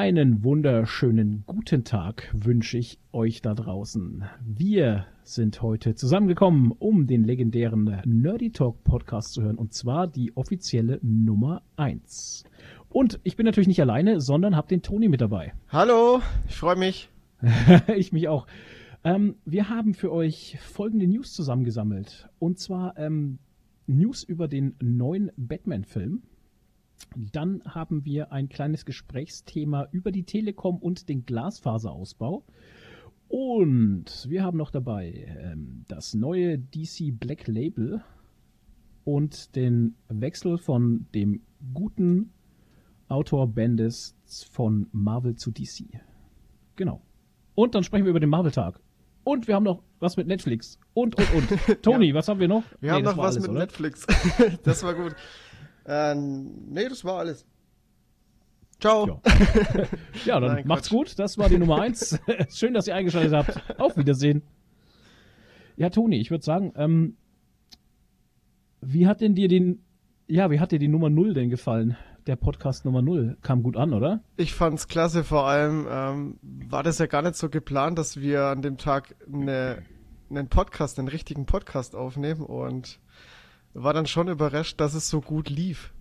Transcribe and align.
Einen 0.00 0.42
wunderschönen 0.44 1.44
guten 1.44 1.84
Tag 1.84 2.30
wünsche 2.32 2.78
ich 2.78 2.98
euch 3.12 3.42
da 3.42 3.52
draußen. 3.52 4.24
Wir 4.42 5.04
sind 5.24 5.60
heute 5.60 5.94
zusammengekommen, 5.94 6.72
um 6.72 7.06
den 7.06 7.22
legendären 7.22 8.00
Nerdy 8.06 8.50
Talk 8.50 8.82
Podcast 8.82 9.34
zu 9.34 9.42
hören, 9.42 9.58
und 9.58 9.74
zwar 9.74 10.06
die 10.06 10.34
offizielle 10.38 11.00
Nummer 11.02 11.60
1. 11.76 12.44
Und 12.88 13.20
ich 13.24 13.36
bin 13.36 13.44
natürlich 13.44 13.68
nicht 13.68 13.82
alleine, 13.82 14.22
sondern 14.22 14.56
habe 14.56 14.68
den 14.68 14.80
Toni 14.80 15.10
mit 15.10 15.20
dabei. 15.20 15.52
Hallo, 15.68 16.22
ich 16.48 16.56
freue 16.56 16.76
mich. 16.76 17.10
ich 17.94 18.10
mich 18.10 18.26
auch. 18.26 18.46
Ähm, 19.04 19.34
wir 19.44 19.68
haben 19.68 19.92
für 19.92 20.10
euch 20.12 20.56
folgende 20.62 21.08
News 21.08 21.34
zusammengesammelt. 21.34 22.30
Und 22.38 22.58
zwar 22.58 22.96
ähm, 22.96 23.38
News 23.86 24.22
über 24.22 24.48
den 24.48 24.76
neuen 24.80 25.30
Batman-Film. 25.36 26.22
Dann 27.16 27.62
haben 27.64 28.04
wir 28.04 28.32
ein 28.32 28.48
kleines 28.48 28.84
Gesprächsthema 28.84 29.88
über 29.90 30.12
die 30.12 30.24
Telekom 30.24 30.78
und 30.78 31.08
den 31.08 31.24
Glasfaserausbau. 31.26 32.44
Und 33.28 34.26
wir 34.28 34.42
haben 34.42 34.58
noch 34.58 34.70
dabei 34.70 35.12
ähm, 35.38 35.84
das 35.88 36.14
neue 36.14 36.58
DC 36.58 37.18
Black 37.18 37.46
Label 37.46 38.02
und 39.04 39.54
den 39.56 39.94
Wechsel 40.08 40.58
von 40.58 41.06
dem 41.14 41.40
guten 41.72 42.32
Autor 43.08 43.48
Bendis 43.48 44.16
von 44.50 44.88
Marvel 44.92 45.36
zu 45.36 45.50
DC. 45.50 45.84
Genau. 46.76 47.02
Und 47.54 47.74
dann 47.74 47.82
sprechen 47.82 48.04
wir 48.04 48.10
über 48.10 48.20
den 48.20 48.30
Marvel-Tag. 48.30 48.80
Und 49.24 49.48
wir 49.48 49.54
haben 49.54 49.64
noch 49.64 49.82
was 49.98 50.16
mit 50.16 50.26
Netflix. 50.26 50.78
Und, 50.94 51.16
und, 51.16 51.32
und. 51.34 51.82
Toni, 51.82 52.08
ja. 52.08 52.14
was 52.14 52.28
haben 52.28 52.40
wir 52.40 52.48
noch? 52.48 52.64
Wir 52.80 52.92
nee, 52.92 52.96
haben 52.96 53.04
noch 53.04 53.16
was 53.18 53.36
alles, 53.36 53.42
mit 53.42 53.50
oder? 53.50 53.60
Netflix. 53.60 54.06
das 54.62 54.82
war 54.82 54.94
gut. 54.94 55.14
Äh, 55.90 56.14
nee, 56.14 56.88
das 56.88 57.04
war 57.04 57.18
alles. 57.18 57.44
Ciao. 58.78 59.06
Ja, 59.06 59.20
ja 60.24 60.40
dann 60.40 60.54
Nein, 60.54 60.66
macht's 60.68 60.88
Quatsch. 60.88 60.96
gut. 60.96 61.18
Das 61.18 61.36
war 61.36 61.48
die 61.48 61.58
Nummer 61.58 61.82
eins. 61.82 62.18
Schön, 62.54 62.74
dass 62.74 62.86
ihr 62.86 62.94
eingeschaltet 62.94 63.32
habt. 63.32 63.80
Auf 63.80 63.96
Wiedersehen. 63.96 64.42
Ja, 65.76 65.90
Toni, 65.90 66.18
ich 66.20 66.30
würde 66.30 66.44
sagen, 66.44 66.72
ähm, 66.76 67.16
wie 68.80 69.08
hat 69.08 69.20
denn 69.20 69.34
dir 69.34 69.48
den, 69.48 69.82
ja, 70.28 70.50
wie 70.52 70.60
hat 70.60 70.70
dir 70.70 70.78
die 70.78 70.88
Nummer 70.88 71.10
null 71.10 71.34
denn 71.34 71.50
gefallen? 71.50 71.96
Der 72.28 72.36
Podcast 72.36 72.84
Nummer 72.84 73.02
null 73.02 73.36
kam 73.42 73.64
gut 73.64 73.76
an, 73.76 73.92
oder? 73.92 74.22
Ich 74.36 74.54
fand's 74.54 74.86
klasse. 74.86 75.24
Vor 75.24 75.48
allem 75.48 75.88
ähm, 75.90 76.38
war 76.42 76.84
das 76.84 76.98
ja 76.98 77.06
gar 77.06 77.22
nicht 77.22 77.34
so 77.34 77.48
geplant, 77.48 77.98
dass 77.98 78.20
wir 78.20 78.44
an 78.44 78.62
dem 78.62 78.76
Tag 78.76 79.16
eine, 79.26 79.82
einen 80.28 80.48
Podcast, 80.48 81.00
einen 81.00 81.08
richtigen 81.08 81.46
Podcast 81.46 81.96
aufnehmen 81.96 82.42
und 82.42 83.00
war 83.74 83.92
dann 83.94 84.06
schon 84.06 84.28
überrascht, 84.28 84.80
dass 84.80 84.94
es 84.94 85.08
so 85.08 85.20
gut 85.20 85.48
lief. 85.48 85.92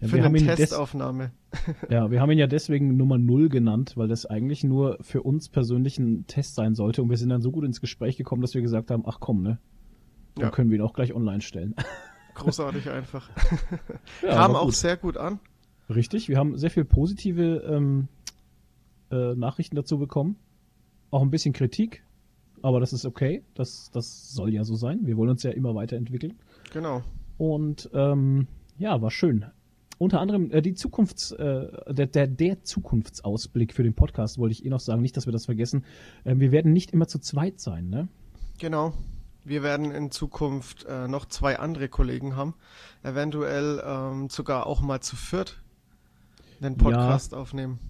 Ja, 0.00 0.08
für 0.08 0.22
eine 0.22 0.56
Testaufnahme. 0.56 1.30
ja, 1.90 2.10
wir 2.10 2.20
haben 2.20 2.30
ihn 2.30 2.38
ja 2.38 2.48
deswegen 2.48 2.96
Nummer 2.96 3.18
0 3.18 3.48
genannt, 3.48 3.92
weil 3.96 4.08
das 4.08 4.26
eigentlich 4.26 4.64
nur 4.64 4.98
für 5.02 5.22
uns 5.22 5.48
persönlich 5.48 5.98
ein 5.98 6.26
Test 6.26 6.56
sein 6.56 6.74
sollte. 6.74 7.02
Und 7.02 7.10
wir 7.10 7.16
sind 7.16 7.28
dann 7.28 7.42
so 7.42 7.52
gut 7.52 7.64
ins 7.64 7.80
Gespräch 7.80 8.16
gekommen, 8.16 8.42
dass 8.42 8.54
wir 8.54 8.62
gesagt 8.62 8.90
haben, 8.90 9.04
ach 9.06 9.18
komm, 9.20 9.42
ne? 9.42 9.58
Dann 10.34 10.46
ja. 10.46 10.50
können 10.50 10.70
wir 10.70 10.78
ihn 10.78 10.82
auch 10.82 10.94
gleich 10.94 11.14
online 11.14 11.42
stellen. 11.42 11.74
Großartig 12.34 12.90
einfach. 12.90 13.30
ja, 14.22 14.28
Kam 14.34 14.56
auch 14.56 14.72
sehr 14.72 14.96
gut 14.96 15.16
an. 15.16 15.38
Richtig, 15.88 16.28
wir 16.28 16.38
haben 16.38 16.56
sehr 16.56 16.70
viel 16.70 16.84
positive 16.84 17.62
ähm, 17.68 18.08
äh, 19.10 19.34
Nachrichten 19.34 19.76
dazu 19.76 19.98
bekommen. 19.98 20.36
Auch 21.10 21.20
ein 21.20 21.30
bisschen 21.30 21.52
Kritik, 21.52 22.02
aber 22.62 22.80
das 22.80 22.94
ist 22.94 23.04
okay. 23.04 23.42
Das, 23.54 23.90
das 23.92 24.32
soll 24.32 24.54
ja 24.54 24.64
so 24.64 24.74
sein. 24.74 25.00
Wir 25.06 25.18
wollen 25.18 25.30
uns 25.30 25.42
ja 25.42 25.50
immer 25.50 25.74
weiterentwickeln. 25.74 26.38
Genau. 26.72 27.02
Und 27.38 27.90
ähm, 27.92 28.46
ja, 28.78 29.00
war 29.00 29.10
schön. 29.10 29.46
Unter 29.98 30.20
anderem 30.20 30.50
äh, 30.50 30.62
die 30.62 30.74
Zukunfts, 30.74 31.32
äh, 31.32 31.66
der, 31.92 32.06
der, 32.06 32.26
der 32.26 32.62
Zukunftsausblick 32.64 33.74
für 33.74 33.82
den 33.82 33.94
Podcast 33.94 34.38
wollte 34.38 34.52
ich 34.52 34.64
eh 34.64 34.68
noch 34.68 34.80
sagen, 34.80 35.02
nicht, 35.02 35.16
dass 35.16 35.26
wir 35.26 35.32
das 35.32 35.44
vergessen. 35.44 35.84
Äh, 36.24 36.36
wir 36.38 36.50
werden 36.50 36.72
nicht 36.72 36.90
immer 36.90 37.06
zu 37.06 37.18
zweit 37.18 37.60
sein, 37.60 37.88
ne? 37.88 38.08
Genau. 38.58 38.92
Wir 39.44 39.62
werden 39.62 39.90
in 39.90 40.10
Zukunft 40.10 40.84
äh, 40.88 41.08
noch 41.08 41.26
zwei 41.26 41.58
andere 41.58 41.88
Kollegen 41.88 42.36
haben. 42.36 42.54
Eventuell 43.02 43.82
ähm, 43.84 44.28
sogar 44.28 44.66
auch 44.66 44.80
mal 44.80 45.00
zu 45.00 45.16
viert 45.16 45.62
den 46.60 46.76
Podcast 46.76 47.32
ja. 47.32 47.38
aufnehmen 47.38 47.80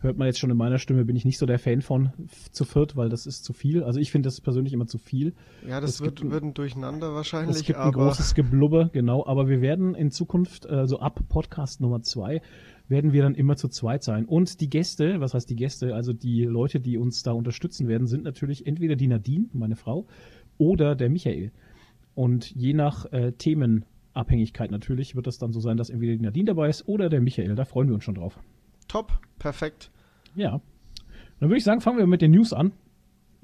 hört 0.00 0.16
man 0.16 0.26
jetzt 0.26 0.38
schon 0.38 0.50
in 0.50 0.56
meiner 0.56 0.78
Stimme, 0.78 1.04
bin 1.04 1.16
ich 1.16 1.24
nicht 1.24 1.38
so 1.38 1.46
der 1.46 1.58
Fan 1.58 1.82
von 1.82 2.10
zu 2.52 2.64
viert, 2.64 2.96
weil 2.96 3.08
das 3.08 3.26
ist 3.26 3.44
zu 3.44 3.52
viel. 3.52 3.82
Also 3.82 4.00
ich 4.00 4.10
finde 4.10 4.26
das 4.26 4.40
persönlich 4.40 4.72
immer 4.72 4.86
zu 4.86 4.98
viel. 4.98 5.34
Ja, 5.68 5.80
das 5.80 6.00
wird, 6.00 6.28
wird 6.28 6.42
ein 6.42 6.54
Durcheinander 6.54 7.14
wahrscheinlich. 7.14 7.56
Es 7.56 7.64
gibt 7.64 7.78
ein 7.78 7.92
großes 7.92 8.34
Geblubber, 8.34 8.90
genau. 8.92 9.26
Aber 9.26 9.48
wir 9.48 9.60
werden 9.60 9.94
in 9.94 10.10
Zukunft, 10.10 10.66
äh, 10.66 10.86
so 10.86 11.00
ab 11.00 11.20
Podcast 11.28 11.80
Nummer 11.80 12.02
zwei, 12.02 12.40
werden 12.88 13.12
wir 13.12 13.22
dann 13.22 13.34
immer 13.34 13.56
zu 13.56 13.68
zweit 13.68 14.02
sein. 14.02 14.24
Und 14.24 14.60
die 14.60 14.68
Gäste, 14.68 15.20
was 15.20 15.34
heißt 15.34 15.48
die 15.48 15.56
Gäste, 15.56 15.94
also 15.94 16.12
die 16.12 16.44
Leute, 16.44 16.80
die 16.80 16.98
uns 16.98 17.22
da 17.22 17.32
unterstützen 17.32 17.86
werden, 17.86 18.06
sind 18.06 18.24
natürlich 18.24 18.66
entweder 18.66 18.96
die 18.96 19.06
Nadine, 19.06 19.46
meine 19.52 19.76
Frau, 19.76 20.06
oder 20.58 20.96
der 20.96 21.08
Michael. 21.08 21.52
Und 22.14 22.50
je 22.50 22.74
nach 22.74 23.10
äh, 23.12 23.32
Themenabhängigkeit 23.32 24.70
natürlich 24.70 25.14
wird 25.14 25.26
das 25.26 25.38
dann 25.38 25.52
so 25.52 25.60
sein, 25.60 25.76
dass 25.76 25.88
entweder 25.88 26.14
die 26.14 26.22
Nadine 26.22 26.46
dabei 26.46 26.68
ist 26.68 26.88
oder 26.88 27.08
der 27.08 27.20
Michael. 27.20 27.54
Da 27.54 27.64
freuen 27.64 27.88
wir 27.88 27.94
uns 27.94 28.04
schon 28.04 28.16
drauf. 28.16 28.40
Top, 28.90 29.12
perfekt. 29.38 29.92
Ja. 30.34 30.60
Dann 31.38 31.48
würde 31.48 31.58
ich 31.58 31.64
sagen, 31.64 31.80
fangen 31.80 31.98
wir 31.98 32.08
mit 32.08 32.22
den 32.22 32.32
News 32.32 32.52
an, 32.52 32.72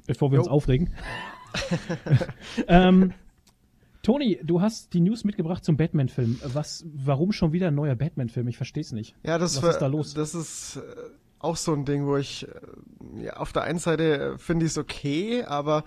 bevor 0.04 0.32
wir 0.32 0.38
jo. 0.38 0.42
uns 0.42 0.50
aufregen. 0.50 0.92
ähm, 2.66 3.12
Toni, 4.02 4.40
du 4.42 4.60
hast 4.60 4.92
die 4.92 5.00
News 5.00 5.22
mitgebracht 5.22 5.64
zum 5.64 5.76
Batman-Film. 5.76 6.40
Was, 6.52 6.84
warum 6.92 7.30
schon 7.30 7.52
wieder 7.52 7.68
ein 7.68 7.76
neuer 7.76 7.94
Batman-Film? 7.94 8.48
Ich 8.48 8.56
verstehe 8.56 8.80
es 8.80 8.90
nicht. 8.90 9.14
Ja, 9.22 9.38
das 9.38 9.62
Was 9.62 9.74
ist 9.74 9.78
da 9.78 9.86
los? 9.86 10.14
Das 10.14 10.34
ist 10.34 10.78
äh, 10.78 10.80
auch 11.38 11.54
so 11.54 11.72
ein 11.72 11.84
Ding, 11.84 12.06
wo 12.06 12.16
ich 12.16 12.48
äh, 12.48 13.24
ja, 13.26 13.36
auf 13.36 13.52
der 13.52 13.62
einen 13.62 13.78
Seite 13.78 14.34
äh, 14.34 14.38
finde 14.38 14.66
ich 14.66 14.72
es 14.72 14.78
okay, 14.78 15.44
aber 15.44 15.84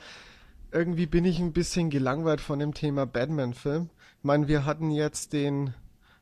irgendwie 0.72 1.06
bin 1.06 1.26
ich 1.26 1.38
ein 1.40 1.52
bisschen 1.52 1.90
gelangweilt 1.90 2.40
von 2.40 2.60
dem 2.60 2.74
Thema 2.74 3.06
Batman-Film. 3.06 3.90
Ich 4.20 4.24
meine, 4.24 4.48
wir 4.48 4.64
hatten 4.64 4.90
jetzt 4.90 5.34
den, 5.34 5.74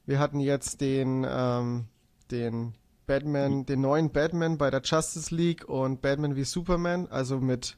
wir 0.07 0.17
hatten 0.17 0.39
jetzt 0.39 0.81
den, 0.81 1.23
ähm, 1.29 1.85
den 2.31 2.73
Batman, 3.07 3.65
den 3.65 3.81
neuen 3.81 4.11
Batman 4.11 4.57
bei 4.57 4.69
der 4.69 4.81
Justice 4.83 5.33
League 5.33 5.67
und 5.67 6.01
Batman 6.01 6.35
wie 6.35 6.43
Superman, 6.43 7.07
also 7.07 7.39
mit. 7.39 7.77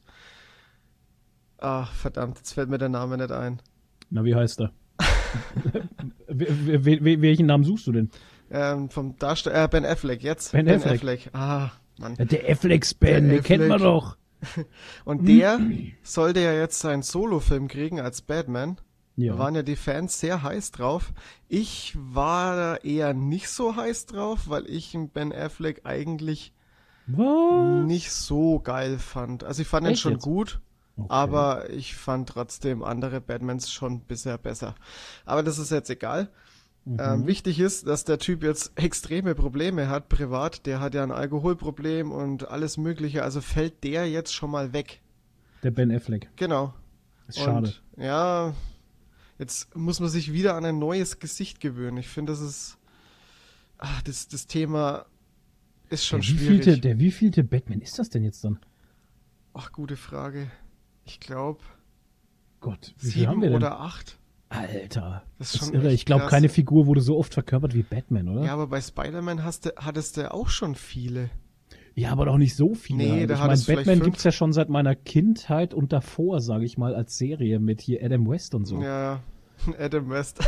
Ach, 1.58 1.92
verdammt, 1.92 2.38
jetzt 2.38 2.52
fällt 2.52 2.68
mir 2.68 2.78
der 2.78 2.88
Name 2.88 3.16
nicht 3.16 3.30
ein. 3.30 3.62
Na, 4.10 4.24
wie 4.24 4.34
heißt 4.34 4.60
er? 4.60 4.72
welchen 6.26 7.46
Namen 7.46 7.64
suchst 7.64 7.86
du 7.86 7.92
denn? 7.92 8.10
Ähm, 8.50 8.90
vom 8.90 9.16
Darsteller, 9.18 9.64
äh, 9.64 9.68
Ben 9.68 9.86
Affleck, 9.86 10.22
jetzt. 10.22 10.52
Ben, 10.52 10.66
ben 10.66 10.76
Affleck. 10.76 10.94
Affleck. 10.94 11.30
Ah, 11.32 11.70
Mann. 11.98 12.16
Ja, 12.18 12.24
der 12.24 12.50
Afflecks-Ben, 12.50 13.28
den 13.28 13.42
kennt 13.42 13.68
man 13.68 13.80
doch. 13.80 14.16
Und 15.04 15.28
der 15.28 15.60
sollte 16.02 16.40
ja 16.40 16.52
jetzt 16.54 16.80
seinen 16.80 17.02
Solo-Film 17.02 17.68
kriegen 17.68 18.00
als 18.00 18.22
Batman. 18.22 18.78
Ja. 19.16 19.38
waren 19.38 19.54
ja 19.54 19.62
die 19.62 19.76
Fans 19.76 20.18
sehr 20.18 20.42
heiß 20.42 20.70
drauf. 20.70 21.12
Ich 21.48 21.96
war 21.98 22.84
eher 22.84 23.12
nicht 23.12 23.48
so 23.48 23.76
heiß 23.76 24.06
drauf, 24.06 24.48
weil 24.48 24.68
ich 24.68 24.96
Ben 25.12 25.32
Affleck 25.32 25.82
eigentlich 25.84 26.54
Was? 27.06 27.86
nicht 27.86 28.12
so 28.12 28.60
geil 28.60 28.98
fand. 28.98 29.44
Also 29.44 29.62
ich 29.62 29.68
fand 29.68 29.86
Echt 29.86 29.92
ihn 29.92 29.98
schon 29.98 30.12
jetzt? 30.12 30.22
gut, 30.22 30.60
okay. 30.96 31.06
aber 31.10 31.70
ich 31.70 31.96
fand 31.96 32.28
trotzdem 32.28 32.82
andere 32.82 33.20
Batmans 33.20 33.70
schon 33.70 34.00
bisher 34.00 34.38
besser. 34.38 34.74
Aber 35.26 35.42
das 35.42 35.58
ist 35.58 35.70
jetzt 35.70 35.90
egal. 35.90 36.30
Mhm. 36.84 36.96
Ähm, 36.98 37.26
wichtig 37.26 37.60
ist, 37.60 37.86
dass 37.86 38.04
der 38.04 38.18
Typ 38.18 38.42
jetzt 38.42 38.72
extreme 38.76 39.34
Probleme 39.34 39.88
hat, 39.88 40.08
privat. 40.08 40.64
Der 40.66 40.80
hat 40.80 40.94
ja 40.94 41.02
ein 41.02 41.12
Alkoholproblem 41.12 42.10
und 42.10 42.48
alles 42.48 42.78
Mögliche. 42.78 43.22
Also 43.22 43.40
fällt 43.40 43.84
der 43.84 44.08
jetzt 44.08 44.32
schon 44.32 44.50
mal 44.50 44.72
weg. 44.72 45.02
Der 45.62 45.70
Ben 45.70 45.90
Affleck. 45.94 46.30
Genau. 46.36 46.72
Ist 47.28 47.38
schade. 47.38 47.74
ja, 47.96 48.54
Jetzt 49.40 49.74
muss 49.74 50.00
man 50.00 50.10
sich 50.10 50.34
wieder 50.34 50.54
an 50.54 50.66
ein 50.66 50.78
neues 50.78 51.18
Gesicht 51.18 51.60
gewöhnen. 51.60 51.96
Ich 51.96 52.08
finde, 52.08 52.32
das 52.32 52.42
ist. 52.42 52.76
Ach, 53.78 54.02
das, 54.02 54.28
das 54.28 54.46
Thema 54.46 55.06
ist 55.88 56.04
schon 56.04 56.20
der 56.20 56.26
schwierig. 56.26 56.58
Wievielte, 56.58 56.78
der 56.78 56.98
wievielte 56.98 57.42
Batman 57.42 57.80
ist 57.80 57.98
das 57.98 58.10
denn 58.10 58.22
jetzt 58.22 58.44
dann? 58.44 58.58
Ach, 59.54 59.72
gute 59.72 59.96
Frage. 59.96 60.50
Ich 61.06 61.20
glaube. 61.20 61.60
Gott, 62.60 62.94
wie 62.98 63.06
sieben 63.06 63.28
haben 63.28 63.40
wir 63.40 63.48
denn? 63.48 63.56
oder 63.56 63.80
acht. 63.80 64.18
Alter, 64.50 65.24
das 65.38 65.54
ist, 65.54 65.62
das 65.62 65.68
ist 65.68 65.74
irre. 65.74 65.92
Ich 65.92 66.04
glaube, 66.04 66.26
keine 66.26 66.50
Figur 66.50 66.86
wurde 66.86 67.00
so 67.00 67.16
oft 67.16 67.32
verkörpert 67.32 67.72
wie 67.72 67.82
Batman, 67.82 68.28
oder? 68.28 68.44
Ja, 68.44 68.52
aber 68.52 68.66
bei 68.66 68.82
Spider-Man 68.82 69.42
hattest 69.42 70.18
du 70.18 70.34
auch 70.34 70.50
schon 70.50 70.74
viele. 70.74 71.30
Ja, 71.94 72.12
aber 72.12 72.26
doch 72.26 72.38
nicht 72.38 72.54
so 72.56 72.74
viele. 72.74 72.98
Nee, 72.98 73.26
da 73.26 73.34
ich 73.34 73.40
meine, 73.40 73.76
Batman 73.76 74.00
gibt 74.00 74.18
es 74.18 74.24
ja 74.24 74.32
schon 74.32 74.52
seit 74.52 74.68
meiner 74.68 74.94
Kindheit 74.94 75.74
und 75.74 75.92
davor, 75.92 76.40
sage 76.40 76.64
ich 76.64 76.78
mal, 76.78 76.94
als 76.94 77.18
Serie 77.18 77.58
mit 77.58 77.80
hier 77.80 78.02
Adam 78.02 78.28
West 78.28 78.54
und 78.54 78.64
so. 78.64 78.80
Ja, 78.80 79.20
Adam 79.78 80.08
West. 80.10 80.40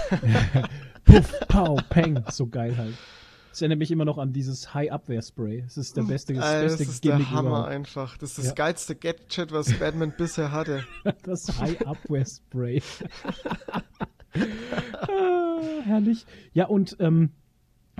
Puff, 1.04 1.40
pow, 1.48 1.80
peng. 1.90 2.24
So 2.30 2.46
geil 2.46 2.76
halt. 2.76 2.94
Das 3.50 3.60
erinnert 3.60 3.80
mich 3.80 3.90
immer 3.90 4.06
noch 4.06 4.16
an 4.16 4.32
dieses 4.32 4.72
High-Abwehr-Spray. 4.72 5.64
Es 5.66 5.76
ist 5.76 5.94
der 5.98 6.04
beste, 6.04 6.32
das 6.32 6.42
Alter, 6.42 6.62
beste 6.62 6.84
Das 6.84 6.94
ist 6.94 7.02
Gimmick 7.02 7.18
der 7.28 7.30
Hammer 7.32 7.48
überhaupt. 7.50 7.68
einfach. 7.68 8.16
Das 8.16 8.30
ist 8.30 8.38
das 8.38 8.46
ja. 8.46 8.52
geilste 8.54 8.94
Gadget, 8.96 9.52
was 9.52 9.74
Batman 9.74 10.14
bisher 10.16 10.52
hatte. 10.52 10.84
das 11.22 11.60
High-Abwehr-Spray. 11.60 12.82
ah, 14.32 15.60
herrlich. 15.84 16.24
Ja, 16.54 16.66
und 16.66 16.96
ähm, 16.98 17.32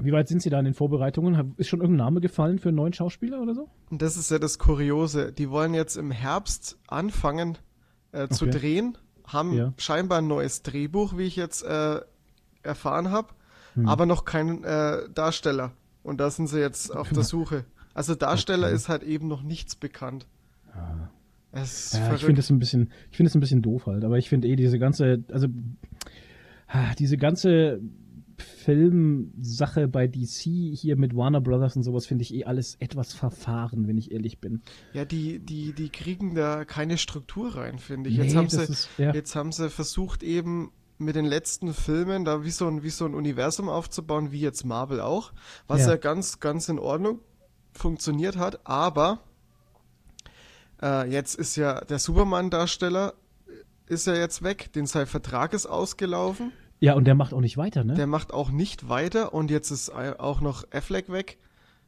Wie 0.01 0.13
weit 0.13 0.29
sind 0.29 0.43
Sie 0.43 0.51
da 0.51 0.59
in 0.59 0.65
den 0.65 0.75
Vorbereitungen? 0.75 1.55
Ist 1.59 1.69
schon 1.69 1.81
irgendein 1.81 2.07
Name 2.07 2.21
gefallen 2.21 2.59
für 2.59 2.69
einen 2.69 2.77
neuen 2.77 2.93
Schauspieler 2.93 3.41
oder 3.41 3.55
so? 3.55 3.69
Und 3.91 4.03
das 4.03 4.17
ist 4.17 4.31
ja 4.31 4.39
das 4.39 4.59
Kuriose. 4.59 5.33
Die 5.33 5.51
wollen 5.51 5.75
jetzt 5.75 5.97
im 5.97 6.11
Herbst 6.11 6.79
anfangen 6.89 7.59
äh, 8.13 8.29
zu 8.29 8.47
okay. 8.47 8.59
drehen, 8.59 8.99
haben 9.27 9.53
ja. 9.53 9.73
scheinbar 9.77 10.19
ein 10.19 10.29
neues 10.29 10.63
Drehbuch, 10.63 11.17
wie 11.19 11.25
ich 11.25 11.37
jetzt 11.37 11.63
äh, 11.63 12.01
erfahren 12.63 13.11
habe, 13.11 13.29
hm. 13.75 13.89
aber 13.89 14.07
noch 14.07 14.25
keinen 14.25 14.65
äh, 14.65 15.09
Darsteller. 15.15 15.73
Und 16.03 16.21
da 16.21 16.31
sind 16.31 16.49
sie 16.49 16.59
jetzt 16.59 16.95
auf 16.95 17.11
der 17.11 17.23
Suche. 17.23 17.65
Also 17.95 18.15
Darsteller 18.15 18.69
okay. 18.69 18.77
ist 18.77 18.89
halt 18.89 19.03
eben 19.03 19.29
noch 19.29 19.43
nichts 19.43 19.77
bekannt. 19.77 20.27
Ah. 20.73 21.11
Ja, 21.55 22.15
ich 22.15 22.25
finde 22.25 22.41
es 22.41 22.49
ein 22.49 22.59
bisschen, 22.59 22.91
ich 23.11 23.17
finde 23.19 23.29
es 23.29 23.35
ein 23.35 23.41
bisschen 23.41 23.61
doof 23.61 23.87
halt, 23.87 24.05
aber 24.05 24.17
ich 24.17 24.31
finde 24.31 24.49
eh 24.49 24.57
diese 24.57 24.79
ganze, 24.79 25.23
also 25.31 25.49
ah, 26.67 26.95
diese 26.99 27.19
ganze 27.19 27.81
Filmsache 28.43 29.89
bei 29.89 30.07
DC 30.07 30.43
hier 30.75 30.97
mit 30.97 31.17
Warner 31.17 31.41
Brothers 31.41 31.77
und 31.77 31.83
sowas 31.83 32.07
finde 32.07 32.23
ich 32.23 32.35
eh 32.35 32.45
alles 32.45 32.77
etwas 32.81 33.13
verfahren, 33.13 33.87
wenn 33.87 33.99
ich 33.99 34.13
ehrlich 34.13 34.39
bin. 34.39 34.63
Ja, 34.93 35.05
die, 35.05 35.39
die, 35.39 35.73
die 35.73 35.89
kriegen 35.89 36.35
da 36.35 36.65
keine 36.65 36.99
Struktur 36.99 37.57
rein, 37.57 37.79
finde 37.79 38.11
ich. 38.11 38.19
Nee, 38.19 38.25
jetzt, 38.25 38.37
haben 38.37 38.49
sie, 38.49 38.63
ist, 38.63 38.89
ja. 38.99 39.15
jetzt 39.15 39.35
haben 39.35 39.53
sie 39.53 39.71
versucht 39.71 40.23
eben 40.23 40.73
mit 40.99 41.17
den 41.17 41.25
letzten 41.25 41.75
Filmen 41.75 42.25
da 42.25 42.45
wie 42.45 42.51
so 42.51 42.69
ein, 42.69 42.83
wie 42.83 42.91
so 42.91 43.05
ein 43.05 43.15
Universum 43.15 43.69
aufzubauen, 43.69 44.33
wie 44.33 44.41
jetzt 44.41 44.65
Marvel 44.65 45.01
auch, 45.01 45.33
was 45.67 45.83
ja, 45.83 45.91
ja 45.91 45.97
ganz, 45.97 46.41
ganz 46.41 46.69
in 46.69 46.79
Ordnung 46.79 47.21
funktioniert 47.73 48.37
hat, 48.37 48.67
aber 48.67 49.21
äh, 50.81 51.11
jetzt 51.11 51.35
ist 51.35 51.57
ja 51.57 51.81
der 51.81 51.99
Superman-Darsteller 51.99 53.15
ist 53.87 54.07
ja 54.07 54.15
jetzt 54.15 54.43
weg, 54.43 54.73
den 54.73 54.87
sein 54.87 55.07
Vertrag 55.07 55.53
ist 55.53 55.67
ausgelaufen. 55.67 56.53
Ja, 56.83 56.95
und 56.95 57.05
der 57.05 57.15
macht 57.15 57.33
auch 57.33 57.41
nicht 57.41 57.57
weiter, 57.57 57.85
ne? 57.85 57.95
Der 57.95 58.09
macht 58.09 58.35
auch 58.35 58.51
nicht 58.51 58.89
weiter 58.89 59.33
und 59.33 59.53
jetzt 59.53 59.71
ist 59.71 59.89
auch 59.91 60.41
noch 60.41 60.65
Affleck 60.73 61.13
weg. 61.13 61.39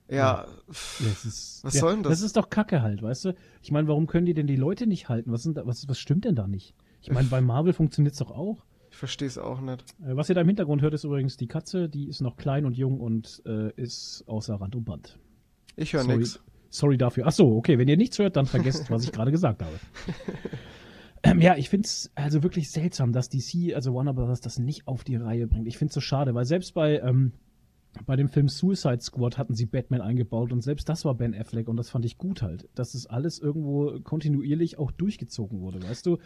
Ja, 0.09 0.17
ja. 0.17 0.47
Ist, 0.69 1.65
was 1.65 1.75
ja, 1.75 1.81
soll 1.81 1.95
denn 1.95 2.03
das? 2.05 2.13
Das 2.13 2.23
ist 2.23 2.37
doch 2.37 2.49
Kacke 2.49 2.81
halt, 2.81 3.03
weißt 3.03 3.25
du? 3.25 3.35
Ich 3.61 3.73
meine, 3.73 3.89
warum 3.89 4.07
können 4.07 4.25
die 4.25 4.35
denn 4.35 4.47
die 4.47 4.55
Leute 4.55 4.87
nicht 4.87 5.09
halten? 5.09 5.33
Was, 5.33 5.43
da, 5.53 5.67
was, 5.67 5.89
was 5.89 5.99
stimmt 5.99 6.25
denn 6.27 6.37
da 6.37 6.47
nicht? 6.47 6.77
Ich 7.03 7.11
meine, 7.11 7.27
bei 7.27 7.41
Marvel 7.41 7.73
funktioniert 7.73 8.13
es 8.13 8.21
doch 8.21 8.31
auch. 8.31 8.65
Ich 8.93 8.97
verstehe 8.97 9.27
es 9.27 9.37
auch 9.37 9.61
nicht. 9.61 9.85
Äh, 10.01 10.15
was 10.15 10.29
ihr 10.29 10.37
da 10.37 10.43
im 10.43 10.47
Hintergrund 10.47 10.81
hört, 10.81 10.95
ist 10.95 11.03
übrigens 11.03 11.37
die 11.37 11.49
Katze. 11.49 11.89
Die 11.89 12.07
ist 12.07 12.21
noch 12.21 12.37
klein 12.37 12.65
und 12.65 12.77
jung 12.77 13.01
und 13.01 13.43
äh, 13.47 13.73
ist 13.75 14.23
außer 14.29 14.55
Rand 14.55 14.77
und 14.77 14.85
Band. 14.85 15.19
Ich 15.75 15.93
höre 15.93 16.05
nichts. 16.05 16.41
Sorry 16.71 16.99
dafür. 16.99 17.25
Ach 17.27 17.33
so, 17.33 17.57
okay. 17.57 17.79
Wenn 17.79 17.89
ihr 17.89 17.97
nichts 17.97 18.21
hört, 18.21 18.37
dann 18.37 18.47
vergesst, 18.47 18.93
was 18.93 19.03
ich 19.03 19.11
gerade 19.11 19.33
gesagt 19.33 19.61
habe. 19.61 19.73
Ähm, 21.25 21.41
ja, 21.41 21.57
ich 21.57 21.71
finde 21.71 21.87
es 21.87 22.11
also 22.15 22.43
wirklich 22.43 22.71
seltsam, 22.71 23.13
dass 23.13 23.31
DC, 23.31 23.75
also 23.75 23.95
Warner 23.95 24.13
Bros., 24.13 24.41
das 24.41 24.59
nicht 24.59 24.87
auf 24.87 25.05
die 25.05 25.17
Reihe 25.17 25.47
bringt. 25.47 25.67
Ich 25.67 25.79
finde 25.79 25.89
es 25.89 25.95
so 25.95 26.01
schade, 26.01 26.35
weil 26.35 26.45
selbst 26.45 26.75
bei, 26.75 26.99
ähm, 26.99 27.33
bei 28.05 28.15
dem 28.15 28.29
Film 28.29 28.49
Suicide 28.49 29.01
Squad 29.01 29.39
hatten 29.39 29.55
sie 29.55 29.65
Batman 29.65 30.03
eingebaut 30.03 30.53
und 30.53 30.61
selbst 30.61 30.89
das 30.89 31.05
war 31.05 31.15
Ben 31.15 31.35
Affleck 31.35 31.69
und 31.69 31.77
das 31.77 31.89
fand 31.89 32.05
ich 32.05 32.19
gut 32.19 32.43
halt, 32.43 32.69
dass 32.75 32.95
es 32.95 33.07
alles 33.07 33.39
irgendwo 33.39 34.01
kontinuierlich 34.01 34.79
auch 34.79 34.91
durchgezogen 34.91 35.61
wurde, 35.61 35.83
weißt 35.83 36.05
du? 36.07 36.19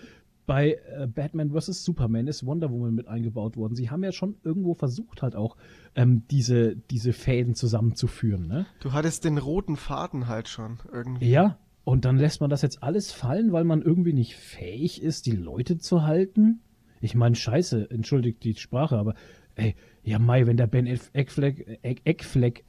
Bei 0.46 0.80
äh, 0.96 1.06
Batman 1.06 1.52
vs. 1.52 1.84
Superman 1.84 2.26
ist 2.26 2.44
Wonder 2.44 2.70
Woman 2.70 2.94
mit 2.94 3.06
eingebaut 3.06 3.56
worden. 3.56 3.76
Sie 3.76 3.90
haben 3.90 4.02
ja 4.02 4.12
schon 4.12 4.36
irgendwo 4.42 4.74
versucht 4.74 5.22
halt 5.22 5.36
auch 5.36 5.56
ähm, 5.94 6.22
diese, 6.30 6.74
diese 6.74 7.12
Fäden 7.12 7.54
zusammenzuführen, 7.54 8.48
ne? 8.48 8.66
Du 8.80 8.92
hattest 8.92 9.24
den 9.24 9.38
roten 9.38 9.76
Faden 9.76 10.26
halt 10.26 10.48
schon 10.48 10.78
irgendwie. 10.90 11.28
Ja, 11.28 11.58
und 11.88 12.04
dann 12.04 12.18
lässt 12.18 12.42
man 12.42 12.50
das 12.50 12.60
jetzt 12.60 12.82
alles 12.82 13.12
fallen, 13.12 13.50
weil 13.50 13.64
man 13.64 13.80
irgendwie 13.80 14.12
nicht 14.12 14.36
fähig 14.36 15.02
ist, 15.02 15.24
die 15.24 15.32
Leute 15.32 15.78
zu 15.78 16.02
halten? 16.02 16.60
Ich 17.00 17.14
meine, 17.14 17.34
scheiße, 17.34 17.90
entschuldigt 17.90 18.44
die 18.44 18.54
Sprache, 18.56 18.98
aber 18.98 19.14
ey, 19.54 19.74
ja 20.02 20.18
Mai, 20.18 20.46
wenn 20.46 20.58
der 20.58 20.66
Ben 20.66 20.86
Eckfleck, 20.86 21.80
Eckfleck, 21.82 22.64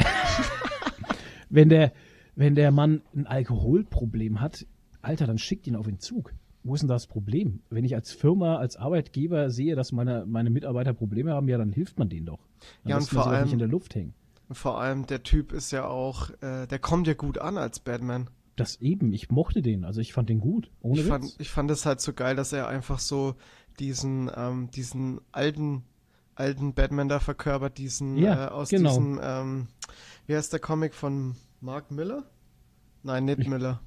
wenn 1.49 1.67
der, 1.67 1.91
wenn 2.35 2.55
der 2.55 2.71
Mann 2.71 3.01
ein 3.13 3.27
Alkoholproblem 3.27 4.39
hat, 4.39 4.65
Alter, 5.01 5.27
dann 5.27 5.37
schickt 5.37 5.67
ihn 5.67 5.75
auf 5.75 5.87
den 5.87 5.99
Zug. 5.99 6.33
Wo 6.63 6.73
ist 6.73 6.79
denn 6.79 6.87
das 6.87 7.05
Problem? 7.05 7.59
Wenn 7.69 7.83
ich 7.83 7.95
als 7.95 8.13
Firma, 8.13 8.55
als 8.55 8.77
Arbeitgeber 8.77 9.49
sehe, 9.49 9.75
dass 9.75 9.91
meine, 9.91 10.25
meine 10.27 10.49
Mitarbeiter 10.49 10.93
Probleme 10.93 11.33
haben, 11.33 11.49
ja, 11.49 11.57
dann 11.57 11.73
hilft 11.73 11.99
man 11.99 12.07
denen 12.07 12.27
doch. 12.27 12.47
Dann 12.83 12.91
ja, 12.91 12.97
und 12.97 13.03
vor 13.09 13.27
allem 13.27 13.43
nicht 13.43 13.53
in 13.53 13.59
der 13.59 13.67
Luft 13.67 13.95
hängen. 13.95 14.13
Vor 14.49 14.79
allem 14.79 15.07
der 15.07 15.23
Typ 15.23 15.51
ist 15.51 15.71
ja 15.71 15.85
auch, 15.87 16.29
äh, 16.41 16.67
der 16.67 16.79
kommt 16.79 17.05
ja 17.05 17.15
gut 17.15 17.37
an 17.37 17.57
als 17.57 17.81
Batman 17.81 18.29
das 18.59 18.81
eben, 18.81 19.13
ich 19.13 19.29
mochte 19.29 19.61
den, 19.61 19.85
also 19.85 20.01
ich 20.01 20.13
fand 20.13 20.29
den 20.29 20.39
gut. 20.39 20.71
Ohne 20.81 21.01
ich, 21.01 21.07
fand, 21.07 21.35
ich 21.39 21.49
fand 21.49 21.71
es 21.71 21.85
halt 21.85 22.01
so 22.01 22.13
geil, 22.13 22.35
dass 22.35 22.53
er 22.53 22.67
einfach 22.67 22.99
so 22.99 23.35
diesen, 23.79 24.29
ähm, 24.35 24.69
diesen 24.71 25.21
alten, 25.31 25.83
alten 26.35 26.73
Batman 26.73 27.09
da 27.09 27.19
verkörpert, 27.19 27.77
diesen 27.77 28.17
ja, 28.17 28.47
äh, 28.47 28.49
aus 28.49 28.69
genau. 28.69 28.89
diesem, 28.89 29.19
ähm, 29.21 29.67
wie 30.27 30.35
heißt 30.35 30.53
der 30.53 30.59
Comic 30.59 30.93
von 30.93 31.35
Mark 31.61 31.91
Miller? 31.91 32.29
Nein, 33.03 33.25
nicht 33.25 33.39
ich, 33.39 33.47
Miller. 33.47 33.81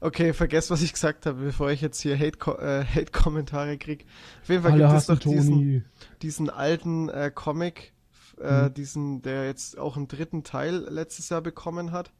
Okay, 0.00 0.32
vergesst, 0.32 0.70
was 0.70 0.82
ich 0.82 0.92
gesagt 0.92 1.26
habe, 1.26 1.42
bevor 1.42 1.70
ich 1.70 1.80
jetzt 1.80 2.00
hier 2.00 2.18
Hate-Kommentare 2.18 3.68
äh, 3.68 3.72
Hate 3.72 3.78
krieg. 3.78 4.06
Auf 4.42 4.48
jeden 4.48 4.62
Fall 4.62 4.78
gibt 4.78 4.92
es 4.92 5.06
doch 5.06 5.18
diesen, 5.18 5.84
diesen 6.22 6.50
alten 6.50 7.08
äh, 7.08 7.30
Comic, 7.34 7.92
äh, 8.40 8.64
mhm. 8.64 8.74
diesen, 8.74 9.22
der 9.22 9.46
jetzt 9.46 9.78
auch 9.78 9.96
einen 9.96 10.08
dritten 10.08 10.42
Teil 10.44 10.86
letztes 10.88 11.28
Jahr 11.28 11.40
bekommen 11.40 11.92
hat. 11.92 12.12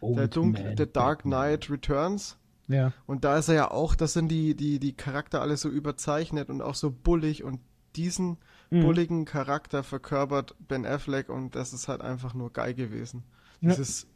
Old 0.00 0.18
der, 0.18 0.28
Dunkel, 0.28 0.74
der 0.74 0.86
Dark 0.86 1.22
Knight 1.22 1.70
Returns. 1.70 2.38
Ja. 2.68 2.92
Und 3.06 3.24
da 3.24 3.38
ist 3.38 3.48
er 3.48 3.54
ja 3.54 3.70
auch, 3.70 3.94
das 3.94 4.12
sind 4.12 4.28
die, 4.28 4.54
die, 4.54 4.78
die 4.78 4.92
Charakter 4.92 5.40
alle 5.40 5.56
so 5.56 5.68
überzeichnet 5.68 6.50
und 6.50 6.62
auch 6.62 6.74
so 6.74 6.90
bullig 6.90 7.44
und 7.44 7.60
diesen 7.94 8.38
mhm. 8.70 8.82
bulligen 8.82 9.24
Charakter 9.24 9.82
verkörpert 9.82 10.54
Ben 10.58 10.84
Affleck 10.84 11.28
und 11.28 11.54
das 11.54 11.72
ist 11.72 11.88
halt 11.88 12.00
einfach 12.00 12.34
nur 12.34 12.52
geil 12.52 12.74
gewesen. 12.74 13.24
Ja. 13.60 13.70
Dieses 13.70 14.06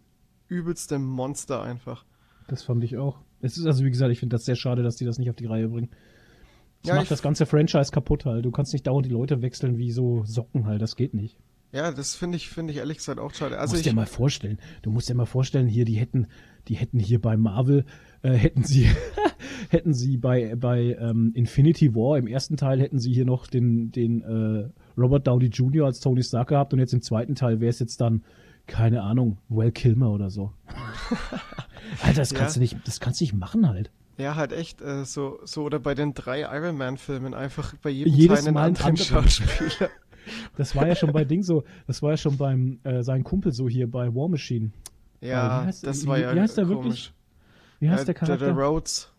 übelste 0.49 0.99
Monster 0.99 1.63
einfach. 1.63 2.05
Das 2.49 2.63
fand 2.63 2.83
ich 2.85 2.97
auch. 2.97 3.19
Es 3.41 3.57
ist 3.57 3.67
also, 3.67 3.85
wie 3.85 3.91
gesagt, 3.91 4.13
ich 4.13 4.19
finde 4.19 4.35
das 4.35 4.45
sehr 4.45 4.57
schade, 4.57 4.83
dass 4.83 4.97
die 4.97 5.05
das 5.05 5.19
nicht 5.19 5.31
auf 5.31 5.37
die 5.37 5.47
Reihe 5.47 5.69
bringen. 5.69 5.91
Das 6.83 6.91
ja, 6.91 6.95
macht 6.97 7.11
das 7.11 7.23
ganze 7.23 7.47
Franchise 7.47 7.91
kaputt 7.91 8.25
halt. 8.25 8.45
Du 8.45 8.51
kannst 8.51 8.73
nicht 8.73 8.87
dauernd 8.87 9.07
die 9.07 9.11
Leute 9.11 9.43
wechseln 9.43 9.79
wie 9.79 9.93
so 9.93 10.25
Socken 10.25 10.67
halt. 10.67 10.83
Das 10.83 10.97
geht 10.97 11.15
nicht. 11.15 11.39
Ja, 11.73 11.93
das 11.93 12.17
finde 12.17 12.37
ich, 12.37 12.49
finde 12.49 12.73
ich 12.73 12.79
ehrlich 12.79 12.99
gesagt 12.99 13.21
auch 13.21 13.33
schade. 13.33 13.59
Also 13.59 13.73
du 13.73 13.77
musst 13.79 13.87
dir 13.87 13.95
mal 13.95 14.07
vorstellen, 14.07 14.59
du 14.83 14.91
musst 14.91 15.09
dir 15.09 15.15
mal 15.15 15.27
vorstellen, 15.27 15.69
hier, 15.69 15.85
die 15.85 15.95
hätten, 15.95 16.27
die 16.67 16.75
hätten 16.75 16.99
hier 16.99 17.21
bei 17.21 17.37
Marvel, 17.37 17.85
äh, 18.23 18.33
hätten 18.33 18.65
sie, 18.65 18.89
hätten 19.71 19.95
sie 19.95 20.17
bei, 20.17 20.57
bei 20.57 20.97
ähm, 21.01 21.33
Infinity 21.35 21.95
War 21.95 22.19
im 22.19 22.27
ersten 22.27 22.57
Teil 22.57 22.81
hätten 22.81 22.99
sie 22.99 23.13
hier 23.13 23.25
noch 23.25 23.47
den, 23.47 23.93
den 23.93 24.23
äh, 24.23 24.69
Robert 24.99 25.27
Downey 25.29 25.47
Jr. 25.47 25.87
als 25.87 26.01
Tony 26.01 26.23
Stark 26.25 26.49
gehabt 26.49 26.73
und 26.73 26.81
jetzt 26.81 26.93
im 26.93 27.03
zweiten 27.03 27.37
Teil 27.37 27.61
wäre 27.61 27.71
es 27.71 27.79
jetzt 27.79 28.01
dann, 28.01 28.25
keine 28.67 29.03
Ahnung, 29.03 29.39
Well 29.49 29.71
Kilmer 29.71 30.11
oder 30.11 30.31
so. 30.31 30.53
Alter, 32.03 32.21
das 32.21 32.35
kannst 32.35 32.57
ja. 32.57 32.59
du 32.59 32.61
nicht, 32.61 32.77
das 32.85 32.99
kannst 32.99 33.21
du 33.21 33.25
nicht 33.25 33.35
machen 33.35 33.69
halt. 33.69 33.93
Ja, 34.19 34.35
halt 34.35 34.53
echt, 34.53 34.83
äh, 34.83 35.05
so, 35.05 35.39
so, 35.45 35.63
oder 35.63 35.79
bei 35.79 35.95
den 35.95 36.13
drei 36.15 36.43
Iron 36.43 36.77
Man-Filmen 36.77 37.33
einfach 37.33 37.75
bei 37.77 37.91
jedem 37.91 38.13
Jedes 38.13 38.41
Teil 38.41 38.49
einen 38.49 38.55
Mal 38.55 38.67
anderen 38.67 38.97
Schauspieler. 38.97 39.89
Das 40.57 40.75
war 40.77 40.87
ja 40.87 40.95
schon 40.95 41.13
bei 41.13 41.25
Ding 41.25 41.43
so, 41.43 41.65
das 41.87 42.03
war 42.03 42.11
ja 42.13 42.17
schon 42.17 42.37
beim 42.37 42.79
äh, 42.85 43.03
sein 43.03 43.25
Kumpel 43.25 43.53
so 43.53 43.69
hier 43.69 43.91
bei 43.91 44.15
War 44.15 44.29
Machine. 44.29 44.71
Ja, 45.21 45.65
heißt, 45.65 45.87
das 45.87 46.07
war 46.07 46.19
ja 46.19 46.35
Wie 46.35 46.41
heißt 46.41 46.57
der 46.57 46.67
komisch. 46.67 46.85
wirklich? 46.85 47.15
Wie 47.81 47.91
heißt 47.91 48.03
äh, 48.03 48.07
der 48.07 48.15
Charakter? 48.15 48.47
Der, 48.47 48.55
der 48.55 48.65
Rhodes. 48.65 49.13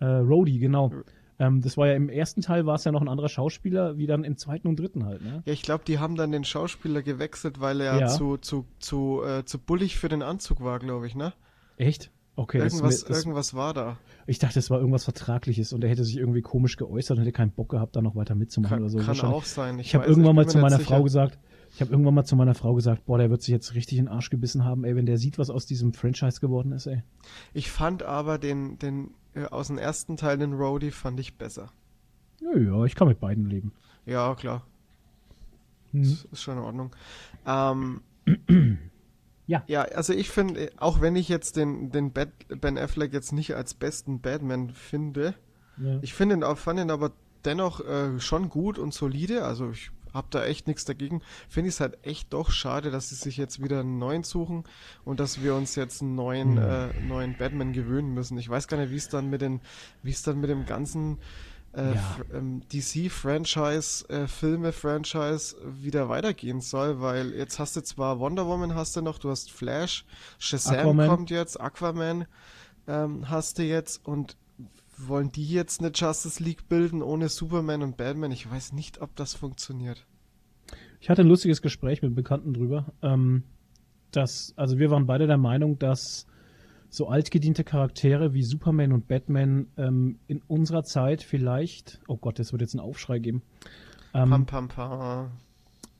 Äh, 0.00 0.06
Rhodey, 0.06 0.58
genau. 0.58 0.90
Ähm, 1.38 1.62
das 1.62 1.76
war 1.76 1.88
ja 1.88 1.94
im 1.94 2.08
ersten 2.08 2.42
Teil 2.42 2.64
war 2.66 2.76
es 2.76 2.84
ja 2.84 2.92
noch 2.92 3.00
ein 3.00 3.08
anderer 3.08 3.28
Schauspieler, 3.28 3.98
wie 3.98 4.06
dann 4.06 4.24
im 4.24 4.36
zweiten 4.36 4.68
und 4.68 4.78
dritten 4.78 5.04
halt, 5.04 5.22
ne? 5.22 5.42
Ja, 5.44 5.52
ich 5.52 5.62
glaube, 5.62 5.84
die 5.84 5.98
haben 5.98 6.14
dann 6.14 6.30
den 6.30 6.44
Schauspieler 6.44 7.02
gewechselt, 7.02 7.60
weil 7.60 7.80
er 7.80 7.98
ja. 7.98 8.06
zu, 8.06 8.36
zu, 8.36 8.66
zu, 8.78 9.22
äh, 9.24 9.44
zu 9.44 9.58
bullig 9.58 9.96
für 9.98 10.08
den 10.08 10.22
Anzug 10.22 10.62
war, 10.62 10.78
glaube 10.78 11.06
ich, 11.06 11.14
ne? 11.14 11.32
Echt? 11.76 12.10
Okay, 12.36 12.58
irgendwas, 12.58 13.00
das, 13.00 13.04
das, 13.04 13.18
irgendwas 13.18 13.54
war 13.54 13.74
da. 13.74 13.96
Ich 14.26 14.40
dachte, 14.40 14.58
es 14.58 14.68
war 14.68 14.80
irgendwas 14.80 15.04
Vertragliches 15.04 15.72
und 15.72 15.84
er 15.84 15.90
hätte 15.90 16.04
sich 16.04 16.16
irgendwie 16.16 16.42
komisch 16.42 16.76
geäußert 16.76 17.16
und 17.16 17.22
hätte 17.22 17.32
keinen 17.32 17.52
Bock 17.52 17.68
gehabt, 17.68 17.94
da 17.94 18.02
noch 18.02 18.16
weiter 18.16 18.34
mitzumachen 18.34 18.76
kann, 18.76 18.82
oder 18.82 18.90
so. 18.90 18.98
Kann 18.98 19.20
auch 19.20 19.44
sein. 19.44 19.78
Ich, 19.78 19.88
ich 19.88 19.94
habe 19.94 20.04
irgendwann 20.04 20.34
mal 20.34 20.48
zu 20.48 20.58
meiner 20.58 20.78
sicher. 20.78 20.96
Frau 20.96 21.02
gesagt, 21.04 21.38
ich 21.74 21.80
habe 21.80 21.92
irgendwann 21.92 22.14
mal 22.14 22.24
zu 22.24 22.34
meiner 22.34 22.54
Frau 22.54 22.74
gesagt, 22.74 23.04
boah, 23.06 23.18
der 23.18 23.30
wird 23.30 23.42
sich 23.42 23.52
jetzt 23.52 23.74
richtig 23.74 23.98
in 23.98 24.06
den 24.06 24.12
Arsch 24.12 24.30
gebissen 24.30 24.64
haben, 24.64 24.84
ey, 24.84 24.96
wenn 24.96 25.06
der 25.06 25.18
sieht, 25.18 25.38
was 25.38 25.48
aus 25.48 25.66
diesem 25.66 25.92
Franchise 25.92 26.40
geworden 26.40 26.72
ist, 26.72 26.86
ey. 26.86 27.02
Ich 27.52 27.70
fand 27.70 28.02
aber 28.02 28.38
den, 28.38 28.78
den 28.80 29.10
äh, 29.34 29.44
aus 29.44 29.68
dem 29.68 29.78
ersten 29.78 30.16
Teil 30.16 30.38
den 30.38 30.54
Rhodey 30.54 30.90
fand 30.90 31.20
ich 31.20 31.38
besser. 31.38 31.70
Ja, 32.40 32.58
ja, 32.58 32.84
ich 32.84 32.96
kann 32.96 33.06
mit 33.06 33.20
beiden 33.20 33.48
leben. 33.48 33.72
Ja, 34.06 34.34
klar. 34.34 34.66
Hm. 35.92 36.02
Das 36.02 36.24
ist 36.32 36.42
schon 36.42 36.58
in 36.58 36.64
Ordnung. 36.64 36.96
Ähm, 37.46 38.00
Ja. 39.46 39.62
Ja, 39.66 39.82
also 39.82 40.12
ich 40.12 40.30
finde, 40.30 40.70
auch 40.78 41.00
wenn 41.00 41.16
ich 41.16 41.28
jetzt 41.28 41.56
den, 41.56 41.90
den 41.90 42.12
Bad, 42.12 42.30
Ben 42.48 42.78
Affleck 42.78 43.12
jetzt 43.12 43.32
nicht 43.32 43.54
als 43.54 43.74
besten 43.74 44.20
Batman 44.20 44.70
finde, 44.70 45.34
ja. 45.76 45.98
ich 46.02 46.14
finde 46.14 46.36
ihn, 46.36 46.56
fand 46.56 46.80
ihn 46.80 46.90
aber 46.90 47.12
dennoch 47.44 47.80
äh, 47.80 48.18
schon 48.20 48.48
gut 48.48 48.78
und 48.78 48.94
solide. 48.94 49.44
Also 49.44 49.70
ich 49.70 49.90
habe 50.14 50.28
da 50.30 50.44
echt 50.44 50.66
nichts 50.66 50.84
dagegen. 50.84 51.20
Finde 51.48 51.68
ich 51.68 51.74
es 51.74 51.80
halt 51.80 51.98
echt 52.02 52.32
doch 52.32 52.50
schade, 52.50 52.90
dass 52.90 53.10
sie 53.10 53.16
sich 53.16 53.36
jetzt 53.36 53.62
wieder 53.62 53.80
einen 53.80 53.98
neuen 53.98 54.22
suchen 54.22 54.64
und 55.04 55.20
dass 55.20 55.42
wir 55.42 55.54
uns 55.54 55.74
jetzt 55.74 56.00
einen 56.00 56.14
neuen, 56.14 56.52
mhm. 56.52 56.58
äh, 56.58 57.00
neuen 57.00 57.36
Batman 57.36 57.72
gewöhnen 57.72 58.14
müssen. 58.14 58.38
Ich 58.38 58.48
weiß 58.48 58.68
gar 58.68 58.78
nicht, 58.78 58.92
wie 58.92 58.96
es 58.96 59.08
dann 59.08 59.28
mit 59.28 59.42
den, 59.42 59.60
wie 60.02 60.12
es 60.12 60.22
dann 60.22 60.40
mit 60.40 60.48
dem 60.48 60.64
ganzen 60.64 61.18
äh, 61.76 61.94
ja. 61.94 62.16
ähm, 62.32 62.62
DC-Franchise, 62.72 64.08
äh, 64.08 64.26
Franchise 64.72 65.56
wieder 65.64 66.08
weitergehen 66.08 66.60
soll, 66.60 67.00
weil 67.00 67.34
jetzt 67.34 67.58
hast 67.58 67.76
du 67.76 67.82
zwar 67.82 68.18
Wonder 68.18 68.46
Woman 68.46 68.74
hast 68.74 68.96
du 68.96 69.02
noch, 69.02 69.18
du 69.18 69.30
hast 69.30 69.50
Flash, 69.50 70.04
Shazam 70.38 70.78
Aquaman. 70.78 71.08
kommt 71.08 71.30
jetzt, 71.30 71.60
Aquaman 71.60 72.26
ähm, 72.86 73.28
hast 73.28 73.58
du 73.58 73.62
jetzt 73.62 74.06
und 74.06 74.36
wollen 74.96 75.32
die 75.32 75.48
jetzt 75.48 75.80
eine 75.80 75.90
Justice 75.92 76.42
League 76.42 76.68
bilden 76.68 77.02
ohne 77.02 77.28
Superman 77.28 77.82
und 77.82 77.96
Batman? 77.96 78.30
Ich 78.30 78.50
weiß 78.50 78.72
nicht, 78.72 79.00
ob 79.00 79.16
das 79.16 79.34
funktioniert. 79.34 80.06
Ich 81.00 81.10
hatte 81.10 81.22
ein 81.22 81.28
lustiges 81.28 81.60
Gespräch 81.60 82.02
mit 82.02 82.14
Bekannten 82.14 82.54
drüber. 82.54 82.92
Ähm, 83.02 83.42
dass, 84.12 84.54
also 84.56 84.78
wir 84.78 84.90
waren 84.90 85.06
beide 85.06 85.26
der 85.26 85.38
Meinung, 85.38 85.78
dass 85.78 86.26
so 86.94 87.08
altgediente 87.08 87.64
Charaktere 87.64 88.34
wie 88.34 88.44
Superman 88.44 88.92
und 88.92 89.08
Batman 89.08 89.66
ähm, 89.76 90.20
in 90.28 90.42
unserer 90.42 90.84
Zeit 90.84 91.24
vielleicht, 91.24 92.00
oh 92.06 92.16
Gott, 92.16 92.38
das 92.38 92.52
wird 92.52 92.62
jetzt 92.62 92.74
einen 92.74 92.86
Aufschrei 92.86 93.18
geben, 93.18 93.42
ähm, 94.14 94.30
pam, 94.30 94.46
pam, 94.46 94.68
pam. 94.68 95.30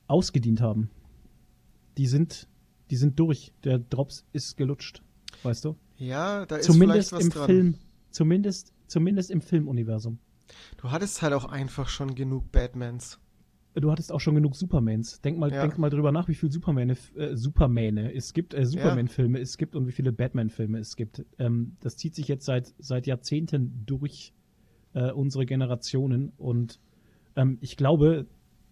ausgedient 0.07 0.61
haben. 0.61 0.89
Die 1.97 2.07
sind, 2.07 2.47
die 2.91 2.95
sind 2.95 3.19
durch. 3.19 3.51
Der 3.65 3.77
Drops 3.77 4.25
ist 4.31 4.55
gelutscht, 4.55 5.01
weißt 5.43 5.65
du? 5.65 5.75
Ja, 5.97 6.45
da 6.45 6.57
ist 6.57 6.65
zumindest 6.65 7.09
vielleicht 7.09 7.11
was 7.11 7.23
im 7.25 7.29
dran. 7.29 7.45
Film, 7.45 7.75
zumindest, 8.11 8.73
zumindest 8.87 9.31
im 9.31 9.41
Filmuniversum. 9.41 10.19
Du 10.77 10.91
hattest 10.91 11.21
halt 11.21 11.33
auch 11.33 11.45
einfach 11.45 11.89
schon 11.89 12.15
genug 12.15 12.53
Batmans 12.53 13.19
du 13.75 13.91
hattest 13.91 14.11
auch 14.11 14.19
schon 14.19 14.35
genug 14.35 14.55
Supermans. 14.55 15.21
Denk 15.21 15.37
mal, 15.37 15.51
ja. 15.51 15.61
denk 15.61 15.77
mal 15.77 15.89
drüber 15.89 16.11
nach, 16.11 16.27
wie 16.27 16.35
viele 16.35 16.51
Supermane, 16.51 16.95
äh, 17.15 17.35
Supermane 17.35 18.13
es 18.13 18.33
gibt, 18.33 18.53
äh, 18.53 18.65
Superman-Filme 18.65 19.39
es 19.39 19.57
gibt 19.57 19.75
und 19.75 19.87
wie 19.87 19.91
viele 19.91 20.11
Batman-Filme 20.11 20.79
es 20.79 20.95
gibt. 20.95 21.25
Ähm, 21.39 21.77
das 21.81 21.97
zieht 21.97 22.15
sich 22.15 22.27
jetzt 22.27 22.45
seit, 22.45 22.73
seit 22.79 23.07
Jahrzehnten 23.07 23.83
durch 23.85 24.33
äh, 24.93 25.11
unsere 25.11 25.45
Generationen 25.45 26.31
und 26.37 26.79
ähm, 27.35 27.57
ich 27.61 27.77
glaube, 27.77 28.25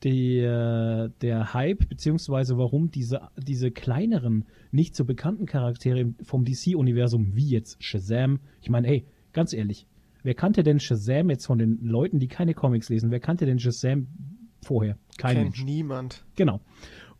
der, 0.03 1.09
der 1.21 1.53
Hype, 1.53 1.87
beziehungsweise 1.87 2.57
warum 2.57 2.91
diese, 2.91 3.21
diese 3.37 3.71
kleineren, 3.71 4.45
nicht 4.71 4.95
so 4.95 5.05
bekannten 5.05 5.45
Charaktere 5.45 6.13
vom 6.23 6.43
DC-Universum, 6.43 7.35
wie 7.35 7.47
jetzt 7.47 7.81
Shazam, 7.81 8.39
ich 8.61 8.69
meine, 8.69 8.87
ey, 8.87 9.05
ganz 9.31 9.53
ehrlich, 9.53 9.87
wer 10.23 10.33
kannte 10.33 10.63
denn 10.63 10.79
Shazam 10.79 11.29
jetzt 11.29 11.45
von 11.45 11.57
den 11.57 11.85
Leuten, 11.85 12.19
die 12.19 12.27
keine 12.27 12.53
Comics 12.53 12.89
lesen, 12.89 13.11
wer 13.11 13.19
kannte 13.19 13.45
denn 13.45 13.59
Shazam 13.59 14.07
vorher. 14.63 14.97
Kein 15.17 15.35
Kennt 15.35 15.45
Mensch. 15.45 15.63
niemand. 15.63 16.25
Genau. 16.35 16.61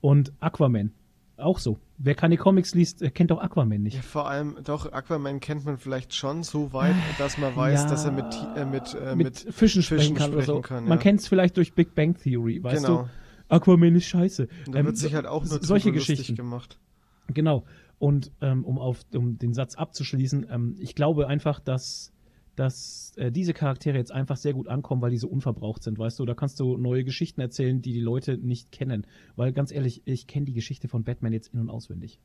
Und 0.01 0.33
Aquaman. 0.39 0.91
Auch 1.37 1.59
so. 1.59 1.79
Wer 1.97 2.15
keine 2.15 2.37
Comics 2.37 2.75
liest, 2.75 3.03
kennt 3.13 3.31
auch 3.31 3.41
Aquaman 3.41 3.81
nicht. 3.81 3.95
Ja, 3.95 4.01
vor 4.01 4.29
allem, 4.29 4.57
doch, 4.63 4.91
Aquaman 4.91 5.39
kennt 5.39 5.65
man 5.65 5.77
vielleicht 5.77 6.13
schon 6.13 6.43
so 6.43 6.73
weit, 6.73 6.95
dass 7.17 7.37
man 7.37 7.55
weiß, 7.55 7.83
ja, 7.83 7.89
dass 7.89 8.05
er 8.05 8.11
mit, 8.11 8.25
äh, 8.55 8.65
mit, 8.65 8.93
äh, 8.93 9.15
mit, 9.15 9.45
mit, 9.45 9.55
Fischen, 9.55 9.83
sprechen 9.83 10.15
kann. 10.15 10.31
Sprechen 10.31 10.45
so. 10.45 10.61
kann 10.61 10.83
ja. 10.83 10.89
Man 10.89 10.99
kennt 10.99 11.21
es 11.21 11.27
vielleicht 11.27 11.57
durch 11.57 11.73
Big 11.73 11.95
Bang 11.95 12.15
Theory, 12.15 12.63
weißt 12.63 12.85
genau. 12.85 13.03
du? 13.03 13.09
Aquaman 13.49 13.95
ist 13.95 14.05
scheiße. 14.05 14.47
Da 14.67 14.79
ähm, 14.79 14.85
wird 14.85 14.97
sich 14.97 15.13
halt 15.13 15.25
auch 15.25 15.43
nur 15.43 15.63
solche 15.63 15.91
Geschichten 15.91 16.35
gemacht. 16.35 16.79
Genau. 17.27 17.63
Und 17.99 18.31
ähm, 18.41 18.65
um 18.65 18.79
auf 18.79 19.01
um 19.13 19.37
den 19.37 19.53
Satz 19.53 19.75
abzuschließen, 19.75 20.47
ähm, 20.49 20.75
ich 20.79 20.95
glaube 20.95 21.27
einfach, 21.27 21.59
dass 21.59 22.12
dass 22.55 23.13
äh, 23.17 23.31
diese 23.31 23.53
Charaktere 23.53 23.97
jetzt 23.97 24.11
einfach 24.11 24.37
sehr 24.37 24.53
gut 24.53 24.67
ankommen, 24.67 25.01
weil 25.01 25.11
die 25.11 25.17
so 25.17 25.27
unverbraucht 25.27 25.83
sind, 25.83 25.97
weißt 25.97 26.19
du? 26.19 26.25
Da 26.25 26.35
kannst 26.35 26.59
du 26.59 26.77
neue 26.77 27.03
Geschichten 27.03 27.41
erzählen, 27.41 27.81
die 27.81 27.93
die 27.93 27.99
Leute 27.99 28.37
nicht 28.37 28.71
kennen. 28.71 29.07
Weil 29.35 29.53
ganz 29.53 29.71
ehrlich, 29.71 30.03
ich 30.05 30.27
kenne 30.27 30.45
die 30.45 30.53
Geschichte 30.53 30.87
von 30.87 31.03
Batman 31.03 31.33
jetzt 31.33 31.53
in- 31.53 31.59
und 31.59 31.69
auswendig. 31.69 32.19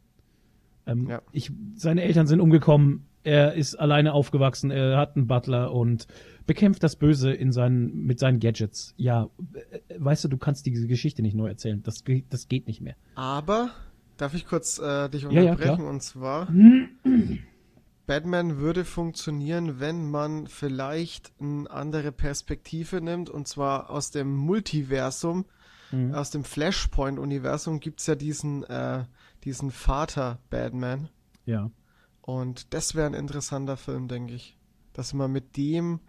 Ähm, 0.87 1.09
ja. 1.09 1.23
ich, 1.33 1.53
seine 1.77 2.03
Eltern 2.03 2.27
sind 2.27 2.41
umgekommen, 2.41 3.07
er 3.23 3.55
ist 3.55 3.75
alleine 3.75 4.15
aufgewachsen, 4.15 4.71
er 4.71 4.97
hat 4.97 5.17
einen 5.17 5.27
Butler 5.27 5.73
und 5.73 6.07
bekämpft 6.47 6.83
das 6.83 6.97
Böse 6.97 7.31
in 7.31 7.53
seinen, 7.53 8.07
mit 8.07 8.19
seinen 8.19 8.41
Gadgets. 8.41 8.95
Ja, 8.97 9.29
äh, 9.53 9.81
weißt 9.99 10.25
du, 10.25 10.29
du 10.29 10.39
kannst 10.39 10.67
diese 10.67 10.87
Geschichte 10.87 11.23
nicht 11.23 11.35
neu 11.35 11.49
erzählen. 11.49 11.83
Das, 11.83 12.05
das 12.31 12.49
geht 12.49 12.67
nicht 12.67 12.81
mehr. 12.81 12.97
Aber, 13.15 13.71
darf 14.17 14.35
ich 14.35 14.47
kurz 14.47 14.79
äh, 14.79 15.09
dich 15.11 15.27
unterbrechen? 15.27 15.63
Ja, 15.63 15.77
ja, 15.77 15.91
und 15.91 16.03
zwar... 16.03 16.49
Batman 18.09 18.57
würde 18.57 18.87
funktionieren, 18.87 19.81
wenn 19.81 20.11
man 20.11 20.47
vielleicht 20.47 21.31
eine 21.38 21.71
andere 21.71 22.11
Perspektive 22.11 23.03
nimmt, 23.03 23.29
und 23.29 23.47
zwar 23.47 23.91
aus 23.91 24.11
dem 24.11 24.35
Multiversum, 24.35 25.45
mhm. 25.91 26.15
aus 26.15 26.31
dem 26.31 26.43
Flashpoint-Universum 26.43 27.81
gibt 27.81 28.00
es 28.00 28.07
ja 28.07 28.15
diesen, 28.15 28.65
äh, 28.65 29.05
diesen 29.45 29.71
Vater 29.71 30.38
Batman. 30.49 31.11
Ja. 31.45 31.71
Und 32.23 32.73
das 32.73 32.95
wäre 32.95 33.07
ein 33.07 33.12
interessanter 33.12 33.77
Film, 33.77 34.09
denke 34.09 34.33
ich. 34.33 34.59
Dass 34.95 35.12
man 35.12 35.31
mit 35.31 35.59
dem, 35.59 36.00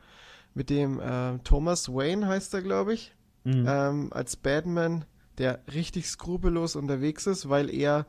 mit 0.54 0.70
dem 0.70 1.02
äh, 1.02 1.40
Thomas 1.40 1.90
Wayne 1.90 2.28
heißt 2.28 2.54
er, 2.54 2.62
glaube 2.62 2.94
ich, 2.94 3.14
mhm. 3.44 3.66
ähm, 3.68 4.14
als 4.14 4.38
Batman, 4.38 5.04
der 5.38 5.64
richtig 5.68 6.08
skrupellos 6.08 6.78
unterwegs 6.78 7.28
ist, 7.28 7.50
weil 7.50 7.70
er 7.70 8.08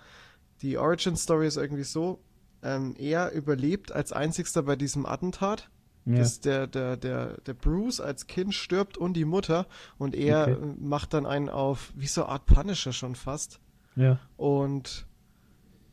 die 0.62 0.78
Origin 0.78 1.16
Story 1.16 1.49
ist 1.49 1.56
irgendwie 1.56 1.82
so, 1.82 2.23
ähm, 2.62 2.95
er 2.99 3.33
überlebt 3.33 3.93
als 3.93 4.12
einzigster 4.12 4.62
bei 4.62 4.76
diesem 4.76 5.07
Attentat. 5.07 5.71
Ja. 6.07 6.25
Der, 6.45 6.67
der, 6.67 6.97
der, 6.97 7.40
der 7.43 7.55
Bruce 7.55 8.00
als 8.00 8.26
Kind 8.26 8.55
stirbt 8.55 8.97
und 8.97 9.12
die 9.14 9.26
Mutter 9.26 9.67
und 9.99 10.14
er 10.14 10.49
okay. 10.49 10.75
macht 10.79 11.12
dann 11.12 11.26
einen 11.26 11.50
auf, 11.50 11.93
wie 11.95 12.07
so 12.07 12.23
eine 12.25 12.33
Art 12.33 12.47
Punisher 12.47 12.93
schon 12.93 13.14
fast. 13.14 13.61
Ja. 13.97 14.19
Und 14.38 15.07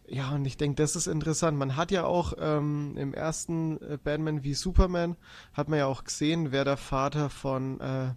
ja, 0.10 0.32
und 0.32 0.46
ich 0.46 0.56
denke, 0.56 0.82
das 0.82 0.96
ist 0.96 1.08
interessant. 1.08 1.58
Man 1.58 1.76
hat 1.76 1.92
ja 1.92 2.06
auch 2.06 2.34
ähm, 2.40 2.96
im 2.98 3.14
ersten 3.14 3.82
äh, 3.82 3.98
Batman 4.02 4.44
wie 4.44 4.54
Superman, 4.54 5.18
hat 5.52 5.68
man 5.68 5.80
ja 5.80 5.86
auch 5.86 6.06
gesehen, 6.06 6.54
wer 6.54 6.64
der 6.64 6.78
Vater 6.78 7.30
von, 7.30 7.82
äh, 7.82 8.14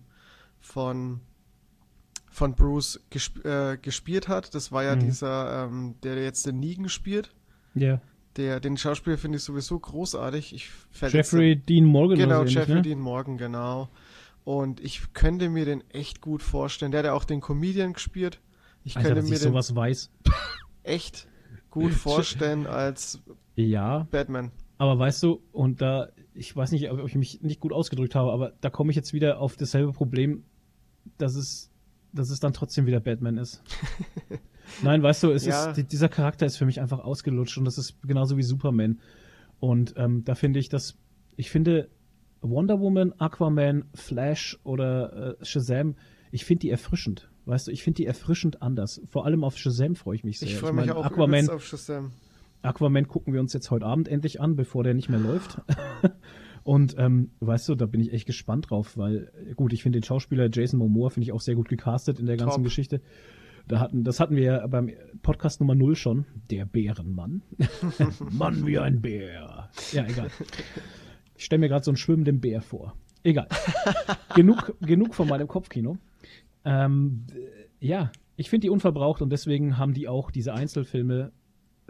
von, 0.60 1.20
von 2.30 2.54
Bruce 2.54 3.00
gesp 3.10 3.44
äh, 3.44 3.76
gespielt 3.76 4.28
hat. 4.28 4.54
Das 4.54 4.70
war 4.70 4.84
ja 4.84 4.94
mhm. 4.94 5.00
dieser, 5.00 5.64
ähm, 5.64 5.96
der 6.04 6.22
jetzt 6.22 6.46
den 6.46 6.60
Negan 6.60 6.88
spielt. 6.88 7.34
Ja. 7.74 8.00
Der, 8.36 8.60
den 8.60 8.76
Schauspieler 8.76 9.18
finde 9.18 9.38
ich 9.38 9.44
sowieso 9.44 9.78
großartig. 9.78 10.54
Ich 10.54 10.70
Jeffrey 11.12 11.56
Dean 11.56 11.84
Morgan. 11.84 12.18
Genau, 12.18 12.44
Jeffrey 12.44 12.76
ne? 12.76 12.82
Dean 12.82 13.00
Morgan, 13.00 13.38
genau. 13.38 13.88
Und 14.44 14.80
ich 14.80 15.12
könnte 15.12 15.48
mir 15.48 15.64
den 15.64 15.82
echt 15.90 16.20
gut 16.20 16.42
vorstellen. 16.42 16.92
Der 16.92 17.00
hat 17.00 17.06
ja 17.06 17.12
auch 17.12 17.24
den 17.24 17.40
Comedian 17.40 17.92
gespielt. 17.92 18.40
Ich 18.84 18.96
Alter, 18.96 19.10
könnte 19.14 19.24
mir 19.24 19.38
den 19.38 19.38
sowas 19.38 19.74
weiß. 19.74 20.10
echt 20.82 21.26
gut 21.70 21.92
vorstellen 21.92 22.66
als 22.66 23.20
ja, 23.56 24.06
Batman. 24.10 24.50
Aber 24.78 24.98
weißt 24.98 25.22
du, 25.22 25.42
und 25.52 25.82
da, 25.82 26.08
ich 26.32 26.56
weiß 26.56 26.72
nicht, 26.72 26.90
ob 26.90 27.06
ich 27.06 27.14
mich 27.14 27.42
nicht 27.42 27.60
gut 27.60 27.72
ausgedrückt 27.72 28.14
habe, 28.14 28.32
aber 28.32 28.52
da 28.60 28.70
komme 28.70 28.90
ich 28.90 28.96
jetzt 28.96 29.12
wieder 29.12 29.38
auf 29.38 29.56
dasselbe 29.56 29.92
Problem, 29.92 30.44
dass 31.18 31.34
es, 31.34 31.70
dass 32.12 32.30
es 32.30 32.40
dann 32.40 32.52
trotzdem 32.52 32.86
wieder 32.86 33.00
Batman 33.00 33.36
ist. 33.36 33.62
Nein, 34.82 35.02
weißt 35.02 35.22
du, 35.24 35.30
es 35.30 35.44
ja. 35.44 35.70
ist, 35.70 35.92
dieser 35.92 36.08
Charakter 36.08 36.46
ist 36.46 36.56
für 36.56 36.66
mich 36.66 36.80
einfach 36.80 37.00
ausgelutscht 37.00 37.58
und 37.58 37.64
das 37.64 37.78
ist 37.78 38.00
genauso 38.02 38.36
wie 38.36 38.42
Superman. 38.42 39.00
Und 39.58 39.94
ähm, 39.96 40.24
da 40.24 40.34
finde 40.34 40.58
ich, 40.58 40.68
dass 40.68 40.96
ich 41.36 41.50
finde 41.50 41.88
Wonder 42.40 42.80
Woman, 42.80 43.12
Aquaman, 43.18 43.84
Flash 43.94 44.58
oder 44.64 45.38
äh, 45.40 45.44
Shazam, 45.44 45.96
ich 46.32 46.44
finde 46.44 46.60
die 46.60 46.70
erfrischend. 46.70 47.30
Weißt 47.44 47.66
du, 47.66 47.70
ich 47.70 47.82
finde 47.82 47.96
die 47.96 48.06
erfrischend 48.06 48.62
anders. 48.62 49.00
Vor 49.08 49.26
allem 49.26 49.44
auf 49.44 49.56
Shazam 49.56 49.94
freue 49.94 50.16
ich 50.16 50.24
mich 50.24 50.38
sehr. 50.38 50.48
Ich 50.48 50.56
freue 50.56 50.72
mich 50.72 50.86
mein, 50.86 50.96
auch 50.96 51.04
Aquaman, 51.04 51.48
auf 51.50 51.64
Shazam. 51.64 52.12
Aquaman 52.62 53.08
gucken 53.08 53.32
wir 53.32 53.40
uns 53.40 53.52
jetzt 53.52 53.70
heute 53.70 53.86
Abend 53.86 54.08
endlich 54.08 54.40
an, 54.40 54.56
bevor 54.56 54.84
der 54.84 54.94
nicht 54.94 55.08
mehr 55.08 55.20
läuft. 55.20 55.60
Und 56.62 56.94
ähm, 56.98 57.30
weißt 57.40 57.70
du, 57.70 57.74
da 57.74 57.86
bin 57.86 58.00
ich 58.00 58.12
echt 58.12 58.26
gespannt 58.26 58.70
drauf, 58.70 58.96
weil 58.96 59.32
gut, 59.56 59.72
ich 59.72 59.82
finde 59.82 59.98
den 59.98 60.04
Schauspieler 60.04 60.50
Jason 60.52 60.78
Momoa 60.78 61.08
finde 61.08 61.24
ich 61.24 61.32
auch 61.32 61.40
sehr 61.40 61.54
gut 61.54 61.68
gecastet 61.68 62.20
in 62.20 62.26
der 62.26 62.36
ganzen 62.36 62.56
Top. 62.56 62.64
Geschichte. 62.64 63.00
Da 63.70 63.78
hatten, 63.78 64.02
das 64.02 64.18
hatten 64.18 64.34
wir 64.34 64.66
beim 64.68 64.90
Podcast 65.22 65.60
Nummer 65.60 65.76
0 65.76 65.94
schon. 65.94 66.26
Der 66.50 66.64
Bärenmann. 66.64 67.42
Mann 68.32 68.66
wie 68.66 68.80
ein 68.80 69.00
Bär. 69.00 69.70
Ja, 69.92 70.06
egal. 70.06 70.28
Ich 71.36 71.44
stelle 71.44 71.60
mir 71.60 71.68
gerade 71.68 71.84
so 71.84 71.92
einen 71.92 71.96
schwimmenden 71.96 72.40
Bär 72.40 72.62
vor. 72.62 72.96
Egal. 73.22 73.46
genug, 74.34 74.74
genug 74.80 75.14
von 75.14 75.28
meinem 75.28 75.46
Kopfkino. 75.46 75.98
Ähm, 76.64 77.26
ja, 77.78 78.10
ich 78.34 78.50
finde 78.50 78.64
die 78.64 78.70
unverbraucht 78.70 79.22
und 79.22 79.30
deswegen 79.30 79.78
haben 79.78 79.94
die 79.94 80.08
auch 80.08 80.32
diese 80.32 80.52
Einzelfilme 80.52 81.30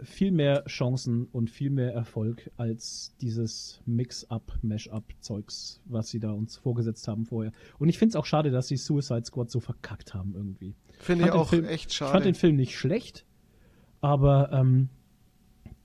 viel 0.03 0.31
mehr 0.31 0.63
Chancen 0.65 1.25
und 1.31 1.49
viel 1.49 1.69
mehr 1.69 1.93
Erfolg 1.93 2.49
als 2.57 3.15
dieses 3.21 3.81
Mix-up, 3.85 4.53
Mash-up-Zeugs, 4.61 5.81
was 5.85 6.09
sie 6.09 6.19
da 6.19 6.31
uns 6.31 6.57
vorgesetzt 6.57 7.07
haben 7.07 7.25
vorher. 7.25 7.51
Und 7.79 7.89
ich 7.89 7.97
finde 7.97 8.11
es 8.11 8.15
auch 8.15 8.25
schade, 8.25 8.51
dass 8.51 8.67
sie 8.67 8.77
Suicide 8.77 9.25
Squad 9.25 9.51
so 9.51 9.59
verkackt 9.59 10.13
haben 10.13 10.33
irgendwie. 10.35 10.75
Finde 10.99 11.25
ich 11.25 11.31
auch 11.31 11.49
Film, 11.49 11.65
echt 11.65 11.93
schade. 11.93 12.09
Ich 12.09 12.13
fand 12.13 12.25
den 12.25 12.35
Film 12.35 12.55
nicht 12.55 12.77
schlecht, 12.77 13.25
aber 14.01 14.51
ähm, 14.51 14.89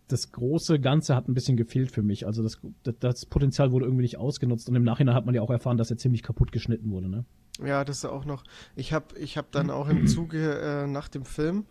das 0.09 0.33
große 0.33 0.81
Ganze 0.81 1.17
hat 1.17 1.29
ein 1.29 1.35
bisschen 1.35 1.57
gefehlt 1.57 1.91
für 1.91 2.03
mich. 2.03 2.27
Also 2.27 2.43
das, 2.43 2.61
das, 3.01 3.27
Potenzial 3.27 3.73
wurde 3.73 3.87
irgendwie 3.87 4.03
nicht 4.03 4.19
ausgenutzt 4.19 4.69
und 4.69 4.75
im 4.77 4.85
Nachhinein 4.85 5.15
hat 5.15 5.27
man 5.27 5.35
ja 5.35 5.43
auch 5.43 5.51
erfahren, 5.51 5.77
dass 5.77 5.91
er 5.91 5.97
ziemlich 5.99 6.23
kaputt 6.23 6.53
geschnitten 6.53 6.91
wurde, 6.91 7.09
ne? 7.09 7.25
Ja, 7.65 7.85
das 7.85 7.99
ist 7.99 8.05
auch 8.05 8.27
noch. 8.27 8.45
Ich 8.75 8.93
habe 8.93 9.19
ich 9.19 9.39
hab 9.39 9.51
dann 9.51 9.71
auch 9.71 9.89
im 9.89 10.07
Zuge 10.07 10.61
äh, 10.61 10.87
nach 10.87 11.09
dem 11.09 11.25
Film, 11.25 11.65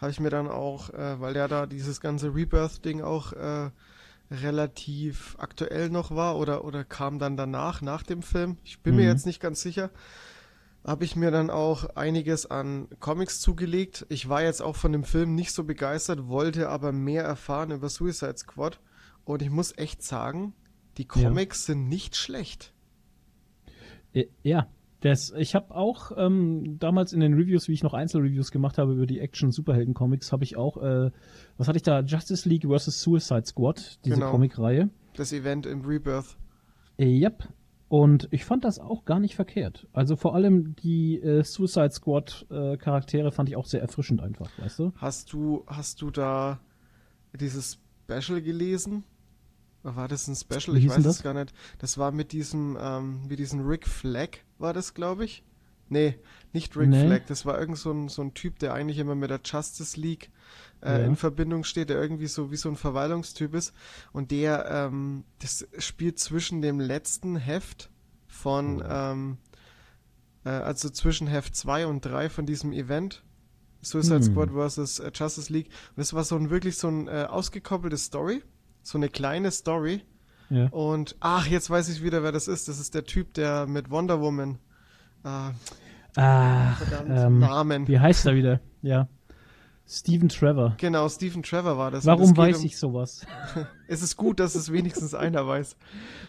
habe 0.00 0.10
ich 0.10 0.20
mir 0.20 0.30
dann 0.30 0.48
auch, 0.48 0.90
äh, 0.90 1.20
weil 1.20 1.36
ja 1.36 1.48
da 1.48 1.66
dieses 1.66 2.00
ganze 2.00 2.34
Rebirth-Ding 2.34 3.02
auch 3.02 3.32
äh, 3.32 3.70
relativ 4.30 5.36
aktuell 5.38 5.90
noch 5.90 6.10
war 6.10 6.36
oder, 6.36 6.64
oder 6.64 6.84
kam 6.84 7.18
dann 7.18 7.36
danach, 7.36 7.80
nach 7.80 8.02
dem 8.02 8.22
Film. 8.22 8.58
Ich 8.64 8.80
bin 8.80 8.94
mhm. 8.94 9.00
mir 9.00 9.06
jetzt 9.06 9.26
nicht 9.26 9.40
ganz 9.40 9.60
sicher. 9.60 9.90
Habe 10.84 11.04
ich 11.04 11.16
mir 11.16 11.30
dann 11.30 11.50
auch 11.50 11.96
einiges 11.96 12.46
an 12.46 12.88
Comics 13.00 13.40
zugelegt. 13.40 14.06
Ich 14.08 14.28
war 14.28 14.42
jetzt 14.42 14.62
auch 14.62 14.76
von 14.76 14.92
dem 14.92 15.04
Film 15.04 15.34
nicht 15.34 15.52
so 15.52 15.64
begeistert, 15.64 16.28
wollte 16.28 16.68
aber 16.68 16.92
mehr 16.92 17.24
erfahren 17.24 17.72
über 17.72 17.88
Suicide 17.88 18.38
Squad. 18.38 18.80
Und 19.24 19.42
ich 19.42 19.50
muss 19.50 19.76
echt 19.76 20.02
sagen, 20.02 20.54
die 20.96 21.06
Comics 21.06 21.66
ja. 21.66 21.74
sind 21.74 21.88
nicht 21.88 22.16
schlecht. 22.16 22.72
Ja, 24.42 24.68
das, 25.00 25.32
ich 25.36 25.54
habe 25.54 25.74
auch 25.74 26.12
ähm, 26.16 26.78
damals 26.78 27.12
in 27.12 27.20
den 27.20 27.34
Reviews, 27.34 27.68
wie 27.68 27.72
ich 27.72 27.82
noch 27.82 27.94
Einzelreviews 27.94 28.50
gemacht 28.50 28.78
habe 28.78 28.92
über 28.94 29.06
die 29.06 29.20
Action-Superhelden-Comics, 29.20 30.32
habe 30.32 30.44
ich 30.44 30.56
auch, 30.56 30.76
äh, 30.78 31.10
was 31.56 31.68
hatte 31.68 31.76
ich 31.76 31.84
da? 31.84 32.00
Justice 32.00 32.48
League 32.48 32.66
vs. 32.66 33.00
Suicide 33.00 33.46
Squad, 33.46 33.98
diese 34.04 34.16
genau. 34.16 34.30
Comic-Reihe. 34.30 34.90
Das 35.14 35.32
Event 35.32 35.66
im 35.66 35.82
Rebirth. 35.82 36.36
Yep. 36.98 37.48
Und 37.88 38.28
ich 38.32 38.44
fand 38.44 38.64
das 38.64 38.78
auch 38.78 39.04
gar 39.04 39.18
nicht 39.18 39.34
verkehrt. 39.34 39.86
Also 39.92 40.16
vor 40.16 40.34
allem 40.34 40.76
die 40.76 41.20
äh, 41.20 41.42
Suicide 41.42 41.90
Squad 41.90 42.46
äh, 42.50 42.76
Charaktere 42.76 43.30
fand 43.32 43.48
ich 43.48 43.56
auch 43.56 43.64
sehr 43.64 43.80
erfrischend 43.80 44.20
einfach, 44.20 44.50
weißt 44.58 44.78
du? 44.78 44.92
Hast 44.96 45.32
du, 45.32 45.64
hast 45.66 46.02
du 46.02 46.10
da 46.10 46.60
dieses 47.32 47.78
Special 48.04 48.42
gelesen? 48.42 49.04
War 49.96 50.08
das 50.08 50.28
ein 50.28 50.36
Special? 50.36 50.76
Wie 50.76 50.86
ich 50.86 50.88
weiß 50.88 51.04
es 51.04 51.22
gar 51.22 51.34
nicht. 51.34 51.52
Das 51.78 51.98
war 51.98 52.12
mit 52.12 52.32
diesem, 52.32 52.76
ähm, 52.80 53.26
mit 53.26 53.38
diesem 53.38 53.66
Rick 53.66 53.86
Flag, 53.86 54.38
war 54.58 54.72
das, 54.72 54.94
glaube 54.94 55.24
ich. 55.24 55.44
Nee, 55.90 56.18
nicht 56.52 56.76
Rick 56.76 56.90
nee. 56.90 57.06
Flag. 57.06 57.22
Das 57.26 57.46
war 57.46 57.58
irgend 57.58 57.78
so 57.78 57.90
ein, 57.90 58.08
so 58.08 58.22
ein 58.22 58.34
Typ, 58.34 58.58
der 58.58 58.74
eigentlich 58.74 58.98
immer 58.98 59.14
mit 59.14 59.30
der 59.30 59.40
Justice 59.42 59.98
League 59.98 60.30
äh, 60.82 61.00
ja. 61.00 61.06
in 61.06 61.16
Verbindung 61.16 61.64
steht, 61.64 61.90
der 61.90 62.00
irgendwie 62.00 62.26
so 62.26 62.50
wie 62.50 62.56
so 62.56 62.68
ein 62.68 62.76
Verwaltungstyp 62.76 63.54
ist. 63.54 63.72
Und 64.12 64.30
der, 64.30 64.66
ähm, 64.70 65.24
das 65.38 65.66
spielt 65.78 66.18
zwischen 66.18 66.60
dem 66.60 66.78
letzten 66.80 67.36
Heft 67.36 67.90
von, 68.26 68.82
oh. 68.82 68.86
ähm, 68.86 69.38
äh, 70.44 70.50
also 70.50 70.90
zwischen 70.90 71.26
Heft 71.26 71.56
2 71.56 71.86
und 71.86 72.04
3 72.04 72.28
von 72.28 72.46
diesem 72.46 72.72
Event. 72.72 73.24
Suicide 73.80 74.16
hm. 74.16 74.22
Squad 74.22 74.50
vs. 74.50 74.98
Äh, 74.98 75.12
Justice 75.14 75.52
League. 75.52 75.68
Und 75.90 75.98
das 75.98 76.12
war 76.12 76.24
so 76.24 76.36
ein 76.36 76.50
wirklich 76.50 76.76
so 76.76 76.88
ein 76.88 77.08
äh, 77.08 77.26
ausgekoppelte 77.28 77.96
Story 77.96 78.42
so 78.82 78.98
eine 78.98 79.08
kleine 79.08 79.50
Story. 79.50 80.02
Ja. 80.50 80.68
Und 80.68 81.16
ach, 81.20 81.46
jetzt 81.46 81.68
weiß 81.68 81.88
ich 81.90 82.02
wieder, 82.02 82.22
wer 82.22 82.32
das 82.32 82.48
ist. 82.48 82.68
Das 82.68 82.80
ist 82.80 82.94
der 82.94 83.04
Typ, 83.04 83.34
der 83.34 83.66
mit 83.66 83.90
Wonder 83.90 84.20
Woman. 84.20 84.58
Äh, 85.24 85.50
ach, 86.16 86.82
ähm, 87.06 87.38
Namen. 87.38 87.86
Wie 87.86 87.98
heißt 87.98 88.26
er 88.26 88.34
wieder? 88.34 88.60
Ja. 88.82 89.08
Stephen 89.90 90.28
Trevor. 90.28 90.74
Genau, 90.76 91.08
Stephen 91.08 91.42
Trevor 91.42 91.78
war 91.78 91.90
das. 91.90 92.04
Warum 92.04 92.36
weiß 92.36 92.58
um, 92.58 92.66
ich 92.66 92.76
sowas? 92.76 93.26
es 93.88 94.02
ist 94.02 94.16
gut, 94.18 94.38
dass 94.38 94.54
es 94.54 94.70
wenigstens 94.70 95.14
einer 95.14 95.46
weiß. 95.46 95.76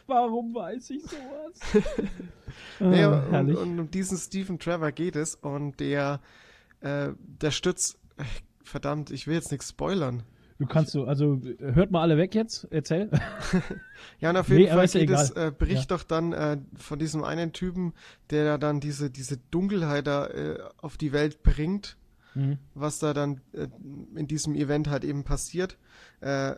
Warum 0.08 0.56
weiß 0.56 0.92
ich 0.92 1.04
sowas? 1.04 1.84
nee, 2.80 3.06
oh, 3.06 3.22
und, 3.32 3.56
und, 3.58 3.80
um 3.80 3.92
diesen 3.92 4.18
Stephen 4.18 4.60
Trevor 4.60 4.94
geht 4.94 5.18
es 5.18 5.36
und 5.36 5.78
der, 5.82 6.22
äh, 6.80 7.10
der 7.20 7.52
stützt. 7.52 8.00
Verdammt, 8.64 9.12
ich 9.12 9.28
will 9.28 9.36
jetzt 9.36 9.52
nichts 9.52 9.70
spoilern. 9.70 10.24
Du 10.60 10.66
kannst 10.66 10.92
so, 10.92 11.06
also 11.06 11.42
hört 11.60 11.90
mal 11.90 12.02
alle 12.02 12.18
weg 12.18 12.36
jetzt, 12.36 12.68
erzähl. 12.70 13.10
ja, 14.20 14.30
und 14.30 14.38
auf 14.38 14.50
jeden 14.50 14.64
nee, 14.64 14.70
Fall 14.70 14.88
geht 14.88 15.10
es, 15.10 15.32
äh, 15.32 15.54
bricht 15.58 15.90
ja. 15.90 15.98
doch 15.98 16.04
dann 16.04 16.34
äh, 16.34 16.58
von 16.76 17.00
diesem 17.00 17.24
einen 17.24 17.54
Typen, 17.54 17.94
der 18.30 18.44
da 18.44 18.58
dann 18.58 18.82
diese, 18.82 19.10
diese 19.10 19.38
Dunkelheit 19.52 20.06
da 20.06 20.28
äh, 20.28 20.60
auf 20.76 20.98
die 20.98 21.14
Welt 21.14 21.44
bringt, 21.44 21.96
mhm. 22.36 22.58
was 22.74 23.00
da 23.00 23.14
dann 23.14 23.40
äh, 23.54 23.68
in 24.16 24.28
diesem 24.28 24.54
Event 24.54 24.90
halt 24.90 25.06
eben 25.06 25.24
passiert, 25.24 25.78
äh, 26.20 26.56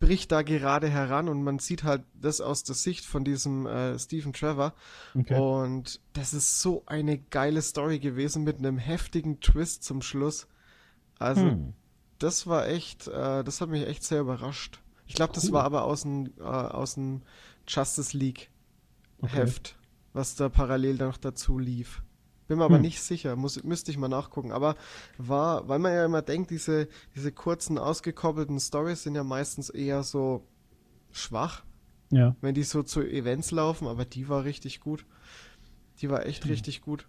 bricht 0.00 0.32
da 0.32 0.42
gerade 0.42 0.88
heran 0.88 1.28
und 1.28 1.44
man 1.44 1.60
sieht 1.60 1.84
halt 1.84 2.02
das 2.20 2.40
aus 2.40 2.64
der 2.64 2.74
Sicht 2.74 3.04
von 3.04 3.22
diesem 3.22 3.66
äh, 3.66 3.96
Stephen 4.00 4.32
Trevor. 4.32 4.74
Okay. 5.14 5.38
Und 5.38 6.00
das 6.14 6.34
ist 6.34 6.60
so 6.60 6.82
eine 6.86 7.18
geile 7.18 7.62
Story 7.62 8.00
gewesen 8.00 8.42
mit 8.42 8.58
einem 8.58 8.78
heftigen 8.78 9.38
Twist 9.38 9.84
zum 9.84 10.02
Schluss. 10.02 10.48
Also, 11.20 11.42
hm 11.42 11.74
das 12.20 12.46
war 12.46 12.68
echt, 12.68 13.08
äh, 13.08 13.42
das 13.42 13.60
hat 13.60 13.68
mich 13.68 13.86
echt 13.86 14.04
sehr 14.04 14.20
überrascht. 14.20 14.80
Ich 15.06 15.14
glaube, 15.16 15.32
das 15.32 15.50
war 15.50 15.64
aber 15.64 15.82
aus 15.82 16.02
dem, 16.02 16.32
äh, 16.38 16.42
aus 16.42 16.94
dem 16.94 17.22
Justice 17.66 18.16
League 18.16 18.50
okay. 19.20 19.38
Heft, 19.38 19.76
was 20.12 20.36
da 20.36 20.48
parallel 20.48 20.96
noch 20.96 21.16
dazu 21.16 21.58
lief. 21.58 22.02
Bin 22.46 22.58
mir 22.58 22.64
aber 22.64 22.76
hm. 22.76 22.82
nicht 22.82 23.00
sicher, 23.00 23.36
muss, 23.36 23.62
müsste 23.64 23.90
ich 23.90 23.98
mal 23.98 24.08
nachgucken. 24.08 24.52
Aber 24.52 24.76
war, 25.18 25.68
weil 25.68 25.78
man 25.78 25.92
ja 25.92 26.04
immer 26.04 26.22
denkt, 26.22 26.50
diese, 26.50 26.88
diese 27.14 27.32
kurzen, 27.32 27.78
ausgekoppelten 27.78 28.60
Stories 28.60 29.02
sind 29.02 29.14
ja 29.14 29.24
meistens 29.24 29.70
eher 29.70 30.02
so 30.02 30.46
schwach. 31.10 31.64
Ja. 32.10 32.34
Wenn 32.40 32.54
die 32.54 32.64
so 32.64 32.82
zu 32.82 33.02
Events 33.02 33.50
laufen, 33.52 33.86
aber 33.86 34.04
die 34.04 34.28
war 34.28 34.44
richtig 34.44 34.80
gut. 34.80 35.06
Die 36.00 36.10
war 36.10 36.26
echt 36.26 36.44
hm. 36.44 36.50
richtig 36.50 36.82
gut. 36.82 37.06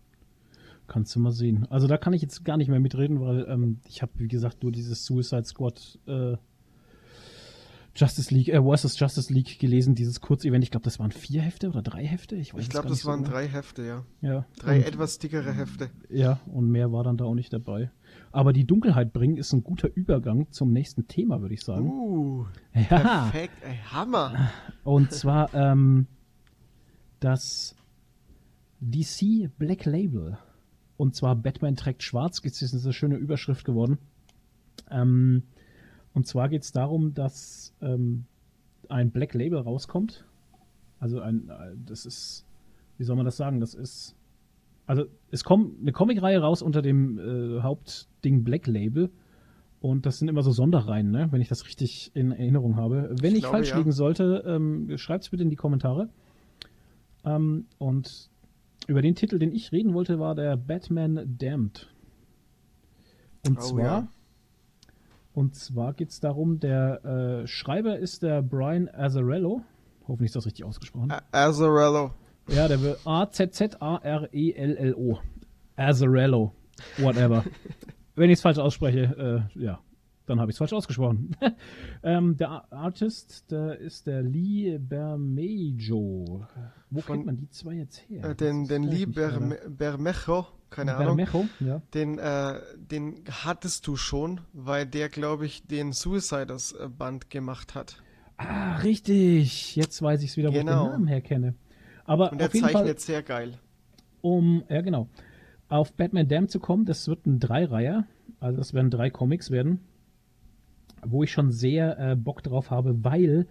Kannst 0.88 1.16
du 1.16 1.20
mal 1.20 1.32
sehen. 1.32 1.68
Also 1.70 1.88
da 1.88 1.98
kann 1.98 2.14
ich 2.14 2.22
jetzt 2.22 2.44
gar 2.44 2.58
nicht 2.58 2.68
mehr 2.68 2.80
mitreden, 2.80 3.22
weil 3.22 3.46
ähm, 3.48 3.80
ich 3.88 4.02
habe, 4.02 4.12
wie 4.18 4.28
gesagt, 4.28 4.64
nur 4.64 4.72
dieses 4.72 5.06
Suicide 5.06 5.46
Squad 5.46 6.00
äh, 6.06 6.36
Justice 7.96 8.34
League, 8.34 8.48
äh, 8.48 8.62
Versus 8.62 8.98
Justice 8.98 9.34
League 9.34 9.60
gelesen, 9.60 9.96
dieses 9.96 10.22
Kurzevent. 10.22 10.64
Ich 10.64 10.72
glaube, 10.72 10.84
das 10.86 11.00
waren 11.00 11.12
vier 11.12 11.42
Hefte 11.42 11.70
oder 11.70 11.82
drei 11.82 12.06
Hefte. 12.06 12.36
Ich, 12.36 12.54
ich 12.54 12.70
glaube, 12.70 12.88
das 12.88 13.06
waren 13.06 13.26
so 13.26 13.32
drei 13.32 13.48
Hefte, 13.48 13.84
ja. 13.84 14.06
ja. 14.22 14.46
Drei 14.60 14.78
und, 14.78 14.86
etwas 14.86 15.20
dickere 15.20 15.54
Hefte. 15.54 15.90
Ja, 16.10 16.40
und 16.46 16.70
mehr 16.70 16.92
war 16.92 17.04
dann 17.04 17.18
da 17.18 17.26
auch 17.26 17.36
nicht 17.36 17.52
dabei. 17.52 17.92
Aber 18.32 18.54
die 18.54 18.66
Dunkelheit 18.66 19.12
bringen 19.12 19.38
ist 19.38 19.52
ein 19.52 19.64
guter 19.64 19.90
Übergang 19.94 20.52
zum 20.52 20.72
nächsten 20.72 21.08
Thema, 21.08 21.42
würde 21.42 21.54
ich 21.54 21.64
sagen. 21.64 21.90
Uh, 21.90 22.46
ja. 22.74 22.82
perfekt, 23.30 23.56
ey, 23.62 23.78
Hammer. 23.92 24.50
Und 24.84 25.12
zwar 25.12 25.54
ähm, 25.54 26.08
das 27.20 27.76
DC 28.80 29.50
Black 29.58 29.86
Label. 29.86 30.38
Und 31.02 31.16
zwar 31.16 31.36
Batman 31.36 31.76
trägt 31.76 32.04
schwarz, 32.04 32.44
das 32.44 32.62
ist 32.62 32.86
eine 32.86 32.94
schöne 32.94 33.16
Überschrift 33.16 33.66
geworden. 33.66 33.98
Ähm, 34.92 35.42
und 36.14 36.28
zwar 36.28 36.48
geht 36.48 36.62
es 36.62 36.74
darum, 36.74 37.16
dass 37.16 37.74
ähm, 37.82 38.26
ein 38.88 39.10
Black 39.10 39.34
Label 39.34 39.58
rauskommt. 39.58 40.26
Also 41.00 41.20
ein, 41.20 41.50
äh, 41.50 41.76
das 41.88 42.06
ist, 42.06 42.46
wie 43.00 43.04
soll 43.04 43.16
man 43.16 43.26
das 43.26 43.36
sagen? 43.36 43.60
Das 43.60 43.74
ist, 43.74 44.16
also 44.86 45.06
es 45.32 45.44
kommt 45.44 45.82
eine 45.82 45.92
Comicreihe 45.92 46.40
raus 46.40 46.62
unter 46.62 46.84
dem 46.84 47.18
äh, 47.18 47.62
Hauptding 47.64 48.44
Black 48.44 48.68
Label. 48.68 49.10
Und 49.80 50.06
das 50.06 50.20
sind 50.20 50.28
immer 50.28 50.44
so 50.44 50.52
Sonderreihen, 50.52 51.10
ne? 51.10 51.30
wenn 51.32 51.42
ich 51.42 51.50
das 51.50 51.66
richtig 51.66 52.12
in 52.14 52.32
Erinnerung 52.32 52.76
habe. 52.76 53.10
Wenn 53.20 53.32
ich, 53.32 53.38
ich 53.38 53.42
glaube, 53.42 53.58
falsch 53.58 53.72
ja. 53.72 53.78
liegen 53.80 53.92
sollte, 53.92 54.44
ähm, 54.46 54.96
schreibt 55.00 55.24
es 55.24 55.32
bitte 55.32 55.42
in 55.42 55.50
die 55.50 55.56
Kommentare. 55.56 56.10
Ähm, 57.26 57.66
und 57.80 58.30
über 58.88 59.02
den 59.02 59.16
Titel, 59.16 59.40
den 59.40 59.52
ich 59.54 59.72
reden 59.72 59.94
wollte, 59.94 60.20
war 60.20 60.36
der 60.36 60.58
Batman 60.58 61.38
Damned. 61.38 61.88
Und 63.48 63.58
oh, 63.58 63.62
zwar, 63.62 63.84
ja. 63.84 64.08
und 65.34 65.56
zwar 65.56 65.94
geht 65.94 66.10
es 66.10 66.20
darum, 66.20 66.60
der 66.60 67.06
äh, 67.06 67.48
Schreiber 67.48 67.98
ist 67.98 68.24
der 68.24 68.42
Brian 68.42 68.90
Azzarello. 68.90 69.62
Hoffentlich 70.08 70.30
ist 70.30 70.36
das 70.36 70.46
richtig 70.46 70.66
ausgesprochen. 70.66 71.14
Azzarello. 71.32 72.12
Ja, 72.48 72.68
der 72.68 72.82
wird 72.82 73.00
A-Z-Z-A-R-E-L-L-O. 73.06 73.60
Azzarello. 75.76 76.54
Whatever. 76.98 77.46
Wenn 78.16 78.30
ich 78.30 78.40
es 78.40 78.42
falsch 78.42 78.58
ausspreche, 78.58 79.48
äh, 79.56 79.60
ja, 79.60 79.80
dann 80.26 80.40
habe 80.40 80.52
ich 80.52 80.56
es 80.56 80.60
falsch 80.60 80.74
ausgesprochen. 80.74 81.36
ähm, 82.04 82.38
der 82.38 82.72
Artist 82.72 83.52
der 83.52 83.80
ist 83.80 84.08
der 84.08 84.22
Lee 84.22 84.78
Bermejo. 84.78 86.46
Wo 86.90 87.02
Von, 87.02 87.16
kennt 87.16 87.26
man 87.26 87.38
die 87.38 87.50
zwei 87.50 87.74
jetzt 87.74 87.98
her? 88.10 88.24
Äh, 88.24 88.36
den 88.36 88.68
den 88.68 88.84
Lee 88.84 89.06
Berme 89.06 89.58
Bermejo, 89.68 90.48
keine 90.70 90.96
Bermejo, 90.96 91.30
Ahnung. 91.32 91.50
Ja. 91.60 91.82
Den, 91.94 92.20
äh, 92.20 92.60
den 92.78 93.24
hattest 93.30 93.88
du 93.88 93.96
schon, 93.96 94.42
weil 94.54 94.86
der, 94.86 95.10
glaube 95.10 95.46
ich, 95.46 95.66
den 95.68 95.92
Suiciders 95.92 96.74
äh, 96.74 97.20
gemacht 97.30 97.76
hat. 97.76 98.02
Ah, 98.38 98.78
richtig. 98.78 99.76
Jetzt 99.76 100.02
weiß 100.02 100.24
ich 100.24 100.32
es 100.32 100.38
wieder, 100.38 100.50
wo 100.50 100.54
genau. 100.54 100.62
ich 100.62 100.66
den 100.66 100.84
genau. 100.84 100.92
Namen 100.92 101.08
herkenne. 101.08 101.56
Aber 102.06 102.32
Und 102.32 102.42
der 102.42 102.52
zeichnet 102.52 102.72
Fall, 102.72 102.98
sehr 103.00 103.24
geil. 103.24 103.60
Um, 104.22 104.64
ja 104.70 104.82
genau. 104.82 105.08
Auf 105.68 105.94
Batman 105.94 106.28
Dam 106.28 106.48
zu 106.48 106.60
kommen, 106.60 106.86
das 106.86 107.08
wird 107.08 107.26
ein 107.26 107.40
Dreireiher. 107.40 108.06
Also 108.40 108.58
das 108.58 108.74
werden 108.74 108.90
drei 108.90 109.10
Comics 109.10 109.52
werden 109.52 109.80
wo 111.06 111.24
ich 111.24 111.32
schon 111.32 111.52
sehr 111.52 112.00
äh, 112.00 112.16
Bock 112.16 112.44
drauf 112.44 112.72
habe, 112.72 113.04
weil 113.04 113.48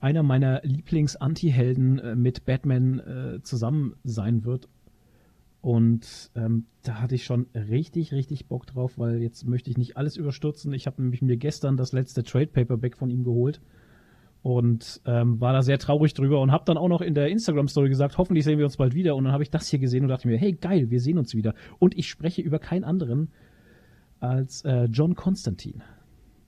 einer 0.00 0.22
meiner 0.22 0.60
Lieblings-Anti-Helden 0.62 1.98
äh, 1.98 2.16
mit 2.16 2.44
Batman 2.44 2.98
äh, 2.98 3.42
zusammen 3.42 3.94
sein 4.04 4.44
wird. 4.44 4.68
Und 5.60 6.30
ähm, 6.36 6.66
da 6.82 7.00
hatte 7.00 7.14
ich 7.14 7.24
schon 7.24 7.46
richtig, 7.54 8.12
richtig 8.12 8.48
Bock 8.48 8.66
drauf, 8.66 8.98
weil 8.98 9.22
jetzt 9.22 9.46
möchte 9.46 9.70
ich 9.70 9.78
nicht 9.78 9.96
alles 9.96 10.18
überstürzen. 10.18 10.74
Ich 10.74 10.86
habe 10.86 11.00
nämlich 11.00 11.22
mir 11.22 11.38
gestern 11.38 11.78
das 11.78 11.92
letzte 11.92 12.22
Trade 12.22 12.48
Paperback 12.48 12.98
von 12.98 13.08
ihm 13.08 13.24
geholt 13.24 13.62
und 14.42 15.00
ähm, 15.06 15.40
war 15.40 15.54
da 15.54 15.62
sehr 15.62 15.78
traurig 15.78 16.12
drüber 16.12 16.42
und 16.42 16.52
habe 16.52 16.66
dann 16.66 16.76
auch 16.76 16.88
noch 16.88 17.00
in 17.00 17.14
der 17.14 17.30
Instagram 17.30 17.66
Story 17.66 17.88
gesagt, 17.88 18.18
hoffentlich 18.18 18.44
sehen 18.44 18.58
wir 18.58 18.66
uns 18.66 18.76
bald 18.76 18.94
wieder. 18.94 19.16
Und 19.16 19.24
dann 19.24 19.32
habe 19.32 19.42
ich 19.42 19.50
das 19.50 19.68
hier 19.68 19.78
gesehen 19.78 20.02
und 20.02 20.10
dachte 20.10 20.28
mir, 20.28 20.36
hey 20.36 20.52
geil, 20.52 20.90
wir 20.90 21.00
sehen 21.00 21.16
uns 21.16 21.34
wieder. 21.34 21.54
Und 21.78 21.96
ich 21.96 22.10
spreche 22.10 22.42
über 22.42 22.58
keinen 22.58 22.84
anderen 22.84 23.30
als 24.20 24.62
äh, 24.66 24.84
John 24.84 25.14
Constantine. 25.14 25.82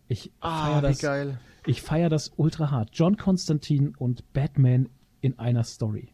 Ich 0.09 0.31
ah, 0.41 0.67
feier 0.67 0.83
das, 0.83 0.99
geil. 0.99 1.41
Ich 1.67 1.83
feiere 1.83 2.09
das 2.09 2.33
ultra 2.37 2.71
hart. 2.71 2.91
John 2.93 3.17
Constantine 3.17 3.93
und 3.99 4.33
Batman 4.33 4.89
in 5.21 5.39
einer 5.39 5.65
Story. 5.65 6.09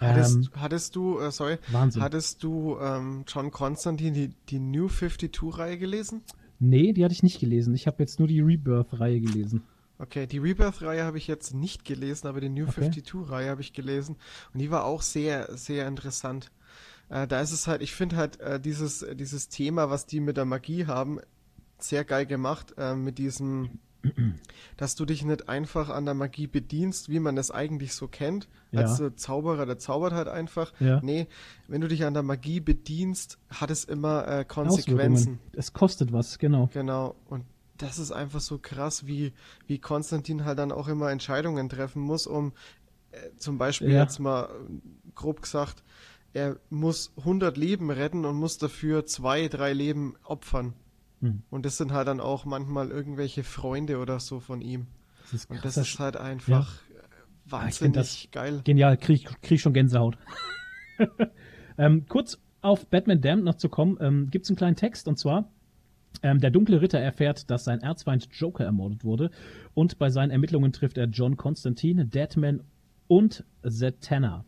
Hattest, 0.00 0.36
ähm, 0.36 0.48
hattest 0.54 0.96
du, 0.96 1.18
äh, 1.18 1.30
sorry, 1.32 1.58
Wahnsinn. 1.72 2.02
hattest 2.02 2.42
du 2.44 2.78
ähm, 2.80 3.24
John 3.26 3.50
Constantine 3.50 4.12
die, 4.12 4.28
die 4.48 4.60
New 4.60 4.86
52-Reihe 4.86 5.76
gelesen? 5.76 6.22
Nee, 6.60 6.92
die 6.92 7.04
hatte 7.04 7.12
ich 7.12 7.22
nicht 7.22 7.40
gelesen. 7.40 7.74
Ich 7.74 7.86
habe 7.86 7.96
jetzt 8.00 8.18
nur 8.18 8.28
die 8.28 8.40
Rebirth-Reihe 8.40 9.20
gelesen. 9.20 9.62
Okay, 9.98 10.26
die 10.28 10.38
Rebirth-Reihe 10.38 11.04
habe 11.04 11.18
ich 11.18 11.26
jetzt 11.26 11.52
nicht 11.52 11.84
gelesen, 11.84 12.28
aber 12.28 12.40
die 12.40 12.48
New 12.48 12.68
okay. 12.68 12.88
52-Reihe 12.88 13.50
habe 13.50 13.60
ich 13.60 13.72
gelesen. 13.72 14.16
Und 14.52 14.60
die 14.60 14.70
war 14.70 14.84
auch 14.84 15.02
sehr, 15.02 15.56
sehr 15.56 15.88
interessant. 15.88 16.52
Äh, 17.08 17.26
da 17.26 17.40
ist 17.40 17.52
es 17.52 17.66
halt, 17.66 17.82
ich 17.82 17.92
finde 17.92 18.16
halt 18.16 18.38
äh, 18.38 18.60
dieses, 18.60 19.04
dieses 19.14 19.48
Thema, 19.48 19.90
was 19.90 20.06
die 20.06 20.20
mit 20.20 20.36
der 20.36 20.44
Magie 20.44 20.86
haben, 20.86 21.18
sehr 21.78 22.04
geil 22.04 22.26
gemacht. 22.26 22.74
Äh, 22.76 22.94
mit 22.94 23.18
diesem 23.18 23.80
dass 24.76 24.94
du 24.94 25.04
dich 25.04 25.24
nicht 25.24 25.48
einfach 25.48 25.88
an 25.88 26.04
der 26.04 26.14
Magie 26.14 26.46
bedienst, 26.46 27.08
wie 27.08 27.20
man 27.20 27.36
es 27.36 27.50
eigentlich 27.50 27.94
so 27.94 28.08
kennt. 28.08 28.48
Ja. 28.70 28.82
Als 28.82 29.00
äh, 29.00 29.14
Zauberer, 29.16 29.66
der 29.66 29.78
zaubert 29.78 30.12
halt 30.12 30.28
einfach. 30.28 30.72
Ja. 30.80 31.00
Nee, 31.02 31.26
wenn 31.66 31.80
du 31.80 31.88
dich 31.88 32.04
an 32.04 32.14
der 32.14 32.22
Magie 32.22 32.60
bedienst, 32.60 33.38
hat 33.50 33.70
es 33.70 33.84
immer 33.84 34.26
äh, 34.28 34.44
Konsequenzen. 34.44 35.40
Es 35.52 35.72
kostet 35.72 36.12
was, 36.12 36.38
genau. 36.38 36.70
Genau. 36.72 37.16
Und 37.28 37.44
das 37.76 37.98
ist 37.98 38.12
einfach 38.12 38.40
so 38.40 38.58
krass, 38.58 39.06
wie, 39.06 39.32
wie 39.66 39.78
Konstantin 39.78 40.44
halt 40.44 40.58
dann 40.58 40.72
auch 40.72 40.88
immer 40.88 41.10
Entscheidungen 41.10 41.68
treffen 41.68 42.02
muss, 42.02 42.26
um 42.26 42.52
äh, 43.10 43.36
zum 43.36 43.58
Beispiel 43.58 43.90
ja. 43.90 44.02
jetzt 44.02 44.18
mal 44.18 44.48
grob 45.14 45.42
gesagt, 45.42 45.82
er 46.34 46.56
muss 46.70 47.12
100 47.18 47.56
Leben 47.56 47.90
retten 47.90 48.24
und 48.24 48.36
muss 48.36 48.58
dafür 48.58 49.06
zwei, 49.06 49.48
drei 49.48 49.72
Leben 49.72 50.14
opfern. 50.22 50.74
Hm. 51.20 51.42
Und 51.50 51.66
das 51.66 51.76
sind 51.76 51.92
halt 51.92 52.08
dann 52.08 52.20
auch 52.20 52.44
manchmal 52.44 52.90
irgendwelche 52.90 53.42
Freunde 53.44 53.98
oder 53.98 54.20
so 54.20 54.40
von 54.40 54.60
ihm. 54.60 54.86
Das 55.22 55.32
ist 55.34 55.50
und 55.50 55.64
das 55.64 55.76
ist 55.76 55.98
halt 55.98 56.16
einfach 56.16 56.80
ja. 56.88 56.98
wahnsinnig 57.46 58.30
geil. 58.30 58.60
Genial, 58.64 58.96
krieg, 58.96 59.28
krieg 59.42 59.60
schon 59.60 59.74
Gänsehaut. 59.74 60.16
ähm, 61.78 62.06
kurz 62.08 62.38
auf 62.60 62.86
Batman 62.86 63.20
Damned 63.20 63.44
noch 63.44 63.56
zu 63.56 63.68
kommen, 63.68 63.98
ähm, 64.00 64.30
gibt 64.30 64.44
es 64.44 64.50
einen 64.50 64.56
kleinen 64.56 64.76
Text 64.76 65.08
und 65.08 65.18
zwar 65.18 65.50
ähm, 66.22 66.40
der 66.40 66.50
dunkle 66.50 66.80
Ritter 66.80 66.98
erfährt, 66.98 67.50
dass 67.50 67.64
sein 67.64 67.80
Erzfeind 67.80 68.28
Joker 68.32 68.64
ermordet 68.64 69.04
wurde 69.04 69.30
und 69.74 69.98
bei 69.98 70.10
seinen 70.10 70.30
Ermittlungen 70.30 70.72
trifft 70.72 70.98
er 70.98 71.06
John 71.06 71.36
Constantine, 71.36 72.06
Deadman 72.06 72.62
und 73.06 73.44
Zatanna. 73.66 74.44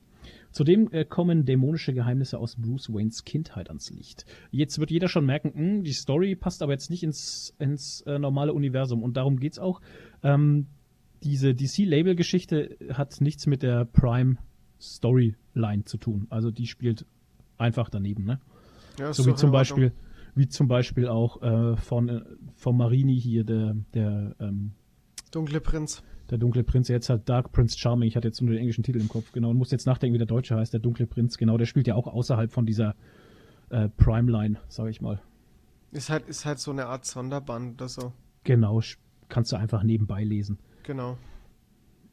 Zudem 0.53 0.89
äh, 0.93 1.05
kommen 1.05 1.45
dämonische 1.45 1.95
Geheimnisse 1.95 2.39
aus 2.39 2.57
Bruce 2.57 2.93
Waynes 2.93 3.25
Kindheit 3.25 3.69
ans 3.69 3.91
Licht. 3.91 4.27
Jetzt 4.51 4.79
wird 4.79 4.91
jeder 4.91 5.09
schon 5.09 5.25
merken, 5.25 5.53
mh, 5.55 5.59
hm, 5.59 5.85
die 5.85 5.93
Story 5.93 6.35
passt 6.35 6.63
aber 6.63 6.73
jetzt 6.73 6.91
nicht 6.91 7.03
ins, 7.03 7.55
ins 7.59 8.03
äh, 8.03 8.19
normale 8.19 8.53
Universum. 8.53 9.03
Und 9.03 9.17
darum 9.17 9.39
geht's 9.39 9.59
auch. 9.59 9.81
Ähm, 10.23 10.67
diese 11.23 11.55
DC-Label-Geschichte 11.55 12.77
hat 12.93 13.21
nichts 13.21 13.47
mit 13.47 13.63
der 13.63 13.85
Prime-Storyline 13.85 15.85
zu 15.85 15.99
tun. 15.99 16.27
Also 16.31 16.51
die 16.51 16.67
spielt 16.67 17.05
einfach 17.59 17.91
daneben, 17.91 18.25
ne? 18.25 18.41
Ja, 18.99 19.13
so 19.13 19.27
wie 19.27 19.35
zum 19.35 19.51
Beispiel, 19.51 19.93
wie 20.35 20.49
zum 20.49 20.67
Beispiel 20.67 21.07
auch 21.07 21.43
äh, 21.43 21.77
von, 21.77 22.09
äh, 22.09 22.23
von 22.55 22.77
Marini 22.77 23.21
hier, 23.21 23.45
der, 23.45 23.77
der 23.95 24.35
ähm, 24.41 24.73
Dunkle 25.31 25.61
Prinz. 25.61 26.03
Der 26.31 26.39
dunkle 26.39 26.63
Prinz, 26.63 26.89
jetzt 26.89 27.11
halt 27.11 27.29
Dark 27.29 27.51
Prince 27.51 27.77
Charming. 27.77 28.09
Ich 28.09 28.17
hatte 28.17 28.29
jetzt 28.29 28.41
nur 28.41 28.51
den 28.51 28.59
englischen 28.61 28.85
Titel 28.85 29.01
im 29.01 29.09
Kopf, 29.09 29.33
genau. 29.33 29.51
Und 29.51 29.57
muss 29.57 29.73
jetzt 29.73 29.87
nachdenken, 29.87 30.15
wie 30.15 30.19
der 30.19 30.27
deutsche 30.27 30.57
heißt. 30.57 30.73
Der 30.73 30.81
dunkle 30.81 31.07
Prinz, 31.07 31.37
genau. 31.37 31.59
Der 31.59 31.67
spielt 31.67 31.89
ja 31.89 31.97
auch 31.97 32.07
außerhalb 32.07 32.53
von 32.53 32.67
dieser 32.67 32.95
äh, 33.71 33.89
Prime-Line, 33.89 34.59
sag 34.69 34.89
ich 34.89 35.01
mal. 35.01 35.21
Ist 35.93 36.09
halt, 36.09 36.29
ist 36.29 36.47
halt 36.47 36.61
so 36.61 36.71
eine 36.71 36.87
Art 36.87 37.05
Sonderband 37.05 37.81
oder 37.81 37.89
so. 37.89 38.13
Genau, 38.45 38.81
kannst 39.29 39.51
du 39.51 39.57
einfach 39.57 39.83
nebenbei 39.83 40.23
lesen. 40.23 40.59
Genau. 40.85 41.19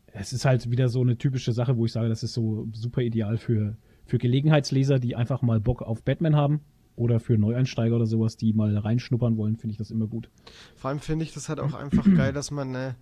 Es 0.08 0.34
ist 0.34 0.46
halt 0.46 0.72
wieder 0.72 0.90
so 0.90 1.02
eine 1.02 1.18
typische 1.18 1.52
Sache, 1.52 1.78
wo 1.78 1.86
ich 1.86 1.92
sage, 1.92 2.10
das 2.10 2.24
ist 2.24 2.34
so 2.34 2.68
super 2.74 3.02
ideal 3.02 3.38
für, 3.38 3.78
für 4.06 4.18
Gelegenheitsleser, 4.18 4.98
die 4.98 5.16
einfach 5.16 5.44
mal 5.44 5.60
Bock 5.60 5.84
auf 5.84 6.04
Batman 6.04 6.36
haben 6.36 6.62
oder 6.96 7.20
für 7.20 7.38
Neueinsteiger 7.38 7.96
oder 7.96 8.08
sowas, 8.08 8.36
die 8.36 8.54
mal 8.54 8.76
reinschnuppern 8.76 9.38
wollen, 9.38 9.58
finde 9.58 9.74
ich 9.74 9.78
das 9.78 9.92
immer 9.92 10.08
gut. 10.08 10.30
Vor 10.76 10.90
allem 10.90 11.00
finde 11.00 11.24
ich 11.24 11.34
das 11.34 11.50
halt 11.50 11.60
auch 11.60 11.76
einfach 11.76 12.06
geil, 12.16 12.34
dass 12.34 12.50
man 12.50 12.70
eine, 12.70 12.96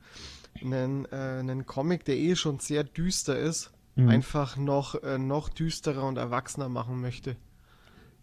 einen, 0.62 1.06
äh, 1.06 1.39
einen 1.39 1.65
Comic, 1.65 2.06
der 2.06 2.18
eh 2.18 2.36
schon 2.36 2.60
sehr 2.60 2.84
düster 2.84 3.38
ist, 3.38 3.72
mhm. 3.96 4.10
einfach 4.10 4.58
noch, 4.58 4.96
äh, 5.04 5.18
noch 5.18 5.50
düsterer 5.50 6.08
und 6.08 6.18
erwachsener 6.18 6.70
machen 6.70 7.02
möchte. 7.02 7.36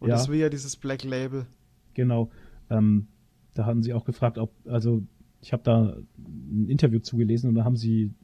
Und 0.00 0.08
ja. 0.08 0.16
das 0.16 0.28
will 0.28 0.38
ja 0.38 0.48
dieses 0.48 0.76
Black 0.76 1.04
Label. 1.04 1.46
Genau. 1.94 2.30
Ähm, 2.70 3.08
da 3.54 3.66
hatten 3.66 3.82
sie 3.82 3.94
auch 3.94 4.04
gefragt, 4.04 4.38
ob, 4.38 4.52
also 4.66 5.02
ich 5.40 5.52
habe 5.52 5.62
da 5.62 5.96
ein 6.18 6.66
Interview 6.68 7.00
zugelesen 7.00 7.48
und 7.48 7.54
da 7.54 7.64
haben 7.64 7.76
sie 7.76 8.14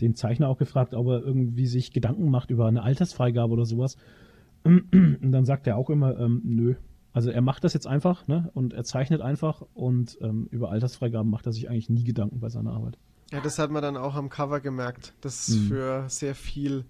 den 0.00 0.14
Zeichner 0.14 0.48
auch 0.48 0.58
gefragt, 0.58 0.94
ob 0.94 1.06
er 1.06 1.22
irgendwie 1.22 1.66
sich 1.66 1.92
Gedanken 1.92 2.30
macht 2.30 2.50
über 2.50 2.66
eine 2.66 2.82
Altersfreigabe 2.82 3.52
oder 3.52 3.64
sowas. 3.64 3.96
Und 4.64 5.30
dann 5.30 5.44
sagt 5.44 5.66
er 5.66 5.76
auch 5.76 5.90
immer, 5.90 6.18
ähm, 6.18 6.40
nö. 6.42 6.74
Also 7.12 7.30
er 7.30 7.42
macht 7.42 7.64
das 7.64 7.74
jetzt 7.74 7.86
einfach, 7.86 8.26
ne? 8.26 8.50
Und 8.54 8.72
er 8.72 8.82
zeichnet 8.82 9.20
einfach 9.20 9.62
und 9.74 10.18
ähm, 10.20 10.48
über 10.50 10.70
Altersfreigaben 10.70 11.30
macht 11.30 11.46
er 11.46 11.52
sich 11.52 11.68
eigentlich 11.68 11.90
nie 11.90 12.02
Gedanken 12.02 12.40
bei 12.40 12.48
seiner 12.48 12.72
Arbeit. 12.72 12.98
Ja, 13.34 13.40
das 13.40 13.58
hat 13.58 13.72
man 13.72 13.82
dann 13.82 13.96
auch 13.96 14.14
am 14.14 14.28
Cover 14.28 14.60
gemerkt. 14.60 15.12
Das 15.20 15.48
ist 15.48 15.56
mhm. 15.56 15.66
für 15.66 16.04
sehr 16.08 16.36
viel, 16.36 16.84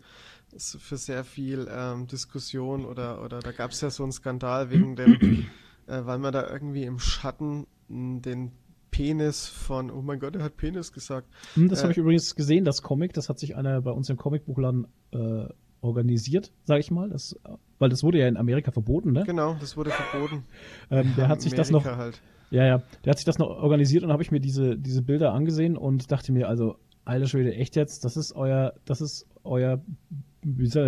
für 0.58 0.98
sehr 0.98 1.24
viel 1.24 1.66
ähm, 1.70 2.06
Diskussion 2.06 2.84
oder, 2.84 3.24
oder 3.24 3.40
da 3.40 3.50
gab 3.50 3.70
es 3.70 3.80
ja 3.80 3.88
so 3.88 4.02
einen 4.02 4.12
Skandal 4.12 4.70
wegen 4.70 4.94
dem, 4.94 5.46
äh, 5.86 6.04
weil 6.04 6.18
man 6.18 6.34
da 6.34 6.46
irgendwie 6.46 6.84
im 6.84 6.98
Schatten 6.98 7.66
den 7.88 8.52
Penis 8.90 9.46
von, 9.46 9.90
oh 9.90 10.02
mein 10.02 10.20
Gott, 10.20 10.36
er 10.36 10.42
hat 10.42 10.58
Penis 10.58 10.92
gesagt. 10.92 11.28
Hm, 11.54 11.70
das 11.70 11.78
äh, 11.78 11.82
habe 11.84 11.92
ich 11.92 11.98
übrigens 11.98 12.34
gesehen, 12.34 12.66
das 12.66 12.82
Comic, 12.82 13.14
das 13.14 13.30
hat 13.30 13.38
sich 13.38 13.56
einer 13.56 13.80
bei 13.80 13.90
uns 13.90 14.10
im 14.10 14.18
Comicbuchladen 14.18 14.86
äh, 15.12 15.46
organisiert, 15.80 16.52
sage 16.64 16.80
ich 16.80 16.90
mal. 16.90 17.08
Das, 17.08 17.40
weil 17.78 17.88
das 17.88 18.02
wurde 18.02 18.18
ja 18.18 18.28
in 18.28 18.36
Amerika 18.36 18.70
verboten, 18.70 19.12
ne? 19.12 19.24
Genau, 19.24 19.56
das 19.60 19.78
wurde 19.78 19.92
verboten. 19.92 20.44
ähm, 20.90 21.14
der 21.16 21.28
hat 21.28 21.40
sich 21.40 21.54
Amerika 21.54 21.62
das 21.62 21.70
noch. 21.70 21.96
Halt. 21.96 22.20
Ja, 22.50 22.64
ja. 22.64 22.82
Der 23.04 23.10
hat 23.10 23.18
sich 23.18 23.24
das 23.24 23.38
noch 23.38 23.48
organisiert 23.48 24.04
und 24.04 24.12
habe 24.12 24.22
ich 24.22 24.30
mir 24.30 24.40
diese, 24.40 24.76
diese 24.76 25.02
Bilder 25.02 25.32
angesehen 25.32 25.76
und 25.76 26.10
dachte 26.10 26.32
mir, 26.32 26.48
also, 26.48 26.76
alter 27.04 27.26
Schwede, 27.26 27.54
echt 27.54 27.76
jetzt? 27.76 28.04
Das 28.04 28.16
ist 28.16 28.32
euer, 28.34 28.74
das 28.84 29.00
ist 29.00 29.26
euer 29.44 29.82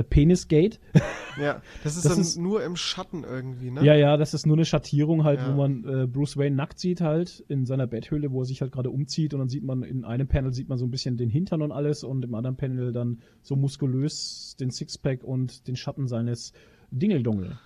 Penisgate. 0.09 0.79
Ja, 1.39 1.61
das 1.85 1.97
ist 1.97 2.07
das 2.07 2.13
dann 2.15 2.23
ist, 2.23 2.39
nur 2.39 2.65
im 2.65 2.77
Schatten 2.77 3.23
irgendwie, 3.23 3.71
ne? 3.71 3.85
Ja, 3.85 3.95
ja, 3.95 4.17
das 4.17 4.33
ist 4.33 4.47
nur 4.47 4.57
eine 4.57 4.65
Schattierung 4.65 5.25
halt, 5.25 5.39
ja. 5.39 5.53
wo 5.53 5.55
man 5.55 5.85
äh, 5.85 6.07
Bruce 6.07 6.39
Wayne 6.39 6.57
nackt 6.57 6.79
sieht 6.79 7.03
halt 7.03 7.45
in 7.49 7.67
seiner 7.67 7.87
Betthöhle, 7.87 8.33
wo 8.33 8.41
er 8.41 8.47
sich 8.47 8.63
halt 8.63 8.73
gerade 8.73 8.89
umzieht 8.89 9.35
und 9.35 9.41
dann 9.41 9.51
sieht 9.51 9.63
man 9.63 9.83
in 9.83 10.07
einem 10.07 10.29
Panel 10.29 10.55
sieht 10.55 10.71
man 10.71 10.79
so 10.79 10.87
ein 10.87 10.91
bisschen 10.91 11.19
den 11.19 11.29
Hintern 11.29 11.61
und 11.61 11.73
alles 11.73 12.05
und 12.05 12.25
im 12.25 12.35
anderen 12.35 12.57
Panel 12.57 12.91
dann 12.91 13.21
so 13.43 13.55
muskulös 13.55 14.57
den 14.59 14.71
Sixpack 14.71 15.25
und 15.25 15.69
den 15.69 15.77
Schatten 15.77 16.09
seines 16.09 16.55
Dingeldongel. 16.91 17.59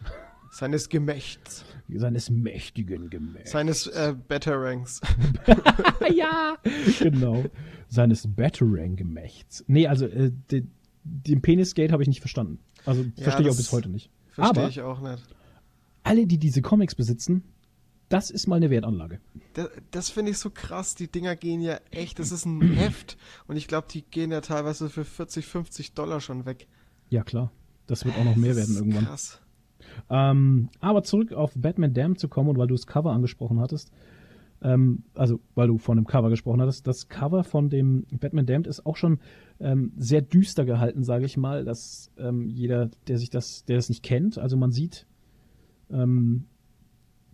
Seines 0.50 0.88
Gemächts. 0.88 1.64
Seines 1.88 2.30
mächtigen 2.30 3.08
Gemächts. 3.08 3.52
Seines 3.52 3.86
äh, 3.86 4.14
Betterangs. 4.28 5.00
ja, 6.14 6.56
genau. 6.98 7.44
Seines 7.88 8.26
Betterang-Gemächts. 8.26 9.64
Nee, 9.66 9.86
also 9.86 10.06
äh, 10.06 10.32
den 11.04 11.42
Penisgate 11.42 11.92
habe 11.92 12.02
ich 12.02 12.08
nicht 12.08 12.20
verstanden. 12.20 12.58
Also 12.84 13.02
ja, 13.02 13.22
verstehe 13.22 13.46
ich 13.46 13.52
auch 13.52 13.56
bis 13.56 13.72
heute 13.72 13.88
nicht. 13.88 14.10
Verstehe 14.30 14.68
ich 14.68 14.80
auch 14.82 15.00
nicht. 15.00 15.22
Alle, 16.02 16.26
die 16.26 16.38
diese 16.38 16.62
Comics 16.62 16.94
besitzen, 16.94 17.44
das 18.08 18.30
ist 18.30 18.46
mal 18.46 18.56
eine 18.56 18.70
Wertanlage. 18.70 19.20
Das, 19.54 19.68
das 19.90 20.10
finde 20.10 20.32
ich 20.32 20.38
so 20.38 20.50
krass. 20.50 20.94
Die 20.94 21.08
Dinger 21.08 21.36
gehen 21.36 21.60
ja 21.60 21.78
echt, 21.90 22.18
das 22.18 22.32
ist 22.32 22.44
ein 22.44 22.60
Heft. 22.76 23.16
Und 23.46 23.56
ich 23.56 23.68
glaube, 23.68 23.86
die 23.90 24.02
gehen 24.02 24.32
ja 24.32 24.40
teilweise 24.40 24.90
für 24.90 25.04
40, 25.04 25.46
50 25.46 25.94
Dollar 25.94 26.20
schon 26.20 26.44
weg. 26.46 26.66
Ja, 27.08 27.22
klar. 27.22 27.52
Das 27.86 28.04
wird 28.04 28.16
auch 28.16 28.24
noch 28.24 28.36
mehr 28.36 28.56
werden 28.56 28.76
irgendwann. 28.76 29.06
Krass. 29.06 29.40
Ähm, 30.08 30.68
aber 30.80 31.02
zurück 31.02 31.32
auf 31.32 31.52
Batman 31.54 31.94
Damned 31.94 32.18
zu 32.18 32.28
kommen 32.28 32.48
und 32.48 32.58
weil 32.58 32.66
du 32.66 32.74
das 32.74 32.86
Cover 32.86 33.12
angesprochen 33.12 33.60
hattest, 33.60 33.92
ähm, 34.62 35.04
also 35.14 35.40
weil 35.54 35.68
du 35.68 35.78
von 35.78 35.96
dem 35.96 36.06
Cover 36.06 36.30
gesprochen 36.30 36.60
hattest, 36.60 36.86
das 36.86 37.08
Cover 37.08 37.44
von 37.44 37.70
dem 37.70 38.06
Batman 38.10 38.46
Damned 38.46 38.66
ist 38.66 38.84
auch 38.86 38.96
schon 38.96 39.18
ähm, 39.58 39.92
sehr 39.96 40.22
düster 40.22 40.64
gehalten, 40.64 41.02
sage 41.02 41.24
ich 41.24 41.36
mal, 41.36 41.64
dass 41.64 42.10
ähm, 42.18 42.48
jeder, 42.48 42.90
der 43.08 43.18
sich 43.18 43.30
das, 43.30 43.64
der 43.64 43.76
das 43.76 43.88
nicht 43.88 44.02
kennt, 44.02 44.38
also 44.38 44.56
man 44.56 44.72
sieht 44.72 45.06
ähm, 45.90 46.44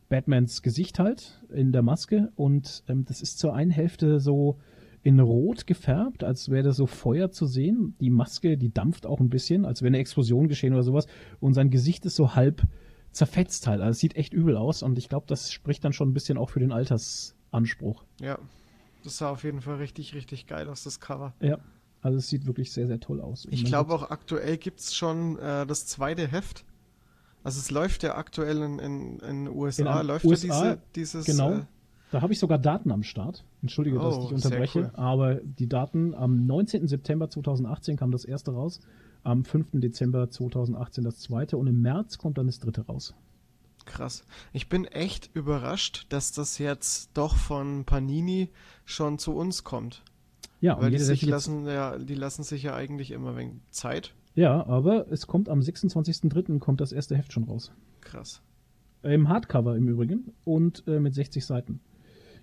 Batmans 0.08 0.62
Gesicht 0.62 0.98
halt 0.98 1.42
in 1.52 1.72
der 1.72 1.82
Maske 1.82 2.30
und 2.36 2.84
ähm, 2.88 3.04
das 3.06 3.22
ist 3.22 3.38
zur 3.38 3.54
einen 3.54 3.70
Hälfte 3.70 4.20
so 4.20 4.58
in 5.06 5.20
Rot 5.20 5.68
gefärbt, 5.68 6.24
als 6.24 6.50
wäre 6.50 6.72
so 6.72 6.86
Feuer 6.86 7.30
zu 7.30 7.46
sehen. 7.46 7.94
Die 8.00 8.10
Maske, 8.10 8.58
die 8.58 8.74
dampft 8.74 9.06
auch 9.06 9.20
ein 9.20 9.28
bisschen, 9.28 9.64
als 9.64 9.80
wäre 9.80 9.90
eine 9.90 9.98
Explosion 9.98 10.48
geschehen 10.48 10.72
oder 10.72 10.82
sowas. 10.82 11.06
Und 11.38 11.54
sein 11.54 11.70
Gesicht 11.70 12.04
ist 12.06 12.16
so 12.16 12.34
halb 12.34 12.64
zerfetzt 13.12 13.68
halt. 13.68 13.80
Also 13.80 13.92
es 13.92 13.98
sieht 14.00 14.16
echt 14.16 14.32
übel 14.32 14.56
aus 14.56 14.82
und 14.82 14.98
ich 14.98 15.08
glaube, 15.08 15.26
das 15.28 15.52
spricht 15.52 15.84
dann 15.84 15.92
schon 15.92 16.10
ein 16.10 16.12
bisschen 16.12 16.36
auch 16.36 16.50
für 16.50 16.58
den 16.58 16.72
Altersanspruch. 16.72 18.02
Ja, 18.20 18.36
das 19.04 19.18
sah 19.18 19.30
auf 19.30 19.44
jeden 19.44 19.60
Fall 19.60 19.76
richtig, 19.76 20.12
richtig 20.12 20.48
geil 20.48 20.68
aus, 20.68 20.82
das 20.82 20.98
Cover. 20.98 21.34
Ja, 21.40 21.58
also 22.02 22.18
es 22.18 22.28
sieht 22.28 22.44
wirklich 22.44 22.72
sehr, 22.72 22.88
sehr 22.88 22.98
toll 22.98 23.20
aus. 23.20 23.46
Ich 23.48 23.64
glaube 23.64 23.94
auch 23.94 24.10
aktuell 24.10 24.56
gibt 24.56 24.80
es 24.80 24.96
schon 24.96 25.38
äh, 25.38 25.66
das 25.66 25.86
zweite 25.86 26.26
Heft. 26.26 26.64
Also 27.44 27.60
es 27.60 27.70
läuft 27.70 28.02
ja 28.02 28.16
aktuell 28.16 28.60
in, 28.60 29.20
in 29.20 29.48
USA, 29.48 30.00
in 30.00 30.06
läuft 30.08 30.24
USA, 30.24 30.46
ja 30.46 30.78
diese, 30.96 31.18
dieses... 31.22 31.26
Genau. 31.26 31.52
Äh, 31.52 31.66
Da 32.16 32.22
habe 32.22 32.32
ich 32.32 32.38
sogar 32.38 32.56
Daten 32.56 32.90
am 32.92 33.02
Start. 33.02 33.44
Entschuldige, 33.60 33.98
oh, 33.98 34.02
dass 34.02 34.16
ich 34.16 34.24
dich 34.24 34.32
unterbreche, 34.32 34.78
cool. 34.78 34.90
aber 34.94 35.34
die 35.34 35.68
Daten 35.68 36.14
am 36.14 36.46
19. 36.46 36.88
September 36.88 37.28
2018 37.28 37.98
kam 37.98 38.10
das 38.10 38.24
erste 38.24 38.52
raus, 38.52 38.80
am 39.22 39.44
5. 39.44 39.72
Dezember 39.74 40.30
2018 40.30 41.04
das 41.04 41.18
zweite 41.18 41.58
und 41.58 41.66
im 41.66 41.82
März 41.82 42.16
kommt 42.16 42.38
dann 42.38 42.46
das 42.46 42.58
dritte 42.58 42.86
raus. 42.86 43.14
Krass. 43.84 44.24
Ich 44.54 44.70
bin 44.70 44.86
echt 44.86 45.28
überrascht, 45.34 46.06
dass 46.08 46.32
das 46.32 46.56
jetzt 46.56 47.10
doch 47.12 47.36
von 47.36 47.84
Panini 47.84 48.48
schon 48.86 49.18
zu 49.18 49.34
uns 49.34 49.62
kommt. 49.62 50.02
Ja, 50.62 50.80
weil 50.80 50.92
die 50.92 50.98
sich 50.98 51.20
lassen 51.20 51.66
ja, 51.66 51.98
die 51.98 52.14
lassen 52.14 52.44
sich 52.44 52.62
ja 52.62 52.74
eigentlich 52.74 53.10
immer 53.10 53.36
wegen 53.36 53.60
Zeit. 53.68 54.14
Ja, 54.34 54.66
aber 54.66 55.12
es 55.12 55.26
kommt 55.26 55.50
am 55.50 55.60
26.03. 55.60 56.60
kommt 56.60 56.80
das 56.80 56.92
erste 56.92 57.14
Heft 57.14 57.34
schon 57.34 57.44
raus. 57.44 57.72
Krass. 58.00 58.40
Im 59.02 59.28
Hardcover 59.28 59.76
im 59.76 59.86
Übrigen 59.86 60.32
und 60.46 60.82
äh, 60.86 60.98
mit 60.98 61.14
60 61.14 61.44
Seiten. 61.44 61.80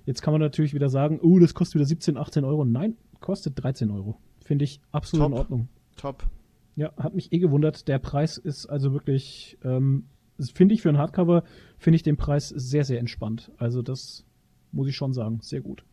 Jetzt 0.05 0.21
kann 0.21 0.33
man 0.33 0.41
natürlich 0.41 0.73
wieder 0.73 0.89
sagen, 0.89 1.19
oh, 1.21 1.39
das 1.39 1.53
kostet 1.53 1.75
wieder 1.75 1.85
17, 1.85 2.17
18 2.17 2.43
Euro. 2.43 2.65
Nein, 2.65 2.97
kostet 3.19 3.61
13 3.63 3.89
Euro. 3.91 4.19
Finde 4.43 4.65
ich 4.65 4.81
absolut 4.91 5.25
Top. 5.25 5.31
in 5.31 5.37
Ordnung. 5.37 5.67
Top. 5.95 6.29
Ja, 6.75 6.91
hat 6.97 7.15
mich 7.15 7.31
eh 7.31 7.39
gewundert. 7.39 7.87
Der 7.87 7.99
Preis 7.99 8.37
ist 8.37 8.65
also 8.65 8.93
wirklich, 8.93 9.57
ähm, 9.63 10.05
finde 10.53 10.73
ich 10.73 10.81
für 10.81 10.89
ein 10.89 10.97
Hardcover, 10.97 11.43
finde 11.77 11.95
ich 11.95 12.03
den 12.03 12.17
Preis 12.17 12.49
sehr, 12.49 12.83
sehr 12.83 12.99
entspannt. 12.99 13.51
Also 13.57 13.81
das 13.81 14.25
muss 14.71 14.87
ich 14.87 14.95
schon 14.95 15.13
sagen, 15.13 15.39
sehr 15.41 15.61
gut. 15.61 15.85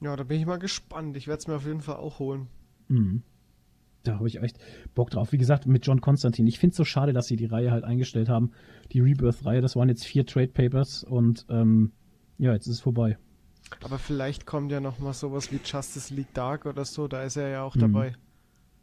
Ja, 0.00 0.16
da 0.16 0.24
bin 0.24 0.40
ich 0.40 0.46
mal 0.46 0.58
gespannt. 0.58 1.16
Ich 1.16 1.28
werde 1.28 1.38
es 1.38 1.46
mir 1.46 1.56
auf 1.56 1.66
jeden 1.66 1.80
Fall 1.80 1.96
auch 1.96 2.18
holen. 2.18 2.48
Mhm. 2.88 3.22
Da 4.02 4.16
habe 4.16 4.28
ich 4.28 4.40
echt 4.42 4.58
Bock 4.94 5.10
drauf. 5.10 5.32
Wie 5.32 5.38
gesagt, 5.38 5.66
mit 5.66 5.86
John 5.86 6.00
Constantine. 6.00 6.48
Ich 6.48 6.58
finde 6.58 6.72
es 6.72 6.76
so 6.76 6.84
schade, 6.84 7.12
dass 7.12 7.26
sie 7.26 7.36
die 7.36 7.46
Reihe 7.46 7.70
halt 7.70 7.84
eingestellt 7.84 8.28
haben. 8.28 8.50
Die 8.92 9.00
Rebirth-Reihe, 9.00 9.62
das 9.62 9.76
waren 9.76 9.88
jetzt 9.88 10.04
vier 10.04 10.26
Trade 10.26 10.48
Papers 10.48 11.04
und 11.04 11.46
ähm, 11.48 11.92
ja, 12.38 12.52
jetzt 12.52 12.66
ist 12.66 12.74
es 12.74 12.80
vorbei. 12.80 13.18
Aber 13.82 13.98
vielleicht 13.98 14.46
kommt 14.46 14.70
ja 14.70 14.80
noch 14.80 14.98
mal 14.98 15.12
sowas 15.12 15.50
wie 15.52 15.60
Justice 15.64 16.12
League 16.14 16.32
Dark 16.34 16.66
oder 16.66 16.84
so, 16.84 17.08
da 17.08 17.22
ist 17.22 17.36
er 17.36 17.48
ja 17.48 17.62
auch 17.62 17.74
mhm. 17.74 17.80
dabei. 17.80 18.16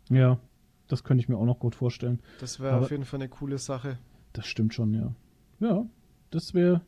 Ja, 0.09 0.39
das 0.87 1.03
könnte 1.03 1.21
ich 1.21 1.29
mir 1.29 1.37
auch 1.37 1.45
noch 1.45 1.59
gut 1.59 1.75
vorstellen. 1.75 2.19
Das 2.39 2.59
wäre 2.59 2.77
auf 2.77 2.91
jeden 2.91 3.05
Fall 3.05 3.19
eine 3.19 3.29
coole 3.29 3.57
Sache. 3.57 3.97
Das 4.33 4.45
stimmt 4.45 4.73
schon, 4.73 4.93
ja. 4.93 5.15
Ja, 5.59 5.85
das 6.31 6.53
wäre. 6.53 6.81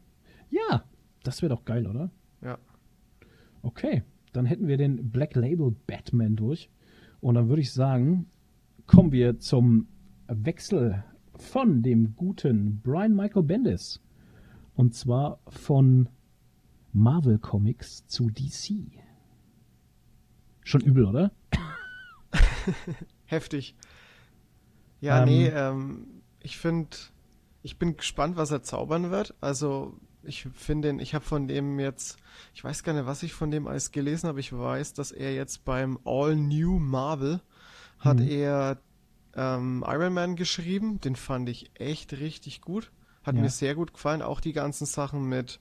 Ja, 0.50 0.84
das 1.24 1.42
wäre 1.42 1.56
doch 1.56 1.66
geil, 1.66 1.88
oder? 1.88 2.12
Ja. 2.42 2.58
Okay, 3.62 4.04
dann 4.34 4.46
hätten 4.46 4.68
wir 4.68 4.78
den 4.78 5.12
Black 5.12 5.36
Label 5.36 5.74
Batman 5.88 6.36
durch. 6.36 6.70
Und 7.22 7.36
dann 7.36 7.48
würde 7.48 7.62
ich 7.62 7.72
sagen, 7.72 8.26
kommen 8.88 9.12
wir 9.12 9.40
zum 9.40 9.88
Wechsel 10.28 11.04
von 11.38 11.82
dem 11.82 12.16
guten 12.16 12.82
Brian 12.82 13.16
Michael 13.16 13.44
Bendis. 13.44 14.02
Und 14.76 14.94
zwar 14.96 15.40
von 15.48 16.10
Marvel 16.94 17.40
Comics 17.40 18.06
zu 18.08 18.30
DC. 18.30 18.92
Schon 20.64 20.82
übel, 20.82 21.06
oder? 21.06 21.32
Heftig. 23.26 23.76
Ja, 25.02 25.24
ähm, 25.24 25.26
nee, 25.26 25.48
ähm, 25.48 26.08
ich 26.40 26.58
finde, 26.58 26.96
ich 27.64 27.78
bin 27.78 27.98
gespannt, 27.98 28.38
was 28.38 28.52
er 28.52 28.64
zaubern 28.64 29.12
wird. 29.12 29.34
Also, 29.42 30.00
ich 30.22 30.48
finde, 30.54 30.96
ich 31.02 31.14
habe 31.14 31.26
von 31.26 31.48
dem 31.48 31.80
jetzt, 31.80 32.18
ich 32.54 32.64
weiß 32.64 32.84
gar 32.84 32.94
nicht, 32.94 33.06
was 33.06 33.24
ich 33.24 33.34
von 33.34 33.52
dem 33.52 33.68
alles 33.68 33.92
gelesen 33.92 34.30
habe. 34.30 34.40
Ich 34.40 34.54
weiß, 34.54 34.94
dass 34.94 35.12
er 35.12 35.34
jetzt 35.34 35.66
beim 35.66 36.00
All 36.06 36.36
New 36.36 36.80
Marvel 36.80 37.42
hat 38.00 38.20
mhm. 38.20 38.28
er 38.28 38.78
ähm, 39.36 39.84
Iron 39.88 40.14
Man 40.14 40.36
geschrieben. 40.36 41.02
Den 41.02 41.16
fand 41.16 41.50
ich 41.50 41.72
echt 41.76 42.14
richtig 42.14 42.62
gut. 42.62 42.92
Hat 43.24 43.36
ja. 43.36 43.42
mir 43.42 43.50
sehr 43.50 43.76
gut 43.76 43.94
gefallen. 43.94 44.22
Auch 44.22 44.40
die 44.40 44.54
ganzen 44.54 44.86
Sachen 44.86 45.24
mit 45.28 45.60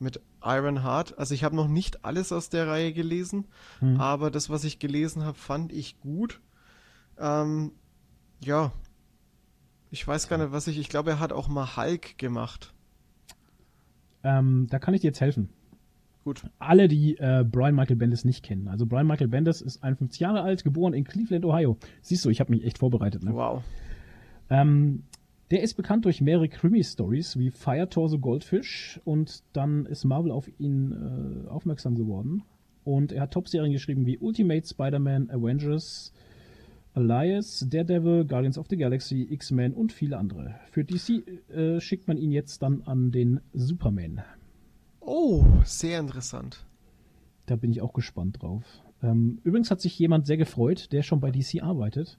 mit 0.00 0.20
Iron 0.42 0.82
Heart. 0.82 1.18
Also 1.18 1.34
ich 1.34 1.44
habe 1.44 1.56
noch 1.56 1.68
nicht 1.68 2.04
alles 2.04 2.32
aus 2.32 2.48
der 2.48 2.66
Reihe 2.66 2.92
gelesen, 2.92 3.46
hm. 3.78 4.00
aber 4.00 4.30
das, 4.30 4.50
was 4.50 4.64
ich 4.64 4.78
gelesen 4.78 5.24
habe, 5.24 5.38
fand 5.38 5.72
ich 5.72 6.00
gut. 6.00 6.40
Ähm, 7.18 7.72
ja, 8.42 8.72
ich 9.90 10.06
weiß 10.06 10.28
gar 10.28 10.38
nicht, 10.38 10.52
was 10.52 10.66
ich. 10.66 10.78
Ich 10.78 10.88
glaube, 10.88 11.10
er 11.10 11.20
hat 11.20 11.32
auch 11.32 11.48
mal 11.48 11.76
Hulk 11.76 12.16
gemacht. 12.16 12.72
Ähm, 14.22 14.66
da 14.70 14.78
kann 14.78 14.94
ich 14.94 15.00
dir 15.00 15.08
jetzt 15.08 15.20
helfen. 15.20 15.50
Gut. 16.24 16.42
Alle, 16.58 16.86
die 16.86 17.16
äh, 17.16 17.44
Brian 17.50 17.74
Michael 17.74 17.96
Bendis 17.96 18.24
nicht 18.24 18.44
kennen. 18.44 18.68
Also 18.68 18.86
Brian 18.86 19.06
Michael 19.06 19.28
Bendis 19.28 19.62
ist 19.62 19.82
51 19.82 20.20
Jahre 20.20 20.42
alt, 20.42 20.64
geboren 20.64 20.92
in 20.92 21.04
Cleveland, 21.04 21.44
Ohio. 21.44 21.78
Siehst 22.02 22.24
du, 22.24 22.30
ich 22.30 22.40
habe 22.40 22.52
mich 22.52 22.64
echt 22.64 22.78
vorbereitet. 22.78 23.24
Ne? 23.24 23.34
Wow. 23.34 23.62
Ähm, 24.50 25.04
der 25.50 25.62
ist 25.62 25.74
bekannt 25.74 26.04
durch 26.04 26.20
mehrere 26.20 26.48
Krimi-Stories 26.48 27.38
wie 27.38 27.50
Fire 27.50 27.88
Torso 27.88 28.18
Goldfish 28.18 29.00
und 29.04 29.42
dann 29.52 29.86
ist 29.86 30.04
Marvel 30.04 30.30
auf 30.30 30.48
ihn 30.60 30.92
äh, 30.92 31.48
aufmerksam 31.48 31.96
geworden. 31.96 32.44
Und 32.84 33.12
er 33.12 33.22
hat 33.22 33.32
Top-Serien 33.32 33.72
geschrieben 33.72 34.06
wie 34.06 34.18
Ultimate 34.18 34.66
Spider-Man, 34.66 35.30
Avengers, 35.30 36.12
Elias, 36.94 37.66
Daredevil, 37.68 38.24
Guardians 38.24 38.58
of 38.58 38.66
the 38.68 38.76
Galaxy, 38.76 39.26
X-Men 39.30 39.74
und 39.74 39.92
viele 39.92 40.18
andere. 40.18 40.54
Für 40.70 40.84
DC 40.84 41.26
äh, 41.50 41.80
schickt 41.80 42.08
man 42.08 42.16
ihn 42.16 42.32
jetzt 42.32 42.62
dann 42.62 42.82
an 42.82 43.10
den 43.10 43.40
Superman. 43.52 44.22
Oh, 45.00 45.44
sehr 45.64 45.98
interessant. 45.98 46.64
Da 47.46 47.56
bin 47.56 47.70
ich 47.70 47.80
auch 47.80 47.92
gespannt 47.92 48.42
drauf. 48.42 48.64
Ähm, 49.02 49.40
übrigens 49.44 49.70
hat 49.70 49.80
sich 49.80 49.98
jemand 49.98 50.26
sehr 50.26 50.36
gefreut, 50.36 50.92
der 50.92 51.02
schon 51.02 51.20
bei 51.20 51.30
DC 51.30 51.62
arbeitet. 51.62 52.18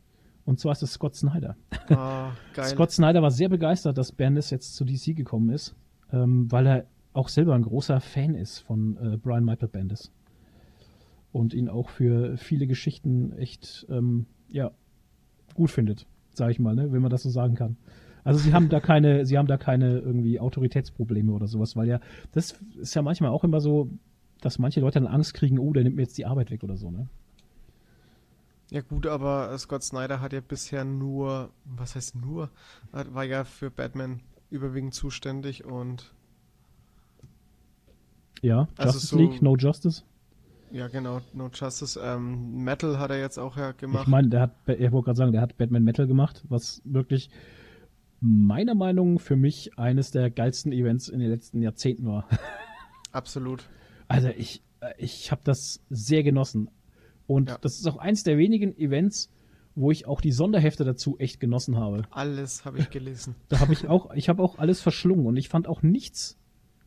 Und 0.51 0.59
zwar 0.59 0.73
ist 0.73 0.83
es 0.83 0.91
Scott 0.91 1.15
Snyder. 1.15 1.55
Ah, 1.87 2.31
Scott 2.63 2.91
Snyder 2.91 3.21
war 3.21 3.31
sehr 3.31 3.47
begeistert, 3.47 3.97
dass 3.97 4.11
Bendis 4.11 4.49
jetzt 4.49 4.75
zu 4.75 4.83
DC 4.83 5.15
gekommen 5.15 5.49
ist, 5.49 5.77
ähm, 6.11 6.51
weil 6.51 6.67
er 6.67 6.85
auch 7.13 7.29
selber 7.29 7.55
ein 7.55 7.61
großer 7.61 8.01
Fan 8.01 8.35
ist 8.35 8.59
von 8.59 8.97
äh, 8.97 9.15
Brian 9.15 9.45
Michael 9.45 9.69
Bendis. 9.69 10.11
Und 11.31 11.53
ihn 11.53 11.69
auch 11.69 11.87
für 11.87 12.35
viele 12.35 12.67
Geschichten 12.67 13.31
echt, 13.31 13.87
ähm, 13.89 14.25
ja, 14.49 14.71
gut 15.53 15.71
findet, 15.71 16.05
sage 16.33 16.51
ich 16.51 16.59
mal, 16.59 16.75
ne, 16.75 16.91
wenn 16.91 17.01
man 17.01 17.11
das 17.11 17.23
so 17.23 17.29
sagen 17.29 17.55
kann. 17.55 17.77
Also 18.25 18.37
sie 18.41 18.53
haben 18.53 18.67
da 18.67 18.79
keine, 18.81 19.25
sie 19.25 19.37
haben 19.37 19.47
da 19.47 19.55
keine 19.55 19.99
irgendwie 19.99 20.41
Autoritätsprobleme 20.41 21.31
oder 21.31 21.47
sowas, 21.47 21.77
weil 21.77 21.87
ja, 21.87 22.01
das 22.33 22.59
ist 22.77 22.93
ja 22.93 23.01
manchmal 23.01 23.31
auch 23.31 23.45
immer 23.45 23.61
so, 23.61 23.89
dass 24.41 24.59
manche 24.59 24.81
Leute 24.81 24.99
dann 24.99 25.07
Angst 25.07 25.33
kriegen, 25.33 25.59
oh, 25.59 25.71
der 25.71 25.85
nimmt 25.85 25.95
mir 25.95 26.01
jetzt 26.01 26.17
die 26.17 26.25
Arbeit 26.25 26.51
weg 26.51 26.61
oder 26.65 26.75
so, 26.75 26.91
ne? 26.91 27.07
Ja 28.71 28.79
gut, 28.79 29.05
aber 29.05 29.55
Scott 29.57 29.83
Snyder 29.83 30.21
hat 30.21 30.31
ja 30.31 30.39
bisher 30.39 30.85
nur, 30.85 31.49
was 31.65 31.95
heißt 31.95 32.15
nur, 32.15 32.49
war 32.91 33.25
ja 33.25 33.43
für 33.43 33.69
Batman 33.69 34.21
überwiegend 34.49 34.93
zuständig 34.93 35.65
und 35.65 36.13
ja, 38.41 38.69
also 38.77 38.93
Justice 38.93 39.07
so, 39.07 39.17
League, 39.17 39.41
No 39.41 39.57
Justice. 39.57 40.03
Ja, 40.71 40.87
genau, 40.87 41.19
No 41.33 41.49
Justice. 41.53 41.99
Ähm, 42.01 42.63
Metal 42.63 42.97
hat 42.97 43.11
er 43.11 43.19
jetzt 43.19 43.37
auch 43.37 43.57
ja 43.57 43.73
gemacht. 43.73 44.03
Ich 44.03 44.07
meine, 44.07 44.29
der 44.29 44.39
hat, 44.39 44.55
ich 44.67 44.91
wollte 44.93 45.05
gerade 45.05 45.17
sagen, 45.17 45.31
der 45.33 45.41
hat 45.41 45.57
Batman 45.57 45.83
Metal 45.83 46.07
gemacht, 46.07 46.45
was 46.47 46.81
wirklich 46.85 47.29
meiner 48.21 48.73
Meinung 48.73 49.15
nach 49.15 49.21
für 49.21 49.35
mich 49.35 49.77
eines 49.77 50.11
der 50.11 50.31
geilsten 50.31 50.71
Events 50.71 51.09
in 51.09 51.19
den 51.19 51.29
letzten 51.29 51.61
Jahrzehnten 51.61 52.05
war. 52.07 52.25
Absolut. 53.11 53.67
Also 54.07 54.29
ich, 54.29 54.63
äh, 54.79 54.93
ich 54.97 55.29
habe 55.31 55.41
das 55.43 55.81
sehr 55.89 56.23
genossen. 56.23 56.69
Und 57.27 57.49
ja. 57.49 57.57
das 57.61 57.79
ist 57.79 57.87
auch 57.87 57.97
eins 57.97 58.23
der 58.23 58.37
wenigen 58.37 58.77
Events, 58.77 59.29
wo 59.75 59.91
ich 59.91 60.05
auch 60.05 60.21
die 60.21 60.31
Sonderhefte 60.31 60.83
dazu 60.83 61.17
echt 61.17 61.39
genossen 61.39 61.77
habe. 61.77 62.03
Alles 62.11 62.65
habe 62.65 62.79
ich 62.79 62.89
gelesen. 62.89 63.35
Da 63.49 63.59
habe 63.59 63.73
ich 63.73 63.87
auch, 63.87 64.13
ich 64.13 64.29
habe 64.29 64.43
auch 64.43 64.57
alles 64.57 64.81
verschlungen 64.81 65.25
und 65.25 65.37
ich 65.37 65.49
fand 65.49 65.67
auch 65.67 65.81
nichts 65.81 66.37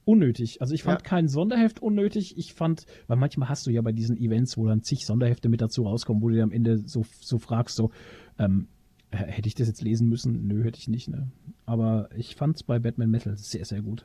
unnötig. 0.04 0.60
Also 0.60 0.74
ich 0.74 0.82
fand 0.82 1.00
ja. 1.00 1.08
kein 1.08 1.28
Sonderheft 1.28 1.80
unnötig. 1.80 2.36
Ich 2.36 2.54
fand, 2.54 2.86
weil 3.06 3.16
manchmal 3.16 3.48
hast 3.48 3.66
du 3.66 3.70
ja 3.70 3.80
bei 3.82 3.92
diesen 3.92 4.16
Events, 4.16 4.56
wo 4.56 4.66
dann 4.66 4.82
zig 4.82 5.06
Sonderhefte 5.06 5.48
mit 5.48 5.60
dazu 5.60 5.84
rauskommen, 5.84 6.22
wo 6.22 6.28
du 6.28 6.34
dir 6.34 6.42
am 6.42 6.52
Ende 6.52 6.78
so, 6.86 7.04
so 7.20 7.38
fragst, 7.38 7.76
so, 7.76 7.90
ähm, 8.38 8.68
hätte 9.10 9.48
ich 9.48 9.54
das 9.54 9.68
jetzt 9.68 9.82
lesen 9.82 10.08
müssen? 10.08 10.46
Nö, 10.46 10.64
hätte 10.64 10.78
ich 10.78 10.88
nicht, 10.88 11.08
ne? 11.08 11.30
Aber 11.66 12.08
ich 12.16 12.36
fand 12.36 12.56
es 12.56 12.62
bei 12.62 12.78
Batman 12.78 13.10
Metal 13.10 13.36
sehr, 13.36 13.64
sehr 13.64 13.80
gut. 13.80 14.04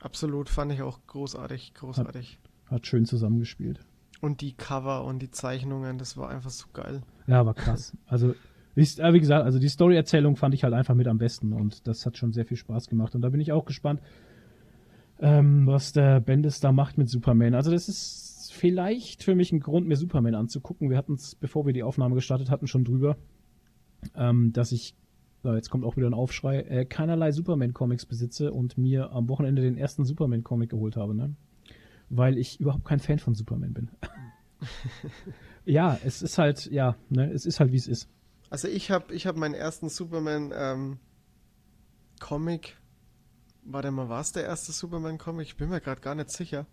Absolut, 0.00 0.48
fand 0.48 0.72
ich 0.72 0.82
auch 0.82 1.00
großartig, 1.06 1.74
großartig. 1.74 2.38
Hat, 2.64 2.72
hat 2.72 2.86
schön 2.86 3.04
zusammengespielt. 3.04 3.80
Und 4.20 4.40
die 4.40 4.52
Cover 4.54 5.04
und 5.04 5.20
die 5.20 5.30
Zeichnungen, 5.30 5.98
das 5.98 6.16
war 6.16 6.30
einfach 6.30 6.50
so 6.50 6.66
geil. 6.72 7.02
Ja, 7.26 7.44
war 7.44 7.54
krass. 7.54 7.96
Also, 8.06 8.34
ich, 8.74 8.98
wie 8.98 9.20
gesagt, 9.20 9.44
also 9.44 9.58
die 9.58 9.68
Story-Erzählung 9.68 10.36
fand 10.36 10.54
ich 10.54 10.64
halt 10.64 10.74
einfach 10.74 10.94
mit 10.94 11.08
am 11.08 11.18
besten 11.18 11.52
und 11.52 11.86
das 11.86 12.04
hat 12.06 12.16
schon 12.16 12.32
sehr 12.32 12.44
viel 12.44 12.56
Spaß 12.56 12.88
gemacht. 12.88 13.14
Und 13.14 13.22
da 13.22 13.30
bin 13.30 13.40
ich 13.40 13.52
auch 13.52 13.64
gespannt, 13.64 14.00
ähm, 15.18 15.66
was 15.66 15.92
der 15.92 16.20
Bendis 16.20 16.60
da 16.60 16.72
macht 16.72 16.98
mit 16.98 17.08
Superman. 17.08 17.54
Also, 17.54 17.70
das 17.70 17.88
ist 17.88 18.52
vielleicht 18.52 19.22
für 19.22 19.34
mich 19.34 19.52
ein 19.52 19.60
Grund, 19.60 19.86
mir 19.86 19.96
Superman 19.96 20.34
anzugucken. 20.34 20.90
Wir 20.90 20.96
hatten 20.96 21.14
es, 21.14 21.34
bevor 21.34 21.66
wir 21.66 21.72
die 21.72 21.82
Aufnahme 21.82 22.14
gestartet 22.14 22.50
hatten, 22.50 22.66
schon 22.66 22.84
drüber, 22.84 23.16
ähm, 24.14 24.52
dass 24.52 24.72
ich, 24.72 24.94
äh, 25.44 25.54
jetzt 25.54 25.70
kommt 25.70 25.84
auch 25.84 25.96
wieder 25.96 26.08
ein 26.08 26.14
Aufschrei, 26.14 26.60
äh, 26.60 26.84
keinerlei 26.84 27.32
Superman-Comics 27.32 28.06
besitze 28.06 28.52
und 28.52 28.78
mir 28.78 29.12
am 29.12 29.28
Wochenende 29.28 29.62
den 29.62 29.76
ersten 29.76 30.04
Superman-Comic 30.04 30.70
geholt 30.70 30.96
habe. 30.96 31.14
Ne? 31.14 31.34
Weil 32.08 32.38
ich 32.38 32.60
überhaupt 32.60 32.84
kein 32.84 33.00
Fan 33.00 33.18
von 33.18 33.34
Superman 33.34 33.72
bin. 33.72 33.90
ja, 35.64 35.98
es 36.04 36.22
ist 36.22 36.38
halt, 36.38 36.66
ja, 36.66 36.96
ne, 37.08 37.30
es 37.32 37.46
ist 37.46 37.60
halt 37.60 37.72
wie 37.72 37.76
es 37.76 37.86
ist. 37.86 38.08
Also 38.50 38.68
ich 38.68 38.90
habe 38.90 39.12
ich 39.12 39.26
hab 39.26 39.36
meinen 39.36 39.54
ersten 39.54 39.88
Superman 39.88 40.52
ähm, 40.54 40.98
Comic, 42.20 42.76
warte 43.64 43.90
mal, 43.90 44.08
war 44.08 44.20
es 44.20 44.32
der 44.32 44.44
erste 44.44 44.72
Superman 44.72 45.18
Comic? 45.18 45.48
Ich 45.48 45.56
bin 45.56 45.68
mir 45.68 45.80
gerade 45.80 46.00
gar 46.00 46.14
nicht 46.14 46.30
sicher. 46.30 46.66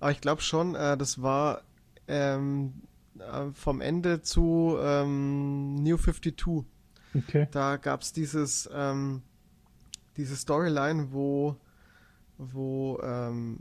Aber 0.00 0.10
ich 0.10 0.20
glaube 0.20 0.42
schon, 0.42 0.74
äh, 0.74 0.96
das 0.96 1.22
war 1.22 1.62
ähm, 2.08 2.82
äh, 3.18 3.50
vom 3.52 3.80
Ende 3.80 4.22
zu 4.22 4.76
ähm, 4.80 5.76
New 5.76 5.96
52. 5.96 6.64
Okay. 7.14 7.48
Da 7.52 7.76
gab 7.76 8.02
es 8.02 8.12
dieses, 8.12 8.68
ähm, 8.72 9.22
diese 10.16 10.36
Storyline, 10.36 11.12
wo, 11.12 11.56
wo, 12.38 12.98
ähm, 13.02 13.60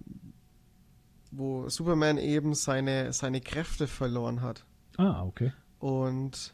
wo 1.36 1.67
Superman 1.69 2.17
eben 2.17 2.54
seine, 2.54 3.13
seine 3.13 3.41
Kräfte 3.41 3.88
verloren 3.88 4.41
hat. 4.41 4.65
Ah, 4.98 5.24
okay. 5.24 5.52
Und, 5.80 6.54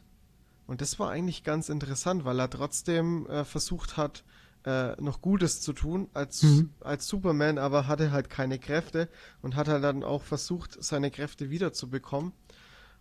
und 0.66 0.80
das 0.80 0.98
war 0.98 1.10
eigentlich 1.10 1.44
ganz 1.44 1.68
interessant, 1.68 2.24
weil 2.24 2.40
er 2.40 2.50
trotzdem 2.50 3.26
äh, 3.26 3.44
versucht 3.44 3.96
hat, 3.96 4.24
äh, 4.64 5.00
noch 5.00 5.20
Gutes 5.22 5.60
zu 5.60 5.72
tun 5.72 6.08
als, 6.12 6.42
mhm. 6.42 6.70
als 6.80 7.06
Superman, 7.06 7.58
aber 7.58 7.86
hatte 7.86 8.12
halt 8.12 8.28
keine 8.28 8.58
Kräfte 8.58 9.08
und 9.42 9.56
hat 9.56 9.68
halt 9.68 9.84
dann 9.84 10.02
auch 10.04 10.22
versucht, 10.22 10.82
seine 10.82 11.10
Kräfte 11.10 11.50
wiederzubekommen 11.50 12.32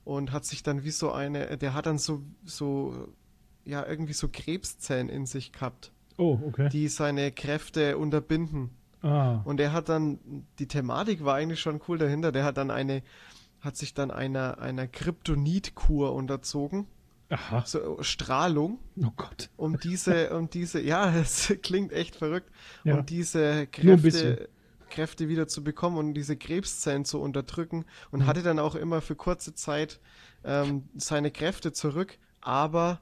und 0.06 0.32
hat 0.32 0.46
sich 0.46 0.64
dann 0.64 0.84
wie 0.84 0.92
so 0.92 1.12
eine, 1.12 1.58
der 1.58 1.74
hat 1.74 1.86
dann 1.86 1.98
so, 1.98 2.24
so, 2.46 3.10
ja, 3.66 3.86
irgendwie 3.86 4.14
so 4.14 4.30
Krebszellen 4.32 5.10
in 5.10 5.26
sich 5.26 5.52
gehabt. 5.52 5.92
Oh, 6.18 6.40
okay. 6.48 6.70
Die 6.70 6.88
seine 6.88 7.32
Kräfte 7.32 7.98
unterbinden. 7.98 8.72
Ah. 9.02 9.42
Und 9.46 9.60
er 9.60 9.72
hat 9.72 9.90
dann, 9.90 10.46
die 10.60 10.68
Thematik 10.68 11.24
war 11.24 11.36
eigentlich 11.36 11.62
schon 11.62 11.82
cool 11.88 11.98
dahinter, 11.98 12.32
der 12.32 12.44
hat 12.44 12.58
dann 12.58 12.72
eine, 12.72 13.02
hat 13.62 13.78
sich 13.78 13.94
dann 13.94 14.12
einer, 14.12 14.60
einer 14.60 14.88
Kryptonit-Kur 14.88 16.14
unterzogen. 16.14 16.88
Aha. 17.30 17.64
So 17.66 18.02
Strahlung. 18.02 18.80
Oh 18.98 19.12
Gott. 19.16 19.50
Um 19.56 19.80
diese, 19.80 20.36
um 20.36 20.50
diese, 20.50 20.82
ja, 20.82 21.14
es 21.16 21.54
klingt 21.62 21.94
echt 21.94 22.16
verrückt, 22.16 22.50
ja. 22.84 22.96
um 22.96 23.06
diese 23.06 23.68
Kräfte, 23.68 24.50
Kräfte 24.90 25.28
wieder 25.30 25.48
zu 25.48 25.64
bekommen 25.64 25.98
und 25.98 26.14
diese 26.16 26.36
Krebszellen 26.36 27.06
zu 27.06 27.22
unterdrücken 27.22 27.86
und 28.12 28.22
mhm. 28.22 28.26
hatte 28.26 28.42
dann 28.42 28.60
auch 28.60 28.76
immer 28.76 29.02
für 29.02 29.16
kurze 29.16 29.54
Zeit 29.54 30.00
ähm, 30.44 30.90
seine 30.96 31.32
Kräfte 31.32 31.72
zurück, 31.72 32.18
aber 32.42 33.00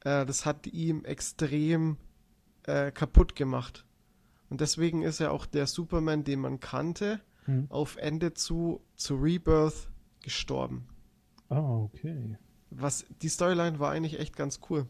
äh, 0.00 0.26
das 0.26 0.44
hat 0.44 0.66
ihm 0.66 1.04
extrem 1.04 1.96
äh, 2.64 2.90
kaputt 2.90 3.36
gemacht. 3.36 3.84
Und 4.52 4.60
deswegen 4.60 5.00
ist 5.00 5.18
er 5.18 5.32
auch 5.32 5.46
der 5.46 5.66
Superman, 5.66 6.24
den 6.24 6.38
man 6.38 6.60
kannte, 6.60 7.20
mhm. 7.46 7.68
auf 7.70 7.96
Ende 7.96 8.34
zu, 8.34 8.82
zu 8.96 9.14
Rebirth 9.14 9.88
gestorben. 10.22 10.84
Ah, 11.48 11.78
okay. 11.78 12.36
Was, 12.68 13.06
die 13.22 13.30
Storyline 13.30 13.78
war 13.78 13.92
eigentlich 13.92 14.20
echt 14.20 14.36
ganz 14.36 14.60
cool. 14.68 14.84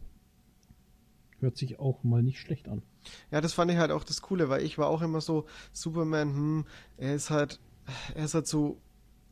Hört 1.38 1.57
sich 1.57 1.79
auch 1.79 2.03
mal 2.03 2.25
nicht 2.25 2.40
schlecht 2.40 2.66
an. 2.66 2.83
Ja, 3.31 3.40
das 3.40 3.53
fand 3.53 3.70
ich 3.70 3.77
halt 3.77 3.92
auch 3.92 4.03
das 4.03 4.20
Coole, 4.20 4.48
weil 4.48 4.64
ich 4.64 4.79
war 4.79 4.88
auch 4.88 5.01
immer 5.01 5.20
so, 5.20 5.46
Superman, 5.72 6.35
hm, 6.35 6.64
er 6.96 7.14
ist 7.14 7.31
halt, 7.31 7.61
er 8.16 8.25
ist 8.25 8.35
halt 8.35 8.48
so, 8.48 8.81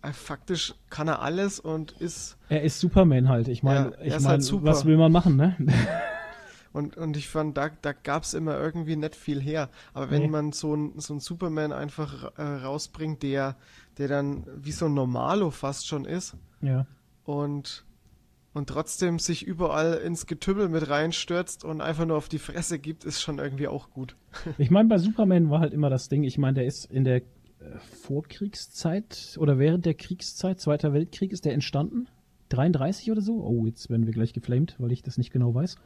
äh, 0.01 0.13
faktisch 0.13 0.77
kann 0.91 1.09
er 1.09 1.23
alles 1.23 1.59
und 1.59 1.91
ist. 2.01 2.39
Er 2.49 2.63
ist 2.63 2.79
Superman 2.79 3.29
halt. 3.29 3.49
Ich 3.49 3.65
meine, 3.65 3.97
ja, 3.99 4.17
ich 4.17 4.23
meine, 4.23 4.45
halt 4.45 4.65
was 4.65 4.85
will 4.85 4.97
man 4.97 5.11
machen, 5.11 5.35
ne? 5.35 5.57
Und, 6.73 6.97
und 6.97 7.17
ich 7.17 7.29
fand, 7.29 7.57
da, 7.57 7.71
da 7.83 7.93
gab 7.93 8.23
es 8.23 8.35
immer 8.35 8.59
irgendwie 8.59 8.97
nicht 8.97 9.17
viel 9.17 9.41
her. 9.41 9.71
Aber 9.93 10.11
wenn 10.11 10.23
nee. 10.23 10.29
man 10.29 10.53
so 10.53 10.75
ein, 10.75 10.99
so 10.99 11.19
Superman 11.19 11.73
einfach 11.73 12.39
äh, 12.39 12.43
rausbringt, 12.43 13.23
der, 13.23 13.57
der 13.99 14.09
dann 14.09 14.47
wie 14.57 14.73
so 14.73 14.87
ein 14.87 14.95
Normalo 14.95 15.51
fast 15.51 15.89
schon 15.89 16.05
ist. 16.05 16.37
Ja. 16.61 16.87
Und 17.25 17.85
und 18.53 18.69
trotzdem 18.69 19.19
sich 19.19 19.47
überall 19.47 19.95
ins 19.95 20.27
Getümmel 20.27 20.69
mit 20.69 20.89
reinstürzt 20.89 21.65
und 21.65 21.81
einfach 21.81 22.05
nur 22.05 22.17
auf 22.17 22.29
die 22.29 22.41
Fresse 22.41 22.79
gibt, 22.81 23.05
ist 23.05 23.21
schon 23.21 23.39
irgendwie 23.39 23.69
auch 23.69 23.91
gut. 23.91 24.17
Ich 24.59 24.71
meine, 24.71 24.89
bei 24.89 24.99
Superman 24.99 25.51
war 25.51 25.61
halt 25.61 25.73
immer 25.73 25.91
das 25.91 26.09
Ding, 26.09 26.25
ich 26.25 26.37
meine, 26.37 26.55
der 26.55 26.67
ist 26.67 26.87
in 26.87 27.05
der 27.05 27.19
äh, 27.19 27.23
Vorkriegszeit 28.03 29.37
oder 29.39 29.59
während 29.59 29.87
der 29.87 29.95
Kriegszeit, 29.95 30.61
Zweiter 30.61 30.93
Weltkrieg, 30.93 31.33
ist 31.33 31.45
der 31.45 31.53
entstanden? 31.53 32.09
33 32.49 33.13
oder 33.13 33.21
so? 33.21 33.45
Oh, 33.45 33.67
jetzt 33.67 33.89
werden 33.89 34.07
wir 34.07 34.13
gleich 34.13 34.33
geflamed, 34.33 34.75
weil 34.79 34.91
ich 34.91 35.03
das 35.03 35.17
nicht 35.17 35.33
genau 35.33 35.55
weiß. 35.55 35.77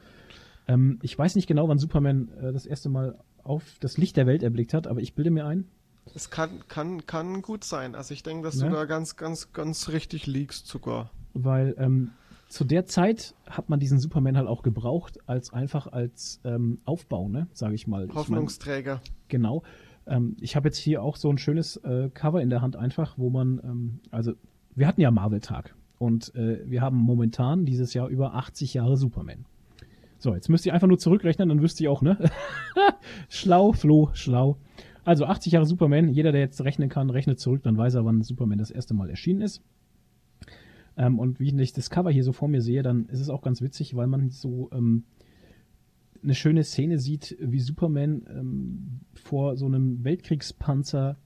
Ähm, 0.67 0.99
ich 1.03 1.19
weiß 1.19 1.37
nicht 1.37 1.47
genau, 1.47 1.69
wann 1.69 1.79
Superman 1.79 2.29
äh, 2.41 2.53
das 2.53 2.67
erste 2.67 2.89
Mal 2.89 3.19
auf 3.43 3.63
das 3.81 3.99
Licht 3.99 4.17
der 4.17 4.27
Welt 4.27 4.43
erblickt 4.43 4.75
hat, 4.75 4.87
aber 4.87 5.01
ich 5.01 5.15
bilde 5.15 5.31
mir 5.31 5.47
ein. 5.47 5.67
Es 6.15 6.31
kann, 6.31 6.67
kann, 6.69 7.07
kann 7.07 7.43
gut 7.43 7.65
sein. 7.65 7.95
Also 7.95 8.15
ich 8.15 8.23
denke, 8.23 8.45
dass 8.45 8.61
ja. 8.61 8.69
du 8.69 8.75
da 8.75 8.85
ganz, 8.85 9.17
ganz, 9.17 9.53
ganz 9.53 9.89
richtig 9.89 10.27
liegst 10.27 10.67
sogar. 10.67 11.11
Weil 11.33 11.75
ähm, 11.79 12.11
zu 12.49 12.65
der 12.65 12.87
Zeit 12.87 13.35
hat 13.49 13.69
man 13.69 13.81
diesen 13.81 13.99
Superman 13.99 14.37
halt 14.37 14.47
auch 14.47 14.63
gebraucht, 14.63 15.19
als 15.27 15.53
einfach 15.53 15.87
als 15.87 16.41
ähm, 16.45 16.79
Aufbau, 16.85 17.29
ne, 17.29 17.49
sage 17.53 17.75
ich 17.75 17.87
mal. 17.87 18.09
Hoffnungsträger. 18.15 19.01
Ich 19.03 19.11
mein, 19.11 19.29
genau. 19.29 19.63
Ähm, 20.07 20.37
ich 20.41 20.57
habe 20.57 20.69
jetzt 20.69 20.79
hier 20.79 21.03
auch 21.03 21.17
so 21.17 21.31
ein 21.31 21.39
schönes 21.39 21.77
äh, 21.79 22.11
Cover 22.13 22.43
in 22.43 22.51
der 22.51 22.61
Hand 22.61 22.77
einfach, 22.77 23.17
wo 23.17 23.31
man, 23.31 23.61
ähm, 23.65 24.01
also 24.11 24.35
wir 24.75 24.87
hatten 24.87 25.01
ja 25.01 25.11
Marvel-Tag 25.11 25.75
und 25.99 26.35
äh, 26.35 26.69
wir 26.69 26.83
haben 26.83 26.97
momentan 26.97 27.65
dieses 27.65 27.95
Jahr 27.95 28.09
über 28.09 28.35
80 28.35 28.75
Jahre 28.75 28.97
Superman. 28.97 29.47
So, 30.25 30.35
jetzt 30.35 30.49
müsst 30.49 30.65
ihr 30.65 30.73
einfach 30.73 30.89
nur 30.89 30.99
zurückrechnen, 30.99 31.51
dann 31.51 31.61
wüsst 31.61 31.79
ihr 31.83 31.93
auch, 31.93 32.01
ne? 32.01 32.17
schlau, 33.29 33.73
Flo, 33.73 34.09
schlau. 34.15 34.57
Also 35.05 35.27
80 35.27 35.53
Jahre 35.53 35.67
Superman, 35.67 36.09
jeder, 36.09 36.33
der 36.33 36.41
jetzt 36.41 36.65
rechnen 36.65 36.89
kann, 36.89 37.11
rechnet 37.11 37.39
zurück, 37.39 37.63
dann 37.63 37.77
weiß 37.77 37.93
er, 37.93 38.07
wann 38.07 38.23
Superman 38.23 38.57
das 38.57 38.71
erste 38.71 38.95
Mal 38.95 39.11
erschienen 39.11 39.43
ist. 39.43 39.61
Ähm, 40.97 41.19
und 41.19 41.41
wie 41.41 41.55
ich 41.61 41.75
das 41.75 41.91
Cover 41.91 42.11
hier 42.11 42.25
so 42.25 42.33
vor 42.33 42.49
mir 42.49 42.63
sehe, 42.63 42.83
dann 42.83 43.05
ist 43.09 43.21
es 43.21 43.29
auch 43.29 43.43
ganz 43.43 43.61
witzig, 43.61 43.97
weil 43.97 44.07
man 44.07 44.31
so 44.31 44.71
ähm, 44.73 45.05
eine 46.23 46.35
schöne 46.35 46.65
Szene 46.65 46.99
sieht, 46.99 47.37
wie 47.39 47.61
Superman 47.61 48.23
ähm, 48.31 49.01
vor 49.13 49.59
so 49.59 49.67
einem 49.67 50.05
Weltkriegspanzer 50.05 51.19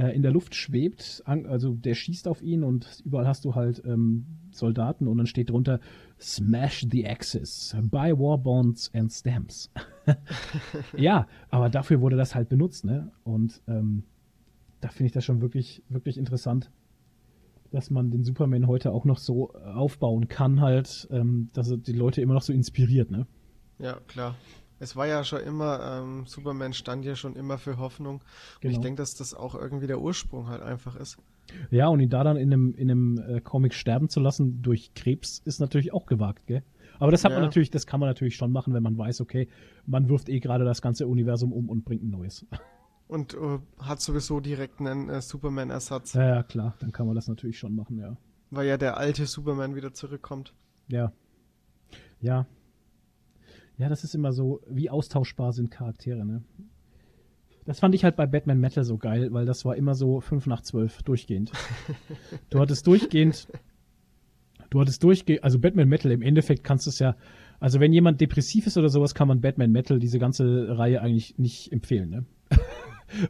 äh, 0.00 0.14
in 0.14 0.22
der 0.22 0.32
Luft 0.32 0.54
schwebt. 0.54 1.22
Also 1.26 1.74
der 1.74 1.94
schießt 1.94 2.26
auf 2.26 2.42
ihn 2.42 2.64
und 2.64 3.02
überall 3.04 3.26
hast 3.26 3.44
du 3.44 3.54
halt 3.54 3.82
ähm, 3.84 4.26
Soldaten 4.50 5.06
und 5.06 5.18
dann 5.18 5.26
steht 5.26 5.50
drunter 5.50 5.80
Smash 6.18 6.86
the 6.90 7.06
Axis, 7.06 7.76
buy 7.82 8.18
war 8.18 8.38
bonds 8.38 8.90
and 8.94 9.12
stamps. 9.12 9.70
ja, 10.96 11.26
aber 11.50 11.68
dafür 11.68 12.00
wurde 12.00 12.16
das 12.16 12.34
halt 12.34 12.48
benutzt, 12.48 12.84
ne? 12.84 13.12
Und 13.24 13.62
ähm, 13.68 14.04
da 14.80 14.88
finde 14.88 15.06
ich 15.06 15.12
das 15.12 15.24
schon 15.24 15.40
wirklich, 15.40 15.82
wirklich 15.88 16.18
interessant 16.18 16.70
dass 17.70 17.88
man 17.88 18.10
den 18.10 18.24
Superman 18.24 18.66
heute 18.66 18.90
auch 18.90 19.04
noch 19.04 19.18
so 19.18 19.54
aufbauen 19.54 20.26
kann, 20.26 20.60
halt, 20.60 21.06
ähm, 21.12 21.50
dass 21.52 21.70
er 21.70 21.76
die 21.76 21.92
Leute 21.92 22.20
immer 22.20 22.34
noch 22.34 22.42
so 22.42 22.52
inspiriert, 22.52 23.12
ne? 23.12 23.28
Ja, 23.78 24.00
klar. 24.08 24.34
Es 24.80 24.96
war 24.96 25.06
ja 25.06 25.22
schon 25.24 25.40
immer, 25.40 26.00
ähm, 26.02 26.24
Superman 26.26 26.72
stand 26.72 27.04
ja 27.04 27.14
schon 27.14 27.36
immer 27.36 27.58
für 27.58 27.78
Hoffnung. 27.78 28.14
Und 28.16 28.60
genau. 28.60 28.74
ich 28.74 28.80
denke, 28.80 29.02
dass 29.02 29.14
das 29.14 29.34
auch 29.34 29.54
irgendwie 29.54 29.86
der 29.86 30.00
Ursprung 30.00 30.48
halt 30.48 30.62
einfach 30.62 30.96
ist. 30.96 31.18
Ja, 31.70 31.88
und 31.88 32.00
ihn 32.00 32.08
da 32.08 32.24
dann 32.24 32.36
in 32.36 32.52
einem, 32.52 32.74
in 32.74 32.90
einem 32.90 33.18
äh, 33.18 33.40
Comic 33.40 33.74
sterben 33.74 34.08
zu 34.08 34.20
lassen 34.20 34.62
durch 34.62 34.94
Krebs 34.94 35.42
ist 35.44 35.60
natürlich 35.60 35.92
auch 35.92 36.06
gewagt, 36.06 36.46
gell? 36.46 36.62
Aber 36.98 37.10
das 37.10 37.24
hat 37.24 37.32
ja. 37.32 37.38
man 37.38 37.46
natürlich, 37.46 37.70
das 37.70 37.86
kann 37.86 38.00
man 38.00 38.08
natürlich 38.08 38.36
schon 38.36 38.52
machen, 38.52 38.74
wenn 38.74 38.82
man 38.82 38.96
weiß, 38.96 39.20
okay, 39.20 39.48
man 39.86 40.08
wirft 40.08 40.28
eh 40.28 40.40
gerade 40.40 40.64
das 40.64 40.82
ganze 40.82 41.06
Universum 41.06 41.52
um 41.52 41.68
und 41.68 41.84
bringt 41.84 42.02
ein 42.02 42.10
neues. 42.10 42.46
Und 43.08 43.34
äh, 43.34 43.58
hat 43.80 44.00
sowieso 44.00 44.38
direkt 44.38 44.78
einen 44.78 45.08
äh, 45.08 45.20
Superman-Ersatz. 45.20 46.12
Ja, 46.12 46.28
ja, 46.36 46.42
klar, 46.44 46.76
dann 46.78 46.92
kann 46.92 47.06
man 47.06 47.16
das 47.16 47.26
natürlich 47.26 47.58
schon 47.58 47.74
machen, 47.74 47.98
ja. 47.98 48.16
Weil 48.52 48.68
ja 48.68 48.76
der 48.76 48.98
alte 48.98 49.26
Superman 49.26 49.74
wieder 49.74 49.92
zurückkommt. 49.92 50.54
Ja. 50.86 51.10
Ja. 52.20 52.46
Ja, 53.80 53.88
das 53.88 54.04
ist 54.04 54.14
immer 54.14 54.34
so, 54.34 54.60
wie 54.68 54.90
austauschbar 54.90 55.54
sind 55.54 55.70
Charaktere, 55.70 56.26
ne? 56.26 56.42
Das 57.64 57.80
fand 57.80 57.94
ich 57.94 58.04
halt 58.04 58.14
bei 58.14 58.26
Batman 58.26 58.60
Metal 58.60 58.84
so 58.84 58.98
geil, 58.98 59.32
weil 59.32 59.46
das 59.46 59.64
war 59.64 59.74
immer 59.74 59.94
so 59.94 60.20
5 60.20 60.46
nach 60.48 60.60
12 60.60 61.02
durchgehend. 61.02 61.50
du 62.50 62.60
hattest 62.60 62.86
durchgehend, 62.86 63.48
du 64.68 64.82
hattest 64.82 65.02
durchgehend, 65.02 65.44
also 65.44 65.58
Batman 65.58 65.88
Metal 65.88 66.12
im 66.12 66.20
Endeffekt 66.20 66.62
kannst 66.62 66.84
du 66.84 66.90
es 66.90 66.98
ja, 66.98 67.16
also 67.58 67.80
wenn 67.80 67.94
jemand 67.94 68.20
depressiv 68.20 68.66
ist 68.66 68.76
oder 68.76 68.90
sowas, 68.90 69.14
kann 69.14 69.28
man 69.28 69.40
Batman 69.40 69.72
Metal, 69.72 69.98
diese 69.98 70.18
ganze 70.18 70.76
Reihe 70.76 71.00
eigentlich 71.00 71.38
nicht 71.38 71.72
empfehlen, 71.72 72.10
ne? 72.10 72.26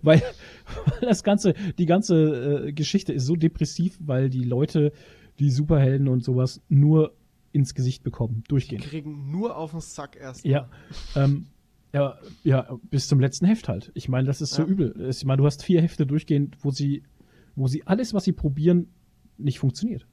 weil, 0.02 0.20
weil 0.20 1.08
das 1.08 1.22
ganze, 1.22 1.54
die 1.78 1.86
ganze 1.86 2.66
äh, 2.66 2.72
Geschichte 2.72 3.12
ist 3.12 3.26
so 3.26 3.36
depressiv, 3.36 4.00
weil 4.00 4.28
die 4.30 4.42
Leute, 4.42 4.90
die 5.38 5.50
Superhelden 5.50 6.08
und 6.08 6.24
sowas 6.24 6.60
nur 6.68 7.14
ins 7.52 7.74
Gesicht 7.74 8.02
bekommen, 8.02 8.44
durchgehen. 8.48 8.80
Die 8.80 8.88
kriegen 8.88 9.30
nur 9.30 9.56
auf 9.56 9.72
den 9.72 9.80
Sack 9.80 10.16
erst. 10.16 10.44
Ja, 10.44 10.68
ähm, 11.16 11.46
ja, 11.92 12.18
ja, 12.44 12.78
bis 12.90 13.08
zum 13.08 13.20
letzten 13.20 13.46
Heft 13.46 13.68
halt. 13.68 13.90
Ich 13.94 14.08
meine, 14.08 14.26
das 14.26 14.40
ist 14.40 14.52
so 14.52 14.62
ja. 14.62 14.68
übel. 14.68 15.08
Ich 15.08 15.24
meine, 15.24 15.38
du 15.38 15.46
hast 15.46 15.64
vier 15.64 15.82
Hefte 15.82 16.06
durchgehend, 16.06 16.56
wo 16.60 16.70
sie, 16.70 17.02
wo 17.56 17.66
sie 17.66 17.86
alles, 17.86 18.14
was 18.14 18.24
sie 18.24 18.32
probieren, 18.32 18.88
nicht 19.38 19.58
funktioniert. 19.58 20.06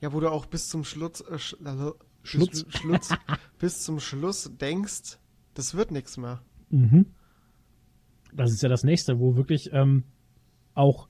Ja, 0.00 0.12
wo 0.12 0.20
du 0.20 0.30
auch 0.30 0.46
bis 0.46 0.68
zum 0.68 0.84
Schluss, 0.84 1.20
äh, 1.20 1.38
sch, 1.38 1.56
äh, 1.64 1.90
Schluss. 2.22 2.66
Schluss 2.68 3.08
bis 3.58 3.82
zum 3.82 4.00
Schluss 4.00 4.50
denkst, 4.58 5.18
das 5.52 5.74
wird 5.74 5.90
nichts 5.90 6.16
mehr. 6.16 6.42
Mhm 6.70 7.06
das 8.34 8.52
ist 8.52 8.62
ja 8.62 8.68
das 8.68 8.84
nächste, 8.84 9.20
wo 9.20 9.36
wirklich 9.36 9.72
ähm, 9.72 10.04
auch 10.74 11.08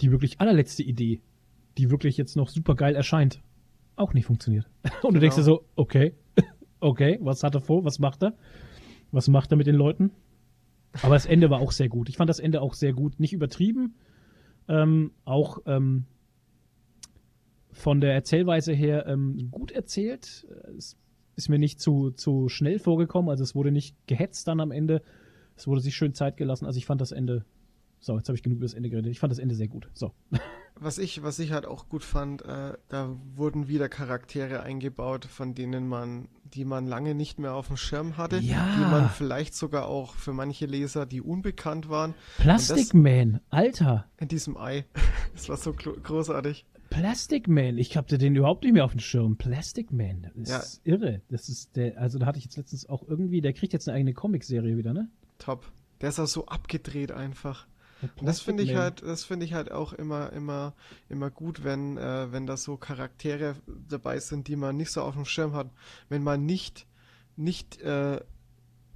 die 0.00 0.10
wirklich 0.10 0.40
allerletzte 0.40 0.82
Idee, 0.82 1.20
die 1.76 1.90
wirklich 1.90 2.16
jetzt 2.16 2.36
noch 2.36 2.48
super 2.48 2.74
geil 2.74 2.94
erscheint, 2.94 3.42
auch 3.98 4.14
nicht 4.14 4.26
funktioniert. 4.26 4.68
Und 5.02 5.14
du 5.14 5.20
denkst 5.20 5.36
dir 5.36 5.42
so, 5.42 5.64
okay, 5.76 6.14
okay, 6.80 7.18
was 7.20 7.42
hat 7.42 7.54
er 7.54 7.60
vor, 7.60 7.84
was 7.84 7.98
macht 7.98 8.22
er? 8.22 8.34
Was 9.12 9.28
macht 9.28 9.52
er 9.52 9.56
mit 9.56 9.66
den 9.66 9.74
Leuten? 9.74 10.10
Aber 11.02 11.14
das 11.14 11.26
Ende 11.26 11.50
war 11.50 11.60
auch 11.60 11.72
sehr 11.72 11.88
gut. 11.88 12.08
Ich 12.08 12.16
fand 12.16 12.28
das 12.28 12.38
Ende 12.38 12.60
auch 12.60 12.74
sehr 12.74 12.92
gut. 12.92 13.20
Nicht 13.20 13.32
übertrieben, 13.32 13.94
Ähm, 14.68 15.12
auch 15.24 15.60
ähm, 15.66 16.04
von 17.70 18.00
der 18.00 18.12
Erzählweise 18.12 18.72
her 18.72 19.06
ähm, 19.06 19.50
gut 19.50 19.70
erzählt. 19.70 20.46
Es 20.76 20.96
ist 21.36 21.48
mir 21.48 21.58
nicht 21.58 21.80
zu, 21.80 22.10
zu 22.10 22.48
schnell 22.48 22.78
vorgekommen, 22.78 23.30
also 23.30 23.44
es 23.44 23.54
wurde 23.54 23.70
nicht 23.70 23.94
gehetzt 24.06 24.48
dann 24.48 24.60
am 24.60 24.72
Ende. 24.72 25.02
Es 25.56 25.66
wurde 25.66 25.80
sich 25.80 25.94
schön 25.94 26.12
Zeit 26.12 26.36
gelassen. 26.36 26.66
Also 26.66 26.78
ich 26.78 26.86
fand 26.86 27.00
das 27.00 27.12
Ende. 27.12 27.44
So, 28.00 28.16
jetzt 28.16 28.28
habe 28.28 28.36
ich 28.36 28.42
genug 28.42 28.58
über 28.58 28.66
das 28.66 28.74
Ende 28.74 28.90
geredet. 28.90 29.10
Ich 29.10 29.20
fand 29.20 29.30
das 29.30 29.38
Ende 29.38 29.54
sehr 29.54 29.68
gut. 29.68 29.88
So. 29.94 30.12
Was 30.80 30.98
ich, 30.98 31.22
was 31.22 31.38
ich 31.38 31.52
halt 31.52 31.66
auch 31.66 31.88
gut 31.88 32.04
fand, 32.04 32.42
äh, 32.42 32.74
da 32.88 33.16
wurden 33.34 33.68
wieder 33.68 33.88
Charaktere 33.88 34.62
eingebaut, 34.62 35.24
von 35.24 35.54
denen 35.54 35.88
man, 35.88 36.28
die 36.44 36.64
man 36.64 36.86
lange 36.86 37.14
nicht 37.14 37.38
mehr 37.38 37.54
auf 37.54 37.66
dem 37.66 37.76
Schirm 37.76 38.16
hatte, 38.16 38.38
ja. 38.38 38.76
die 38.76 38.82
man 38.82 39.10
vielleicht 39.10 39.54
sogar 39.54 39.86
auch 39.86 40.14
für 40.14 40.32
manche 40.32 40.66
Leser, 40.66 41.06
die 41.06 41.20
unbekannt 41.20 41.88
waren. 41.88 42.14
Plastic 42.38 42.94
Man, 42.94 43.40
Alter. 43.50 44.06
In 44.18 44.28
diesem 44.28 44.56
Ei. 44.56 44.84
Das 45.34 45.48
war 45.48 45.56
so 45.56 45.72
großartig. 45.72 46.66
Plastic 46.90 47.48
Man, 47.48 47.78
ich 47.78 47.96
hatte 47.96 48.18
den 48.18 48.34
überhaupt 48.34 48.64
nicht 48.64 48.72
mehr 48.72 48.84
auf 48.84 48.92
dem 48.92 49.00
Schirm. 49.00 49.36
Plastic 49.36 49.92
Man, 49.92 50.30
das 50.34 50.48
ja. 50.48 50.58
ist 50.58 50.80
irre. 50.84 51.22
Das 51.28 51.48
ist 51.48 51.76
der, 51.76 51.98
also 52.00 52.18
da 52.18 52.26
hatte 52.26 52.38
ich 52.38 52.44
jetzt 52.44 52.56
letztens 52.56 52.88
auch 52.88 53.06
irgendwie, 53.06 53.40
der 53.40 53.52
kriegt 53.52 53.72
jetzt 53.72 53.88
eine 53.88 53.96
eigene 53.96 54.14
Comicserie 54.14 54.76
wieder, 54.76 54.92
ne? 54.92 55.08
Top. 55.38 55.70
Der 56.00 56.08
ist 56.10 56.18
auch 56.18 56.26
so 56.26 56.46
abgedreht 56.46 57.12
einfach. 57.12 57.66
Und 58.02 58.26
das 58.26 58.40
finde 58.40 58.62
ich 58.62 58.76
halt, 58.76 59.02
das 59.02 59.24
finde 59.24 59.44
ich 59.46 59.54
halt 59.54 59.72
auch 59.72 59.92
immer, 59.92 60.32
immer, 60.32 60.74
immer 61.08 61.30
gut, 61.30 61.64
wenn, 61.64 61.96
äh, 61.96 62.30
wenn 62.32 62.46
da 62.46 62.56
so 62.56 62.76
Charaktere 62.76 63.56
dabei 63.88 64.20
sind, 64.20 64.48
die 64.48 64.56
man 64.56 64.76
nicht 64.76 64.90
so 64.90 65.02
auf 65.02 65.14
dem 65.14 65.24
Schirm 65.24 65.54
hat. 65.54 65.70
Wenn 66.08 66.22
man 66.22 66.46
nicht, 66.46 66.86
nicht, 67.36 67.80
äh, 67.80 68.20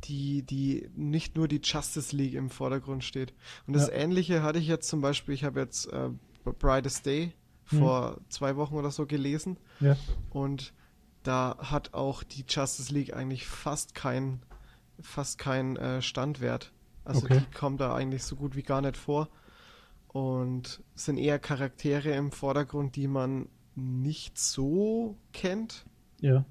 die, 0.04 0.42
die, 0.42 0.88
nicht 0.94 1.36
nur 1.36 1.48
die 1.48 1.60
Justice 1.62 2.14
League 2.14 2.34
im 2.34 2.50
Vordergrund 2.50 3.04
steht. 3.04 3.34
Und 3.66 3.74
das 3.74 3.88
ja. 3.88 3.94
Ähnliche 3.94 4.42
hatte 4.42 4.58
ich 4.58 4.66
jetzt 4.66 4.88
zum 4.88 5.00
Beispiel, 5.00 5.34
ich 5.34 5.44
habe 5.44 5.60
jetzt 5.60 5.86
äh, 5.92 6.10
Brightest 6.44 7.06
Day 7.06 7.32
vor 7.64 8.16
hm. 8.16 8.24
zwei 8.28 8.56
Wochen 8.56 8.74
oder 8.74 8.90
so 8.90 9.06
gelesen. 9.06 9.58
Ja. 9.80 9.96
Und 10.30 10.72
da 11.22 11.56
hat 11.58 11.94
auch 11.94 12.22
die 12.22 12.44
Justice 12.48 12.92
League 12.92 13.14
eigentlich 13.14 13.46
fast 13.46 13.94
keinen, 13.94 14.42
fast 15.00 15.38
keinen 15.38 15.76
äh, 15.76 16.02
Standwert. 16.02 16.72
Also 17.04 17.24
okay. 17.24 17.40
die 17.40 17.56
kommen 17.56 17.78
da 17.78 17.94
eigentlich 17.94 18.24
so 18.24 18.36
gut 18.36 18.56
wie 18.56 18.62
gar 18.62 18.80
nicht 18.80 18.96
vor. 18.96 19.28
Und 20.08 20.82
sind 20.94 21.16
eher 21.16 21.38
Charaktere 21.38 22.10
im 22.10 22.32
Vordergrund, 22.32 22.96
die 22.96 23.08
man 23.08 23.48
nicht 23.74 24.38
so 24.38 25.16
kennt. 25.32 25.86
Ja. 26.20 26.44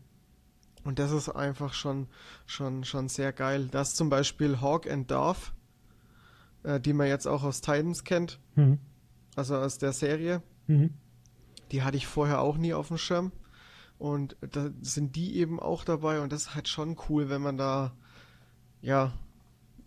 Und 0.83 0.97
das 0.97 1.11
ist 1.11 1.29
einfach 1.29 1.73
schon, 1.73 2.07
schon, 2.45 2.83
schon 2.83 3.07
sehr 3.07 3.31
geil. 3.33 3.67
Das 3.69 3.93
zum 3.93 4.09
Beispiel 4.09 4.61
Hawk 4.61 4.89
and 4.89 5.11
Darth, 5.11 5.53
äh, 6.63 6.79
die 6.79 6.93
man 6.93 7.07
jetzt 7.07 7.27
auch 7.27 7.43
aus 7.43 7.61
Titans 7.61 8.03
kennt. 8.03 8.39
Mhm. 8.55 8.79
Also 9.35 9.57
aus 9.57 9.77
der 9.77 9.93
Serie. 9.93 10.41
Mhm. 10.67 10.95
Die 11.71 11.83
hatte 11.83 11.97
ich 11.97 12.07
vorher 12.07 12.41
auch 12.41 12.57
nie 12.57 12.73
auf 12.73 12.87
dem 12.87 12.97
Schirm. 12.97 13.31
Und 13.99 14.35
da 14.41 14.71
sind 14.81 15.15
die 15.15 15.37
eben 15.37 15.59
auch 15.59 15.83
dabei. 15.83 16.19
Und 16.21 16.31
das 16.31 16.43
ist 16.43 16.55
halt 16.55 16.67
schon 16.67 16.97
cool, 17.07 17.29
wenn 17.29 17.41
man 17.41 17.57
da, 17.57 17.93
ja, 18.81 19.13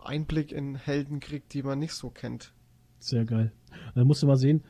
Einblick 0.05 0.51
in 0.51 0.75
Helden 0.75 1.19
kriegt, 1.19 1.53
die 1.53 1.63
man 1.63 1.79
nicht 1.79 1.93
so 1.93 2.09
kennt. 2.09 2.53
Sehr 2.99 3.25
geil. 3.25 3.51
Dann 3.93 4.07
musst 4.07 4.23
du 4.23 4.27
mal 4.27 4.37
sehen, 4.37 4.63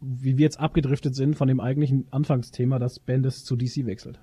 wie 0.00 0.36
wir 0.36 0.44
jetzt 0.44 0.60
abgedriftet 0.60 1.14
sind 1.14 1.34
von 1.34 1.48
dem 1.48 1.60
eigentlichen 1.60 2.06
Anfangsthema, 2.10 2.78
dass 2.78 2.98
Bendis 2.98 3.44
zu 3.44 3.56
DC 3.56 3.86
wechselt. 3.86 4.20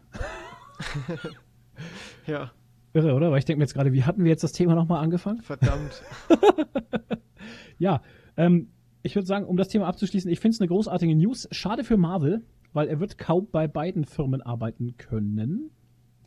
ja. 2.27 2.51
Irre, 2.93 3.13
oder? 3.13 3.31
Weil 3.31 3.39
ich 3.39 3.45
denke 3.45 3.59
mir 3.59 3.63
jetzt 3.63 3.73
gerade, 3.73 3.93
wie 3.93 4.03
hatten 4.03 4.23
wir 4.23 4.29
jetzt 4.29 4.43
das 4.43 4.51
Thema 4.51 4.75
nochmal 4.75 5.03
angefangen? 5.03 5.41
Verdammt. 5.41 6.03
ja, 7.79 8.01
ähm, 8.37 8.69
ich 9.01 9.15
würde 9.15 9.25
sagen, 9.25 9.45
um 9.45 9.57
das 9.57 9.69
Thema 9.69 9.87
abzuschließen, 9.87 10.29
ich 10.29 10.39
finde 10.39 10.55
es 10.55 10.61
eine 10.61 10.67
großartige 10.67 11.15
News. 11.15 11.47
Schade 11.51 11.83
für 11.83 11.97
Marvel, 11.97 12.43
weil 12.73 12.87
er 12.87 12.99
wird 12.99 13.17
kaum 13.17 13.47
bei 13.51 13.67
beiden 13.67 14.05
Firmen 14.05 14.41
arbeiten 14.41 14.97
können. 14.97 15.71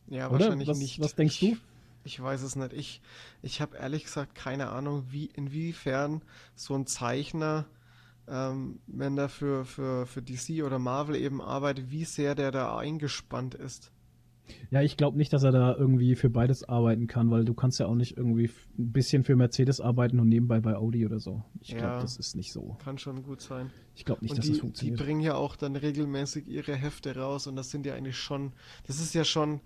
Ja, 0.09 0.29
oder? 0.29 0.41
wahrscheinlich 0.41 0.69
was, 0.69 0.79
nicht. 0.79 1.01
Was 1.01 1.15
denkst 1.15 1.41
du? 1.41 1.57
Ich 2.05 2.21
weiß 2.23 2.43
es 2.43 2.57
nicht. 2.57 2.73
Ich, 2.73 3.01
ich 3.43 3.61
habe 3.61 3.77
ehrlich 3.77 4.05
gesagt 4.05 4.35
keine 4.35 4.69
Ahnung, 4.69 5.05
wie, 5.11 5.27
inwiefern 5.27 6.23
so 6.55 6.75
ein 6.75 6.87
Zeichner, 6.87 7.67
ähm, 8.29 8.79
wenn 8.87 9.19
er 9.19 9.29
für, 9.29 9.65
für, 9.65 10.07
für 10.07 10.23
DC 10.23 10.65
oder 10.65 10.79
Marvel 10.79 11.17
eben 11.17 11.41
arbeitet, 11.41 11.91
wie 11.91 12.05
sehr 12.05 12.35
der 12.35 12.51
da 12.51 12.77
eingespannt 12.77 13.55
ist. 13.55 13.91
Ja, 14.71 14.83
ich 14.83 14.97
glaube 14.97 15.17
nicht, 15.17 15.33
dass 15.33 15.43
er 15.43 15.53
da 15.53 15.75
irgendwie 15.75 16.17
für 16.17 16.31
beides 16.31 16.69
arbeiten 16.69 17.07
kann, 17.07 17.31
weil 17.31 17.45
du 17.45 17.55
kannst 17.55 17.81
ja 17.81 17.87
auch 17.87 17.95
nicht 17.95 18.17
irgendwie 18.17 18.51
ein 18.79 18.93
bisschen 18.93 19.25
für 19.25 19.37
Mercedes 19.37 19.81
arbeiten 19.81 20.21
und 20.21 20.29
nebenbei 20.29 20.61
bei 20.61 20.77
Audi 20.77 21.07
oder 21.07 21.21
so. 21.21 21.43
Ich 21.61 21.69
glaube, 21.69 21.95
ja, 21.95 22.01
das 22.01 22.17
ist 22.17 22.35
nicht 22.35 22.53
so. 22.53 22.77
Kann 22.85 22.99
schon 22.99 23.23
gut 23.23 23.41
sein. 23.41 23.71
Ich 23.95 24.05
glaube 24.05 24.23
nicht, 24.23 24.33
und 24.33 24.39
dass 24.39 24.47
die, 24.47 24.53
das 24.53 24.61
funktioniert. 24.61 24.99
Die 24.99 25.05
bringen 25.05 25.21
ja 25.21 25.35
auch 25.35 25.57
dann 25.57 25.77
regelmäßig 25.77 26.47
ihre 26.49 26.75
Hefte 26.75 27.17
raus 27.17 27.47
und 27.47 27.57
das 27.57 27.71
sind 27.71 27.87
ja 27.87 27.95
eigentlich 27.95 28.19
schon, 28.19 28.53
das 28.87 29.01
ist 29.01 29.15
ja 29.15 29.25
schon 29.25 29.61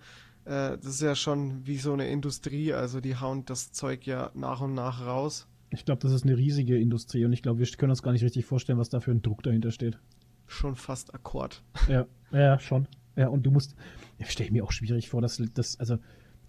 äh, 0.48 0.78
das 0.78 0.86
ist 0.86 1.02
ja 1.02 1.14
schon 1.14 1.66
wie 1.66 1.76
so 1.76 1.92
eine 1.92 2.08
Industrie, 2.08 2.72
also 2.72 3.00
die 3.00 3.16
hauen 3.16 3.44
das 3.44 3.70
Zeug 3.72 4.06
ja 4.06 4.30
nach 4.34 4.62
und 4.62 4.72
nach 4.72 5.04
raus. 5.04 5.46
Ich 5.70 5.84
glaube, 5.84 6.00
das 6.00 6.12
ist 6.12 6.24
eine 6.24 6.38
riesige 6.38 6.78
Industrie 6.78 7.26
und 7.26 7.34
ich 7.34 7.42
glaube, 7.42 7.58
wir 7.58 7.66
können 7.66 7.90
uns 7.90 8.02
gar 8.02 8.12
nicht 8.12 8.24
richtig 8.24 8.46
vorstellen, 8.46 8.78
was 8.78 8.88
da 8.88 9.00
für 9.00 9.10
ein 9.10 9.20
Druck 9.20 9.42
dahinter 9.42 9.70
steht. 9.70 9.98
Schon 10.46 10.74
fast 10.74 11.14
Akkord. 11.14 11.62
Ja, 11.88 12.06
ja, 12.32 12.58
schon. 12.58 12.88
Ja, 13.16 13.28
und 13.28 13.44
du 13.44 13.50
musst, 13.50 13.74
ich 14.16 14.30
stelle 14.30 14.50
mir 14.50 14.64
auch 14.64 14.72
schwierig 14.72 15.10
vor, 15.10 15.20
dass 15.20 15.42
das, 15.54 15.78
also 15.78 15.98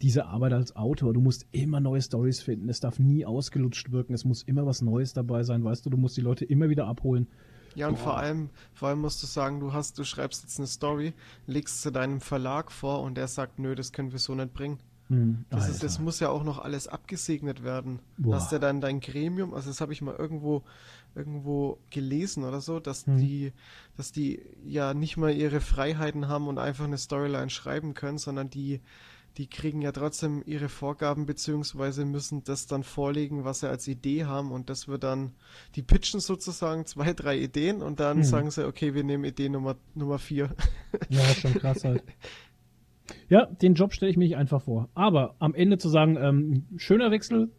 diese 0.01 0.27
Arbeit 0.27 0.53
als 0.53 0.75
Autor, 0.77 1.13
du 1.13 1.19
musst 1.19 1.47
immer 1.51 1.81
neue 1.81 2.01
Stories 2.01 2.41
finden, 2.41 2.69
es 2.69 2.79
darf 2.79 2.99
nie 2.99 3.25
ausgelutscht 3.25 3.91
wirken, 3.91 4.13
es 4.13 4.23
muss 4.23 4.43
immer 4.43 4.65
was 4.65 4.81
Neues 4.81 5.11
dabei 5.11 5.43
sein, 5.43 5.63
weißt 5.63 5.85
du, 5.85 5.89
du 5.89 5.97
musst 5.97 6.15
die 6.15 6.21
Leute 6.21 6.45
immer 6.45 6.69
wieder 6.69 6.87
abholen. 6.87 7.27
Ja, 7.75 7.87
und 7.87 7.95
Boah. 7.95 8.03
vor 8.03 8.17
allem, 8.17 8.49
vor 8.73 8.89
allem 8.89 9.01
musst 9.01 9.21
du 9.23 9.27
sagen, 9.27 9.59
du 9.59 9.73
hast, 9.73 9.97
du 9.97 10.03
schreibst 10.03 10.43
jetzt 10.43 10.57
eine 10.59 10.67
Story, 10.67 11.13
legst 11.47 11.81
sie 11.81 11.91
deinem 11.91 12.21
Verlag 12.21 12.71
vor 12.71 13.01
und 13.01 13.15
der 13.15 13.27
sagt, 13.27 13.59
nö, 13.59 13.75
das 13.75 13.91
können 13.91 14.11
wir 14.11 14.19
so 14.19 14.35
nicht 14.35 14.53
bringen. 14.53 14.79
Hm, 15.09 15.45
das, 15.49 15.67
ist, 15.69 15.83
das 15.83 15.97
muss 15.97 16.19
ja 16.19 16.29
auch 16.29 16.43
noch 16.43 16.59
alles 16.59 16.87
abgesegnet 16.87 17.63
werden. 17.63 17.99
Boah. 18.17 18.35
Hast 18.35 18.51
ja 18.51 18.59
dann 18.59 18.79
dein 18.79 18.99
Gremium, 18.99 19.55
also 19.55 19.69
das 19.69 19.81
habe 19.81 19.91
ich 19.91 20.03
mal 20.03 20.15
irgendwo, 20.15 20.63
irgendwo 21.15 21.79
gelesen 21.89 22.43
oder 22.43 22.61
so, 22.61 22.79
dass 22.79 23.07
hm. 23.07 23.17
die, 23.17 23.51
dass 23.97 24.11
die 24.11 24.41
ja 24.63 24.93
nicht 24.93 25.17
mal 25.17 25.31
ihre 25.31 25.61
Freiheiten 25.61 26.27
haben 26.27 26.47
und 26.47 26.59
einfach 26.59 26.85
eine 26.85 26.99
Storyline 26.99 27.49
schreiben 27.49 27.95
können, 27.95 28.19
sondern 28.19 28.51
die 28.51 28.81
die 29.37 29.47
kriegen 29.47 29.81
ja 29.81 29.91
trotzdem 29.91 30.43
ihre 30.45 30.69
Vorgaben 30.69 31.25
beziehungsweise 31.25 32.05
müssen 32.05 32.43
das 32.43 32.67
dann 32.67 32.83
vorlegen, 32.83 33.45
was 33.45 33.61
sie 33.61 33.69
als 33.69 33.87
Idee 33.87 34.25
haben 34.25 34.51
und 34.51 34.69
das 34.69 34.87
wird 34.87 35.03
dann, 35.03 35.33
die 35.75 35.81
pitchen 35.81 36.19
sozusagen 36.19 36.85
zwei, 36.85 37.13
drei 37.13 37.37
Ideen 37.37 37.81
und 37.81 37.99
dann 37.99 38.17
hm. 38.17 38.23
sagen 38.23 38.51
sie, 38.51 38.67
okay, 38.67 38.93
wir 38.93 39.03
nehmen 39.03 39.23
Idee 39.23 39.49
Nummer, 39.49 39.77
Nummer 39.95 40.19
vier. 40.19 40.55
Ja, 41.09 41.23
schon 41.23 41.53
krass 41.53 41.83
halt. 41.83 42.03
Ja, 43.29 43.45
den 43.45 43.73
Job 43.75 43.93
stelle 43.93 44.11
ich 44.11 44.17
mir 44.17 44.25
nicht 44.25 44.37
einfach 44.37 44.61
vor. 44.61 44.89
Aber 44.93 45.35
am 45.39 45.53
Ende 45.53 45.77
zu 45.77 45.89
sagen, 45.89 46.17
ähm, 46.17 46.65
schöner 46.77 47.11
Wechsel. 47.11 47.51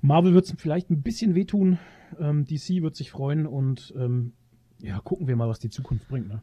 Marvel 0.00 0.34
wird 0.34 0.46
es 0.46 0.54
vielleicht 0.58 0.90
ein 0.90 1.02
bisschen 1.02 1.34
wehtun. 1.34 1.78
Ähm, 2.18 2.44
DC 2.44 2.82
wird 2.82 2.96
sich 2.96 3.10
freuen 3.10 3.46
und 3.46 3.94
ähm, 3.96 4.32
ja, 4.80 5.00
gucken 5.00 5.26
wir 5.26 5.36
mal, 5.36 5.48
was 5.48 5.58
die 5.58 5.70
Zukunft 5.70 6.08
bringt. 6.08 6.28
Ne? 6.28 6.42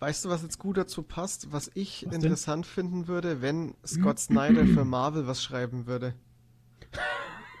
Weißt 0.00 0.24
du, 0.24 0.28
was 0.28 0.42
jetzt 0.42 0.58
gut 0.58 0.76
dazu 0.76 1.02
passt? 1.02 1.52
Was 1.52 1.70
ich 1.74 2.04
was 2.06 2.14
interessant 2.14 2.64
denn? 2.64 2.70
finden 2.70 3.08
würde, 3.08 3.40
wenn 3.40 3.74
Scott 3.86 4.18
Snyder 4.18 4.66
für 4.66 4.84
Marvel 4.84 5.26
was 5.26 5.42
schreiben 5.42 5.86
würde. 5.86 6.14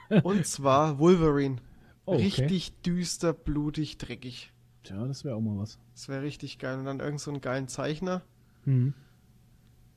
Und 0.22 0.46
zwar 0.46 0.98
Wolverine. 0.98 1.56
Oh, 2.04 2.14
okay. 2.14 2.24
Richtig 2.24 2.80
düster, 2.82 3.32
blutig, 3.32 3.98
dreckig. 3.98 4.52
Tja, 4.82 5.06
das 5.06 5.24
wäre 5.24 5.36
auch 5.36 5.40
mal 5.40 5.58
was. 5.58 5.78
Das 5.92 6.08
wäre 6.08 6.22
richtig 6.22 6.58
geil. 6.58 6.78
Und 6.78 6.86
dann 6.86 7.00
irgend 7.00 7.20
so 7.20 7.30
einen 7.30 7.40
geilen 7.40 7.68
Zeichner. 7.68 8.22
Hm. 8.64 8.94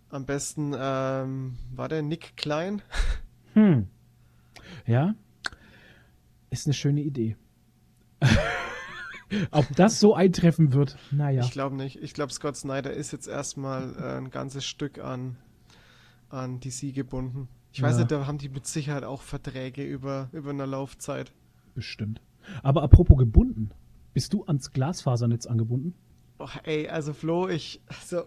Am 0.09 0.25
besten, 0.25 0.75
ähm, 0.77 1.57
war 1.73 1.87
der 1.87 2.01
Nick 2.01 2.35
Klein? 2.35 2.81
Hm. 3.53 3.87
Ja. 4.85 5.15
Ist 6.49 6.67
eine 6.67 6.73
schöne 6.73 7.01
Idee. 7.01 7.37
Ob 9.51 9.65
das 9.75 9.99
so 9.99 10.13
eintreffen 10.13 10.73
wird, 10.73 10.97
naja. 11.11 11.43
Ich 11.43 11.51
glaube 11.51 11.75
nicht. 11.75 12.01
Ich 12.01 12.13
glaube, 12.13 12.33
Scott 12.33 12.55
Snyder 12.57 12.91
ist 12.91 13.11
jetzt 13.11 13.27
erstmal 13.27 13.95
äh, 13.95 14.17
ein 14.17 14.29
ganzes 14.29 14.65
Stück 14.65 14.99
an, 14.99 15.37
an 16.29 16.59
DC 16.59 16.93
gebunden. 16.93 17.47
Ich 17.71 17.79
ja. 17.79 17.87
weiß 17.87 17.97
nicht, 17.97 18.11
da 18.11 18.27
haben 18.27 18.37
die 18.37 18.49
mit 18.49 18.67
Sicherheit 18.67 19.03
auch 19.03 19.21
Verträge 19.21 19.83
über, 19.83 20.29
über 20.33 20.49
eine 20.49 20.65
Laufzeit. 20.65 21.31
Bestimmt. 21.73 22.21
Aber 22.63 22.83
apropos 22.83 23.17
gebunden, 23.17 23.71
bist 24.13 24.33
du 24.33 24.43
ans 24.45 24.73
Glasfasernetz 24.73 25.45
angebunden? 25.45 25.93
Och, 26.39 26.57
ey, 26.63 26.89
also 26.89 27.13
Flo, 27.13 27.47
ich, 27.47 27.81
also, 27.87 28.23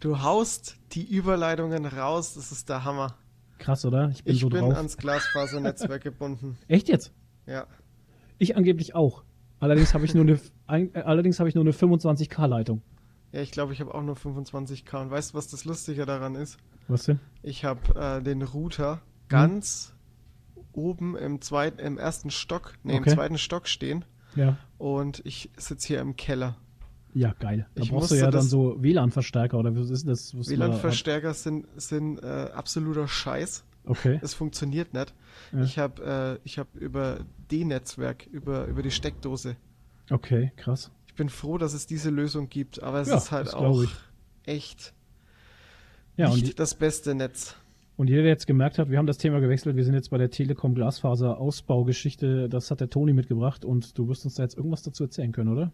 du 0.00 0.22
haust 0.22 0.76
die 0.92 1.06
Überleitungen 1.06 1.84
raus, 1.84 2.34
das 2.34 2.50
ist 2.50 2.68
der 2.68 2.84
Hammer. 2.84 3.16
Krass, 3.58 3.84
oder? 3.84 4.10
Ich 4.10 4.24
bin 4.24 4.34
ich 4.34 4.40
so 4.40 4.48
bin 4.48 4.60
drauf. 4.60 4.76
ans 4.76 4.96
Glasfasernetzwerk 4.96 6.02
gebunden. 6.02 6.58
Echt 6.68 6.88
jetzt? 6.88 7.12
Ja. 7.46 7.66
Ich 8.38 8.56
angeblich 8.56 8.94
auch. 8.94 9.22
Allerdings 9.66 9.94
habe 9.94 10.04
ich 10.04 10.14
nur 10.14 10.38
eine, 10.68 10.90
allerdings 10.94 11.40
habe 11.40 11.48
ich 11.48 11.56
nur 11.56 11.64
eine 11.64 11.72
25k 11.72 12.46
Leitung. 12.46 12.82
Ja, 13.32 13.40
ich 13.40 13.50
glaube, 13.50 13.72
ich 13.72 13.80
habe 13.80 13.92
auch 13.92 14.02
nur 14.02 14.14
25k. 14.14 15.02
Und 15.02 15.10
weißt 15.10 15.32
du, 15.32 15.38
was 15.38 15.48
das 15.48 15.64
Lustige 15.64 16.06
daran 16.06 16.36
ist? 16.36 16.56
Was 16.86 17.06
denn? 17.06 17.18
Ich 17.42 17.64
habe 17.64 17.80
äh, 18.00 18.22
den 18.22 18.42
Router 18.42 19.02
ganz 19.28 19.92
hm. 20.54 20.62
oben 20.72 21.16
im 21.16 21.40
zweiten, 21.40 21.80
im 21.80 21.98
ersten 21.98 22.30
Stock, 22.30 22.74
nee, 22.84 22.96
okay. 22.96 23.10
im 23.10 23.16
zweiten 23.16 23.38
Stock 23.38 23.66
stehen. 23.66 24.04
Ja. 24.36 24.56
Und 24.78 25.20
ich 25.24 25.50
sitze 25.56 25.88
hier 25.88 26.00
im 26.00 26.14
Keller. 26.14 26.56
Ja, 27.12 27.34
geil. 27.40 27.66
Da 27.74 27.82
ich 27.82 27.90
brauchst 27.90 28.12
du 28.12 28.14
ja 28.14 28.30
dann 28.30 28.42
so 28.42 28.80
WLAN-Verstärker 28.80 29.58
oder 29.58 29.74
was 29.74 29.90
ist 29.90 30.06
das? 30.06 30.32
WLAN-Verstärker 30.32 31.34
sind, 31.34 31.66
sind 31.74 32.22
äh, 32.22 32.50
absoluter 32.54 33.08
Scheiß. 33.08 33.64
Okay. 33.86 34.18
Es 34.22 34.34
funktioniert 34.34 34.92
nicht. 34.92 35.14
Ja. 35.52 35.62
Ich 35.62 35.78
habe 35.78 36.40
äh, 36.44 36.48
hab 36.48 36.74
über 36.74 37.20
D-Netzwerk, 37.50 38.26
über, 38.26 38.66
über 38.66 38.82
die 38.82 38.90
Steckdose. 38.90 39.56
Okay, 40.10 40.52
krass. 40.56 40.90
Ich 41.06 41.14
bin 41.14 41.28
froh, 41.28 41.56
dass 41.56 41.72
es 41.72 41.86
diese 41.86 42.10
Lösung 42.10 42.48
gibt, 42.48 42.82
aber 42.82 43.00
es 43.00 43.08
ja, 43.08 43.16
ist 43.16 43.30
halt 43.30 43.54
auch 43.54 43.84
echt 44.44 44.92
ja, 46.16 46.28
nicht 46.28 46.48
die, 46.48 46.54
das 46.54 46.74
beste 46.74 47.14
Netz. 47.14 47.56
Und 47.96 48.08
jeder, 48.10 48.22
der 48.22 48.32
jetzt 48.32 48.46
gemerkt 48.46 48.78
hat, 48.78 48.90
wir 48.90 48.98
haben 48.98 49.06
das 49.06 49.16
Thema 49.16 49.40
gewechselt, 49.40 49.76
wir 49.76 49.84
sind 49.84 49.94
jetzt 49.94 50.10
bei 50.10 50.18
der 50.18 50.30
Telekom 50.30 50.74
Glasfaser 50.74 51.38
Ausbaugeschichte, 51.38 52.48
das 52.48 52.70
hat 52.70 52.80
der 52.80 52.90
Toni 52.90 53.14
mitgebracht 53.14 53.64
und 53.64 53.96
du 53.96 54.08
wirst 54.08 54.24
uns 54.26 54.34
da 54.34 54.42
jetzt 54.42 54.56
irgendwas 54.56 54.82
dazu 54.82 55.04
erzählen 55.04 55.32
können, 55.32 55.50
oder? 55.50 55.72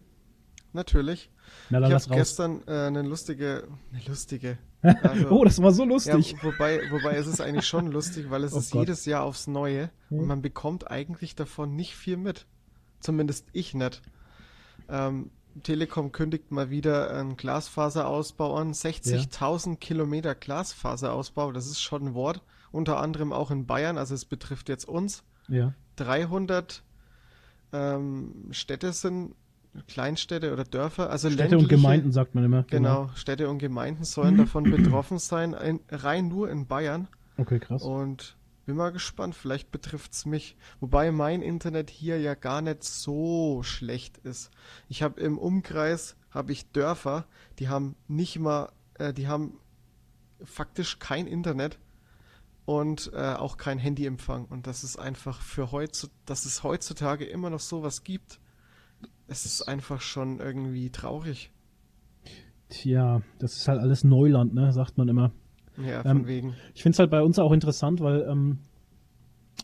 Natürlich. 0.73 1.29
Na, 1.69 1.87
ich 1.87 1.93
habe 1.93 2.15
gestern 2.15 2.63
äh, 2.67 2.87
eine 2.87 3.03
lustige, 3.03 3.67
eine 3.91 4.03
lustige. 4.05 4.57
Also, 4.81 5.27
oh, 5.29 5.43
das 5.45 5.61
war 5.61 5.71
so 5.71 5.85
lustig. 5.85 6.31
Ja, 6.31 6.43
wobei, 6.43 6.81
wobei 6.91 7.15
es 7.15 7.27
ist 7.27 7.39
eigentlich 7.41 7.67
schon 7.67 7.87
lustig, 7.87 8.29
weil 8.29 8.43
es 8.43 8.53
oh 8.53 8.59
ist 8.59 8.71
Gott. 8.71 8.81
jedes 8.81 9.05
Jahr 9.05 9.23
aufs 9.23 9.47
Neue 9.47 9.91
hm. 10.09 10.19
und 10.19 10.27
man 10.27 10.41
bekommt 10.41 10.89
eigentlich 10.89 11.35
davon 11.35 11.75
nicht 11.75 11.95
viel 11.95 12.17
mit. 12.17 12.47
Zumindest 12.99 13.47
ich 13.53 13.73
nicht. 13.75 14.01
Ähm, 14.89 15.29
Telekom 15.61 16.11
kündigt 16.11 16.51
mal 16.51 16.71
wieder 16.71 17.11
einen 17.11 17.37
Glasfaserausbau 17.37 18.55
an. 18.55 18.73
60.000 18.73 19.69
ja. 19.69 19.75
Kilometer 19.75 20.33
Glasfaserausbau, 20.33 21.51
das 21.51 21.67
ist 21.67 21.81
schon 21.81 22.07
ein 22.07 22.13
Wort. 22.15 22.41
Unter 22.71 22.99
anderem 22.99 23.31
auch 23.31 23.51
in 23.51 23.67
Bayern, 23.67 23.99
also 23.99 24.15
es 24.15 24.25
betrifft 24.25 24.67
jetzt 24.67 24.87
uns. 24.87 25.23
Ja. 25.47 25.73
300 25.97 26.81
ähm, 27.71 28.47
Städte 28.51 28.93
sind 28.93 29.35
Kleinstädte 29.87 30.53
oder 30.53 30.63
Dörfer, 30.63 31.09
also 31.09 31.29
Städte 31.29 31.57
und 31.57 31.67
Gemeinden 31.67 32.11
sagt 32.11 32.35
man 32.35 32.43
immer. 32.43 32.63
Genau, 32.63 33.05
genau 33.05 33.15
Städte 33.15 33.49
und 33.49 33.57
Gemeinden 33.57 34.03
sollen 34.03 34.37
davon 34.37 34.63
betroffen 34.63 35.17
sein, 35.17 35.53
in, 35.53 35.79
rein 35.89 36.27
nur 36.27 36.49
in 36.49 36.67
Bayern. 36.67 37.07
Okay, 37.37 37.59
krass. 37.59 37.81
Und 37.81 38.37
bin 38.65 38.75
mal 38.75 38.91
gespannt, 38.91 39.35
vielleicht 39.35 39.71
betrifft 39.71 40.13
es 40.13 40.25
mich. 40.25 40.55
Wobei 40.79 41.11
mein 41.11 41.41
Internet 41.41 41.89
hier 41.89 42.19
ja 42.19 42.35
gar 42.35 42.61
nicht 42.61 42.83
so 42.83 43.61
schlecht 43.63 44.19
ist. 44.19 44.51
Ich 44.89 45.03
habe 45.03 45.19
im 45.19 45.37
Umkreis 45.37 46.15
habe 46.29 46.51
ich 46.51 46.71
Dörfer, 46.71 47.25
die 47.59 47.67
haben 47.67 47.95
nicht 48.07 48.39
mal, 48.39 48.71
äh, 48.95 49.13
die 49.13 49.27
haben 49.27 49.59
faktisch 50.43 50.99
kein 50.99 51.27
Internet 51.27 51.79
und 52.65 53.11
äh, 53.13 53.33
auch 53.33 53.57
kein 53.57 53.79
Handyempfang. 53.79 54.45
Und 54.45 54.67
das 54.67 54.83
ist 54.83 54.97
einfach 54.97 55.41
für 55.41 55.71
heute, 55.71 56.09
dass 56.25 56.45
es 56.45 56.63
heutzutage 56.63 57.25
immer 57.25 57.49
noch 57.49 57.59
sowas 57.59 58.03
gibt 58.03 58.39
es 59.27 59.45
ist 59.45 59.63
einfach 59.63 60.01
schon 60.01 60.39
irgendwie 60.39 60.89
traurig. 60.89 61.51
Tja, 62.69 63.21
das 63.39 63.57
ist 63.57 63.67
halt 63.67 63.79
alles 63.79 64.03
Neuland, 64.03 64.53
ne, 64.53 64.71
sagt 64.73 64.97
man 64.97 65.07
immer. 65.07 65.31
Ja, 65.77 66.01
von 66.01 66.21
ähm, 66.21 66.27
wegen. 66.27 66.55
Ich 66.73 66.83
finde 66.83 66.95
es 66.95 66.99
halt 66.99 67.11
bei 67.11 67.21
uns 67.21 67.39
auch 67.39 67.51
interessant, 67.51 67.99
weil 68.01 68.21
ähm, 68.29 68.59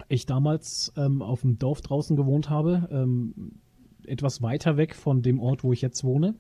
ich 0.07 0.25
damals 0.25 0.93
ähm, 0.95 1.21
auf 1.21 1.41
dem 1.41 1.57
Dorf 1.57 1.81
draußen 1.81 2.15
gewohnt 2.15 2.49
habe, 2.49 2.87
ähm, 2.91 3.59
etwas 4.05 4.41
weiter 4.41 4.77
weg 4.77 4.95
von 4.95 5.21
dem 5.21 5.39
Ort, 5.39 5.63
wo 5.63 5.73
ich 5.73 5.81
jetzt 5.81 6.03
wohne. 6.03 6.35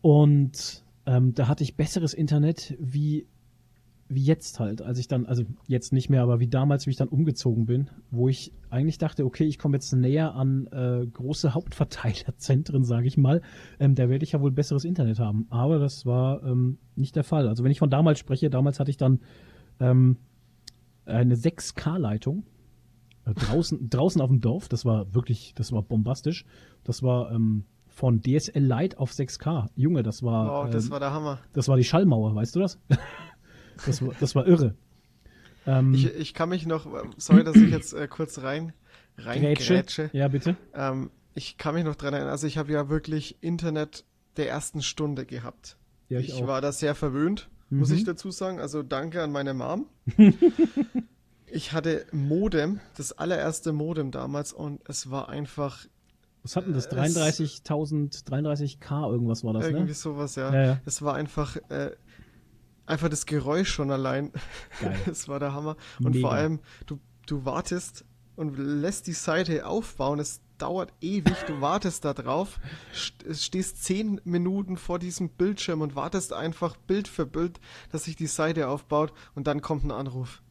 Und 0.00 0.84
ähm, 1.06 1.34
da 1.34 1.48
hatte 1.48 1.64
ich 1.64 1.76
besseres 1.76 2.14
Internet 2.14 2.76
wie 2.78 3.26
wie 4.08 4.22
jetzt 4.22 4.60
halt, 4.60 4.82
als 4.82 4.98
ich 4.98 5.08
dann, 5.08 5.26
also 5.26 5.42
jetzt 5.66 5.92
nicht 5.92 6.10
mehr, 6.10 6.22
aber 6.22 6.38
wie 6.38 6.46
damals, 6.46 6.86
wie 6.86 6.90
ich 6.90 6.96
dann 6.96 7.08
umgezogen 7.08 7.66
bin, 7.66 7.90
wo 8.10 8.28
ich 8.28 8.52
eigentlich 8.70 8.98
dachte, 8.98 9.24
okay, 9.24 9.44
ich 9.44 9.58
komme 9.58 9.76
jetzt 9.76 9.92
näher 9.92 10.34
an 10.34 10.66
äh, 10.68 11.06
große 11.06 11.54
Hauptverteilerzentren, 11.54 12.84
sage 12.84 13.06
ich 13.06 13.16
mal, 13.16 13.42
ähm, 13.80 13.94
da 13.94 14.08
werde 14.08 14.24
ich 14.24 14.32
ja 14.32 14.40
wohl 14.40 14.52
besseres 14.52 14.84
Internet 14.84 15.18
haben. 15.18 15.46
Aber 15.50 15.78
das 15.78 16.06
war 16.06 16.42
ähm, 16.44 16.78
nicht 16.94 17.16
der 17.16 17.24
Fall. 17.24 17.48
Also 17.48 17.64
wenn 17.64 17.72
ich 17.72 17.80
von 17.80 17.90
damals 17.90 18.18
spreche, 18.18 18.48
damals 18.48 18.78
hatte 18.78 18.90
ich 18.90 18.96
dann 18.96 19.20
ähm, 19.80 20.18
eine 21.04 21.34
6K-Leitung 21.34 22.44
äh, 23.24 23.34
draußen, 23.34 23.90
draußen 23.90 24.20
auf 24.20 24.30
dem 24.30 24.40
Dorf. 24.40 24.68
Das 24.68 24.84
war 24.84 25.14
wirklich, 25.14 25.52
das 25.56 25.72
war 25.72 25.82
bombastisch. 25.82 26.44
Das 26.84 27.02
war 27.02 27.32
ähm, 27.32 27.64
von 27.88 28.20
DSL 28.20 28.62
Lite 28.62 28.98
auf 28.98 29.10
6K. 29.10 29.66
Junge, 29.74 30.02
das 30.02 30.22
war. 30.22 30.64
Wow, 30.64 30.70
das 30.70 30.86
ähm, 30.86 30.90
war 30.92 31.00
der 31.00 31.12
Hammer. 31.12 31.38
Das 31.54 31.66
war 31.66 31.76
die 31.76 31.84
Schallmauer, 31.84 32.34
weißt 32.34 32.54
du 32.54 32.60
das? 32.60 32.78
Das 33.84 34.02
war, 34.02 34.14
das 34.18 34.34
war 34.34 34.46
irre. 34.46 34.74
Ähm, 35.66 35.94
ich, 35.94 36.06
ich 36.14 36.34
kann 36.34 36.48
mich 36.48 36.66
noch, 36.66 36.86
sorry, 37.16 37.44
dass 37.44 37.56
ich 37.56 37.70
jetzt 37.70 37.92
äh, 37.92 38.06
kurz 38.08 38.42
rein, 38.42 38.72
rein 39.18 39.40
Grätsche. 39.40 39.74
Grätsche. 39.74 40.10
Ja, 40.12 40.28
bitte. 40.28 40.56
Ähm, 40.74 41.10
ich 41.34 41.58
kann 41.58 41.74
mich 41.74 41.84
noch 41.84 41.96
dran 41.96 42.14
erinnern, 42.14 42.30
also 42.30 42.46
ich 42.46 42.56
habe 42.56 42.72
ja 42.72 42.88
wirklich 42.88 43.42
Internet 43.42 44.04
der 44.36 44.48
ersten 44.48 44.82
Stunde 44.82 45.26
gehabt. 45.26 45.76
Ja, 46.08 46.20
ich, 46.20 46.28
ich 46.28 46.46
war 46.46 46.60
da 46.60 46.72
sehr 46.72 46.94
verwöhnt, 46.94 47.48
mhm. 47.68 47.80
muss 47.80 47.90
ich 47.90 48.04
dazu 48.04 48.30
sagen. 48.30 48.60
Also 48.60 48.82
danke 48.82 49.22
an 49.22 49.32
meine 49.32 49.54
Mom. 49.54 49.86
ich 51.46 51.72
hatte 51.72 52.06
Modem, 52.12 52.80
das 52.96 53.12
allererste 53.12 53.72
Modem 53.72 54.12
damals 54.12 54.52
und 54.52 54.80
es 54.88 55.10
war 55.10 55.28
einfach 55.28 55.86
was 56.46 56.54
hatten 56.54 56.74
das? 56.74 56.88
33.000, 56.88 58.24
33k 58.24 59.10
irgendwas 59.10 59.42
war 59.42 59.52
das, 59.52 59.64
irgendwie 59.64 59.72
ne? 59.72 59.78
Irgendwie 59.80 59.94
sowas, 59.94 60.36
ja. 60.36 60.54
ja, 60.54 60.64
ja. 60.64 60.80
Es 60.86 61.02
war 61.02 61.16
einfach, 61.16 61.56
äh, 61.70 61.90
einfach 62.86 63.08
das 63.08 63.26
Geräusch 63.26 63.70
schon 63.70 63.90
allein. 63.90 64.32
Geil. 64.80 64.96
Das 65.06 65.28
war 65.28 65.38
der 65.38 65.52
Hammer. 65.52 65.76
Und 65.98 66.14
Mega. 66.14 66.28
vor 66.28 66.32
allem, 66.36 66.60
du, 66.86 66.98
du 67.26 67.44
wartest 67.44 68.04
und 68.36 68.56
lässt 68.58 69.06
die 69.06 69.12
Seite 69.12 69.66
aufbauen. 69.66 70.18
Es 70.18 70.40
dauert 70.58 70.92
ewig. 71.00 71.36
Du 71.46 71.60
wartest 71.60 72.04
da 72.04 72.14
drauf, 72.14 72.60
stehst 72.92 73.84
zehn 73.84 74.20
Minuten 74.24 74.76
vor 74.76 74.98
diesem 74.98 75.28
Bildschirm 75.28 75.80
und 75.80 75.96
wartest 75.96 76.32
einfach 76.32 76.76
Bild 76.76 77.08
für 77.08 77.26
Bild, 77.26 77.60
dass 77.92 78.04
sich 78.04 78.16
die 78.16 78.26
Seite 78.26 78.68
aufbaut 78.68 79.12
und 79.34 79.46
dann 79.46 79.60
kommt 79.60 79.84
ein 79.84 79.90
Anruf. 79.90 80.42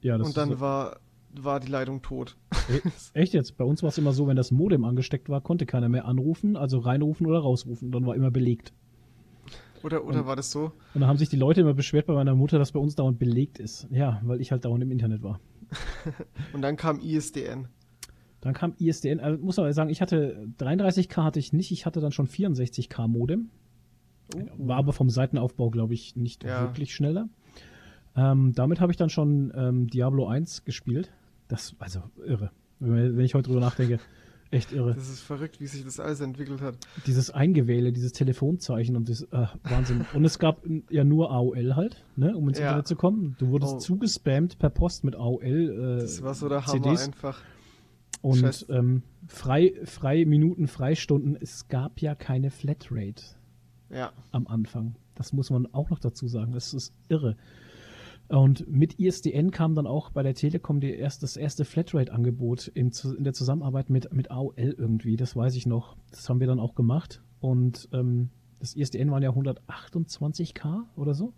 Ja, 0.00 0.18
das 0.18 0.26
und 0.26 0.36
dann 0.36 0.50
so 0.50 0.60
war, 0.60 0.98
war 1.32 1.60
die 1.60 1.68
Leitung 1.68 2.02
tot. 2.02 2.36
E 2.68 2.80
echt 3.14 3.34
jetzt? 3.34 3.56
Bei 3.56 3.64
uns 3.64 3.82
war 3.82 3.88
es 3.88 3.98
immer 3.98 4.12
so, 4.12 4.26
wenn 4.26 4.36
das 4.36 4.50
Modem 4.50 4.84
angesteckt 4.84 5.28
war, 5.28 5.40
konnte 5.40 5.64
keiner 5.64 5.88
mehr 5.88 6.06
anrufen, 6.06 6.56
also 6.56 6.78
reinrufen 6.78 7.26
oder 7.26 7.38
rausrufen. 7.38 7.92
Dann 7.92 8.04
war 8.04 8.16
immer 8.16 8.30
belegt. 8.30 8.72
Oder, 9.82 10.04
oder 10.04 10.20
und, 10.20 10.26
war 10.26 10.36
das 10.36 10.50
so? 10.50 10.72
Und 10.94 11.00
dann 11.00 11.06
haben 11.06 11.18
sich 11.18 11.28
die 11.28 11.36
Leute 11.36 11.60
immer 11.60 11.74
beschwert 11.74 12.06
bei 12.06 12.14
meiner 12.14 12.34
Mutter, 12.34 12.58
dass 12.58 12.72
bei 12.72 12.80
uns 12.80 12.94
dauernd 12.94 13.18
belegt 13.18 13.58
ist. 13.58 13.86
Ja, 13.90 14.20
weil 14.24 14.40
ich 14.40 14.52
halt 14.52 14.64
dauernd 14.64 14.82
im 14.82 14.90
Internet 14.90 15.22
war. 15.22 15.40
und 16.52 16.62
dann 16.62 16.76
kam 16.76 17.00
ISDN. 17.00 17.68
Dann 18.40 18.54
kam 18.54 18.74
ISDN. 18.78 19.20
Also 19.20 19.42
muss 19.42 19.58
aber 19.58 19.72
sagen, 19.72 19.90
ich 19.90 20.02
hatte 20.02 20.48
33K 20.58 21.22
hatte 21.22 21.38
ich 21.38 21.52
nicht, 21.52 21.70
ich 21.70 21.86
hatte 21.86 22.00
dann 22.00 22.12
schon 22.12 22.26
64K 22.26 23.08
Modem. 23.08 23.50
Uh. 24.34 24.68
War 24.68 24.78
aber 24.78 24.92
vom 24.92 25.10
Seitenaufbau, 25.10 25.70
glaube 25.70 25.94
ich, 25.94 26.16
nicht 26.16 26.44
ja. 26.44 26.62
wirklich 26.62 26.94
schneller. 26.94 27.28
Ähm, 28.16 28.52
damit 28.54 28.80
habe 28.80 28.92
ich 28.92 28.96
dann 28.96 29.10
schon 29.10 29.52
ähm, 29.54 29.88
Diablo 29.88 30.26
1 30.26 30.64
gespielt. 30.64 31.12
Das, 31.48 31.74
also 31.78 32.02
irre. 32.24 32.50
Wenn 32.78 33.20
ich 33.20 33.34
heute 33.34 33.48
drüber 33.48 33.60
nachdenke, 33.60 34.00
Echt 34.52 34.70
irre. 34.70 34.94
Das 34.94 35.08
ist 35.08 35.20
verrückt, 35.20 35.60
wie 35.60 35.66
sich 35.66 35.82
das 35.82 35.98
alles 35.98 36.20
entwickelt 36.20 36.60
hat. 36.60 36.74
Dieses 37.06 37.30
Eingewähle, 37.30 37.90
dieses 37.90 38.12
Telefonzeichen 38.12 38.96
und 38.96 39.08
das, 39.08 39.22
äh, 39.22 39.46
Wahnsinn. 39.62 40.04
und 40.12 40.26
es 40.26 40.38
gab 40.38 40.62
ja 40.90 41.04
nur 41.04 41.30
AOL 41.30 41.74
halt, 41.74 42.04
ne, 42.16 42.36
um 42.36 42.50
ins 42.50 42.58
ja. 42.58 42.66
Internet 42.66 42.86
zu 42.86 42.94
kommen. 42.94 43.34
Du 43.38 43.48
wurdest 43.48 43.72
oh. 43.72 43.78
zugespammt 43.78 44.58
per 44.58 44.68
Post 44.68 45.04
mit 45.04 45.16
AOL. 45.16 45.96
Äh, 45.98 46.00
das 46.02 46.22
war 46.22 46.34
so 46.34 46.50
der 46.50 46.66
Hammer 46.66 46.82
CDs. 46.82 47.06
einfach. 47.06 47.40
Und 48.20 48.66
ähm, 48.68 49.02
frei, 49.26 49.72
frei 49.84 50.26
Minuten, 50.26 50.68
Freistunden, 50.68 51.34
es 51.40 51.68
gab 51.68 52.02
ja 52.02 52.14
keine 52.14 52.50
Flatrate. 52.50 53.22
Ja. 53.88 54.12
Am 54.32 54.46
Anfang. 54.46 54.96
Das 55.14 55.32
muss 55.32 55.48
man 55.48 55.66
auch 55.72 55.88
noch 55.88 55.98
dazu 55.98 56.28
sagen. 56.28 56.52
Das 56.52 56.74
ist 56.74 56.92
irre. 57.08 57.38
Und 58.32 58.66
mit 58.66 58.98
ISDN 58.98 59.50
kam 59.50 59.74
dann 59.74 59.86
auch 59.86 60.08
bei 60.08 60.22
der 60.22 60.32
Telekom 60.32 60.80
die 60.80 60.94
erst, 60.94 61.22
das 61.22 61.36
erste 61.36 61.66
Flatrate-Angebot 61.66 62.68
in, 62.68 62.90
in, 63.18 63.24
der 63.24 63.34
Zusammenarbeit 63.34 63.90
mit, 63.90 64.10
mit 64.14 64.30
AOL 64.30 64.54
irgendwie, 64.56 65.16
das 65.16 65.36
weiß 65.36 65.54
ich 65.54 65.66
noch. 65.66 65.96
Das 66.10 66.30
haben 66.30 66.40
wir 66.40 66.46
dann 66.46 66.58
auch 66.58 66.74
gemacht. 66.74 67.22
Und 67.40 67.90
ähm, 67.92 68.30
das 68.58 68.74
ISDN 68.74 69.10
waren 69.10 69.22
ja 69.22 69.30
128k 69.32 70.84
oder 70.96 71.12
so. 71.12 71.34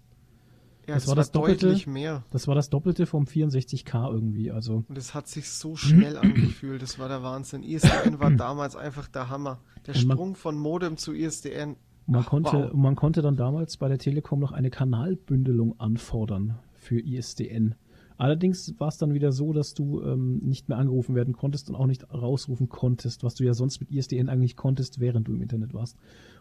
Ja, 0.86 0.94
das, 0.94 1.02
das 1.02 1.08
war 1.08 1.16
das 1.16 1.32
Doppelte, 1.32 1.90
mehr. 1.90 2.22
Das 2.30 2.46
war 2.46 2.54
das 2.54 2.70
Doppelte 2.70 3.06
vom 3.06 3.24
64k 3.24 4.12
irgendwie. 4.12 4.52
Also. 4.52 4.84
Und 4.86 4.96
es 4.96 5.14
hat 5.14 5.26
sich 5.26 5.50
so 5.50 5.74
schnell 5.74 6.16
angefühlt, 6.16 6.80
das 6.80 7.00
war 7.00 7.08
der 7.08 7.24
Wahnsinn. 7.24 7.64
ISDN 7.64 8.20
war 8.20 8.30
damals 8.36 8.76
einfach 8.76 9.08
der 9.08 9.30
Hammer. 9.30 9.58
Der 9.88 9.94
Sprung 9.94 10.36
von 10.36 10.56
Modem 10.56 10.96
zu 10.96 11.12
ISDN. 11.12 11.74
Man, 12.06 12.20
Ach, 12.20 12.28
konnte, 12.28 12.52
wow. 12.52 12.72
man 12.72 12.94
konnte 12.94 13.20
dann 13.20 13.34
damals 13.34 13.78
bei 13.78 13.88
der 13.88 13.98
Telekom 13.98 14.38
noch 14.38 14.52
eine 14.52 14.70
Kanalbündelung 14.70 15.80
anfordern 15.80 16.56
für 16.84 17.00
ISDN. 17.00 17.74
Allerdings 18.16 18.78
war 18.78 18.88
es 18.88 18.98
dann 18.98 19.12
wieder 19.12 19.32
so, 19.32 19.52
dass 19.52 19.74
du 19.74 20.00
ähm, 20.02 20.38
nicht 20.38 20.68
mehr 20.68 20.78
angerufen 20.78 21.16
werden 21.16 21.34
konntest 21.34 21.68
und 21.68 21.74
auch 21.74 21.86
nicht 21.86 22.12
rausrufen 22.12 22.68
konntest, 22.68 23.24
was 23.24 23.34
du 23.34 23.44
ja 23.44 23.54
sonst 23.54 23.80
mit 23.80 23.90
ISDN 23.90 24.28
eigentlich 24.28 24.56
konntest, 24.56 25.00
während 25.00 25.26
du 25.26 25.32
im 25.32 25.42
Internet 25.42 25.74
warst. 25.74 25.98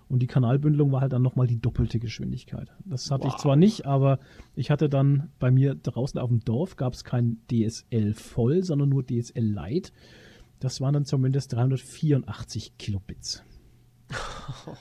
Und 0.08 0.20
die 0.20 0.28
Kanalbündelung 0.28 0.92
war 0.92 1.02
halt 1.02 1.14
dann 1.14 1.24
nochmal 1.24 1.48
die 1.48 1.60
doppelte 1.60 1.98
Geschwindigkeit. 1.98 2.72
Das 2.86 3.10
hatte 3.10 3.24
wow. 3.24 3.34
ich 3.34 3.42
zwar 3.42 3.56
nicht, 3.56 3.86
aber 3.88 4.20
ich 4.54 4.70
hatte 4.70 4.88
dann 4.88 5.30
bei 5.40 5.50
mir 5.50 5.74
draußen 5.74 6.20
auf 6.20 6.30
dem 6.30 6.42
Dorf 6.42 6.76
gab 6.76 6.94
es 6.94 7.04
kein 7.04 7.38
DSL 7.50 8.14
voll, 8.14 8.64
sondern 8.64 8.90
nur 8.90 9.04
DSL 9.04 9.44
Lite. 9.44 9.92
Das 10.60 10.80
waren 10.80 10.94
dann 10.94 11.06
zumindest 11.06 11.54
384 11.54 12.78
Kilobits. 12.78 13.44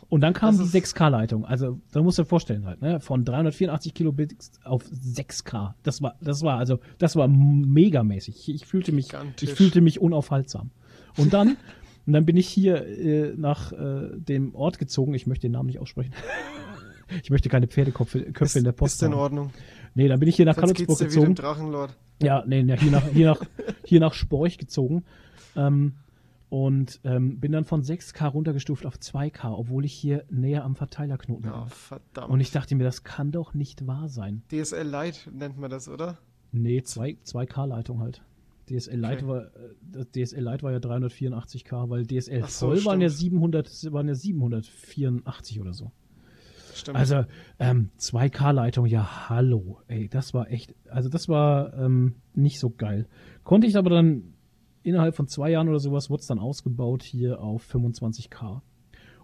Und 0.08 0.20
dann 0.20 0.32
kam 0.32 0.56
die 0.56 0.64
6K-Leitung. 0.64 1.44
Also, 1.44 1.80
da 1.92 2.02
musst 2.02 2.18
du 2.18 2.22
dir 2.22 2.28
vorstellen 2.28 2.66
halt, 2.66 2.82
ne? 2.82 3.00
Von 3.00 3.24
384 3.24 3.94
Kilobit 3.94 4.36
auf 4.64 4.84
6K. 4.84 5.74
Das 5.82 6.02
war, 6.02 6.16
das 6.20 6.42
war, 6.42 6.58
also, 6.58 6.78
das 6.98 7.16
war 7.16 7.28
megamäßig. 7.28 8.48
Ich, 8.48 8.54
ich 8.54 8.66
fühlte 8.66 8.92
mich, 8.92 9.08
ich 9.40 9.54
fühlte 9.54 9.80
mich 9.80 10.00
unaufhaltsam. 10.00 10.70
Und 11.16 11.32
dann, 11.32 11.56
und 12.06 12.12
dann 12.12 12.24
bin 12.26 12.36
ich 12.36 12.48
hier 12.48 12.86
äh, 12.86 13.34
nach 13.36 13.72
äh, 13.72 14.10
dem 14.14 14.54
Ort 14.54 14.78
gezogen. 14.78 15.14
Ich 15.14 15.26
möchte 15.26 15.42
den 15.42 15.52
Namen 15.52 15.66
nicht 15.66 15.80
aussprechen. 15.80 16.12
ich 17.22 17.30
möchte 17.30 17.48
keine 17.48 17.66
Pferdeköpfe 17.66 18.32
Köpfe 18.32 18.58
in 18.58 18.64
der 18.64 18.72
Post. 18.72 18.96
Ist 18.96 19.02
in 19.02 19.14
Ordnung. 19.14 19.50
Nee, 19.94 20.08
dann 20.08 20.20
bin 20.20 20.28
ich 20.28 20.36
hier 20.36 20.46
nach 20.46 20.56
Karlsburg 20.56 20.98
gezogen. 20.98 21.34
Drachenlord. 21.34 21.96
Ja, 22.22 22.44
nee, 22.46 22.64
hier 22.76 22.90
nach, 22.92 23.08
hier 23.12 23.26
nach, 23.26 23.40
hier 23.84 24.00
nach 24.00 24.14
Sporch 24.14 24.56
gezogen. 24.58 25.04
Ähm, 25.56 25.94
und 26.53 27.00
ähm, 27.05 27.40
bin 27.40 27.50
dann 27.53 27.64
von 27.64 27.82
6K 27.82 28.26
runtergestuft 28.26 28.84
auf 28.84 28.96
2K, 28.96 29.55
obwohl 29.57 29.86
ich 29.86 29.94
hier 29.94 30.26
näher 30.28 30.64
am 30.64 30.76
Verteilerknoten 30.76 31.50
war. 31.50 31.66
verdammt. 31.68 32.28
Und 32.28 32.40
ich 32.40 32.50
dachte 32.50 32.74
mir, 32.74 32.84
das 32.84 33.05
kann 33.05 33.32
doch 33.32 33.55
nicht 33.55 33.86
wahr 33.86 34.11
sein. 34.11 34.42
DSL 34.53 34.86
Lite 34.86 35.30
nennt 35.34 35.57
man 35.57 35.70
das, 35.70 35.88
oder? 35.88 36.18
Nee, 36.50 36.82
2, 36.82 37.16
2K-Leitung 37.24 38.00
halt. 38.00 38.22
DSL 38.68 39.00
Lite 39.00 39.24
okay. 39.24 39.26
war 39.28 39.44
äh, 39.96 40.05
DSL 40.14 40.44
Lite 40.44 40.62
war 40.62 40.72
ja 40.72 40.78
384K, 40.78 41.88
weil 41.88 42.07
DSL 42.07 42.42
so, 42.48 42.66
voll 42.66 42.84
waren 42.84 43.00
ja 43.00 43.09
700 43.09 43.90
waren 43.90 44.09
ja 44.09 44.14
784 44.14 45.59
oder 45.59 45.72
so. 45.72 45.90
Stimmt. 46.74 46.98
Also 46.98 47.24
ähm, 47.61 47.88
2K-Leitung, 47.98 48.84
ja 48.84 49.30
hallo, 49.30 49.80
ey, 49.88 50.11
das 50.11 50.34
war 50.34 50.50
echt, 50.50 50.74
also 50.90 51.09
das 51.09 51.30
war 51.30 51.72
ähm, 51.78 52.16
nicht 52.34 52.59
so 52.59 52.68
geil. 52.68 53.09
Konnte 53.42 53.66
ich 53.66 53.78
aber 53.78 53.88
dann 53.88 54.34
innerhalb 54.82 55.14
von 55.14 55.26
zwei 55.26 55.50
Jahren 55.50 55.68
oder 55.68 55.78
sowas 55.78 56.10
wurde 56.10 56.20
es 56.20 56.26
dann 56.26 56.38
ausgebaut 56.38 57.02
hier 57.02 57.40
auf 57.40 57.64
25k. 57.72 58.60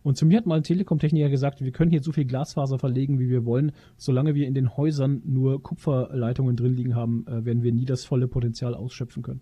Und 0.03 0.17
zu 0.17 0.27
mir 0.27 0.39
hat 0.39 0.47
mal 0.47 0.57
ein 0.57 0.63
Telekom-Techniker 0.63 1.29
gesagt, 1.29 1.61
wir 1.61 1.73
können 1.73 1.91
hier 1.91 2.03
so 2.03 2.13
viel 2.13 2.25
Glasfaser 2.25 2.79
verlegen, 2.79 3.19
wie 3.19 3.29
wir 3.29 3.45
wollen. 3.45 3.73
Solange 3.97 4.35
wir 4.35 4.47
in 4.47 4.55
den 4.55 4.77
Häusern 4.77 5.23
nur 5.25 5.63
Kupferleitungen 5.63 6.57
drin 6.57 6.75
liegen 6.75 6.95
haben, 6.95 7.27
äh, 7.27 7.45
werden 7.45 7.63
wir 7.63 7.73
nie 7.73 7.85
das 7.85 8.05
volle 8.05 8.29
Potenzial 8.29 8.75
ausschöpfen 8.75 9.23
können. 9.23 9.41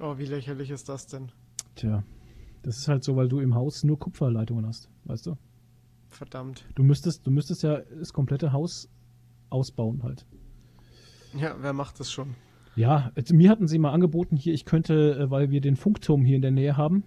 Oh, 0.00 0.18
wie 0.18 0.26
lächerlich 0.26 0.70
ist 0.70 0.88
das 0.88 1.06
denn? 1.06 1.30
Tja, 1.76 2.02
das 2.62 2.78
ist 2.78 2.88
halt 2.88 3.04
so, 3.04 3.16
weil 3.16 3.28
du 3.28 3.40
im 3.40 3.54
Haus 3.54 3.84
nur 3.84 3.98
Kupferleitungen 3.98 4.66
hast, 4.66 4.90
weißt 5.04 5.26
du? 5.26 5.36
Verdammt. 6.08 6.64
Du 6.74 6.82
müsstest, 6.82 7.26
du 7.26 7.30
müsstest 7.30 7.62
ja 7.62 7.80
das 7.80 8.12
komplette 8.12 8.52
Haus 8.52 8.88
ausbauen 9.50 10.02
halt. 10.02 10.26
Ja, 11.36 11.56
wer 11.60 11.72
macht 11.72 11.98
das 11.98 12.12
schon? 12.12 12.34
Ja, 12.76 13.12
mir 13.30 13.50
hatten 13.50 13.68
sie 13.68 13.78
mal 13.78 13.92
angeboten, 13.92 14.36
hier, 14.36 14.54
ich 14.54 14.64
könnte, 14.64 15.16
äh, 15.18 15.30
weil 15.30 15.50
wir 15.50 15.60
den 15.60 15.76
Funkturm 15.76 16.24
hier 16.24 16.36
in 16.36 16.42
der 16.42 16.50
Nähe 16.50 16.76
haben. 16.76 17.04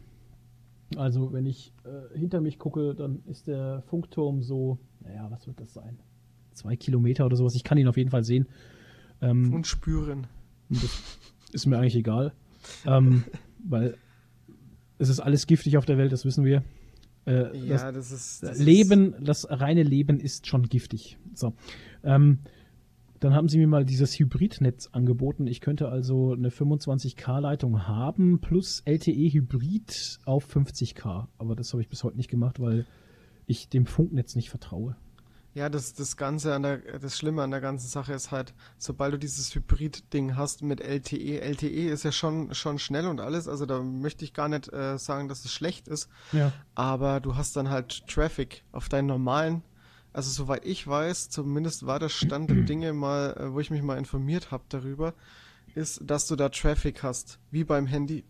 Also, 0.96 1.34
wenn 1.34 1.46
ich 1.46 1.74
äh, 1.84 2.18
hinter 2.18 2.40
mich 2.40 2.60
gucke, 2.60 2.96
dann 2.96 3.22
ist 3.26 3.48
der 3.48 3.82
Funkturm 3.88 4.42
so, 4.42 4.80
naja, 5.02 5.28
was 5.30 5.46
wird 5.48 5.60
das 5.60 5.74
sein? 5.74 6.00
Zwei 6.54 6.76
Kilometer 6.78 7.26
oder 7.26 7.36
sowas. 7.36 7.56
Ich 7.56 7.64
kann 7.64 7.78
ihn 7.78 7.88
auf 7.88 7.98
jeden 7.98 8.10
Fall 8.10 8.24
sehen. 8.24 8.48
Ähm, 9.22 9.54
und 9.54 9.68
spüren. 9.68 10.28
Ist 11.52 11.66
mir 11.66 11.78
eigentlich 11.78 11.96
egal. 11.96 12.34
ähm, 12.86 13.26
weil 13.64 13.96
es 14.98 15.10
ist 15.10 15.20
alles 15.20 15.46
giftig 15.48 15.78
auf 15.78 15.86
der 15.86 15.98
Welt, 15.98 16.12
das 16.12 16.26
wissen 16.26 16.46
wir. 16.46 16.64
Äh, 17.26 17.58
ja, 17.58 17.92
das, 17.92 18.10
das 18.10 18.12
ist. 18.12 18.44
Das 18.44 18.60
Leben, 18.60 19.14
ist... 19.14 19.28
das 19.28 19.48
reine 19.50 19.84
Leben 19.84 20.20
ist 20.20 20.48
schon 20.48 20.64
giftig. 20.64 21.18
So. 21.34 21.54
Ähm, 22.04 22.40
dann 23.20 23.34
haben 23.34 23.50
sie 23.50 23.58
mir 23.58 23.68
mal 23.68 23.86
dieses 23.86 24.18
Hybridnetz 24.18 24.90
angeboten. 24.92 25.48
Ich 25.48 25.62
könnte 25.62 25.90
also 25.90 26.34
eine 26.34 26.50
25K-Leitung 26.50 27.88
haben 27.88 28.40
plus 28.40 28.82
LTE-Hybrid 28.86 30.20
auf 30.26 30.56
50K. 30.56 31.28
Aber 31.38 31.56
das 31.56 31.74
habe 31.74 31.82
ich 31.82 31.90
bis 31.90 32.04
heute 32.04 32.18
nicht 32.18 32.30
gemacht, 32.30 32.60
weil 32.60 32.86
ich 33.46 33.70
dem 33.70 33.86
Funknetz 33.86 34.36
nicht 34.36 34.50
vertraue. 34.50 34.96
Ja, 35.58 35.70
das, 35.70 35.96
das 35.96 36.18
Ganze 36.18 36.54
an 36.54 36.62
der, 36.62 36.78
das 37.00 37.18
Schlimme 37.18 37.42
an 37.42 37.50
der 37.50 37.62
ganzen 37.62 37.88
Sache 37.88 38.14
ist 38.14 38.30
halt, 38.30 38.54
sobald 38.78 39.16
du 39.16 39.18
dieses 39.18 39.56
Hybrid-Ding 39.56 40.36
hast 40.36 40.62
mit 40.62 40.82
LTE, 40.82 41.42
LTE 41.42 41.90
ist 41.90 42.04
ja 42.04 42.12
schon, 42.12 42.54
schon 42.54 42.78
schnell 42.78 43.08
und 43.08 43.20
alles, 43.20 43.48
also 43.48 43.66
da 43.66 43.82
möchte 43.82 44.24
ich 44.24 44.34
gar 44.34 44.50
nicht 44.50 44.72
äh, 44.72 45.00
sagen, 45.00 45.28
dass 45.28 45.44
es 45.46 45.52
schlecht 45.52 45.88
ist. 45.88 46.10
Ja. 46.32 46.54
Aber 46.76 47.22
du 47.22 47.38
hast 47.38 47.56
dann 47.56 47.72
halt 47.72 48.06
Traffic 48.06 48.66
auf 48.72 48.88
deinen 48.88 49.08
normalen 49.08 49.64
also 50.18 50.32
soweit 50.32 50.66
ich 50.66 50.88
weiß, 50.88 51.30
zumindest 51.30 51.86
war 51.86 52.00
das 52.00 52.12
Stand 52.12 52.50
der 52.50 52.64
Dinge 52.64 52.92
mal, 52.92 53.38
äh, 53.38 53.54
wo 53.54 53.60
ich 53.60 53.70
mich 53.70 53.84
mal 53.84 54.00
informiert 54.00 54.50
habe 54.50 54.64
darüber, 54.68 55.14
ist, 55.76 56.02
dass 56.04 56.26
du 56.26 56.36
da 56.36 56.50
Traffic 56.50 57.04
hast, 57.04 57.38
wie 57.52 57.64
beim 57.64 57.86
Handy. 57.86 58.24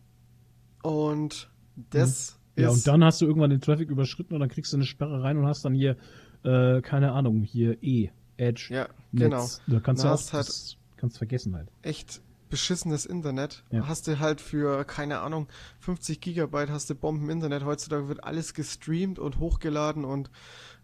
Und 0.84 1.50
das 1.90 2.38
mhm. 2.58 2.64
Ja, 2.64 2.70
und 2.72 2.86
dann 2.88 3.04
hast 3.06 3.22
du 3.22 3.26
irgendwann 3.26 3.52
den 3.52 3.62
Traffic 3.62 3.90
überschritten 3.90 4.34
und 4.34 4.42
dann 4.42 4.50
kriegst 4.50 4.74
du 4.74 4.78
eine 4.78 4.86
Sperre 4.86 5.24
rein 5.24 5.38
und 5.38 5.46
hast 5.46 5.64
dann 5.64 5.74
hier, 5.74 5.96
äh, 6.44 6.82
keine 6.82 7.14
Ahnung, 7.14 7.44
hier 7.44 7.82
E, 7.82 8.10
Edge. 8.36 8.68
Ja, 8.74 8.90
Netz. 9.14 9.62
genau. 9.64 9.78
Da 9.78 9.80
kannst 9.80 10.04
du 10.04 10.10
auch, 10.10 10.34
halt 10.34 10.78
kannst 10.98 11.18
vergessen 11.18 11.56
halt. 11.56 11.70
Echt 11.84 12.22
beschissenes 12.50 13.06
Internet. 13.06 13.64
Ja. 13.72 13.88
Hast 13.88 14.08
du 14.08 14.20
halt 14.20 14.42
für, 14.42 14.84
keine 14.86 15.20
Ahnung, 15.20 15.48
50 15.80 16.22
Gigabyte 16.22 16.70
hast 16.70 16.90
du 16.90 16.96
Bomben-Internet. 16.96 17.66
Heutzutage 17.66 18.08
wird 18.08 18.24
alles 18.24 18.54
gestreamt 18.54 19.20
und 19.20 19.40
hochgeladen 19.40 20.06
und 20.06 20.30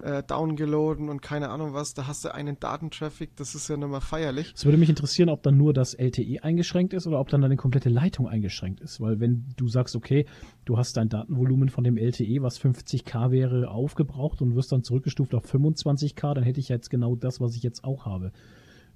äh, 0.02 0.24
downgeloaden 0.24 1.10
und 1.10 1.22
keine 1.22 1.50
Ahnung 1.50 1.74
was. 1.74 1.94
Da 1.94 2.08
hast 2.08 2.26
du 2.26 2.34
einen 2.34 2.60
Datentraffic, 2.60 3.36
das 3.36 3.56
ist 3.56 3.68
ja 3.70 3.78
nochmal 3.78 4.02
feierlich. 4.02 4.54
Es 4.56 4.66
würde 4.66 4.78
mich 4.78 4.90
interessieren, 4.90 5.30
ob 5.30 5.44
dann 5.44 5.58
nur 5.58 5.74
das 5.74 5.94
LTE 5.94 6.44
eingeschränkt 6.44 6.94
ist 6.94 7.08
oder 7.08 7.20
ob 7.20 7.30
dann 7.30 7.44
eine 7.44 7.56
komplette 7.56 7.90
Leitung 7.90 8.28
eingeschränkt 8.28 8.82
ist. 8.82 9.00
Weil 9.00 9.20
wenn 9.20 9.54
du 9.56 9.68
sagst, 9.68 9.96
okay, 9.96 10.26
du 10.66 10.78
hast 10.78 10.98
dein 10.98 11.10
Datenvolumen 11.10 11.70
von 11.70 11.84
dem 11.84 11.98
LTE, 11.98 12.42
was 12.42 12.60
50k 12.60 13.32
wäre, 13.32 13.70
aufgebraucht 13.70 14.42
und 14.42 14.56
wirst 14.56 14.72
dann 14.72 14.84
zurückgestuft 14.84 15.34
auf 15.36 15.46
25k, 15.52 16.34
dann 16.34 16.44
hätte 16.44 16.60
ich 16.60 16.70
jetzt 16.70 16.90
genau 16.90 17.16
das, 17.16 17.40
was 17.40 17.56
ich 17.56 17.64
jetzt 17.64 17.84
auch 17.84 18.06
habe. 18.06 18.32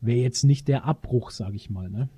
Wäre 0.01 0.20
jetzt 0.20 0.43
nicht 0.43 0.68
der 0.68 0.86
Abbruch, 0.86 1.32
sage 1.32 1.55
ich 1.55 1.70
mal, 1.70 1.89
ne? 1.89 2.09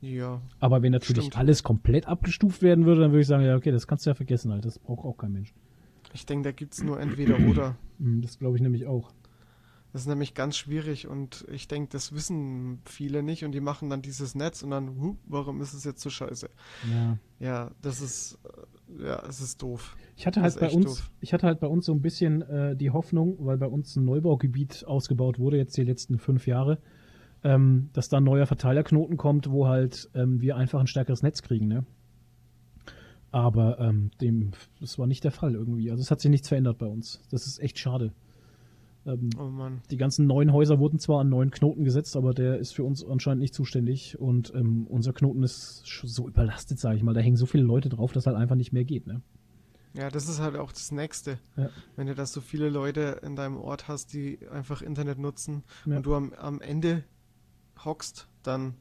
Ja. 0.00 0.40
Aber 0.60 0.82
wenn 0.82 0.92
natürlich 0.92 1.24
stimmt. 1.24 1.38
alles 1.38 1.62
komplett 1.62 2.06
abgestuft 2.06 2.62
werden 2.62 2.86
würde, 2.86 3.02
dann 3.02 3.10
würde 3.10 3.22
ich 3.22 3.26
sagen, 3.26 3.44
ja, 3.44 3.56
okay, 3.56 3.72
das 3.72 3.86
kannst 3.86 4.06
du 4.06 4.10
ja 4.10 4.14
vergessen, 4.14 4.52
halt. 4.52 4.64
Das 4.64 4.78
braucht 4.78 5.04
auch 5.04 5.16
kein 5.16 5.32
Mensch. 5.32 5.52
Ich 6.12 6.24
denke, 6.26 6.48
da 6.48 6.52
gibt 6.52 6.74
es 6.74 6.82
nur 6.82 7.00
entweder 7.00 7.38
oder. 7.48 7.76
Hm, 7.98 8.22
das 8.22 8.38
glaube 8.38 8.54
ich 8.54 8.62
nämlich 8.62 8.86
auch. 8.86 9.10
Das 9.92 10.02
ist 10.02 10.06
nämlich 10.06 10.34
ganz 10.34 10.56
schwierig 10.56 11.08
und 11.08 11.44
ich 11.50 11.66
denke, 11.66 11.88
das 11.90 12.12
wissen 12.12 12.78
viele 12.84 13.24
nicht 13.24 13.44
und 13.44 13.50
die 13.50 13.60
machen 13.60 13.90
dann 13.90 14.02
dieses 14.02 14.36
Netz 14.36 14.62
und 14.62 14.70
dann, 14.70 15.00
huh, 15.00 15.16
warum 15.26 15.60
ist 15.62 15.72
es 15.72 15.82
jetzt 15.82 16.00
so 16.00 16.10
scheiße? 16.10 16.48
Ja. 16.92 17.18
Ja, 17.40 17.70
das 17.80 18.00
ist, 18.00 18.38
äh, 18.44 19.06
ja, 19.06 19.22
es 19.26 19.40
ist 19.40 19.62
doof. 19.62 19.96
Ich 20.16 20.26
hatte 20.26 20.42
halt 20.42 20.60
bei 20.60 20.70
uns, 20.70 20.84
doof. 20.84 21.10
ich 21.20 21.32
hatte 21.32 21.46
halt 21.46 21.58
bei 21.58 21.66
uns 21.66 21.86
so 21.86 21.92
ein 21.92 22.02
bisschen 22.02 22.42
äh, 22.42 22.76
die 22.76 22.90
Hoffnung, 22.90 23.36
weil 23.40 23.56
bei 23.56 23.66
uns 23.66 23.96
ein 23.96 24.04
Neubaugebiet 24.04 24.84
ausgebaut 24.86 25.38
wurde, 25.38 25.56
jetzt 25.56 25.76
die 25.76 25.84
letzten 25.84 26.18
fünf 26.18 26.46
Jahre, 26.46 26.78
ähm, 27.44 27.90
dass 27.92 28.08
da 28.08 28.18
ein 28.18 28.24
neuer 28.24 28.46
Verteilerknoten 28.46 29.16
kommt, 29.16 29.50
wo 29.50 29.66
halt 29.66 30.08
ähm, 30.14 30.40
wir 30.40 30.56
einfach 30.56 30.80
ein 30.80 30.86
stärkeres 30.86 31.22
Netz 31.22 31.42
kriegen, 31.42 31.68
ne? 31.68 31.84
Aber 33.30 33.78
ähm, 33.78 34.10
dem, 34.20 34.52
das 34.80 34.98
war 34.98 35.06
nicht 35.06 35.22
der 35.22 35.32
Fall 35.32 35.54
irgendwie. 35.54 35.90
Also 35.90 36.00
es 36.00 36.10
hat 36.10 36.20
sich 36.20 36.30
nichts 36.30 36.48
verändert 36.48 36.78
bei 36.78 36.86
uns. 36.86 37.20
Das 37.30 37.46
ist 37.46 37.58
echt 37.58 37.78
schade. 37.78 38.12
Ähm, 39.04 39.30
oh 39.38 39.50
Mann. 39.50 39.82
Die 39.90 39.98
ganzen 39.98 40.26
neuen 40.26 40.52
Häuser 40.52 40.78
wurden 40.78 40.98
zwar 40.98 41.20
an 41.20 41.28
neuen 41.28 41.50
Knoten 41.50 41.84
gesetzt, 41.84 42.16
aber 42.16 42.32
der 42.32 42.58
ist 42.58 42.72
für 42.72 42.84
uns 42.84 43.04
anscheinend 43.04 43.42
nicht 43.42 43.54
zuständig. 43.54 44.18
Und 44.18 44.52
ähm, 44.54 44.86
unser 44.86 45.12
Knoten 45.12 45.42
ist 45.42 45.82
so 45.84 46.26
überlastet, 46.26 46.78
sage 46.78 46.96
ich 46.96 47.02
mal. 47.02 47.12
Da 47.12 47.20
hängen 47.20 47.36
so 47.36 47.46
viele 47.46 47.64
Leute 47.64 47.90
drauf, 47.90 48.12
dass 48.12 48.26
halt 48.26 48.36
einfach 48.36 48.56
nicht 48.56 48.72
mehr 48.72 48.84
geht. 48.84 49.06
Ne? 49.06 49.20
Ja, 49.94 50.10
das 50.10 50.28
ist 50.28 50.40
halt 50.40 50.56
auch 50.56 50.72
das 50.72 50.92
Nächste. 50.92 51.38
Ja. 51.56 51.70
Wenn 51.96 52.06
du 52.06 52.14
da 52.14 52.24
so 52.24 52.40
viele 52.40 52.68
Leute 52.70 53.20
in 53.22 53.36
deinem 53.36 53.56
Ort 53.56 53.88
hast, 53.88 54.12
die 54.12 54.38
einfach 54.50 54.80
Internet 54.80 55.18
nutzen 55.18 55.64
ja. 55.86 55.96
und 55.96 56.06
du 56.06 56.14
am, 56.14 56.32
am 56.34 56.60
Ende 56.60 57.04
hockst, 57.84 58.28
dann 58.42 58.74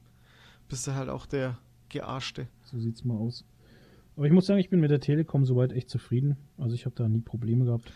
bist 0.68 0.88
du 0.88 0.96
halt 0.96 1.10
auch 1.10 1.26
der 1.26 1.58
Gearschte. 1.90 2.48
So 2.64 2.80
sieht's 2.80 3.04
mal 3.04 3.18
aus. 3.18 3.46
Aber 4.16 4.26
ich 4.26 4.32
muss 4.32 4.48
sagen, 4.48 4.60
ich 4.60 4.70
bin 4.70 4.80
mit 4.80 4.90
der 4.90 5.00
Telekom 5.00 5.46
soweit 5.46 5.72
echt 5.72 5.90
zufrieden. 5.90 6.38
Also 6.58 6.74
ich 6.74 6.86
habe 6.86 6.96
da 6.96 7.08
nie 7.08 7.22
Probleme 7.22 7.66
gehabt. 7.66 7.92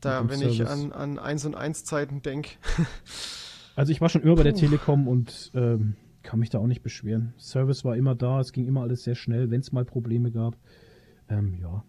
Da, 0.00 0.28
wenn 0.28 0.38
Service. 0.38 0.54
ich 0.54 0.66
an, 0.66 0.92
an 0.92 1.18
1 1.18 1.44
und 1.46 1.54
1 1.54 1.84
Zeiten 1.84 2.22
denke. 2.22 2.50
also 3.76 3.92
ich 3.92 4.00
war 4.00 4.08
schon 4.08 4.22
immer 4.22 4.36
bei 4.36 4.44
der 4.44 4.54
Telekom 4.54 5.08
und 5.08 5.50
ähm, 5.54 5.96
kann 6.22 6.38
mich 6.38 6.50
da 6.50 6.58
auch 6.58 6.66
nicht 6.66 6.82
beschweren. 6.82 7.34
Service 7.38 7.84
war 7.84 7.96
immer 7.96 8.14
da, 8.14 8.40
es 8.40 8.52
ging 8.52 8.66
immer 8.66 8.82
alles 8.82 9.04
sehr 9.04 9.14
schnell, 9.14 9.50
wenn 9.50 9.60
es 9.60 9.72
mal 9.72 9.84
Probleme 9.84 10.30
gab. 10.30 10.56
Ähm, 11.28 11.58
ja. 11.60 11.84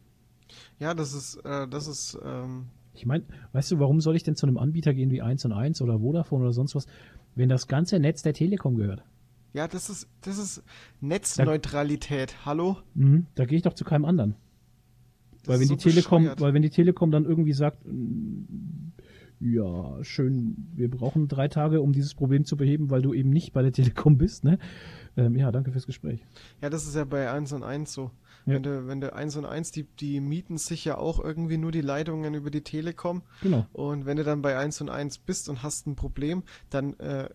Ja, 0.80 0.94
das 0.94 1.14
ist, 1.14 1.38
äh, 1.46 1.68
das 1.68 1.88
ist. 1.88 2.18
Ähm 2.24 2.68
ich 2.94 3.06
meine, 3.06 3.24
weißt 3.54 3.72
du, 3.72 3.80
warum 3.80 4.02
soll 4.02 4.16
ich 4.18 4.24
denn 4.24 4.36
zu 4.36 4.46
einem 4.46 4.58
Anbieter 4.58 4.94
gehen 4.94 5.12
wie 5.12 5.22
1 5.22 5.46
und 5.46 5.54
1 5.54 5.82
oder 5.82 6.00
Vodafone 6.00 6.44
oder 6.44 6.54
sonst 6.54 6.76
was? 6.76 6.88
Wenn 7.36 7.50
das 7.50 7.68
ganze 7.68 8.00
Netz 8.00 8.22
der 8.22 8.34
Telekom 8.34 8.76
gehört. 8.76 9.04
Ja, 9.54 9.68
das 9.68 9.90
ist, 9.90 10.08
das 10.22 10.38
ist 10.38 10.64
Netzneutralität. 11.02 12.32
Da, 12.40 12.46
Hallo? 12.46 12.78
Mh, 12.96 13.24
da 13.36 13.46
gehe 13.46 13.58
ich 13.58 13.64
doch 13.64 13.74
zu 13.74 13.84
keinem 13.84 14.06
anderen. 14.06 14.36
weil 15.46 15.60
wenn 15.60 15.68
so 15.68 15.76
die 15.76 15.84
Telekom, 15.84 16.30
weil 16.38 16.54
wenn 16.54 16.62
die 16.62 16.70
Telekom 16.70 17.12
dann 17.12 17.26
irgendwie 17.26 17.54
sagt, 17.54 17.86
mm, 17.86 18.94
ja, 19.42 20.04
schön, 20.04 20.56
wir 20.76 20.90
brauchen 20.90 21.28
drei 21.28 21.48
Tage, 21.48 21.82
um 21.82 21.94
dieses 21.94 22.14
Problem 22.14 22.46
zu 22.46 22.56
beheben, 22.56 22.92
weil 22.92 23.02
du 23.02 23.14
eben 23.14 23.30
nicht 23.32 23.54
bei 23.54 23.62
der 23.62 23.72
Telekom 23.74 24.18
bist, 24.18 24.44
ne? 24.44 24.60
Ähm, 25.18 25.36
ja, 25.36 25.52
danke 25.52 25.72
fürs 25.72 25.86
Gespräch. 25.88 26.24
Ja, 26.62 26.70
das 26.70 26.88
ist 26.88 26.96
ja 26.96 27.04
bei 27.04 27.30
1 27.30 27.52
und 27.54 27.64
1 27.64 27.92
so. 27.92 28.12
Ja. 28.46 28.56
Wenn 28.56 28.64
du, 28.64 28.88
wenn 28.88 29.02
du 29.02 29.14
1 29.14 29.38
und 29.38 29.46
1, 29.46 29.72
die, 29.72 29.84
die 29.84 30.20
mieten 30.20 30.58
sich 30.58 30.86
ja 30.86 30.98
auch 30.98 31.20
irgendwie 31.20 31.58
nur 31.58 31.72
die 31.72 31.82
Leitungen 31.82 32.34
über 32.34 32.50
die 32.50 32.62
Telekom. 32.62 33.22
Genau. 33.42 33.68
Und 33.74 34.06
wenn 34.06 34.18
du 34.18 34.24
dann 34.24 34.42
bei 34.42 34.58
1 34.58 34.82
und 34.82 34.90
1 34.90 35.20
bist 35.20 35.50
und 35.50 35.64
hast 35.64 35.88
ein 35.88 35.96
Problem, 35.96 36.44
dann 36.70 36.94
äh, 37.00 37.30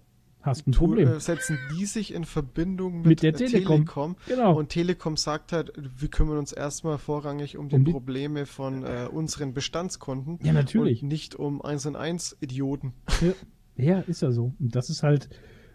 hast 0.46 0.66
ein 0.66 0.72
Problem. 0.72 1.09
Äh, 1.09 1.20
setzen 1.20 1.59
die 1.72 1.84
sich 1.84 2.14
in 2.14 2.24
Verbindung 2.24 2.98
mit, 2.98 3.07
mit 3.07 3.22
der 3.22 3.34
Telekom. 3.34 3.86
Telekom. 3.86 4.16
Genau. 4.26 4.57
Und 4.57 4.70
Telekom 4.70 5.16
sagt 5.16 5.52
halt, 5.52 5.72
wir 5.76 6.09
kümmern 6.09 6.38
uns 6.38 6.52
erstmal 6.52 6.98
vorrangig 6.98 7.57
um 7.57 7.68
die, 7.68 7.76
um 7.76 7.84
die 7.84 7.92
Probleme 7.92 8.46
von 8.46 8.84
äh, 8.84 9.09
unseren 9.11 9.52
Bestandskunden. 9.52 10.38
Ja, 10.42 10.52
natürlich. 10.52 11.02
Und 11.02 11.09
nicht 11.09 11.34
um 11.34 11.62
1 11.62 11.86
und 11.86 11.96
1 11.96 12.38
Idioten. 12.40 12.92
Ja. 13.20 13.32
ja, 13.76 14.00
ist 14.00 14.22
ja 14.22 14.30
so. 14.30 14.54
Und 14.59 14.74
das 14.74 14.90
ist 14.90 15.02
halt, 15.02 15.28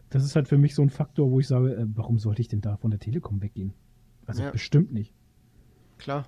das 0.10 0.24
ist 0.24 0.36
halt 0.36 0.48
für 0.48 0.58
mich 0.58 0.76
so 0.76 0.82
ein 0.82 0.90
Faktor, 0.90 1.30
wo 1.30 1.40
ich 1.40 1.48
sage, 1.48 1.74
äh, 1.76 1.86
warum 1.94 2.18
sollte 2.18 2.42
ich 2.42 2.48
denn 2.48 2.62
da 2.62 2.78
von 2.78 2.92
der 2.92 3.00
Telekom 3.00 3.42
weggehen? 3.42 3.74
Also 4.26 4.44
ja. 4.44 4.52
bestimmt 4.52 4.94
nicht. 4.94 5.14
Klar. 6.02 6.26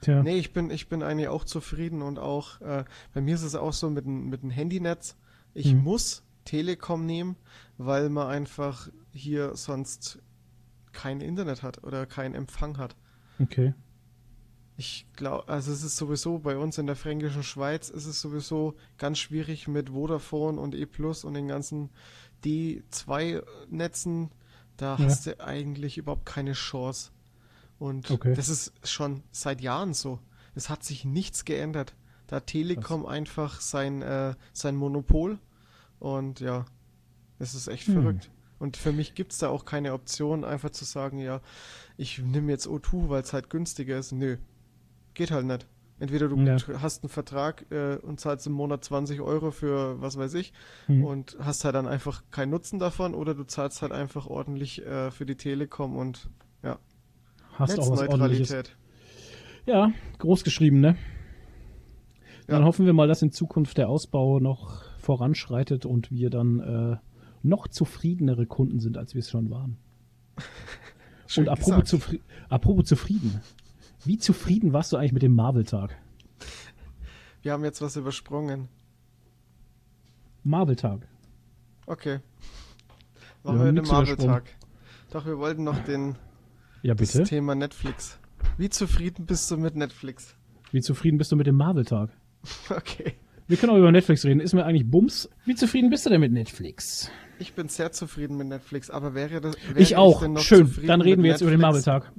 Tja. 0.00 0.22
Nee, 0.22 0.36
ich 0.38 0.52
bin, 0.52 0.70
ich 0.70 0.88
bin 0.88 1.02
eigentlich 1.02 1.28
auch 1.28 1.44
zufrieden 1.44 2.02
und 2.02 2.18
auch, 2.18 2.60
äh, 2.60 2.84
bei 3.14 3.20
mir 3.20 3.36
ist 3.36 3.42
es 3.42 3.54
auch 3.54 3.72
so 3.72 3.88
mit 3.88 4.04
dem 4.04 4.28
mit 4.28 4.42
Handynetz. 4.42 5.16
Ich 5.54 5.70
hm. 5.70 5.84
muss 5.84 6.24
Telekom 6.44 7.06
nehmen, 7.06 7.36
weil 7.78 8.08
man 8.10 8.26
einfach 8.26 8.90
hier 9.12 9.54
sonst 9.54 10.18
kein 10.92 11.20
Internet 11.20 11.62
hat 11.62 11.84
oder 11.84 12.06
keinen 12.06 12.34
Empfang 12.34 12.76
hat. 12.76 12.96
Okay. 13.38 13.72
Ich 14.76 15.06
glaube, 15.14 15.48
also 15.48 15.72
es 15.72 15.82
ist 15.82 15.96
sowieso 15.96 16.40
bei 16.40 16.58
uns 16.58 16.76
in 16.76 16.86
der 16.86 16.96
fränkischen 16.96 17.42
Schweiz 17.42 17.88
ist 17.88 18.04
es 18.04 18.20
sowieso 18.20 18.74
ganz 18.98 19.18
schwierig 19.18 19.68
mit 19.68 19.90
Vodafone 19.90 20.60
und 20.60 20.74
E 20.74 20.86
Plus 20.86 21.24
und 21.24 21.34
den 21.34 21.48
ganzen 21.48 21.90
D2-Netzen. 22.44 24.32
Da 24.76 24.96
ja. 24.96 25.04
hast 25.04 25.26
du 25.26 25.40
eigentlich 25.40 25.96
überhaupt 25.98 26.26
keine 26.26 26.52
Chance. 26.52 27.12
Und 27.78 28.10
okay. 28.10 28.34
das 28.34 28.48
ist 28.48 28.72
schon 28.88 29.22
seit 29.30 29.60
Jahren 29.60 29.94
so. 29.94 30.18
Es 30.54 30.70
hat 30.70 30.82
sich 30.82 31.04
nichts 31.04 31.44
geändert. 31.44 31.94
Da 32.26 32.40
Telekom 32.40 33.04
Was? 33.04 33.10
einfach 33.10 33.60
sein, 33.60 34.02
äh, 34.02 34.34
sein 34.52 34.74
Monopol 34.74 35.38
und 35.98 36.40
ja, 36.40 36.64
es 37.38 37.54
ist 37.54 37.68
echt 37.68 37.86
hm. 37.86 37.94
verrückt. 37.94 38.30
Und 38.58 38.76
für 38.76 38.92
mich 38.92 39.14
gibt 39.14 39.32
es 39.32 39.38
da 39.38 39.48
auch 39.48 39.64
keine 39.64 39.92
Option, 39.92 40.44
einfach 40.44 40.70
zu 40.70 40.84
sagen, 40.84 41.18
ja, 41.18 41.40
ich 41.96 42.18
nehme 42.18 42.50
jetzt 42.50 42.66
O2, 42.66 43.10
weil 43.10 43.22
es 43.22 43.32
halt 43.32 43.50
günstiger 43.50 43.98
ist. 43.98 44.12
Nö, 44.12 44.38
geht 45.14 45.30
halt 45.30 45.46
nicht. 45.46 45.66
Entweder 45.98 46.28
du 46.28 46.36
ja. 46.36 46.56
hast 46.80 47.02
einen 47.02 47.10
Vertrag 47.10 47.64
äh, 47.70 47.96
und 47.96 48.20
zahlst 48.20 48.46
im 48.46 48.52
Monat 48.52 48.84
20 48.84 49.22
Euro 49.22 49.50
für 49.50 50.00
was 50.00 50.18
weiß 50.18 50.34
ich 50.34 50.52
hm. 50.86 51.04
und 51.04 51.38
hast 51.40 51.64
halt 51.64 51.74
dann 51.74 51.86
einfach 51.86 52.22
keinen 52.30 52.50
Nutzen 52.50 52.78
davon 52.78 53.14
oder 53.14 53.34
du 53.34 53.44
zahlst 53.44 53.80
halt 53.80 53.92
einfach 53.92 54.26
ordentlich 54.26 54.84
äh, 54.84 55.10
für 55.10 55.26
die 55.26 55.36
Telekom 55.36 55.96
und. 55.96 56.28
Hast 57.58 57.78
auch 57.78 57.90
was 57.90 58.08
ordentliches. 58.08 58.54
Ja, 59.64 59.90
groß 60.18 60.44
geschrieben, 60.44 60.80
ne? 60.80 60.96
Dann 62.46 62.60
ja. 62.60 62.66
hoffen 62.66 62.86
wir 62.86 62.92
mal, 62.92 63.08
dass 63.08 63.22
in 63.22 63.32
Zukunft 63.32 63.78
der 63.78 63.88
Ausbau 63.88 64.38
noch 64.38 64.84
voranschreitet 64.98 65.84
und 65.84 66.10
wir 66.12 66.30
dann 66.30 66.60
äh, 66.60 66.96
noch 67.42 67.66
zufriedenere 67.68 68.46
Kunden 68.46 68.78
sind, 68.78 68.98
als 68.98 69.14
wir 69.14 69.20
es 69.20 69.30
schon 69.30 69.50
waren. 69.50 69.78
und 71.36 71.48
apropos, 71.48 71.84
zufri 71.84 72.20
apropos 72.48 72.84
zufrieden. 72.84 73.40
Wie 74.04 74.18
zufrieden 74.18 74.72
warst 74.72 74.92
du 74.92 74.96
eigentlich 74.96 75.12
mit 75.12 75.22
dem 75.22 75.34
Marvel-Tag? 75.34 75.96
Wir 77.42 77.52
haben 77.52 77.64
jetzt 77.64 77.80
was 77.80 77.96
übersprungen. 77.96 78.68
Marvel-Tag. 80.44 81.08
Okay. 81.86 82.20
Machen 83.42 83.58
wir, 83.58 83.64
wir 83.66 83.72
den 83.72 83.88
Marvel-Tag. 83.88 84.44
Doch, 85.10 85.26
wir 85.26 85.38
wollten 85.38 85.64
noch 85.64 85.78
den 85.84 86.16
ja, 86.86 86.94
bitte? 86.94 87.18
das 87.18 87.28
Thema 87.28 87.56
Netflix. 87.56 88.20
Wie 88.58 88.70
zufrieden 88.70 89.26
bist 89.26 89.50
du 89.50 89.56
mit 89.56 89.74
Netflix? 89.74 90.36
Wie 90.70 90.80
zufrieden 90.80 91.18
bist 91.18 91.32
du 91.32 91.36
mit 91.36 91.46
dem 91.46 91.56
Marvel-Tag? 91.56 92.10
Okay. 92.70 93.14
Wir 93.48 93.56
können 93.56 93.72
auch 93.72 93.78
über 93.78 93.90
Netflix 93.90 94.24
reden. 94.24 94.40
Ist 94.40 94.54
mir 94.54 94.64
eigentlich 94.64 94.88
Bums. 94.88 95.28
Wie 95.44 95.56
zufrieden 95.56 95.90
bist 95.90 96.06
du 96.06 96.10
denn 96.10 96.20
mit 96.20 96.32
Netflix? 96.32 97.10
Ich 97.40 97.54
bin 97.54 97.68
sehr 97.68 97.90
zufrieden 97.90 98.36
mit 98.36 98.46
Netflix, 98.48 98.88
aber 98.88 99.14
wäre 99.14 99.40
das. 99.40 99.56
Wäre 99.68 99.80
ich 99.80 99.96
auch. 99.96 100.22
Ich 100.22 100.42
Schön. 100.42 100.72
Dann 100.86 101.00
reden 101.00 101.22
wir 101.22 101.30
jetzt 101.30 101.40
Netflix? 101.40 101.42
über 101.42 101.50
den 101.50 101.60
Marvel-Tag. 101.60 102.12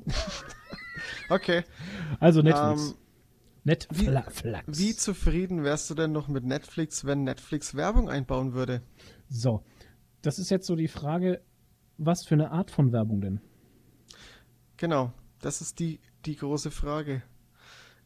okay. 1.29 1.63
Also 2.19 2.41
Netflix. 2.41 2.81
Um, 2.81 2.89
ähm, 2.89 2.95
Netflix. 3.63 4.43
Wie, 4.43 4.85
wie 4.85 4.95
zufrieden 4.95 5.63
wärst 5.63 5.89
du 5.89 5.95
denn 5.95 6.11
noch 6.11 6.27
mit 6.27 6.43
Netflix, 6.43 7.05
wenn 7.05 7.23
Netflix 7.23 7.75
Werbung 7.75 8.09
einbauen 8.09 8.53
würde? 8.53 8.81
So. 9.29 9.63
Das 10.21 10.39
ist 10.39 10.49
jetzt 10.49 10.67
so 10.67 10.75
die 10.75 10.87
Frage, 10.89 11.41
was 11.97 12.25
für 12.25 12.35
eine 12.35 12.51
Art 12.51 12.71
von 12.71 12.91
Werbung 12.91 13.21
denn? 13.21 13.41
Genau. 14.77 15.11
Das 15.41 15.61
ist 15.61 15.79
die, 15.79 15.99
die 16.25 16.35
große 16.35 16.71
Frage. 16.71 17.21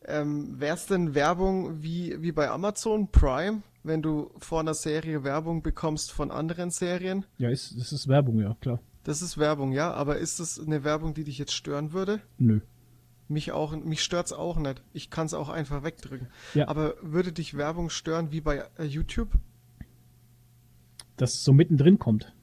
Ähm, 0.06 0.60
Wäre 0.60 0.76
es 0.76 0.88
denn 0.88 1.14
Werbung 1.14 1.84
wie, 1.84 2.22
wie 2.22 2.32
bei 2.32 2.50
Amazon 2.50 3.10
Prime, 3.10 3.62
wenn 3.84 4.02
du 4.02 4.32
vor 4.40 4.60
einer 4.60 4.74
Serie 4.74 5.24
Werbung 5.24 5.62
bekommst 5.62 6.12
von 6.12 6.32
anderen 6.32 6.72
Serien? 6.72 7.26
Ja, 7.38 7.50
ist, 7.50 7.78
das 7.80 7.92
ist 7.92 8.08
Werbung, 8.08 8.40
ja, 8.40 8.56
klar. 8.60 8.80
Das 9.04 9.22
ist 9.22 9.38
Werbung, 9.38 9.72
ja, 9.72 9.92
aber 9.94 10.18
ist 10.18 10.40
das 10.40 10.60
eine 10.60 10.84
Werbung, 10.84 11.14
die 11.14 11.24
dich 11.24 11.38
jetzt 11.38 11.54
stören 11.54 11.92
würde? 11.94 12.22
Nö. 12.38 12.62
Mich 13.28 13.52
auch, 13.52 13.72
mich 13.76 14.04
stört's 14.04 14.34
auch 14.34 14.58
nicht. 14.58 14.84
Ich 14.94 15.10
kann 15.10 15.26
es 15.26 15.34
auch 15.34 15.50
einfach 15.50 15.84
wegdrücken. 15.84 16.28
Ja. 16.54 16.68
Aber 16.68 16.96
würde 17.02 17.32
dich 17.32 17.56
Werbung 17.56 17.90
stören 17.90 18.32
wie 18.32 18.42
bei 18.42 18.66
äh, 18.78 18.84
YouTube? 18.84 19.30
Dass 21.16 21.36
es 21.36 21.44
so 21.44 21.54
mittendrin 21.54 21.98
kommt. 21.98 22.34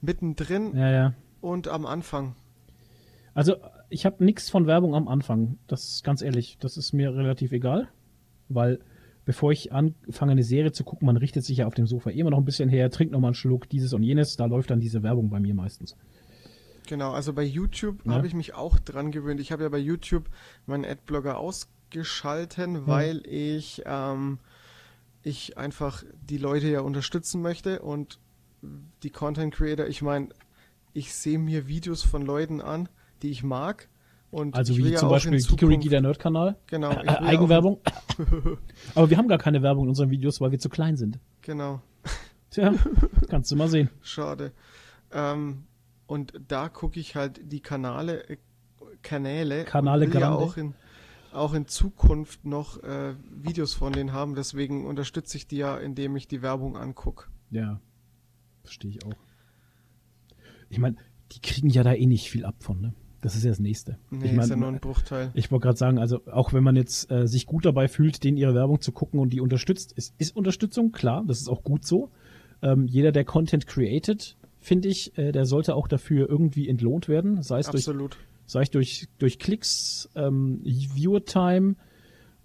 Mittendrin 0.00 0.74
ja, 0.76 0.90
ja. 0.90 1.14
und 1.40 1.68
am 1.68 1.84
Anfang. 1.84 2.36
Also 3.34 3.56
ich 3.90 4.06
habe 4.06 4.24
nichts 4.24 4.48
von 4.48 4.66
Werbung 4.66 4.94
am 4.94 5.08
Anfang. 5.08 5.58
Das 5.66 5.84
ist 5.84 6.04
ganz 6.04 6.22
ehrlich, 6.22 6.56
das 6.58 6.76
ist 6.76 6.92
mir 6.92 7.14
relativ 7.14 7.52
egal, 7.52 7.88
weil 8.48 8.80
bevor 9.24 9.52
ich 9.52 9.72
anfange, 9.72 10.32
eine 10.32 10.42
Serie 10.42 10.72
zu 10.72 10.84
gucken, 10.84 11.06
man 11.06 11.16
richtet 11.16 11.44
sich 11.44 11.58
ja 11.58 11.66
auf 11.66 11.74
dem 11.74 11.86
Sofa 11.86 12.10
immer 12.10 12.30
noch 12.30 12.38
ein 12.38 12.44
bisschen 12.44 12.68
her, 12.68 12.90
trinkt 12.90 13.12
noch 13.12 13.20
mal 13.20 13.28
einen 13.28 13.34
Schluck, 13.34 13.68
dieses 13.68 13.92
und 13.92 14.02
jenes, 14.02 14.36
da 14.36 14.46
läuft 14.46 14.70
dann 14.70 14.80
diese 14.80 15.02
Werbung 15.02 15.30
bei 15.30 15.40
mir 15.40 15.54
meistens. 15.54 15.96
Genau, 16.86 17.12
also 17.12 17.32
bei 17.32 17.42
YouTube 17.42 18.04
ja. 18.04 18.12
habe 18.12 18.26
ich 18.26 18.34
mich 18.34 18.54
auch 18.54 18.78
dran 18.78 19.10
gewöhnt. 19.10 19.40
Ich 19.40 19.52
habe 19.52 19.62
ja 19.62 19.68
bei 19.70 19.78
YouTube 19.78 20.28
meinen 20.66 20.84
Adblogger 20.84 21.38
ausgeschalten, 21.38 22.74
ja. 22.74 22.86
weil 22.86 23.22
ich 23.26 23.82
ähm, 23.86 24.38
ich 25.22 25.56
einfach 25.56 26.04
die 26.22 26.36
Leute 26.36 26.68
ja 26.68 26.80
unterstützen 26.80 27.40
möchte 27.40 27.80
und 27.80 28.18
die 29.02 29.10
Content 29.10 29.54
Creator, 29.54 29.86
ich 29.86 30.02
meine, 30.02 30.28
ich 30.92 31.14
sehe 31.14 31.38
mir 31.38 31.66
Videos 31.66 32.02
von 32.02 32.22
Leuten 32.22 32.60
an, 32.60 32.88
die 33.24 33.30
ich 33.30 33.42
mag. 33.42 33.88
Und 34.30 34.54
also 34.56 34.76
wie 34.76 34.94
zum 34.94 35.08
Beispiel 35.08 35.40
Kikurigi, 35.40 35.88
der 35.88 36.00
Nerd-Kanal. 36.00 36.56
Genau. 36.66 36.90
Äh, 36.90 37.06
Eigenwerbung. 37.06 37.80
Aber 38.94 39.08
wir 39.08 39.16
haben 39.16 39.28
gar 39.28 39.38
keine 39.38 39.62
Werbung 39.62 39.84
in 39.84 39.90
unseren 39.90 40.10
Videos, 40.10 40.40
weil 40.40 40.50
wir 40.50 40.58
zu 40.58 40.68
klein 40.68 40.96
sind. 40.96 41.18
Genau. 41.42 41.80
Tja, 42.50 42.74
kannst 43.28 43.50
du 43.50 43.56
mal 43.56 43.68
sehen. 43.68 43.90
Schade. 44.02 44.52
Ähm, 45.12 45.64
und 46.06 46.34
da 46.48 46.68
gucke 46.68 46.98
ich 46.98 47.14
halt 47.16 47.40
die 47.44 47.60
Kanäle, 47.60 48.28
äh, 48.28 48.36
Kanäle. 49.02 49.64
Kanäle 49.64 50.06
ja 50.08 50.32
auch 50.32 50.56
in, 50.56 50.74
auch 51.32 51.54
in 51.54 51.66
Zukunft 51.66 52.44
noch 52.44 52.82
äh, 52.82 53.14
Videos 53.30 53.74
von 53.74 53.92
denen 53.92 54.12
haben. 54.12 54.34
Deswegen 54.34 54.84
unterstütze 54.84 55.36
ich 55.36 55.46
die 55.46 55.58
ja, 55.58 55.78
indem 55.78 56.16
ich 56.16 56.26
die 56.26 56.42
Werbung 56.42 56.76
angucke. 56.76 57.28
Ja, 57.50 57.80
verstehe 58.62 58.90
ich 58.90 59.04
auch. 59.06 59.14
Ich 60.70 60.78
meine, 60.78 60.96
die 61.32 61.40
kriegen 61.40 61.68
ja 61.68 61.84
da 61.84 61.92
eh 61.92 62.06
nicht 62.06 62.30
viel 62.30 62.44
ab 62.44 62.56
von, 62.58 62.80
ne? 62.80 62.94
Das 63.24 63.34
ist 63.34 63.42
ja 63.42 63.48
das 63.48 63.58
Nächste. 63.58 63.96
Nee, 64.10 64.26
ich 64.26 64.32
mein, 64.32 64.40
ist 64.44 64.50
ja 64.50 64.56
nur 64.56 64.68
ein 64.68 64.80
Bruchteil. 64.80 65.30
Ich 65.32 65.50
wollte 65.50 65.62
gerade 65.62 65.78
sagen, 65.78 65.98
also 65.98 66.20
auch 66.30 66.52
wenn 66.52 66.62
man 66.62 66.76
jetzt 66.76 67.10
äh, 67.10 67.26
sich 67.26 67.46
gut 67.46 67.64
dabei 67.64 67.88
fühlt, 67.88 68.22
denen 68.22 68.36
ihre 68.36 68.54
Werbung 68.54 68.82
zu 68.82 68.92
gucken 68.92 69.18
und 69.18 69.32
die 69.32 69.40
unterstützt, 69.40 69.92
ist, 69.92 70.14
ist 70.18 70.36
Unterstützung, 70.36 70.92
klar, 70.92 71.24
das 71.26 71.40
ist 71.40 71.48
auch 71.48 71.64
gut 71.64 71.86
so. 71.86 72.10
Ähm, 72.60 72.86
jeder, 72.86 73.12
der 73.12 73.24
Content 73.24 73.66
created, 73.66 74.36
finde 74.60 74.88
ich, 74.88 75.16
äh, 75.16 75.32
der 75.32 75.46
sollte 75.46 75.74
auch 75.74 75.88
dafür 75.88 76.28
irgendwie 76.28 76.68
entlohnt 76.68 77.08
werden, 77.08 77.40
sei 77.42 77.60
es 77.60 77.68
Absolut. 77.70 78.12
durch, 78.12 78.22
sei 78.44 78.60
es 78.60 78.70
durch, 78.70 79.08
durch 79.18 79.38
Klicks, 79.38 80.10
ähm, 80.14 80.60
Viewer-Time 80.62 81.76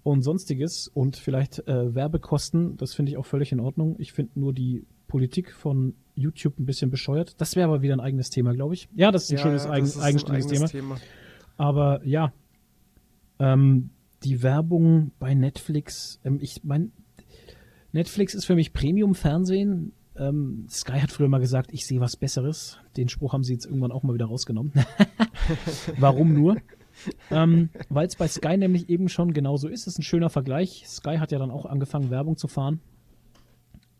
und 0.02 0.22
sonstiges 0.22 0.88
und 0.88 1.18
vielleicht 1.18 1.58
äh, 1.68 1.94
Werbekosten, 1.94 2.78
das 2.78 2.94
finde 2.94 3.12
ich 3.12 3.18
auch 3.18 3.26
völlig 3.26 3.52
in 3.52 3.60
Ordnung. 3.60 3.96
Ich 3.98 4.14
finde 4.14 4.40
nur 4.40 4.54
die 4.54 4.86
Politik 5.08 5.52
von 5.52 5.92
YouTube 6.20 6.58
ein 6.58 6.66
bisschen 6.66 6.90
bescheuert. 6.90 7.40
Das 7.40 7.56
wäre 7.56 7.68
aber 7.68 7.82
wieder 7.82 7.94
ein 7.94 8.00
eigenes 8.00 8.30
Thema, 8.30 8.52
glaube 8.52 8.74
ich. 8.74 8.88
Ja, 8.94 9.10
das 9.10 9.24
ist 9.24 9.30
ein 9.30 9.36
ja, 9.38 9.42
schönes 9.42 9.64
ja, 9.64 9.70
eigen, 9.70 10.00
eigenständiges 10.00 10.46
Thema. 10.46 10.66
Thema. 10.68 10.96
Aber 11.56 12.00
ja, 12.04 12.32
ähm, 13.38 13.90
die 14.22 14.42
Werbung 14.42 15.12
bei 15.18 15.34
Netflix, 15.34 16.20
ähm, 16.24 16.38
ich 16.40 16.62
meine, 16.62 16.90
Netflix 17.92 18.34
ist 18.34 18.44
für 18.44 18.54
mich 18.54 18.72
Premium-Fernsehen. 18.72 19.92
Ähm, 20.16 20.66
Sky 20.68 21.00
hat 21.00 21.10
früher 21.10 21.28
mal 21.28 21.38
gesagt, 21.38 21.72
ich 21.72 21.86
sehe 21.86 22.00
was 22.00 22.16
Besseres. 22.16 22.78
Den 22.96 23.08
Spruch 23.08 23.32
haben 23.32 23.42
sie 23.42 23.54
jetzt 23.54 23.66
irgendwann 23.66 23.92
auch 23.92 24.02
mal 24.02 24.14
wieder 24.14 24.26
rausgenommen. 24.26 24.72
Warum 25.98 26.34
nur? 26.34 26.56
ähm, 27.30 27.70
Weil 27.88 28.06
es 28.06 28.16
bei 28.16 28.28
Sky 28.28 28.56
nämlich 28.56 28.88
eben 28.88 29.08
schon 29.08 29.32
genauso 29.32 29.68
ist. 29.68 29.86
Das 29.86 29.94
ist 29.94 29.98
ein 29.98 30.02
schöner 30.02 30.30
Vergleich. 30.30 30.84
Sky 30.86 31.16
hat 31.16 31.32
ja 31.32 31.38
dann 31.38 31.50
auch 31.50 31.66
angefangen, 31.66 32.10
Werbung 32.10 32.36
zu 32.36 32.48
fahren. 32.48 32.80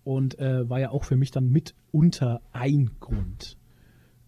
Und 0.04 0.38
äh, 0.38 0.68
war 0.68 0.80
ja 0.80 0.90
auch 0.90 1.04
für 1.04 1.16
mich 1.16 1.30
dann 1.30 1.50
mitunter 1.50 2.40
ein 2.52 2.90
Grund, 3.00 3.58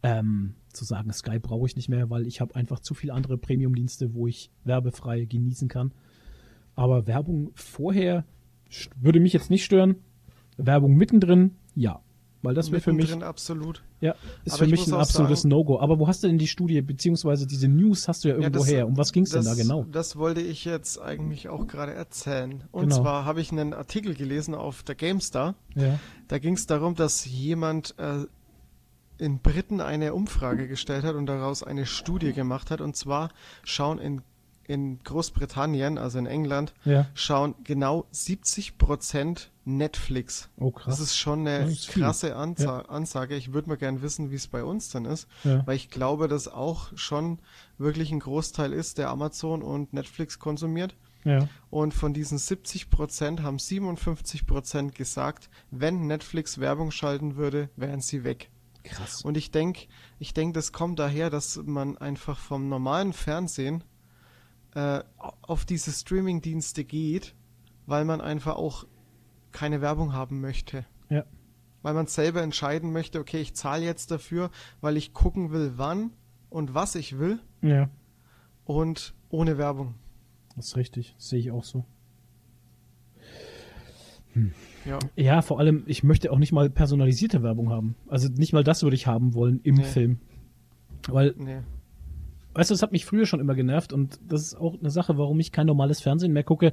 ähm, 0.02 0.54
zu 0.72 0.84
sagen, 0.84 1.12
Sky 1.12 1.38
brauche 1.38 1.66
ich 1.66 1.76
nicht 1.76 1.88
mehr, 1.88 2.10
weil 2.10 2.26
ich 2.26 2.40
habe 2.40 2.54
einfach 2.54 2.80
zu 2.80 2.94
viele 2.94 3.14
andere 3.14 3.38
Premium-Dienste, 3.38 4.14
wo 4.14 4.26
ich 4.26 4.50
werbefrei 4.64 5.24
genießen 5.24 5.68
kann. 5.68 5.92
Aber 6.74 7.06
Werbung 7.06 7.52
vorher 7.54 8.24
würde 8.96 9.20
mich 9.20 9.32
jetzt 9.32 9.50
nicht 9.50 9.64
stören. 9.64 9.96
Werbung 10.56 10.94
mittendrin, 10.94 11.52
ja. 11.74 12.01
Weil 12.42 12.54
das 12.54 12.72
wäre 12.72 12.80
für 12.80 12.92
mich. 12.92 13.22
absolut. 13.22 13.82
Ja, 14.00 14.16
ist 14.44 14.54
Aber 14.54 14.64
für 14.64 14.70
mich 14.70 14.86
ein 14.88 14.94
absolutes 14.94 15.44
No-Go. 15.44 15.78
Aber 15.78 16.00
wo 16.00 16.08
hast 16.08 16.24
du 16.24 16.26
denn 16.26 16.38
die 16.38 16.48
Studie, 16.48 16.82
beziehungsweise 16.82 17.46
diese 17.46 17.68
News 17.68 18.08
hast 18.08 18.24
du 18.24 18.28
ja 18.28 18.34
irgendwo 18.34 18.58
ja, 18.58 18.64
das, 18.64 18.70
her? 18.70 18.86
Um 18.88 18.96
was 18.96 19.12
ging 19.12 19.22
es 19.22 19.30
denn 19.30 19.44
da 19.44 19.54
genau? 19.54 19.84
Das 19.84 20.16
wollte 20.16 20.40
ich 20.40 20.64
jetzt 20.64 21.00
eigentlich 21.00 21.48
auch 21.48 21.68
gerade 21.68 21.94
erzählen. 21.94 22.64
Und 22.72 22.88
genau. 22.88 23.02
zwar 23.02 23.24
habe 23.24 23.40
ich 23.40 23.52
einen 23.52 23.72
Artikel 23.72 24.14
gelesen 24.14 24.56
auf 24.56 24.82
der 24.82 24.96
GameStar. 24.96 25.54
Ja. 25.76 26.00
Da 26.26 26.38
ging 26.38 26.54
es 26.54 26.66
darum, 26.66 26.96
dass 26.96 27.24
jemand 27.26 27.94
äh, 27.98 28.26
in 29.18 29.38
Briten 29.38 29.80
eine 29.80 30.12
Umfrage 30.12 30.66
gestellt 30.66 31.04
hat 31.04 31.14
und 31.14 31.26
daraus 31.26 31.62
eine 31.62 31.86
Studie 31.86 32.32
gemacht 32.32 32.72
hat. 32.72 32.80
Und 32.80 32.96
zwar 32.96 33.30
schauen 33.62 34.00
in 34.00 34.22
in 34.66 35.02
Großbritannien, 35.02 35.98
also 35.98 36.18
in 36.18 36.26
England, 36.26 36.74
ja. 36.84 37.06
schauen 37.14 37.54
genau 37.64 38.06
70 38.10 38.78
Prozent 38.78 39.50
Netflix. 39.64 40.48
Oh, 40.58 40.70
krass. 40.70 40.98
Das 40.98 41.00
ist 41.00 41.16
schon 41.16 41.46
eine 41.46 41.70
ist 41.70 41.88
krasse 41.88 42.36
Anza 42.36 42.80
ja. 42.82 42.88
Ansage. 42.88 43.36
Ich 43.36 43.52
würde 43.52 43.68
mal 43.68 43.76
gern 43.76 44.02
wissen, 44.02 44.30
wie 44.30 44.36
es 44.36 44.46
bei 44.46 44.64
uns 44.64 44.90
dann 44.90 45.04
ist, 45.04 45.28
ja. 45.44 45.66
weil 45.66 45.76
ich 45.76 45.90
glaube, 45.90 46.28
dass 46.28 46.48
auch 46.48 46.90
schon 46.96 47.38
wirklich 47.78 48.10
ein 48.12 48.20
Großteil 48.20 48.72
ist, 48.72 48.98
der 48.98 49.10
Amazon 49.10 49.62
und 49.62 49.92
Netflix 49.92 50.38
konsumiert. 50.38 50.94
Ja. 51.24 51.48
Und 51.70 51.94
von 51.94 52.12
diesen 52.12 52.38
70 52.38 52.90
Prozent 52.90 53.42
haben 53.42 53.58
57 53.58 54.46
Prozent 54.46 54.94
gesagt, 54.94 55.50
wenn 55.70 56.06
Netflix 56.06 56.58
Werbung 56.58 56.90
schalten 56.90 57.36
würde, 57.36 57.70
wären 57.76 58.00
sie 58.00 58.24
weg. 58.24 58.50
Krass. 58.84 59.22
Und 59.22 59.36
ich 59.36 59.52
denke, 59.52 59.86
ich 60.18 60.34
denke, 60.34 60.54
das 60.54 60.72
kommt 60.72 60.98
daher, 60.98 61.30
dass 61.30 61.56
man 61.64 61.96
einfach 61.98 62.38
vom 62.38 62.68
normalen 62.68 63.12
Fernsehen 63.12 63.84
äh, 64.74 65.02
auf 65.42 65.64
diese 65.64 65.92
Streaming-Dienste 65.92 66.84
geht, 66.84 67.34
weil 67.86 68.04
man 68.04 68.20
einfach 68.20 68.56
auch 68.56 68.86
keine 69.50 69.80
Werbung 69.80 70.12
haben 70.12 70.40
möchte. 70.40 70.86
Ja. 71.10 71.24
Weil 71.82 71.94
man 71.94 72.06
selber 72.06 72.42
entscheiden 72.42 72.92
möchte, 72.92 73.18
okay, 73.18 73.40
ich 73.40 73.54
zahle 73.54 73.84
jetzt 73.84 74.10
dafür, 74.10 74.50
weil 74.80 74.96
ich 74.96 75.12
gucken 75.12 75.50
will, 75.50 75.72
wann 75.76 76.12
und 76.48 76.74
was 76.74 76.94
ich 76.94 77.18
will. 77.18 77.40
Ja. 77.60 77.90
Und 78.64 79.14
ohne 79.28 79.58
Werbung. 79.58 79.94
Das 80.56 80.68
ist 80.68 80.76
richtig, 80.76 81.14
das 81.16 81.28
sehe 81.28 81.40
ich 81.40 81.50
auch 81.50 81.64
so. 81.64 81.84
Hm. 84.32 84.52
Ja. 84.84 84.98
ja, 85.14 85.42
vor 85.42 85.58
allem, 85.58 85.84
ich 85.86 86.02
möchte 86.02 86.32
auch 86.32 86.38
nicht 86.38 86.52
mal 86.52 86.70
personalisierte 86.70 87.42
Werbung 87.42 87.70
haben. 87.70 87.94
Also 88.08 88.28
nicht 88.28 88.52
mal 88.52 88.64
das 88.64 88.82
würde 88.82 88.96
ich 88.96 89.06
haben 89.06 89.34
wollen 89.34 89.60
im 89.62 89.76
nee. 89.76 89.84
Film. 89.84 90.18
Weil 91.08 91.34
nee. 91.36 91.60
Weißt 92.54 92.70
du, 92.70 92.74
das 92.74 92.82
hat 92.82 92.92
mich 92.92 93.06
früher 93.06 93.26
schon 93.26 93.40
immer 93.40 93.54
genervt 93.54 93.92
und 93.92 94.20
das 94.28 94.42
ist 94.42 94.54
auch 94.54 94.78
eine 94.78 94.90
Sache, 94.90 95.16
warum 95.16 95.40
ich 95.40 95.52
kein 95.52 95.66
normales 95.66 96.00
Fernsehen 96.00 96.32
mehr 96.32 96.44
gucke, 96.44 96.72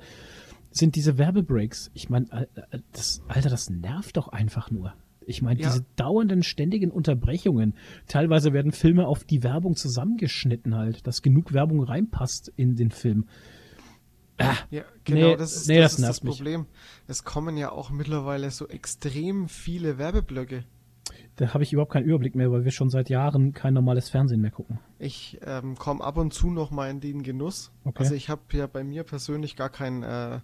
sind 0.72 0.96
diese 0.96 1.18
Werbebreaks. 1.18 1.90
Ich 1.94 2.10
meine, 2.10 2.48
das, 2.92 3.22
Alter, 3.28 3.50
das 3.50 3.70
nervt 3.70 4.18
doch 4.18 4.28
einfach 4.28 4.72
nur. 4.72 4.94
Ich 5.30 5.42
meine, 5.42 5.60
ja. 5.60 5.70
diese 5.70 5.86
dauernden, 5.96 6.42
ständigen 6.44 6.90
Unterbrechungen. 6.90 7.76
Teilweise 8.08 8.52
werden 8.52 8.72
Filme 8.72 9.08
auf 9.08 9.24
die 9.24 9.44
Werbung 9.44 9.76
zusammengeschnitten 9.76 10.76
halt, 10.76 11.06
dass 11.06 11.22
genug 11.22 11.54
Werbung 11.54 11.84
reinpasst 11.84 12.52
in 12.56 12.76
den 12.76 12.90
Film. 12.90 13.26
Ah, 14.40 14.56
ja, 14.72 14.84
genau, 15.04 15.32
nee, 15.32 15.36
das 15.36 15.56
ist, 15.56 15.68
nee, 15.68 15.80
das, 15.80 15.98
das, 15.98 16.00
ist 16.00 16.08
das 16.08 16.20
Problem. 16.22 16.66
Es 17.08 17.24
kommen 17.26 17.58
ja 17.58 17.72
auch 17.72 17.90
mittlerweile 17.90 18.50
so 18.52 18.68
extrem 18.68 19.50
viele 19.50 19.98
Werbeblöcke. 19.98 20.64
Da 21.36 21.54
habe 21.54 21.64
ich 21.64 21.74
überhaupt 21.74 21.94
keinen 21.94 22.06
Überblick 22.06 22.36
mehr, 22.36 22.52
weil 22.52 22.66
wir 22.66 22.72
schon 22.72 22.90
seit 22.90 23.10
Jahren 23.10 23.54
kein 23.54 23.74
normales 23.74 24.10
Fernsehen 24.10 24.42
mehr 24.42 24.52
gucken. 24.52 24.80
Ich 24.98 25.40
ähm, 25.46 25.76
komme 25.76 26.04
ab 26.04 26.18
und 26.18 26.34
zu 26.34 26.50
noch 26.50 26.72
mal 26.72 26.90
in 26.90 27.00
den 27.00 27.24
Genuss. 27.24 27.72
Okay. 27.86 28.00
Also 28.00 28.16
ich 28.16 28.30
habe 28.30 28.42
ja 28.52 28.68
bei 28.68 28.84
mir 28.84 29.04
persönlich 29.04 29.56
gar 29.56 29.70
kein, 29.70 30.04
äh, 30.04 30.40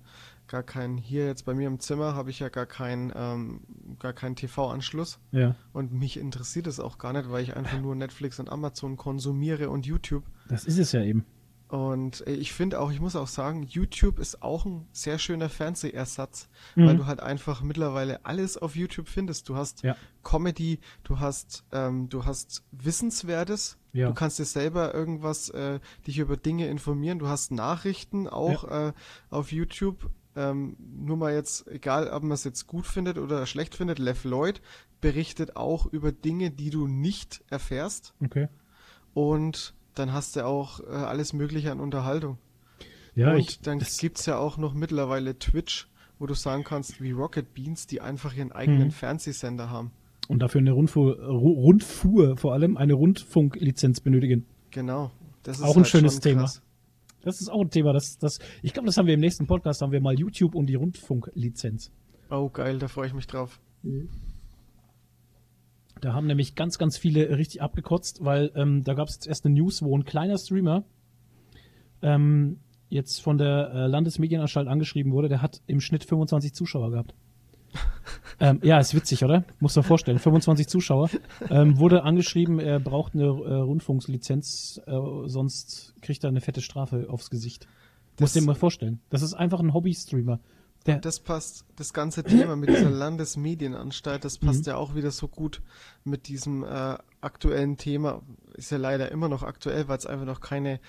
gar 0.47 0.63
kein, 0.63 0.97
hier 0.97 1.25
jetzt 1.25 1.45
bei 1.45 1.53
mir 1.53 1.67
im 1.67 1.79
Zimmer 1.79 2.15
habe 2.15 2.29
ich 2.29 2.39
ja 2.39 2.49
gar 2.49 2.65
kein, 2.65 3.11
ähm, 3.15 3.61
gar 3.99 4.13
keinen 4.13 4.35
TV-Anschluss. 4.35 5.19
Ja. 5.31 5.55
Und 5.73 5.93
mich 5.93 6.17
interessiert 6.17 6.67
es 6.67 6.79
auch 6.79 6.97
gar 6.97 7.13
nicht, 7.13 7.29
weil 7.29 7.43
ich 7.43 7.55
einfach 7.55 7.79
nur 7.81 7.95
Netflix 7.95 8.39
und 8.39 8.49
Amazon 8.49 8.97
konsumiere 8.97 9.69
und 9.69 9.85
YouTube. 9.85 10.23
Das 10.47 10.65
ist 10.65 10.77
es 10.77 10.91
ja 10.91 11.01
eben. 11.03 11.25
Und 11.67 12.25
äh, 12.27 12.33
ich 12.33 12.53
finde 12.53 12.79
auch, 12.79 12.91
ich 12.91 13.01
muss 13.01 13.15
auch 13.15 13.27
sagen, 13.27 13.63
YouTube 13.63 14.19
ist 14.19 14.43
auch 14.43 14.65
ein 14.65 14.87
sehr 14.91 15.17
schöner 15.17 15.49
Fernsehersatz, 15.49 16.47
mhm. 16.75 16.87
weil 16.87 16.97
du 16.97 17.05
halt 17.07 17.19
einfach 17.21 17.63
mittlerweile 17.63 18.23
alles 18.25 18.57
auf 18.57 18.75
YouTube 18.75 19.07
findest. 19.07 19.49
Du 19.49 19.55
hast 19.55 19.83
ja. 19.83 19.95
Comedy, 20.23 20.79
du 21.03 21.19
hast, 21.19 21.63
ähm, 21.71 22.07
du 22.09 22.25
hast 22.25 22.63
Wissenswertes, 22.71 23.77
ja. 23.93 24.07
du 24.07 24.13
kannst 24.13 24.37
dir 24.37 24.45
selber 24.45 24.93
irgendwas, 24.93 25.49
äh, 25.49 25.79
dich 26.05 26.19
über 26.19 26.37
Dinge 26.37 26.67
informieren, 26.67 27.17
du 27.17 27.27
hast 27.27 27.51
Nachrichten 27.51 28.27
auch 28.27 28.63
ja. 28.63 28.89
äh, 28.89 28.93
auf 29.31 29.51
YouTube. 29.51 30.09
Ähm, 30.37 30.75
nur 30.79 31.15
mal 31.17 31.33
jetzt, 31.33 31.65
egal 31.67 32.09
ob 32.09 32.23
man 32.23 32.33
es 32.33 32.43
jetzt 32.43 32.67
gut 32.67 32.85
findet 32.85 33.17
oder 33.17 33.45
schlecht 33.45 33.73
findet, 33.73 33.99
Lev 33.99 34.25
Lloyd 34.25 34.61
berichtet 34.99 35.55
auch 35.55 35.85
über 35.85 36.11
Dinge, 36.11 36.51
die 36.51 36.69
du 36.69 36.87
nicht 36.87 37.43
erfährst. 37.49 38.13
Okay. 38.23 38.49
Und 39.13 39.73
dann 39.95 40.13
hast 40.13 40.35
du 40.35 40.45
auch 40.45 40.79
äh, 40.81 40.85
alles 40.91 41.33
Mögliche 41.33 41.71
an 41.71 41.79
Unterhaltung. 41.79 42.37
Ja, 43.15 43.31
und 43.31 43.39
ich, 43.39 43.61
dann 43.61 43.79
gibt 43.79 44.19
es 44.19 44.25
ja 44.25 44.37
auch 44.37 44.57
noch 44.57 44.73
mittlerweile 44.73 45.39
Twitch, 45.39 45.87
wo 46.19 46.25
du 46.25 46.33
sagen 46.33 46.63
kannst, 46.63 47.01
wie 47.01 47.11
Rocket 47.11 47.53
Beans, 47.53 47.87
die 47.87 48.01
einfach 48.01 48.35
ihren 48.35 48.51
eigenen 48.51 48.87
mhm. 48.87 48.91
Fernsehsender 48.91 49.69
haben. 49.69 49.91
Und 50.27 50.39
dafür 50.39 50.59
eine 50.59 50.71
Rundfuhr, 50.71 51.17
Rundfuhr, 51.23 52.35
vor 52.37 52.53
allem 52.53 52.77
eine 52.77 52.93
Rundfunklizenz 52.93 54.01
benötigen. 54.01 54.45
Genau. 54.71 55.11
Das 55.43 55.57
ist 55.57 55.63
auch 55.63 55.75
ein 55.75 55.83
halt 55.83 55.87
schönes 55.87 56.19
Thema. 56.19 56.41
Krass. 56.41 56.61
Das 57.21 57.41
ist 57.41 57.49
auch 57.49 57.61
ein 57.61 57.69
Thema, 57.69 57.93
das, 57.93 58.17
das, 58.19 58.39
ich 58.61 58.73
glaube, 58.73 58.85
das 58.85 58.97
haben 58.97 59.07
wir 59.07 59.15
im 59.15 59.19
nächsten 59.19 59.47
Podcast, 59.47 59.81
haben 59.81 59.91
wir 59.91 60.01
mal 60.01 60.13
YouTube 60.17 60.53
und 60.53 60.67
die 60.67 60.75
Rundfunklizenz. 60.75 61.91
Oh, 62.29 62.49
geil, 62.49 62.77
da 62.77 62.87
freue 62.87 63.07
ich 63.07 63.13
mich 63.13 63.27
drauf. 63.27 63.59
Mhm. 63.81 64.09
Da 66.01 66.13
haben 66.13 66.27
nämlich 66.27 66.55
ganz, 66.55 66.77
ganz 66.77 66.97
viele 66.97 67.37
richtig 67.37 67.61
abgekotzt, 67.61 68.23
weil 68.23 68.51
ähm, 68.55 68.83
da 68.83 68.93
gab 68.93 69.07
es 69.07 69.15
jetzt 69.15 69.27
erst 69.27 69.45
eine 69.45 69.55
News, 69.55 69.81
wo 69.81 69.97
ein 69.97 70.05
kleiner 70.05 70.37
Streamer 70.37 70.83
ähm, 72.01 72.59
jetzt 72.89 73.21
von 73.21 73.37
der 73.37 73.71
äh, 73.73 73.87
Landesmedienanstalt 73.87 74.67
angeschrieben 74.67 75.11
wurde, 75.11 75.29
der 75.29 75.41
hat 75.41 75.61
im 75.67 75.81
Schnitt 75.81 76.03
25 76.03 76.53
Zuschauer 76.53 76.91
gehabt. 76.91 77.13
ähm, 78.39 78.59
ja, 78.63 78.79
ist 78.79 78.95
witzig, 78.95 79.23
oder? 79.23 79.43
Muss 79.59 79.73
dir 79.73 79.83
vorstellen. 79.83 80.19
25 80.19 80.67
Zuschauer. 80.67 81.09
Ähm, 81.49 81.77
wurde 81.77 82.03
angeschrieben, 82.03 82.59
er 82.59 82.79
braucht 82.79 83.13
eine 83.13 83.25
äh, 83.25 83.53
Rundfunkslizenz, 83.55 84.81
äh, 84.85 84.91
sonst 85.25 85.95
kriegt 86.01 86.23
er 86.23 86.29
eine 86.29 86.41
fette 86.41 86.61
Strafe 86.61 87.07
aufs 87.09 87.29
Gesicht. 87.29 87.67
Muss 88.19 88.33
dir 88.33 88.41
mal 88.43 88.55
vorstellen. 88.55 89.01
Das 89.09 89.21
ist 89.21 89.33
einfach 89.33 89.59
ein 89.59 89.73
Hobby-Streamer. 89.73 90.39
Der 90.85 90.99
das 90.99 91.19
passt, 91.19 91.65
das 91.77 91.93
ganze 91.93 92.23
Thema 92.23 92.55
mit 92.55 92.69
dieser 92.69 92.89
Landesmedienanstalt, 92.91 94.23
das 94.23 94.37
passt 94.37 94.65
mhm. 94.65 94.71
ja 94.71 94.75
auch 94.77 94.93
wieder 94.93 95.09
so 95.09 95.27
gut 95.27 95.61
mit 96.03 96.27
diesem 96.27 96.63
äh, 96.63 96.97
aktuellen 97.21 97.77
Thema. 97.77 98.21
Ist 98.53 98.71
ja 98.71 98.77
leider 98.77 99.11
immer 99.11 99.27
noch 99.27 99.41
aktuell, 99.41 99.87
weil 99.87 99.97
es 99.97 100.05
einfach 100.05 100.25
noch 100.25 100.41
keine, 100.41 100.79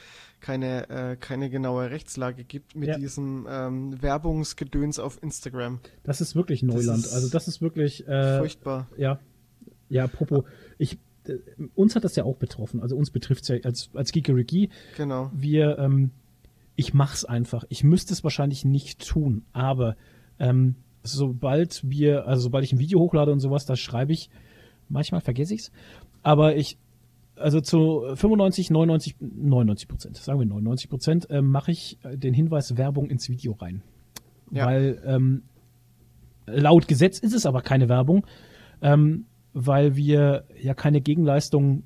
keine, 0.40 0.90
äh, 0.90 1.16
keine 1.16 1.48
genaue 1.48 1.90
Rechtslage 1.90 2.44
gibt 2.44 2.76
mit 2.76 2.90
ja. 2.90 2.98
diesem 2.98 3.46
ähm, 3.48 4.02
Werbungsgedöns 4.02 4.98
auf 4.98 5.22
Instagram. 5.22 5.80
Das 6.04 6.20
ist 6.20 6.36
wirklich 6.36 6.62
Neuland. 6.62 7.04
Ist 7.04 7.14
also 7.14 7.28
das 7.30 7.48
ist 7.48 7.62
wirklich 7.62 8.06
äh, 8.06 8.38
furchtbar. 8.38 8.88
Ja, 8.98 9.18
ja, 9.88 10.04
apropos, 10.04 10.44
ich 10.78 10.98
äh, 11.26 11.38
uns 11.74 11.96
hat 11.96 12.04
das 12.04 12.16
ja 12.16 12.24
auch 12.24 12.36
betroffen. 12.36 12.82
Also 12.82 12.96
uns 12.96 13.10
betrifft 13.10 13.42
es 13.42 13.48
ja 13.48 13.56
als 13.64 13.88
als 13.94 14.12
Geekery 14.12 14.70
Genau. 14.96 15.30
Wir 15.34 15.78
ähm, 15.78 16.10
ich 16.76 16.94
mach's 16.94 17.24
einfach. 17.24 17.64
Ich 17.68 17.82
müsste 17.82 18.12
es 18.12 18.22
wahrscheinlich 18.22 18.64
nicht 18.64 19.06
tun, 19.06 19.44
aber 19.52 19.96
ähm, 20.38 20.76
sobald 21.02 21.82
wir, 21.84 22.26
also 22.26 22.42
sobald 22.42 22.64
ich 22.64 22.72
ein 22.72 22.78
Video 22.78 23.00
hochlade 23.00 23.32
und 23.32 23.40
sowas, 23.40 23.64
da 23.66 23.76
schreibe 23.76 24.12
ich, 24.12 24.30
manchmal 24.88 25.20
vergesse 25.20 25.54
ich's, 25.54 25.72
aber 26.22 26.56
ich, 26.56 26.78
also 27.36 27.60
zu 27.60 28.04
95, 28.14 28.70
99, 28.70 29.16
99 29.20 29.88
Prozent, 29.88 30.16
sagen 30.16 30.38
wir 30.38 30.46
99 30.46 30.88
Prozent, 30.88 31.30
äh, 31.30 31.42
mache 31.42 31.72
ich 31.72 31.98
den 32.04 32.34
Hinweis 32.34 32.76
Werbung 32.76 33.10
ins 33.10 33.28
Video 33.28 33.52
rein. 33.52 33.82
Ja. 34.50 34.66
Weil 34.66 35.02
ähm, 35.04 35.42
laut 36.46 36.88
Gesetz 36.88 37.18
ist 37.18 37.34
es 37.34 37.46
aber 37.46 37.62
keine 37.62 37.88
Werbung, 37.88 38.26
ähm, 38.80 39.26
weil 39.52 39.96
wir 39.96 40.44
ja 40.60 40.74
keine 40.74 41.00
Gegenleistung 41.00 41.84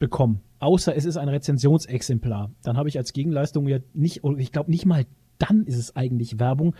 bekommen 0.00 0.42
außer 0.60 0.94
es 0.94 1.04
ist 1.04 1.16
ein 1.16 1.28
Rezensionsexemplar. 1.28 2.52
Dann 2.62 2.76
habe 2.76 2.88
ich 2.88 2.96
als 2.98 3.12
Gegenleistung 3.12 3.66
ja 3.66 3.78
nicht, 3.94 4.20
ich 4.38 4.52
glaube 4.52 4.70
nicht 4.70 4.86
mal 4.86 5.06
dann 5.38 5.64
ist 5.64 5.78
es 5.78 5.96
eigentlich 5.96 6.38
Werbung, 6.38 6.74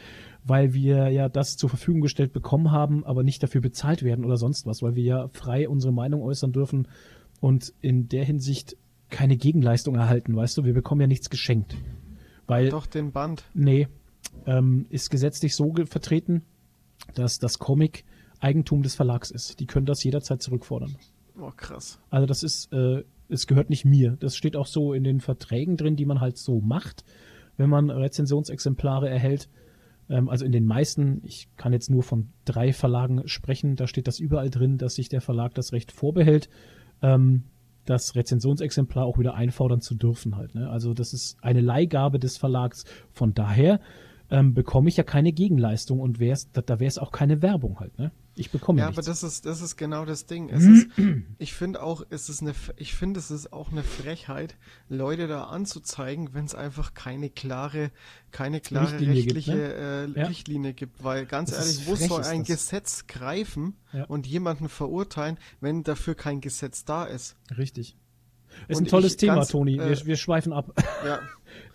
weil 0.44 0.74
wir 0.74 1.08
ja 1.08 1.30
das 1.30 1.56
zur 1.56 1.70
Verfügung 1.70 2.02
gestellt 2.02 2.34
bekommen 2.34 2.70
haben, 2.70 3.06
aber 3.06 3.22
nicht 3.22 3.42
dafür 3.42 3.62
bezahlt 3.62 4.02
werden 4.02 4.22
oder 4.22 4.36
sonst 4.36 4.66
was, 4.66 4.82
weil 4.82 4.94
wir 4.94 5.02
ja 5.02 5.28
frei 5.28 5.66
unsere 5.66 5.94
Meinung 5.94 6.22
äußern 6.22 6.52
dürfen 6.52 6.86
und 7.40 7.72
in 7.80 8.10
der 8.10 8.22
Hinsicht 8.22 8.76
keine 9.08 9.38
Gegenleistung 9.38 9.94
erhalten, 9.94 10.36
weißt 10.36 10.58
du, 10.58 10.64
wir 10.64 10.74
bekommen 10.74 11.00
ja 11.00 11.06
nichts 11.06 11.30
geschenkt. 11.30 11.74
Weil, 12.46 12.68
Doch 12.68 12.84
den 12.84 13.12
Band. 13.12 13.44
Nee, 13.54 13.88
ähm, 14.44 14.84
ist 14.90 15.08
gesetzlich 15.08 15.56
so 15.56 15.72
vertreten, 15.86 16.42
dass 17.14 17.38
das 17.38 17.58
Comic 17.58 18.04
Eigentum 18.40 18.82
des 18.82 18.94
Verlags 18.94 19.30
ist. 19.30 19.58
Die 19.60 19.66
können 19.66 19.86
das 19.86 20.04
jederzeit 20.04 20.42
zurückfordern. 20.42 20.96
Oh, 21.40 21.52
krass. 21.56 21.98
Also 22.10 22.26
das 22.26 22.42
ist, 22.42 22.72
äh, 22.72 23.02
es 23.28 23.46
gehört 23.46 23.70
nicht 23.70 23.84
mir. 23.84 24.16
Das 24.20 24.36
steht 24.36 24.56
auch 24.56 24.66
so 24.66 24.92
in 24.92 25.04
den 25.04 25.20
Verträgen 25.20 25.76
drin, 25.76 25.96
die 25.96 26.04
man 26.04 26.20
halt 26.20 26.36
so 26.36 26.60
macht, 26.60 27.04
wenn 27.56 27.70
man 27.70 27.90
Rezensionsexemplare 27.90 29.08
erhält. 29.08 29.48
Ähm, 30.08 30.28
also 30.28 30.44
in 30.44 30.52
den 30.52 30.66
meisten, 30.66 31.22
ich 31.24 31.48
kann 31.56 31.72
jetzt 31.72 31.90
nur 31.90 32.02
von 32.02 32.28
drei 32.44 32.72
Verlagen 32.72 33.26
sprechen, 33.26 33.76
da 33.76 33.86
steht 33.86 34.06
das 34.06 34.18
überall 34.18 34.50
drin, 34.50 34.76
dass 34.76 34.96
sich 34.96 35.08
der 35.08 35.20
Verlag 35.20 35.54
das 35.54 35.72
Recht 35.72 35.92
vorbehält, 35.92 36.50
ähm, 37.00 37.44
das 37.86 38.14
Rezensionsexemplar 38.14 39.06
auch 39.06 39.18
wieder 39.18 39.34
einfordern 39.34 39.80
zu 39.80 39.94
dürfen 39.94 40.36
halt. 40.36 40.54
Ne? 40.54 40.68
Also 40.68 40.92
das 40.92 41.14
ist 41.14 41.42
eine 41.42 41.60
Leihgabe 41.60 42.18
des 42.18 42.36
Verlags. 42.36 42.84
Von 43.12 43.32
daher 43.32 43.80
ähm, 44.30 44.52
bekomme 44.52 44.88
ich 44.88 44.96
ja 44.96 45.04
keine 45.04 45.32
Gegenleistung 45.32 46.00
und 46.00 46.20
wär's, 46.20 46.50
da, 46.52 46.60
da 46.60 46.78
wäre 46.78 46.88
es 46.88 46.98
auch 46.98 47.10
keine 47.10 47.40
Werbung 47.42 47.80
halt, 47.80 47.98
ne? 47.98 48.12
Ich 48.36 48.50
bekomme 48.50 48.78
ja. 48.80 48.86
Ja, 48.86 48.92
aber 48.92 49.02
das 49.02 49.22
ist, 49.22 49.44
das 49.44 49.60
ist 49.60 49.76
genau 49.76 50.04
das 50.04 50.24
Ding. 50.26 50.48
Es 50.50 50.62
ist, 50.64 50.86
ich 51.38 51.52
finde 51.52 51.82
auch, 51.82 52.04
es 52.10 52.28
ist 52.28 52.40
eine, 52.42 52.54
ich 52.76 52.94
finde, 52.94 53.18
es 53.20 53.30
ist 53.30 53.52
auch 53.52 53.70
eine 53.72 53.82
Frechheit, 53.82 54.54
Leute 54.88 55.26
da 55.26 55.44
anzuzeigen, 55.44 56.32
wenn 56.32 56.44
es 56.44 56.54
einfach 56.54 56.94
keine 56.94 57.28
klare, 57.28 57.90
keine 58.30 58.60
klare 58.60 58.92
Richtlinie 58.92 59.14
rechtliche 59.16 59.52
gibt, 59.52 59.58
ne? 59.78 60.12
äh, 60.16 60.20
Ja. 60.20 60.26
Richtlinie 60.28 60.72
gibt, 60.74 61.02
weil 61.04 61.26
ganz 61.26 61.50
Das 61.50 61.58
ehrlich, 61.76 61.86
wo 61.86 61.96
soll 61.96 62.22
ein. 62.22 62.44
Gesetz 62.44 63.06
greifen 63.08 63.74
Ja. 63.92 64.04
und 64.04 64.26
jemanden 64.26 64.68
verurteilen, 64.68 65.36
wenn 65.60 65.82
dafür 65.82 66.14
kein 66.14 66.40
Gesetz 66.40 66.84
da 66.84 67.04
ist? 67.04 67.36
Richtig. 67.58 67.96
Ist 68.68 68.78
Und 68.78 68.86
ein 68.86 68.90
tolles 68.90 69.16
Thema, 69.16 69.36
ganz, 69.36 69.48
Toni. 69.48 69.76
äh, 69.78 69.88
wir, 69.90 70.06
wir 70.06 70.16
schweifen 70.16 70.52
ab. 70.52 70.72
Ja. 71.04 71.20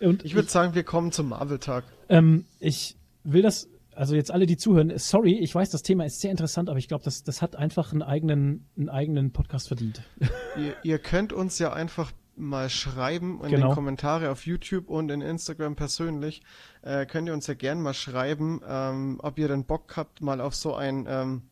Und 0.00 0.24
Ich 0.24 0.34
würde 0.34 0.48
sagen, 0.48 0.74
wir 0.74 0.84
kommen 0.84 1.12
zum 1.12 1.28
Marvel-Tag. 1.28 1.84
Ähm, 2.08 2.44
ich 2.60 2.96
will 3.24 3.42
das, 3.42 3.68
also 3.96 4.14
jetzt 4.14 4.30
alle, 4.30 4.46
die 4.46 4.56
zuhören, 4.56 4.92
sorry, 4.98 5.38
ich 5.38 5.54
weiß, 5.54 5.70
das 5.70 5.82
Thema 5.82 6.04
ist 6.04 6.20
sehr 6.20 6.30
interessant, 6.30 6.68
aber 6.68 6.78
ich 6.78 6.86
glaube, 6.88 7.02
das, 7.04 7.22
das 7.24 7.42
hat 7.42 7.56
einfach 7.56 7.92
einen 7.92 8.02
eigenen, 8.02 8.66
einen 8.76 8.88
eigenen 8.88 9.32
Podcast 9.32 9.68
verdient. 9.68 10.02
Ihr, 10.56 10.74
ihr 10.82 10.98
könnt 10.98 11.32
uns 11.32 11.58
ja 11.58 11.72
einfach 11.72 12.12
mal 12.36 12.68
schreiben 12.68 13.40
in 13.42 13.50
Genau. 13.50 13.68
den 13.68 13.74
Kommentare 13.74 14.30
auf 14.30 14.44
YouTube 14.46 14.90
und 14.90 15.10
in 15.10 15.22
Instagram 15.22 15.74
persönlich. 15.74 16.42
Äh, 16.82 17.06
könnt 17.06 17.28
ihr 17.28 17.32
uns 17.34 17.46
ja 17.46 17.54
gern 17.54 17.80
mal 17.80 17.94
schreiben, 17.94 18.60
ähm, 18.68 19.18
ob 19.22 19.38
ihr 19.38 19.48
denn 19.48 19.64
Bock 19.64 19.96
habt, 19.96 20.20
mal 20.20 20.42
auf 20.42 20.54
so 20.54 20.74
ein 20.74 21.06
ähm, 21.08 21.42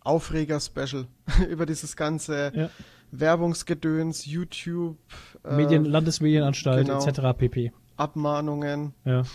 Aufreger-Special 0.00 1.06
über 1.50 1.66
dieses 1.66 1.96
ganze 1.96 2.52
Ja. 2.54 2.70
Werbungsgedöns, 3.10 4.24
YouTube, 4.26 4.96
äh, 5.44 5.54
Medien, 5.56 5.84
Landesmedienanstalt 5.84 6.86
genau. 6.86 7.04
etc. 7.04 7.36
pp. 7.36 7.72
Abmahnungen. 7.96 8.94
Ja. 9.04 9.22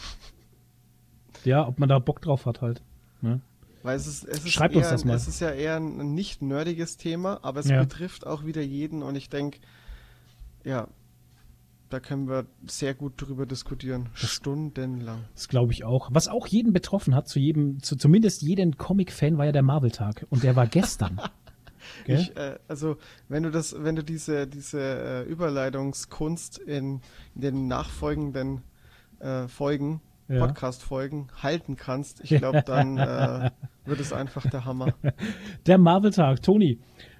Ja, 1.47 1.67
ob 1.67 1.79
man 1.79 1.89
da 1.89 1.97
Bock 1.99 2.21
drauf 2.21 2.45
hat 2.45 2.61
halt. 2.61 2.81
Ne? 3.21 3.41
Weil 3.83 3.95
es 3.95 4.05
ist, 4.05 4.25
es 4.25 4.43
ist, 4.45 4.51
Schreibt 4.51 4.73
eher, 4.75 4.81
uns 4.81 4.89
das 4.89 5.05
mal. 5.05 5.15
es 5.15 5.27
ist 5.27 5.39
ja 5.39 5.49
eher 5.49 5.77
ein 5.77 6.13
nicht 6.13 6.41
nerdiges 6.41 6.97
Thema, 6.97 7.39
aber 7.41 7.61
es 7.61 7.67
Ja. 7.69 7.81
betrifft 7.81 8.27
auch 8.27 8.45
wieder 8.45 8.61
jeden 8.61 9.01
und 9.01 9.15
ich 9.15 9.29
denke, 9.29 9.59
ja, 10.63 10.87
da 11.89 12.01
können 12.01 12.27
wir 12.27 12.45
sehr 12.65 12.93
gut 12.93 13.13
drüber 13.15 13.45
diskutieren. 13.45 14.09
Stundenlang. 14.13 15.23
Das 15.35 15.47
glaube 15.47 15.71
ich 15.71 15.85
auch. 15.85 16.09
Was 16.11 16.27
auch 16.27 16.45
jeden 16.47 16.73
betroffen 16.73 17.15
hat, 17.15 17.29
zu 17.29 17.39
jedem, 17.39 17.81
zu 17.81 17.95
zumindest 17.95 18.41
jeden 18.41 18.77
Comic-Fan 18.77 19.37
war 19.37 19.45
ja 19.45 19.53
der 19.53 19.63
Marvel-Tag. 19.63 20.25
Und 20.29 20.43
der 20.43 20.55
war 20.55 20.67
gestern. 20.67 21.19
Ich, 22.05 22.35
äh, 22.35 22.57
also 22.67 22.97
wenn 23.29 23.43
du 23.43 23.51
das, 23.51 23.73
wenn 23.81 23.95
du 23.95 24.03
diese, 24.03 24.45
diese 24.45 24.79
äh, 24.81 25.23
Überleitungskunst 25.23 26.57
in, 26.57 26.99
in 27.35 27.41
den 27.41 27.67
nachfolgenden 27.67 28.61
äh, 29.19 29.47
Folgen, 29.47 30.01
Ja. 30.29 30.45
Podcast-Folgen 30.45 31.27
halten 31.41 31.75
kannst, 31.77 32.21
ich 32.23 32.37
glaube, 32.37 32.61
dann 32.65 32.97
äh, 32.97 33.49
wird 33.85 33.99
es 33.99 34.11
einfach 34.11 34.49
der 34.49 34.65
Hammer. 34.65 34.93
Der 35.65 35.77
Marvel-Tag, 35.77 36.41
Toni. 36.41 36.79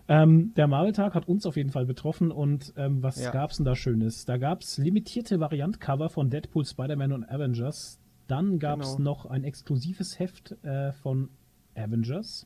Ähm, 0.10 0.54
der 0.56 0.68
Marvel-Tag 0.68 1.16
hat 1.16 1.28
uns 1.28 1.46
auf 1.46 1.56
jeden 1.58 1.70
Fall 1.70 1.86
betroffen 1.86 2.32
und 2.32 2.74
ähm, 2.78 3.04
was 3.04 3.22
Ja. 3.22 3.32
gab's 3.32 3.58
denn 3.58 3.66
da 3.66 3.76
Schönes? 3.76 4.26
Da 4.26 4.38
gab's 4.38 4.78
limitierte 4.78 5.40
Variant-Cover 5.40 6.10
von 6.10 6.30
Deadpool, 6.30 6.66
Spider-Man 6.66 7.12
und 7.14 7.30
Avengers. 7.30 8.00
Dann 8.28 8.60
gab's 8.60 8.98
Genau. 8.98 9.12
noch 9.12 9.26
ein 9.26 9.44
exklusives 9.44 10.20
Heft 10.20 10.56
äh, 10.64 10.92
von 10.94 11.30
Avengers. 11.76 12.46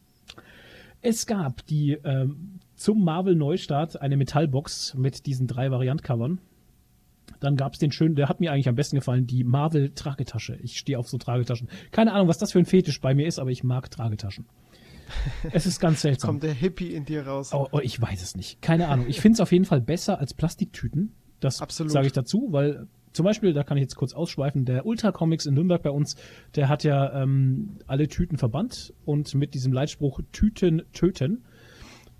Es 1.01 1.25
gab 1.25 1.65
die 1.65 1.93
ähm, 2.03 2.59
zum 2.75 3.03
Marvel-Neustart 3.03 3.99
eine 4.01 4.17
Metallbox 4.17 4.93
mit 4.95 5.25
diesen 5.25 5.47
drei 5.47 5.71
Variant-Covern. 5.71 6.39
Dann 7.41 7.57
gab's 7.57 7.79
den 7.79 7.91
schönen, 7.91 8.15
der 8.15 8.29
hat 8.29 8.39
mir 8.39 8.53
eigentlich 8.53 8.69
am 8.69 8.75
besten 8.75 8.95
gefallen, 8.95 9.27
die 9.27 9.43
Marvel-Tragetasche. 9.43 10.57
Ich 10.61 10.77
stehe 10.77 10.97
auf 10.97 11.09
so 11.09 11.17
Tragetaschen. 11.17 11.69
Keine 11.91 12.13
Ahnung, 12.13 12.29
was 12.29 12.37
das 12.37 12.53
für 12.53 12.59
ein 12.59 12.65
Fetisch 12.65 13.01
bei 13.01 13.13
mir 13.13 13.27
ist, 13.27 13.39
aber 13.39 13.49
ich 13.49 13.63
mag 13.63 13.91
Tragetaschen. 13.91 14.45
Es 15.51 15.65
ist 15.65 15.81
ganz 15.81 16.01
seltsam. 16.01 16.29
Kommt 16.29 16.43
der 16.43 16.53
Hippie 16.53 16.93
in 16.93 17.03
dir 17.03 17.27
raus. 17.27 17.53
Oh, 17.53 17.67
oh, 17.73 17.79
ich 17.81 18.01
weiß 18.01 18.21
es 18.23 18.37
nicht. 18.37 18.61
Keine 18.61 18.87
Ahnung. 18.87 19.07
Ich 19.09 19.19
finde 19.19 19.33
es 19.33 19.39
auf 19.41 19.51
jeden 19.51 19.65
Fall 19.65 19.81
besser 19.81 20.19
als 20.19 20.33
Plastiktüten. 20.33 21.11
Das 21.41 21.57
sage 21.57 22.07
ich 22.07 22.13
dazu, 22.13 22.47
weil 22.51 22.87
zum 23.11 23.25
Beispiel, 23.25 23.53
da 23.53 23.63
kann 23.63 23.77
ich 23.77 23.81
jetzt 23.81 23.95
kurz 23.95 24.13
ausschweifen, 24.13 24.63
der 24.63 24.85
Ultra 24.85 25.11
Comics 25.11 25.45
in 25.45 25.55
Nürnberg 25.55 25.81
bei 25.81 25.89
uns, 25.89 26.15
der 26.55 26.69
hat 26.69 26.83
ja 26.83 27.21
ähm, 27.21 27.79
alle 27.87 28.07
Tüten 28.07 28.37
verbannt 28.37 28.93
und 29.03 29.35
mit 29.35 29.53
diesem 29.53 29.73
Leitspruch 29.73 30.21
Tüten 30.31 30.83
töten. 30.93 31.43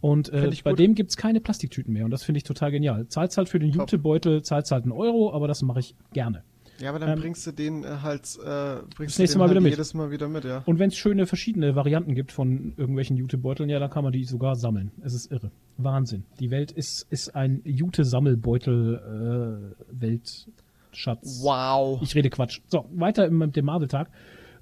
Und 0.01 0.29
äh, 0.33 0.49
bei 0.63 0.71
gut. 0.71 0.79
dem 0.79 0.95
gibt's 0.95 1.15
keine 1.15 1.39
Plastiktüten 1.41 1.93
mehr 1.93 2.05
und 2.05 2.11
das 2.11 2.23
finde 2.23 2.37
ich 2.39 2.43
total 2.43 2.71
genial. 2.71 3.07
Zahlt's 3.07 3.37
halt 3.37 3.49
für 3.49 3.59
den. 3.59 3.69
Jutebeutel, 3.69 4.41
zahlt's 4.41 4.71
halt 4.71 4.83
einen 4.83 4.91
Euro, 4.91 5.31
aber 5.31 5.47
das 5.47 5.61
mache 5.61 5.79
ich 5.79 5.95
gerne. 6.13 6.43
Ja, 6.79 6.89
aber 6.89 6.97
dann 6.97 7.09
Ähm, 7.09 7.19
bringst 7.19 7.45
du 7.45 7.51
den 7.51 7.83
äh, 7.83 7.87
halt, 8.01 8.39
äh, 8.43 8.77
bringst 8.95 8.99
das 8.99 9.15
du 9.17 9.21
nächste 9.21 9.37
Mal 9.37 9.43
halt 9.43 9.51
wieder 9.51 9.61
mit. 9.61 9.71
jedes 9.73 9.93
Mal 9.93 10.09
wieder 10.09 10.27
mit, 10.27 10.43
ja. 10.45 10.63
Und 10.65 10.79
wenn 10.79 10.87
es 10.87 10.97
schöne 10.97 11.27
verschiedene 11.27 11.75
Varianten 11.75 12.15
gibt 12.15 12.31
von 12.31 12.73
irgendwelchen 12.75 13.17
Jutebeuteln, 13.17 13.69
ja, 13.69 13.77
dann 13.77 13.91
kann 13.91 14.03
man 14.03 14.11
die 14.11 14.23
sogar 14.23 14.55
sammeln. 14.55 14.89
Es 15.03 15.13
ist 15.13 15.31
irre. 15.31 15.51
Wahnsinn. 15.77 16.23
Die 16.39 16.49
Welt 16.49 16.71
ist, 16.71 17.05
ist 17.11 17.35
ein 17.35 17.61
Jute-Sammelbeutel 17.65 19.69
äh, 19.69 20.01
Weltschatz. 20.01 21.41
Wow. 21.43 22.01
Ich 22.01 22.15
rede 22.15 22.31
Quatsch. 22.31 22.61
So, 22.67 22.85
weiter 22.93 23.27
im- 23.27 23.37
mit 23.37 23.55
dem 23.55 23.65
Marvel-Tag. 23.65 24.09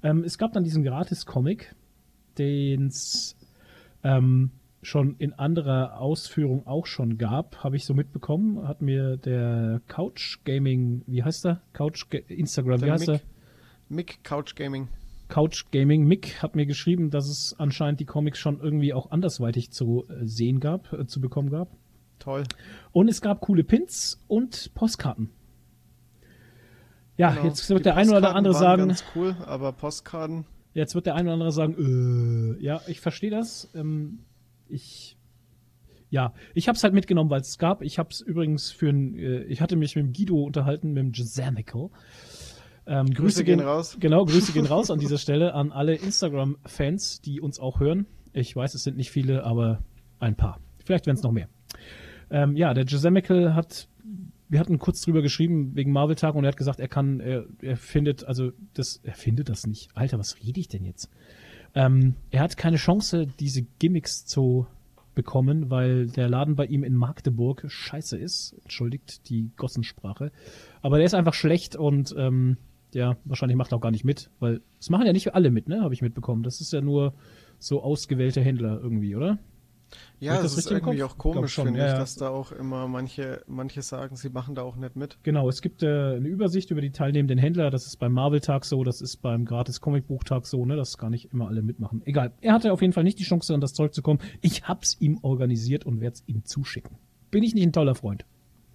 Ähm, 0.02 0.22
es 0.24 0.36
gab 0.36 0.52
dann 0.52 0.64
diesen 0.64 0.82
Gratis-Comic, 0.82 1.74
den 2.38 2.88
es 2.88 3.34
ähm, 4.04 4.50
schon 4.82 5.16
in 5.18 5.32
anderer 5.34 6.00
Ausführung 6.00 6.66
auch 6.66 6.86
schon 6.86 7.18
gab, 7.18 7.62
habe 7.62 7.76
ich 7.76 7.84
so 7.84 7.94
mitbekommen. 7.94 8.66
Hat 8.66 8.80
mir 8.82 9.16
der 9.18 9.82
Couch 9.88 10.38
Gaming, 10.44 11.02
wie 11.06 11.22
heißt 11.22 11.44
er? 11.46 11.60
Couch 11.72 12.04
Instagram, 12.28 12.80
wie 12.80 12.84
Der 12.86 12.92
heißt 12.94 13.08
er? 13.08 13.14
Mick, 13.14 13.22
Mick 13.88 14.24
Couch 14.24 14.54
Gaming. 14.56 14.88
Couch 15.28 15.66
Gaming 15.70 16.04
Mick 16.06 16.42
hat 16.42 16.56
mir 16.56 16.66
geschrieben, 16.66 17.10
dass 17.10 17.28
es 17.28 17.54
anscheinend 17.58 18.00
die 18.00 18.04
Comics 18.06 18.38
schon 18.38 18.58
irgendwie 18.60 18.92
auch 18.92 19.10
andersweitig 19.10 19.70
zu 19.70 20.04
äh, 20.08 20.26
sehen 20.26 20.58
gab, 20.60 20.92
äh, 20.92 21.06
zu 21.06 21.20
bekommen 21.20 21.50
gab. 21.50 21.68
Toll. 22.18 22.44
Und 22.92 23.08
es 23.08 23.20
gab 23.20 23.40
coole 23.40 23.62
Pins 23.64 24.22
und 24.28 24.72
Postkarten. 24.74 25.30
Ja, 27.16 27.30
Genau. 27.32 27.44
jetzt 27.46 27.68
wird 27.68 27.80
Die 27.80 27.82
der 27.84 27.96
ein 27.96 28.08
oder 28.10 28.34
andere 28.34 28.54
sagen, 28.54 28.88
Ganz 28.88 29.04
cool, 29.14 29.36
aber 29.44 29.72
Postkarten. 29.72 30.46
jetzt 30.74 30.94
wird 30.94 31.06
der 31.06 31.14
ein 31.14 31.26
oder 31.26 31.34
andere 31.34 31.52
sagen, 31.52 32.56
äh, 32.58 32.62
ja, 32.64 32.80
ich 32.88 33.00
verstehe 33.00 33.30
das. 33.30 33.70
Ähm, 33.74 34.20
ich 34.70 35.16
ja, 36.10 36.34
ich 36.54 36.66
habe 36.66 36.76
es 36.76 36.82
halt 36.82 36.92
mitgenommen, 36.92 37.30
weil 37.30 37.40
es 37.40 37.56
gab. 37.56 37.82
Ich 37.82 37.98
habe 37.98 38.10
es 38.10 38.20
übrigens 38.20 38.72
für 38.72 38.88
ein, 38.88 39.16
äh, 39.16 39.44
ich 39.44 39.60
hatte 39.60 39.76
mich 39.76 39.94
mit 39.94 40.04
dem 40.04 40.12
Guido 40.12 40.42
unterhalten, 40.42 40.92
mit 40.92 40.98
dem 41.04 41.12
Gisamical. 41.12 41.90
Ähm, 42.86 43.14
Grüße 43.14 43.44
gehen 43.44 43.60
raus. 43.60 43.96
Genau, 44.00 44.24
Grüße 44.24 44.52
gehen 44.52 44.66
raus 44.66 44.90
an 44.90 44.98
dieser 44.98 45.18
Stelle 45.18 45.54
an 45.54 45.70
alle 45.70 45.94
Instagram-Fans, 45.94 47.20
die 47.20 47.40
uns 47.40 47.60
auch 47.60 47.78
hören. 47.78 48.06
Ich 48.32 48.54
weiß, 48.54 48.74
es 48.74 48.82
sind 48.82 48.96
nicht 48.96 49.12
viele, 49.12 49.44
aber 49.44 49.82
ein 50.18 50.34
paar. 50.34 50.58
Vielleicht 50.84 51.06
werden 51.06 51.16
es 51.16 51.22
noch 51.22 51.32
mehr. 51.32 51.48
Ähm, 52.30 52.56
ja, 52.56 52.74
der 52.74 52.84
Gisemical 52.84 53.54
hat, 53.54 53.88
wir 54.48 54.58
hatten 54.58 54.78
kurz 54.78 55.02
drüber 55.02 55.22
geschrieben 55.22 55.76
wegen 55.76 55.92
Marvel-Tag 55.92 56.34
und 56.34 56.44
er 56.44 56.48
hat 56.48 56.56
gesagt, 56.56 56.80
er 56.80 56.88
kann, 56.88 57.20
er, 57.20 57.44
er 57.60 57.76
findet, 57.76 58.24
also 58.24 58.50
das, 58.74 59.00
er 59.04 59.14
findet 59.14 59.48
das 59.48 59.66
nicht. 59.66 59.90
Alter, 59.94 60.18
was 60.18 60.36
rede 60.42 60.58
ich 60.58 60.68
denn 60.68 60.84
jetzt? 60.84 61.08
Ähm, 61.74 62.14
er 62.30 62.42
hat 62.42 62.56
keine 62.56 62.76
Chance, 62.76 63.26
diese 63.38 63.62
Gimmicks 63.78 64.26
zu 64.26 64.66
bekommen, 65.14 65.70
weil 65.70 66.06
der 66.06 66.28
Laden 66.28 66.56
bei 66.56 66.66
ihm 66.66 66.84
in 66.84 66.94
Magdeburg 66.94 67.64
scheiße 67.66 68.16
ist. 68.16 68.54
Entschuldigt 68.62 69.28
die 69.28 69.50
Gossensprache. 69.56 70.32
Aber 70.82 70.96
der 70.96 71.06
ist 71.06 71.14
einfach 71.14 71.34
schlecht 71.34 71.76
und 71.76 72.14
ähm, 72.16 72.56
ja, 72.92 73.16
wahrscheinlich 73.24 73.56
macht 73.56 73.72
er 73.72 73.78
auch 73.78 73.82
gar 73.82 73.90
nicht 73.90 74.04
mit, 74.04 74.30
weil 74.40 74.60
es 74.80 74.90
machen 74.90 75.06
ja 75.06 75.12
nicht 75.12 75.34
alle 75.34 75.50
mit, 75.50 75.68
ne? 75.68 75.82
Habe 75.82 75.94
ich 75.94 76.02
mitbekommen. 76.02 76.42
Das 76.42 76.60
ist 76.60 76.72
ja 76.72 76.80
nur 76.80 77.14
so 77.58 77.82
ausgewählte 77.82 78.40
Händler 78.40 78.80
irgendwie, 78.82 79.14
oder? 79.14 79.38
Ja, 80.18 80.34
das, 80.34 80.54
das 80.54 80.58
ist 80.58 80.70
irgendwie 80.70 81.02
auch 81.02 81.16
komisch, 81.18 81.54
finde 81.54 81.78
ja, 81.78 81.92
ich, 81.92 81.98
dass 81.98 82.14
da 82.14 82.28
auch 82.28 82.52
immer 82.52 82.86
manche, 82.88 83.42
manche 83.46 83.82
sagen, 83.82 84.16
sie 84.16 84.28
machen 84.28 84.54
da 84.54 84.62
auch 84.62 84.76
nicht 84.76 84.96
mit. 84.96 85.18
Genau, 85.22 85.48
es 85.48 85.62
gibt 85.62 85.82
äh, 85.82 86.16
eine 86.16 86.28
Übersicht 86.28 86.70
über 86.70 86.80
die 86.80 86.90
teilnehmenden 86.90 87.38
Händler. 87.38 87.70
Das 87.70 87.86
ist 87.86 87.96
beim 87.96 88.12
Marvel-Tag 88.12 88.64
so, 88.64 88.84
das 88.84 89.00
ist 89.00 89.18
beim 89.18 89.44
gratis 89.44 89.80
Comicbuch-Tag 89.80 90.46
so, 90.46 90.64
ne, 90.66 90.76
dass 90.76 90.98
gar 90.98 91.10
nicht 91.10 91.32
immer 91.32 91.48
alle 91.48 91.62
mitmachen. 91.62 92.02
Egal. 92.04 92.32
Er 92.40 92.52
hatte 92.52 92.72
auf 92.72 92.80
jeden 92.82 92.92
Fall 92.92 93.04
nicht 93.04 93.18
die 93.18 93.24
Chance, 93.24 93.54
an 93.54 93.60
das 93.60 93.72
Zeug 93.72 93.94
zu 93.94 94.02
kommen. 94.02 94.20
Ich 94.40 94.68
hab's 94.68 94.96
ihm 95.00 95.18
organisiert 95.22 95.86
und 95.86 96.00
werde 96.00 96.14
es 96.14 96.24
ihm 96.26 96.44
zuschicken. 96.44 96.96
Bin 97.30 97.42
ich 97.42 97.54
nicht 97.54 97.64
ein 97.64 97.72
toller 97.72 97.94
Freund? 97.94 98.24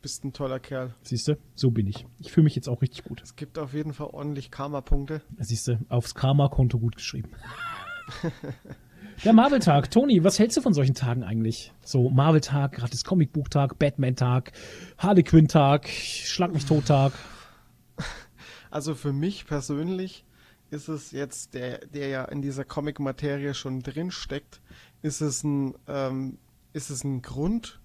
Bist 0.01 0.23
ein 0.23 0.33
toller 0.33 0.59
Kerl. 0.59 0.93
Siehst 1.01 1.27
du, 1.27 1.37
so 1.55 1.71
bin 1.71 1.87
ich. 1.87 2.05
Ich 2.19 2.31
fühle 2.31 2.43
mich 2.45 2.55
jetzt 2.55 2.69
auch 2.69 2.81
richtig 2.81 3.03
gut. 3.05 3.21
Es 3.23 3.35
gibt 3.35 3.57
auf 3.57 3.73
jeden 3.73 3.91
Fall 3.93 4.07
ordentlich 4.07 4.51
Karma-Punkte. 4.51 5.21
Siehst 5.39 5.67
du, 5.67 5.79
aufs 5.89 6.13
Karma-Konto 6.13 6.79
gut 6.79 6.95
geschrieben. 6.95 7.31
Der 9.23 9.33
Marvel-Tag. 9.33 9.89
Toni, 9.91 10.23
was 10.23 10.37
hältst 10.39 10.57
du 10.57 10.61
von 10.61 10.73
solchen 10.73 10.93
Tagen 10.93 11.23
eigentlich? 11.23 11.73
So 11.83 12.09
Marvel-Tag, 12.09 12.73
gratis 12.73 13.03
Comicbuch-Tag, 13.03 13.79
Batman-Tag, 13.79 14.51
Harlequin-Tag, 14.97 15.87
Schlag 15.87 16.53
mich 16.53 16.65
tot-Tag. 16.65 17.13
Also 18.69 18.93
für 18.93 19.13
mich 19.13 19.47
persönlich 19.47 20.25
ist 20.69 20.89
es 20.89 21.11
jetzt, 21.11 21.53
der, 21.53 21.85
der 21.87 22.09
ja 22.09 22.25
in 22.25 22.41
dieser 22.41 22.65
Comic-Materie 22.65 23.53
schon 23.53 23.81
drin 23.81 24.11
steckt, 24.11 24.59
ist 25.01 25.21
es 25.21 25.43
ein, 25.43 25.75
ähm, 25.87 26.37
ist 26.73 26.89
es 26.89 27.03
ein 27.03 27.21
Grund, 27.21 27.79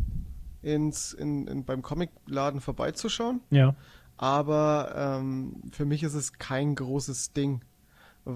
ins, 0.62 1.12
in, 1.12 1.46
in, 1.46 1.64
beim 1.64 1.82
Comicladen 1.82 2.60
vorbeizuschauen. 2.60 3.40
Ja. 3.50 3.74
Aber 4.16 4.92
ähm, 5.20 5.62
für 5.72 5.84
mich 5.84 6.02
ist 6.02 6.14
es 6.14 6.34
kein 6.34 6.74
großes 6.74 7.32
Ding 7.32 7.62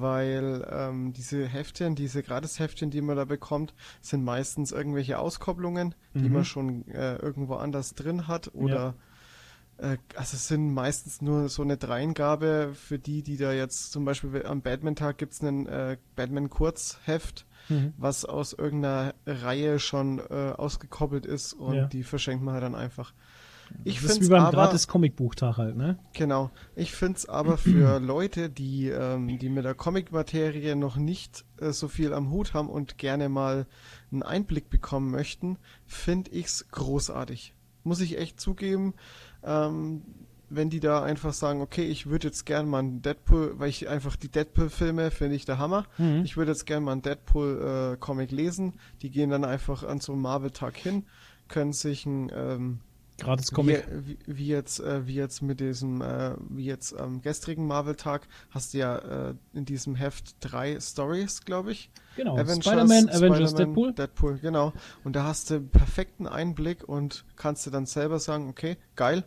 weil 0.00 0.66
ähm, 0.70 1.12
diese 1.12 1.46
Heftchen, 1.46 1.94
diese 1.94 2.22
Gratis-Heftchen, 2.22 2.90
die 2.90 3.00
man 3.00 3.16
da 3.16 3.24
bekommt, 3.24 3.74
sind 4.00 4.24
meistens 4.24 4.72
irgendwelche 4.72 5.18
Auskopplungen, 5.18 5.94
mhm. 6.12 6.22
die 6.22 6.28
man 6.28 6.44
schon 6.44 6.88
äh, 6.88 7.16
irgendwo 7.16 7.54
anders 7.54 7.94
drin 7.94 8.28
hat 8.28 8.54
oder 8.54 8.94
ja. 9.78 9.92
äh, 9.92 9.98
also 10.14 10.36
es 10.36 10.48
sind 10.48 10.72
meistens 10.72 11.22
nur 11.22 11.48
so 11.48 11.62
eine 11.62 11.76
Dreingabe 11.76 12.72
für 12.74 12.98
die, 12.98 13.22
die 13.22 13.36
da 13.36 13.52
jetzt 13.52 13.92
zum 13.92 14.04
Beispiel 14.04 14.44
am 14.46 14.62
Batman-Tag 14.62 15.18
gibt 15.18 15.32
es 15.32 15.40
einen 15.40 15.66
äh, 15.66 15.96
Batman-Kurzheft, 16.16 17.46
mhm. 17.68 17.92
was 17.96 18.24
aus 18.24 18.52
irgendeiner 18.52 19.14
Reihe 19.26 19.78
schon 19.78 20.18
äh, 20.18 20.52
ausgekoppelt 20.56 21.26
ist 21.26 21.52
und 21.52 21.74
ja. 21.74 21.86
die 21.86 22.02
verschenkt 22.02 22.44
man 22.44 22.54
halt 22.54 22.64
dann 22.64 22.74
einfach. 22.74 23.12
Ich 23.84 24.00
das 24.00 24.12
ist 24.12 24.22
wie 24.22 24.28
beim 24.28 24.44
aber, 24.44 24.52
gratis 24.52 24.88
Comicbuchtag 24.88 25.56
halt, 25.56 25.76
ne? 25.76 25.98
Genau. 26.12 26.50
Ich 26.74 26.94
finde 26.94 27.18
es 27.18 27.28
aber 27.28 27.58
für 27.58 27.98
Leute, 28.00 28.50
die, 28.50 28.88
ähm, 28.88 29.38
die 29.38 29.48
mit 29.48 29.64
der 29.64 29.74
Comic-Materie 29.74 30.76
noch 30.76 30.96
nicht 30.96 31.44
äh, 31.60 31.72
so 31.72 31.88
viel 31.88 32.12
am 32.12 32.30
Hut 32.30 32.54
haben 32.54 32.68
und 32.68 32.98
gerne 32.98 33.28
mal 33.28 33.66
einen 34.12 34.22
Einblick 34.22 34.70
bekommen 34.70 35.10
möchten, 35.10 35.58
finde 35.86 36.30
ich 36.30 36.46
es 36.46 36.68
großartig. 36.70 37.54
Muss 37.82 38.00
ich 38.00 38.18
echt 38.18 38.40
zugeben. 38.40 38.94
Ähm, 39.42 40.02
wenn 40.50 40.70
die 40.70 40.80
da 40.80 41.02
einfach 41.02 41.32
sagen, 41.32 41.60
okay, 41.60 41.84
ich 41.84 42.06
würde 42.06 42.28
jetzt 42.28 42.46
gerne 42.46 42.68
mal 42.68 42.78
einen 42.78 43.02
Deadpool, 43.02 43.58
weil 43.58 43.68
ich 43.68 43.88
einfach 43.88 44.16
die 44.16 44.30
Deadpool-Filme 44.30 45.10
finde 45.10 45.36
ich 45.36 45.44
der 45.44 45.58
Hammer. 45.58 45.86
Mhm. 45.98 46.22
Ich 46.24 46.36
würde 46.36 46.52
jetzt 46.52 46.66
gerne 46.66 46.84
mal 46.84 46.92
einen 46.92 47.02
Deadpool-Comic 47.02 48.32
äh, 48.32 48.34
lesen. 48.34 48.74
Die 49.02 49.10
gehen 49.10 49.30
dann 49.30 49.44
einfach 49.44 49.82
an 49.82 50.00
so 50.00 50.12
einen 50.12 50.22
Marvel-Tag 50.22 50.76
hin, 50.76 51.04
können 51.48 51.72
sich 51.72 52.06
ein 52.06 52.30
ähm, 52.34 52.80
Gratis 53.18 53.52
Comic. 53.52 53.86
Wie, 53.90 54.18
wie, 54.26 54.46
jetzt, 54.46 54.80
äh, 54.80 55.06
wie 55.06 55.14
jetzt 55.14 55.40
mit 55.40 55.60
diesem, 55.60 56.00
äh, 56.00 56.34
wie 56.48 56.64
jetzt 56.64 56.98
am 56.98 57.22
gestrigen 57.22 57.66
Marvel-Tag 57.66 58.26
hast 58.50 58.74
du 58.74 58.78
ja 58.78 59.30
äh, 59.30 59.34
in 59.52 59.64
diesem 59.64 59.94
Heft 59.94 60.36
drei 60.40 60.78
Stories, 60.80 61.44
glaube 61.44 61.72
ich. 61.72 61.90
Genau. 62.16 62.36
Spider-Man, 62.36 63.08
Avengers, 63.08 63.50
Spider 63.50 63.66
Deadpool. 63.66 63.92
Deadpool, 63.92 64.38
genau. 64.38 64.72
Und 65.04 65.16
da 65.16 65.24
hast 65.24 65.50
du 65.50 65.60
perfekten 65.60 66.26
Einblick 66.26 66.88
und 66.88 67.24
kannst 67.36 67.66
du 67.66 67.70
dann 67.70 67.86
selber 67.86 68.18
sagen, 68.18 68.48
okay, 68.48 68.76
geil, 68.96 69.24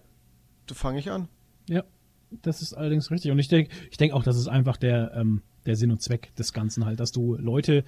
du 0.65 0.73
fange 0.73 0.99
ich 0.99 1.09
an. 1.09 1.29
Ja, 1.69 1.83
das 2.29 2.61
ist 2.61 2.73
allerdings 2.73 3.09
richtig. 3.09 3.31
Und 3.31 3.39
ich 3.39 3.47
denke, 3.47 3.71
ich 3.89 3.97
denke 3.97 4.15
auch, 4.15 4.23
das 4.23 4.38
ist 4.38 4.47
einfach 4.47 4.77
der, 4.77 5.13
ähm, 5.15 5.41
der 5.65 5.75
Sinn 5.75 5.91
und 5.91 6.01
Zweck 6.01 6.35
des 6.35 6.53
Ganzen 6.53 6.85
halt, 6.85 6.99
dass 6.99 7.11
du 7.11 7.35
Leute 7.35 7.83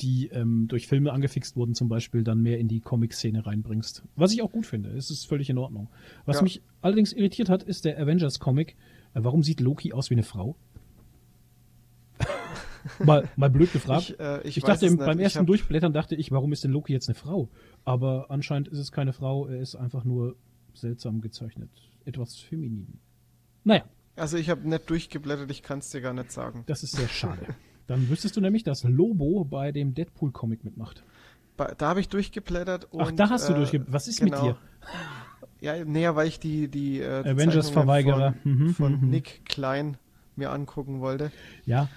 die 0.00 0.28
ähm, 0.28 0.66
durch 0.68 0.86
Filme 0.86 1.12
angefixt 1.12 1.56
wurden, 1.56 1.74
zum 1.74 1.88
Beispiel, 1.88 2.24
dann 2.24 2.42
mehr 2.42 2.58
in 2.58 2.68
die 2.68 2.80
Comic-Szene 2.80 3.46
reinbringst. 3.46 4.02
Was 4.16 4.32
ich 4.32 4.42
auch 4.42 4.50
gut 4.50 4.66
finde. 4.66 4.90
Es 4.90 5.10
ist 5.10 5.26
völlig 5.26 5.50
in 5.50 5.58
Ordnung. 5.58 5.88
Was 6.24 6.36
ja. 6.36 6.42
mich 6.42 6.62
allerdings 6.82 7.12
irritiert 7.12 7.48
hat, 7.48 7.62
ist 7.62 7.84
der 7.84 7.98
Avengers-Comic. 7.98 8.76
Äh, 9.14 9.20
warum 9.22 9.42
sieht 9.42 9.60
Loki 9.60 9.92
aus 9.92 10.10
wie 10.10 10.14
eine 10.14 10.22
Frau? 10.22 10.56
mal, 13.04 13.28
mal 13.36 13.50
blöd 13.50 13.72
gefragt. 13.72 14.10
Ich, 14.10 14.20
äh, 14.20 14.40
ich, 14.42 14.56
ich 14.58 14.64
dachte 14.64 14.94
beim 14.96 15.18
ersten 15.18 15.40
hab... 15.40 15.46
Durchblättern 15.46 15.92
dachte 15.92 16.16
ich, 16.16 16.30
warum 16.30 16.52
ist 16.52 16.64
denn 16.64 16.72
Loki 16.72 16.92
jetzt 16.92 17.08
eine 17.08 17.14
Frau? 17.14 17.48
Aber 17.84 18.26
anscheinend 18.30 18.68
ist 18.68 18.78
es 18.78 18.92
keine 18.92 19.12
Frau, 19.12 19.46
er 19.46 19.60
ist 19.60 19.76
einfach 19.76 20.04
nur 20.04 20.36
seltsam 20.74 21.20
gezeichnet. 21.20 21.70
Etwas 22.04 22.36
feminin. 22.36 22.98
Naja. 23.62 23.84
Also 24.16 24.36
ich 24.36 24.50
habe 24.50 24.68
nicht 24.68 24.88
durchgeblättert, 24.90 25.50
ich 25.50 25.62
kann 25.62 25.80
es 25.80 25.90
dir 25.90 26.00
gar 26.00 26.12
nicht 26.12 26.30
sagen. 26.30 26.64
Das 26.66 26.82
ist 26.82 26.92
sehr 26.92 27.08
schade. 27.08 27.54
Dann 27.86 28.08
wüsstest 28.08 28.36
du 28.36 28.40
nämlich, 28.40 28.64
dass 28.64 28.84
Lobo 28.84 29.44
bei 29.44 29.72
dem 29.72 29.94
Deadpool-Comic 29.94 30.64
mitmacht. 30.64 31.04
Da 31.56 31.88
habe 31.88 32.00
ich 32.00 32.08
durchgeblättert. 32.08 32.92
Und, 32.92 33.02
Ach, 33.02 33.12
da 33.12 33.30
hast 33.30 33.48
du 33.48 33.52
äh, 33.52 33.56
durchgeblättert. 33.56 33.94
Was 33.94 34.08
ist 34.08 34.20
genau. 34.20 34.46
mit 34.46 34.54
dir? 34.54 34.58
Ja, 35.60 35.84
näher, 35.84 36.16
weil 36.16 36.28
ich 36.28 36.40
die, 36.40 36.68
die 36.68 37.00
äh, 37.00 37.28
Avengers-Verweigerer 37.28 38.34
von, 38.42 38.52
mhm, 38.52 38.74
von 38.74 39.00
mhm. 39.00 39.10
Nick 39.10 39.44
Klein 39.44 39.96
mir 40.36 40.50
angucken 40.50 41.00
wollte. 41.00 41.30
Ja. 41.64 41.88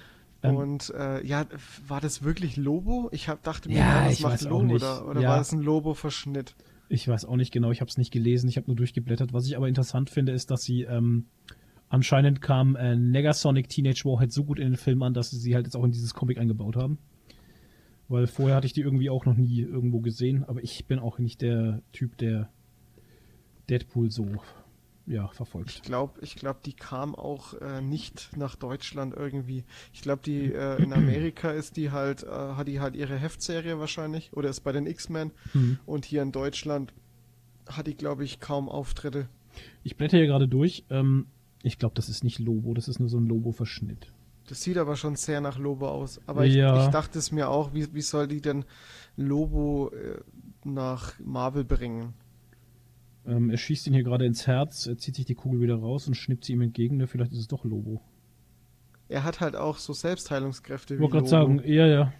Ähm, 0.44 0.56
und 0.56 0.94
äh, 0.96 1.26
ja, 1.26 1.46
war 1.88 2.00
das 2.00 2.24
wirklich 2.24 2.56
Lobo? 2.58 3.10
Ich 3.12 3.28
hab, 3.28 3.44
dachte 3.44 3.70
mir, 3.70 3.80
ja, 3.80 4.08
das 4.08 4.20
macht 4.20 4.42
Lobo 4.44 4.76
oder, 4.76 5.08
oder 5.08 5.22
ja. 5.22 5.30
war 5.30 5.38
das 5.38 5.52
ein 5.52 5.62
Lobo-Verschnitt? 5.62 6.56
Ich 6.90 7.08
weiß 7.08 7.26
auch 7.26 7.36
nicht 7.36 7.52
genau, 7.52 7.72
ich 7.72 7.82
habe 7.82 7.90
es 7.90 7.98
nicht 7.98 8.12
gelesen, 8.12 8.48
ich 8.48 8.58
habe 8.58 8.68
nur 8.68 8.76
durchgeblättert. 8.76 9.34
Was 9.34 9.46
ich 9.46 9.58
aber 9.58 9.68
interessant 9.68 10.10
finde, 10.10 10.32
ist, 10.32 10.52
dass 10.52 10.62
sie 10.62 10.84
ähm, 10.84 11.26
Anscheinend 11.90 12.42
kam 12.42 12.76
äh, 12.76 12.96
Negasonic 12.96 13.70
Teenage 13.70 14.04
Warhead 14.04 14.32
so 14.32 14.44
gut 14.44 14.60
in 14.60 14.66
den 14.66 14.78
Film 14.78 15.02
an, 15.04 15.14
dass 15.14 15.30
sie 15.30 15.38
sie 15.38 15.56
halt 15.56 15.66
jetzt 15.66 15.76
auch 15.76 15.84
in 15.84 15.92
dieses 15.92 16.14
Comic 16.14 16.38
eingebaut 16.38 16.76
haben. 16.76 16.98
Weil 18.10 18.28
vorher 18.28 18.56
hatte 18.56 18.68
ich 18.68 18.74
die 18.74 18.82
irgendwie 18.82 19.10
auch 19.10 19.26
noch 19.26 19.36
nie 19.36 19.62
irgendwo 19.62 20.00
gesehen, 20.00 20.44
aber 20.46 20.64
ich 20.64 20.86
bin 20.86 21.00
auch 21.00 21.20
nicht 21.20 21.42
der 21.42 21.82
Typ, 21.92 22.18
der 22.18 22.50
Deadpool 23.70 24.12
so 24.12 24.28
ja, 25.06 25.30
verfolgt. 25.30 25.70
Ich 25.70 25.82
glaube, 25.82 26.20
ich 26.22 26.36
glaub, 26.36 26.62
die 26.64 26.74
kam 26.74 27.16
auch 27.16 27.54
äh, 27.54 27.82
nicht 27.82 28.36
nach 28.36 28.56
Deutschland 28.56 29.14
irgendwie. 29.16 29.64
Ich 29.94 30.02
glaube, 30.02 30.22
die 30.26 30.52
äh, 30.54 30.82
in 30.82 30.92
Amerika 30.94 31.52
ist 31.52 31.78
die 31.78 31.92
halt, 31.92 32.24
äh, 32.24 32.28
hat 32.28 32.68
die 32.68 32.82
halt 32.82 32.96
ihre 32.96 33.18
Heftserie 33.18 33.80
wahrscheinlich 33.80 34.34
oder 34.34 34.50
ist 34.50 34.62
bei 34.62 34.74
den 34.74 34.86
X-Men 34.86 35.32
mhm. 35.54 35.80
und 35.86 36.06
hier 36.06 36.22
in 36.22 36.34
Deutschland 36.34 36.94
hat 37.68 37.88
die, 37.88 37.96
glaube 37.96 38.26
ich, 38.26 38.40
kaum 38.40 38.70
Auftritte. 38.70 39.30
Ich 39.84 39.96
blätter 39.96 40.18
hier 40.18 40.28
gerade 40.28 40.48
durch. 40.48 40.86
Ähm, 40.90 41.28
ich 41.64 41.80
glaube, 41.80 41.96
das 41.96 42.10
ist 42.10 42.24
nicht 42.24 42.40
Lobo, 42.40 42.74
das 42.74 42.88
ist 42.88 43.00
nur 43.00 43.10
so 43.10 43.18
ein 43.18 43.28
Lobo-Verschnitt. 43.28 44.12
Das 44.48 44.62
sieht 44.62 44.78
aber 44.78 44.96
schon 44.96 45.16
sehr 45.16 45.42
nach 45.42 45.58
Lobo 45.58 45.90
aus. 45.90 46.22
Aber 46.26 46.46
ich, 46.46 46.56
ja. 46.56 46.86
ich 46.86 46.90
dachte 46.90 47.20
es 47.20 47.32
mir 47.32 47.50
auch, 47.50 47.74
wie, 47.74 47.94
wie 47.94 48.02
soll 48.02 48.28
die 48.28 48.42
denn 48.42 48.64
Lobo 49.18 49.90
äh, 49.90 50.22
nach 50.64 51.20
Marvel 51.20 51.66
bringen? 51.66 52.14
Ähm, 53.26 53.50
er 53.50 53.58
schießt 53.58 53.88
ihn 53.88 53.94
hier 53.94 54.04
gerade 54.04 54.26
ins 54.26 54.48
Herz, 54.48 54.88
er 54.88 54.98
zieht 54.98 55.16
sich 55.16 55.26
die 55.26 55.36
Kugel 55.36 55.60
wieder 55.60 55.76
raus 55.76 56.08
und 56.08 56.16
schnippt 56.16 56.46
sie 56.46 56.54
ihm 56.54 56.62
entgegen. 56.62 56.96
Ne? 56.96 57.08
Vielleicht 57.08 57.34
ist 57.34 57.40
es 57.40 57.48
doch 57.48 57.66
Lobo. 57.66 58.02
Er 59.10 59.26
hat 59.26 59.42
halt 59.42 59.58
auch 59.58 59.78
so 59.78 59.92
Selbstheilungskräfte 59.92 60.94
ich 60.94 61.00
wie 61.00 61.04
Lobo. 61.04 61.20
Ich 61.20 61.30
sagen, 61.30 61.62
ja, 61.66 61.86
ja. 61.86 62.14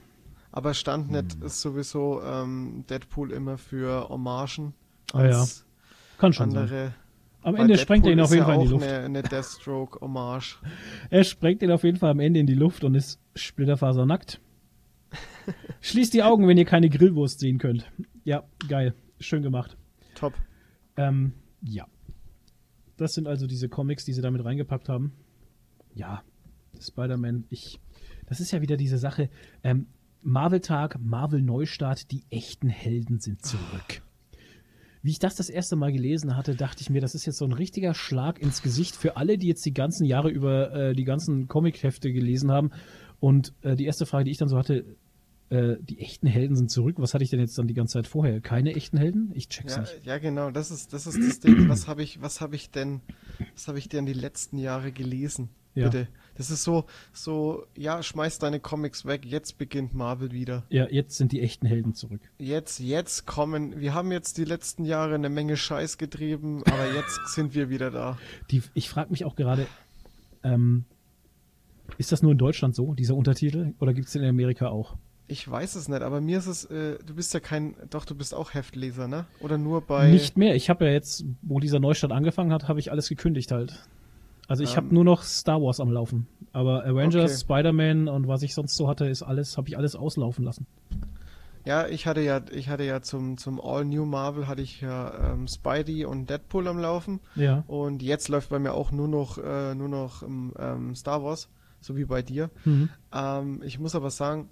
Aber 0.52 0.74
Standnet 0.74 1.36
hm. 1.36 1.44
ist 1.44 1.62
sowieso 1.62 2.22
ähm, 2.24 2.84
Deadpool 2.90 3.32
immer 3.32 3.58
für 3.58 4.10
Hommagen. 4.10 4.74
Ah 5.14 5.26
ja, 5.26 5.46
kann 6.18 6.34
schon 6.34 6.50
andere 6.50 6.68
sein. 6.68 6.94
Am 7.48 7.56
Ende 7.56 7.76
Deadpool 7.76 7.82
sprengt 7.82 8.06
er 8.06 8.12
ihn 8.12 8.20
auf 8.20 8.30
jeden 8.32 8.42
ja 8.42 8.46
Fall 8.46 8.56
in 8.56 8.62
die 8.62 8.68
Luft. 8.68 8.86
Eine, 8.86 9.06
eine 9.06 9.24
Deathstroke-Hommage. 9.24 10.60
er 11.10 11.24
sprengt 11.24 11.62
ihn 11.62 11.72
auf 11.72 11.86
jeden 11.86 11.96
Fall 11.96 12.12
am 12.12 12.20
Ende 12.20 12.42
in 12.42 12.46
die 12.46 12.56
Luft 12.56 12.84
und 12.84 12.94
ist 12.94 13.22
splitterfasernackt. 13.36 14.42
Schließt 15.80 16.14
die 16.14 16.24
Augen, 16.24 16.46
wenn 16.50 16.58
ihr 16.58 16.66
keine 16.66 16.90
Grillwurst 16.90 17.40
sehen 17.40 17.58
könnt. 17.58 17.90
Ja, 18.26 18.44
geil. 18.68 18.96
Schön 19.22 19.44
gemacht. 19.44 19.78
Top. 20.14 20.34
Ähm, 20.98 21.32
ja. 21.62 21.88
Das 22.98 23.14
sind 23.14 23.28
also 23.28 23.48
diese 23.48 23.70
Comics, 23.70 24.04
die 24.04 24.12
sie 24.12 24.22
damit 24.22 24.44
reingepackt 24.44 24.90
haben. 24.90 25.14
Ja, 25.96 26.24
Spider-Man, 26.82 27.46
ich. 27.50 27.80
Das 28.26 28.42
ist 28.42 28.52
ja 28.52 28.60
wieder 28.60 28.76
diese 28.76 28.98
Sache. 28.98 29.30
Ähm, 29.64 29.88
Marvel-Tag, 30.22 31.00
Marvel-Neustart, 31.00 32.12
die 32.12 32.24
echten 32.30 32.68
Helden 32.68 33.22
sind 33.22 33.46
zurück. 33.46 34.02
Wie 35.08 35.12
ich 35.12 35.20
das 35.20 35.36
das 35.36 35.50
erste 35.50 35.78
Mal 35.78 35.94
gelesen 35.94 36.36
hatte, 36.36 36.54
dachte 36.54 36.82
ich 36.82 36.90
mir, 36.90 37.00
das 37.00 37.16
ist 37.16 37.26
jetzt 37.26 37.38
so 37.38 37.46
ein 37.46 37.54
richtiger 37.54 37.94
Schlag 37.94 38.42
ins 38.42 38.62
Gesicht 38.62 38.94
für 38.94 39.16
alle, 39.16 39.38
die 39.38 39.48
jetzt 39.48 39.66
die 39.66 39.72
ganzen 39.72 40.04
Jahre 40.04 40.30
über 40.30 40.74
äh, 40.74 40.94
die 40.94 41.06
ganzen 41.06 41.48
Comic-Hefte 41.48 42.12
gelesen 42.12 42.52
haben. 42.52 42.72
Und 43.22 43.54
äh, 43.62 43.78
die 43.78 43.86
erste 43.86 44.06
Frage, 44.06 44.26
die 44.26 44.32
ich 44.32 44.38
dann 44.38 44.50
so 44.50 44.58
hatte, 44.58 44.98
äh, 45.50 45.78
die 45.80 46.00
echten 46.00 46.28
Helden 46.28 46.56
sind 46.56 46.70
zurück. 46.70 46.96
Was 47.00 47.14
hatte 47.14 47.24
ich 47.24 47.30
denn 47.30 47.40
jetzt 47.40 47.58
dann 47.58 47.68
die 47.68 47.74
ganze 47.74 47.94
Zeit 47.94 48.08
vorher? 48.08 48.42
Keine 48.42 48.76
echten 48.76 48.98
Helden? 48.98 49.32
Ich 49.34 49.48
check's 49.48 49.76
ja, 49.76 49.82
nicht. 49.82 50.06
Ja, 50.06 50.18
genau, 50.18 50.52
das 50.52 50.72
ist 50.72 50.94
das 50.94 51.08
ist 51.08 51.20
das 51.20 51.40
Ding. 51.40 51.70
Was 51.70 51.88
habe 51.88 52.04
ich, 52.04 52.22
was 52.22 52.42
habe 52.42 52.56
ich 52.56 52.70
denn, 52.70 53.02
was 53.54 53.68
habe 53.68 53.80
ich 53.80 53.88
denn 53.88 54.06
die 54.06 54.14
letzten 54.14 54.58
Jahre 54.58 54.92
gelesen? 54.92 55.50
Ja. 55.78 55.90
Bitte. 55.90 56.08
Das 56.36 56.50
ist 56.50 56.64
so, 56.64 56.86
so, 57.14 57.66
ja, 57.76 58.02
schmeiß 58.02 58.40
deine 58.40 58.60
Comics 58.60 59.06
weg, 59.06 59.26
jetzt 59.26 59.60
beginnt 59.60 59.94
Marvel 59.94 60.32
wieder. 60.32 60.64
Ja, 60.70 60.88
jetzt 60.90 61.18
sind 61.18 61.32
die 61.32 61.42
echten 61.42 61.68
Helden 61.68 61.94
zurück. 61.94 62.22
Jetzt, 62.40 62.80
jetzt 62.80 63.28
kommen, 63.28 63.80
wir 63.80 63.94
haben 63.94 64.12
jetzt 64.12 64.40
die 64.40 64.44
letzten 64.44 64.86
Jahre 64.86 65.14
eine 65.14 65.30
Menge 65.30 65.56
Scheiß 65.56 66.00
getrieben, 66.00 66.64
aber 66.66 66.94
jetzt 66.94 67.20
sind 67.28 67.54
wir 67.54 67.70
wieder 67.70 67.92
da. 67.92 68.18
Die, 68.50 68.64
ich 68.74 68.90
frage 68.90 69.12
mich 69.12 69.24
auch 69.24 69.36
gerade, 69.36 69.68
ähm, 70.44 70.86
ist 72.00 72.12
das 72.12 72.24
nur 72.24 72.32
in 72.32 72.40
Deutschland 72.40 72.76
so, 72.76 72.96
dieser 72.96 73.16
Untertitel, 73.16 73.74
oder 73.80 73.94
gibt 73.94 74.08
es 74.08 74.14
den 74.14 74.24
in 74.24 74.30
Amerika 74.30 74.70
auch? 74.70 74.98
Ich 75.30 75.50
weiß 75.50 75.76
es 75.76 75.90
nicht, 75.90 76.02
aber 76.02 76.22
mir 76.22 76.38
ist 76.38 76.48
es, 76.48 76.66
äh, 76.66 76.98
du 77.06 77.16
bist 77.16 77.34
ja 77.34 77.42
kein, 77.42 77.76
doch, 77.90 78.06
du 78.06 78.16
bist 78.16 78.34
auch 78.34 78.54
Heftleser, 78.54 79.08
ne? 79.08 79.26
Oder 79.42 79.58
nur 79.58 79.82
bei. 79.82 80.10
Nicht 80.10 80.38
mehr. 80.38 80.56
Ich 80.56 80.70
habe 80.70 80.86
ja 80.86 80.92
jetzt, 80.92 81.26
wo 81.42 81.60
dieser 81.60 81.80
Neustart 81.80 82.14
angefangen 82.14 82.54
hat, 82.54 82.68
habe 82.70 82.80
ich 82.80 82.92
alles 82.92 83.10
gekündigt 83.10 83.52
halt. 83.52 83.84
Also 84.48 84.64
ich 84.64 84.72
ähm, 84.72 84.78
habe 84.78 84.96
nur 84.96 85.04
noch 85.04 85.24
Star 85.24 85.62
Wars 85.62 85.80
am 85.82 85.92
Laufen. 85.92 86.28
Aber 86.54 86.86
Avengers, 86.86 87.32
okay. 87.32 87.40
Spider-Man 87.42 88.08
und 88.08 88.28
was 88.28 88.42
ich 88.42 88.54
sonst 88.54 88.76
so 88.76 88.88
hatte, 88.88 89.06
ist 89.06 89.22
alles, 89.22 89.58
habe 89.58 89.68
ich 89.68 89.78
alles 89.78 89.96
auslaufen 89.96 90.46
lassen. 90.46 90.66
Ja, 91.66 91.86
ich 91.86 92.08
hatte 92.08 92.22
ja, 92.22 92.40
ich 92.52 92.70
hatte 92.70 92.86
ja 92.86 93.02
zum, 93.02 93.38
zum 93.38 93.60
All 93.60 93.84
New 93.84 94.06
Marvel 94.06 94.48
hatte 94.48 94.62
ich 94.62 94.80
ja 94.80 95.34
ähm, 95.34 95.50
Spidey 95.50 96.06
und 96.06 96.30
Deadpool 96.30 96.66
am 96.70 96.80
Laufen. 96.80 97.20
Ja. 97.36 97.66
Und 97.68 98.02
jetzt 98.02 98.30
läuft 98.30 98.50
bei 98.50 98.60
mir 98.60 98.74
auch 98.74 98.94
nur 98.94 99.10
noch, 99.10 99.38
äh, 99.38 99.76
nur 99.76 99.90
noch 99.90 100.24
ähm, 100.24 100.96
Star 100.96 101.22
Wars, 101.22 101.50
so 101.82 101.98
wie 101.98 102.06
bei 102.06 102.22
dir. 102.22 102.50
Mhm. 102.64 102.88
Ähm, 103.14 103.62
ich 103.66 103.80
muss 103.80 103.96
aber 103.96 104.10
sagen, 104.12 104.48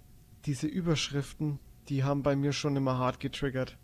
diese 0.46 0.68
Überschriften, 0.68 1.60
die 1.90 2.04
haben 2.04 2.24
bei 2.24 2.36
mir 2.36 2.54
schon 2.54 2.76
immer 2.76 2.98
hart 2.98 3.20
getriggert. 3.20 3.78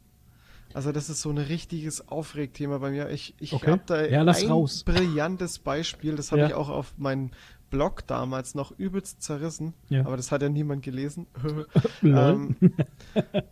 Also 0.74 0.92
das 0.92 1.10
ist 1.10 1.22
so 1.22 1.30
ein 1.30 1.38
richtiges 1.38 2.08
Aufregthema 2.08 2.78
bei 2.78 2.92
mir. 2.92 3.10
Ich, 3.10 3.36
ich 3.40 3.54
okay. 3.54 3.72
habe 3.72 3.84
da 3.86 4.06
ja, 4.06 4.22
ein 4.22 4.30
raus. 4.30 4.84
brillantes 4.84 5.60
Beispiel, 5.60 6.16
das 6.16 6.32
habe 6.32 6.42
ja. 6.42 6.48
ich 6.48 6.54
auch 6.54 6.70
auf 6.70 6.94
meinem 6.98 7.32
Blog 7.70 8.06
damals 8.08 8.56
noch 8.56 8.72
übelst 8.78 9.22
zerrissen, 9.22 9.74
ja. 9.90 10.06
aber 10.06 10.18
das 10.18 10.32
hat 10.32 10.42
ja 10.42 10.50
niemand 10.50 10.84
gelesen. 10.84 11.28
ähm, 12.04 12.56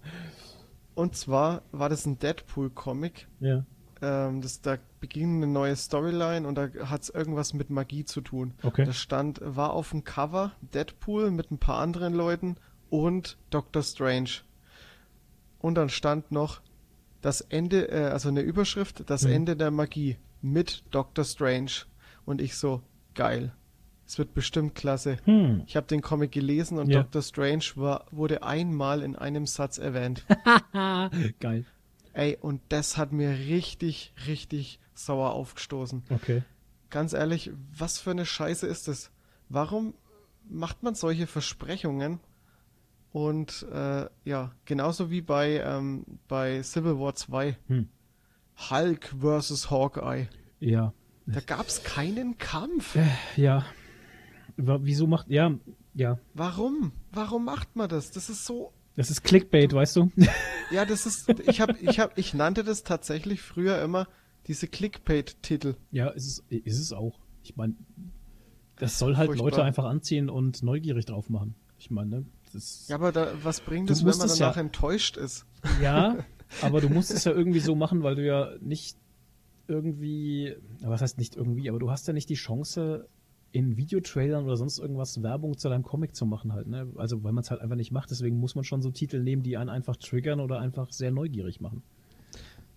und 0.95 1.15
zwar 1.15 1.63
war 1.71 1.89
das 1.89 2.05
ein 2.05 2.19
Deadpool-Comic. 2.19 3.27
Ja. 3.39 3.65
Ähm, 4.01 4.41
das, 4.41 4.61
da 4.61 4.77
beging 5.01 5.37
eine 5.37 5.47
neue 5.47 5.75
Storyline 5.75 6.47
und 6.47 6.55
da 6.55 6.69
hat 6.85 7.01
es 7.01 7.09
irgendwas 7.09 7.53
mit 7.53 7.69
Magie 7.69 8.05
zu 8.05 8.21
tun. 8.21 8.53
Okay. 8.63 8.85
Da 8.85 8.93
stand, 8.93 9.41
war 9.43 9.73
auf 9.73 9.89
dem 9.89 10.03
Cover 10.03 10.53
Deadpool 10.73 11.31
mit 11.31 11.51
ein 11.51 11.57
paar 11.57 11.79
anderen 11.79 12.13
Leuten 12.13 12.55
und 12.89 13.37
Doctor 13.49 13.83
Strange. 13.83 14.29
Und 15.59 15.75
dann 15.75 15.89
stand 15.89 16.31
noch 16.31 16.61
das 17.21 17.41
Ende, 17.41 17.89
äh, 17.89 18.05
also 18.05 18.29
eine 18.29 18.41
Überschrift, 18.41 19.09
das 19.09 19.23
mhm. 19.23 19.31
Ende 19.31 19.55
der 19.55 19.71
Magie 19.71 20.17
mit 20.41 20.83
Doctor 20.91 21.25
Strange. 21.25 21.71
Und 22.25 22.41
ich 22.41 22.55
so, 22.55 22.81
geil. 23.13 23.53
Es 24.05 24.17
wird 24.17 24.33
bestimmt 24.33 24.73
klasse. 24.73 25.17
Hm. 25.25 25.61
Ich 25.67 25.75
habe 25.75 25.85
den 25.85 26.01
Comic 26.01 26.31
gelesen 26.31 26.79
und 26.79 26.89
ja. 26.89 27.03
Doctor 27.03 27.21
Strange 27.21 27.65
war, 27.75 28.05
wurde 28.09 28.41
einmal 28.41 29.03
in 29.03 29.15
einem 29.15 29.45
Satz 29.45 29.77
erwähnt. 29.77 30.25
geil. 31.39 31.65
Ey, 32.13 32.35
und 32.41 32.61
das 32.69 32.97
hat 32.97 33.11
mir 33.11 33.29
richtig, 33.29 34.13
richtig 34.25 34.79
sauer 34.95 35.33
aufgestoßen. 35.33 36.03
Okay. 36.09 36.41
Ganz 36.89 37.13
ehrlich, 37.13 37.51
was 37.77 37.99
für 37.99 38.09
eine 38.09 38.25
Scheiße 38.25 38.65
ist 38.65 38.87
das? 38.87 39.11
Warum 39.47 39.93
macht 40.49 40.81
man 40.81 40.95
solche 40.95 41.27
Versprechungen 41.27 42.19
und 43.11 43.65
äh, 43.73 44.07
ja, 44.23 44.51
genauso 44.65 45.09
wie 45.09 45.21
bei, 45.21 45.61
ähm, 45.65 46.05
bei 46.27 46.61
Civil 46.63 46.99
War 46.99 47.15
2. 47.15 47.57
Hm. 47.67 47.89
Hulk 48.69 49.15
versus 49.19 49.71
Hawkeye. 49.71 50.27
Ja. 50.59 50.93
Da 51.25 51.39
gab 51.41 51.67
es 51.67 51.83
keinen 51.83 52.37
Kampf. 52.37 52.95
Äh, 52.95 53.07
ja. 53.35 53.65
Wieso 54.57 55.07
macht. 55.07 55.29
Ja, 55.29 55.53
ja. 55.93 56.19
Warum? 56.33 56.91
Warum 57.11 57.45
macht 57.45 57.75
man 57.75 57.87
das? 57.87 58.11
Das 58.11 58.29
ist 58.29 58.45
so. 58.45 58.73
Das 58.95 59.09
ist 59.09 59.23
Clickbait, 59.23 59.73
weißt 59.73 59.95
du? 59.95 60.11
Ja, 60.71 60.85
das 60.85 61.07
ist. 61.07 61.27
Ich 61.47 61.61
hab, 61.61 61.81
ich 61.81 61.99
hab, 61.99 62.15
ich 62.15 62.35
nannte 62.35 62.63
das 62.63 62.83
tatsächlich 62.83 63.41
früher 63.41 63.81
immer 63.81 64.07
diese 64.45 64.67
Clickbait-Titel. 64.67 65.73
Ja, 65.89 66.09
ist 66.09 66.27
es, 66.27 66.43
ist 66.49 66.79
es 66.79 66.93
auch. 66.93 67.19
Ich 67.41 67.55
meine, 67.55 67.73
das 68.75 68.99
soll 68.99 69.17
halt 69.17 69.29
Furchtbar. 69.29 69.45
Leute 69.49 69.63
einfach 69.63 69.85
anziehen 69.85 70.29
und 70.29 70.61
neugierig 70.61 71.05
drauf 71.05 71.27
machen. 71.27 71.55
Ich 71.79 71.89
meine, 71.89 72.09
ne? 72.09 72.25
Das, 72.53 72.87
ja, 72.87 72.95
aber 72.95 73.11
da, 73.11 73.31
was 73.43 73.61
bringt 73.61 73.89
es, 73.89 74.03
wenn 74.03 74.17
man 74.17 74.27
danach 74.27 74.55
ja, 74.55 74.61
enttäuscht 74.61 75.17
ist? 75.17 75.45
Ja, 75.81 76.17
aber 76.61 76.81
du 76.81 76.89
musst 76.89 77.11
es 77.11 77.23
ja 77.23 77.31
irgendwie 77.31 77.59
so 77.59 77.75
machen, 77.75 78.03
weil 78.03 78.15
du 78.15 78.25
ja 78.25 78.51
nicht 78.59 78.97
irgendwie, 79.67 80.55
was 80.81 81.01
heißt 81.01 81.17
nicht 81.17 81.35
irgendwie, 81.35 81.69
aber 81.69 81.79
du 81.79 81.91
hast 81.91 82.07
ja 82.07 82.13
nicht 82.13 82.29
die 82.29 82.35
Chance, 82.35 83.07
in 83.51 83.77
Videotrailern 83.77 84.45
oder 84.45 84.57
sonst 84.57 84.77
irgendwas 84.77 85.21
Werbung 85.23 85.57
zu 85.57 85.69
deinem 85.69 85.83
Comic 85.83 86.15
zu 86.15 86.25
machen 86.25 86.53
halt, 86.53 86.67
ne? 86.67 86.87
Also 86.97 87.23
weil 87.23 87.31
man 87.31 87.43
es 87.43 87.49
halt 87.49 87.61
einfach 87.61 87.75
nicht 87.75 87.91
macht, 87.91 88.11
deswegen 88.11 88.37
muss 88.37 88.55
man 88.55 88.63
schon 88.63 88.81
so 88.81 88.91
Titel 88.91 89.21
nehmen, 89.23 89.41
die 89.41 89.57
einen 89.57 89.69
einfach 89.69 89.95
triggern 89.95 90.39
oder 90.39 90.59
einfach 90.59 90.91
sehr 90.91 91.11
neugierig 91.11 91.59
machen. 91.59 91.81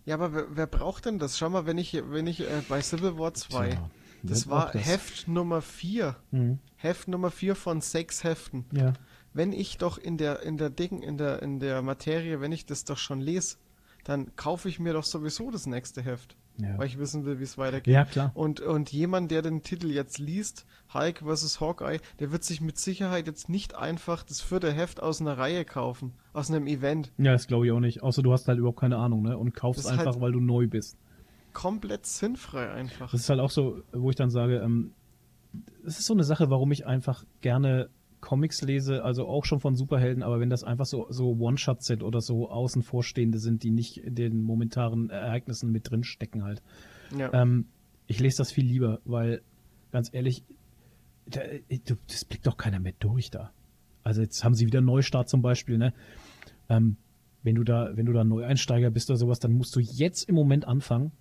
Ja, 0.07 0.15
aber 0.15 0.35
wer, 0.35 0.47
wer 0.51 0.67
braucht 0.67 1.05
denn 1.05 1.19
das? 1.19 1.39
Schau 1.39 1.51
mal, 1.51 1.67
wenn 1.67 1.79
ich, 1.79 2.03
wenn 2.09 2.27
ich 2.27 2.41
äh, 2.41 2.63
bei 2.69 2.81
Civil 2.81 3.19
War 3.19 3.35
2, 3.35 3.69
Tja, 3.69 3.91
das 4.23 4.49
war 4.49 4.71
das? 4.73 4.85
Heft 4.87 5.29
Nummer 5.29 5.61
4. 5.61 6.17
Mhm. 6.31 6.59
Heft 6.77 7.07
Nummer 7.07 7.31
4 7.31 7.55
von 7.55 7.81
sechs 7.81 8.25
Heften. 8.25 8.65
Ja 8.73 8.95
wenn 9.35 9.53
ich 9.53 9.79
doch 9.79 9.99
in 9.99 10.19
der, 10.19 10.43
in 10.43 10.57
der 10.57 10.71
Ding, 10.71 11.03
in 11.03 11.17
der, 11.17 11.43
in 11.43 11.61
der 11.61 11.83
Materie, 11.83 12.41
wenn 12.41 12.53
ich 12.53 12.67
das 12.67 12.85
doch 12.85 12.99
schon 12.99 13.21
lese, 13.21 13.57
dann 14.05 14.35
kaufe 14.37 14.69
ich 14.69 14.81
mir 14.81 14.93
doch 14.93 15.05
sowieso 15.05 15.51
das 15.51 15.67
nächste 15.67 16.03
Heft. 16.03 16.37
Ja. 16.59 16.77
Weil 16.77 16.87
ich 16.87 16.99
wissen 16.99 17.25
will, 17.25 17.39
wie 17.39 17.45
es 17.45 17.57
weitergeht. 17.57 17.95
Ja, 17.95 18.05
klar. 18.05 18.31
Und, 18.35 18.61
und 18.61 18.93
jemand, 18.93 19.31
der 19.31 19.41
den 19.41 19.63
Titel 19.63 19.91
jetzt 19.91 20.19
liest, 20.19 20.67
Hulk 20.93 21.23
vs. 21.25 21.61
Hawkeye, 21.61 21.99
der 22.19 22.31
wird 22.31 22.45
sich 22.45 22.61
mit 22.61 22.79
Sicherheit 22.79 23.27
jetzt 23.27 23.49
nicht 23.49 23.75
einfach 23.75 24.23
das 24.23 24.43
vierte 24.43 24.71
Heft 24.71 25.03
aus 25.03 25.23
einer 25.23 25.39
Reihe 25.39 25.65
kaufen, 25.65 26.13
aus 26.35 26.51
einem 26.51 26.67
Event. 26.67 27.11
Ja, 27.17 27.33
das 27.33 27.47
glaube 27.47 27.67
ich 27.67 27.73
auch 27.73 27.81
nicht. 27.81 28.03
Außer 28.03 28.23
du 28.23 28.33
hast 28.33 28.49
halt 28.49 28.59
überhaupt 28.59 28.81
keine 28.81 28.99
Ahnung, 28.99 29.23
ne? 29.23 29.39
Und 29.39 29.55
kaufst 29.55 29.87
einfach, 29.87 30.07
halt 30.07 30.21
weil 30.21 30.33
du 30.33 30.41
neu 30.41 30.67
bist. 30.67 30.99
Komplett 31.55 32.05
sinnfrei 32.05 32.71
einfach. 32.71 33.11
Das 33.11 33.21
ist 33.21 33.31
halt 33.31 33.41
auch 33.41 33.51
so, 33.51 33.83
wo 33.93 34.11
ich 34.11 34.17
dann 34.17 34.31
sage, 34.31 34.59
ähm, 34.59 34.93
das 35.85 35.99
ist 35.99 36.07
so 36.07 36.15
eine 36.15 36.25
Sache, 36.25 36.51
warum 36.51 36.71
ich 36.73 36.87
einfach 36.87 37.25
gerne 37.41 37.89
Comics 38.23 38.63
lese, 38.63 39.05
also 39.05 39.27
auch 39.27 39.45
schon 39.45 39.61
von 39.61 39.75
Superhelden, 39.77 40.23
aber 40.23 40.41
wenn 40.41 40.49
das 40.49 40.65
einfach 40.65 40.87
so, 40.87 41.07
so 41.11 41.37
One-Shots 41.39 41.87
sind 41.87 42.03
oder 42.03 42.23
so 42.23 42.49
Außenvorstehende 42.49 43.39
sind, 43.39 43.63
die 43.65 43.71
nicht 43.71 43.99
in 43.99 44.15
den 44.15 44.43
momentanen 44.43 45.11
Ereignissen 45.11 45.71
mit 45.71 45.91
drin 45.91 46.05
stecken 46.05 46.45
halt. 46.45 46.63
Ja. 47.15 47.31
Ähm, 47.35 47.67
ich 48.07 48.21
lese 48.21 48.39
das 48.39 48.53
viel 48.53 48.65
lieber, 48.65 49.01
weil 49.05 49.43
ganz 49.91 50.09
ehrlich, 50.15 50.45
da, 51.27 51.41
das 52.09 52.25
blickt 52.25 52.47
doch 52.47 52.57
keiner 52.57 52.79
mehr 52.79 52.95
durch 52.99 53.31
da. 53.31 53.53
Also 54.05 54.23
jetzt 54.23 54.43
haben 54.45 54.55
sie 54.55 54.67
wieder 54.67 54.81
Neustart 54.81 55.29
zum 55.29 55.43
Beispiel, 55.43 55.77
ne? 55.77 55.93
Ähm, 56.69 56.97
wenn 57.43 57.57
du 57.57 57.65
da, 57.65 57.91
wenn 57.97 58.07
du 58.07 58.13
da 58.13 58.25
Neueinsteiger 58.25 58.91
bist 58.91 59.11
oder 59.11 59.19
sowas, 59.19 59.41
dann 59.41 59.53
musst 59.53 59.75
du 59.75 59.81
jetzt 59.81 60.29
im 60.29 60.37
Moment 60.37 60.67
anfangen. 60.67 61.13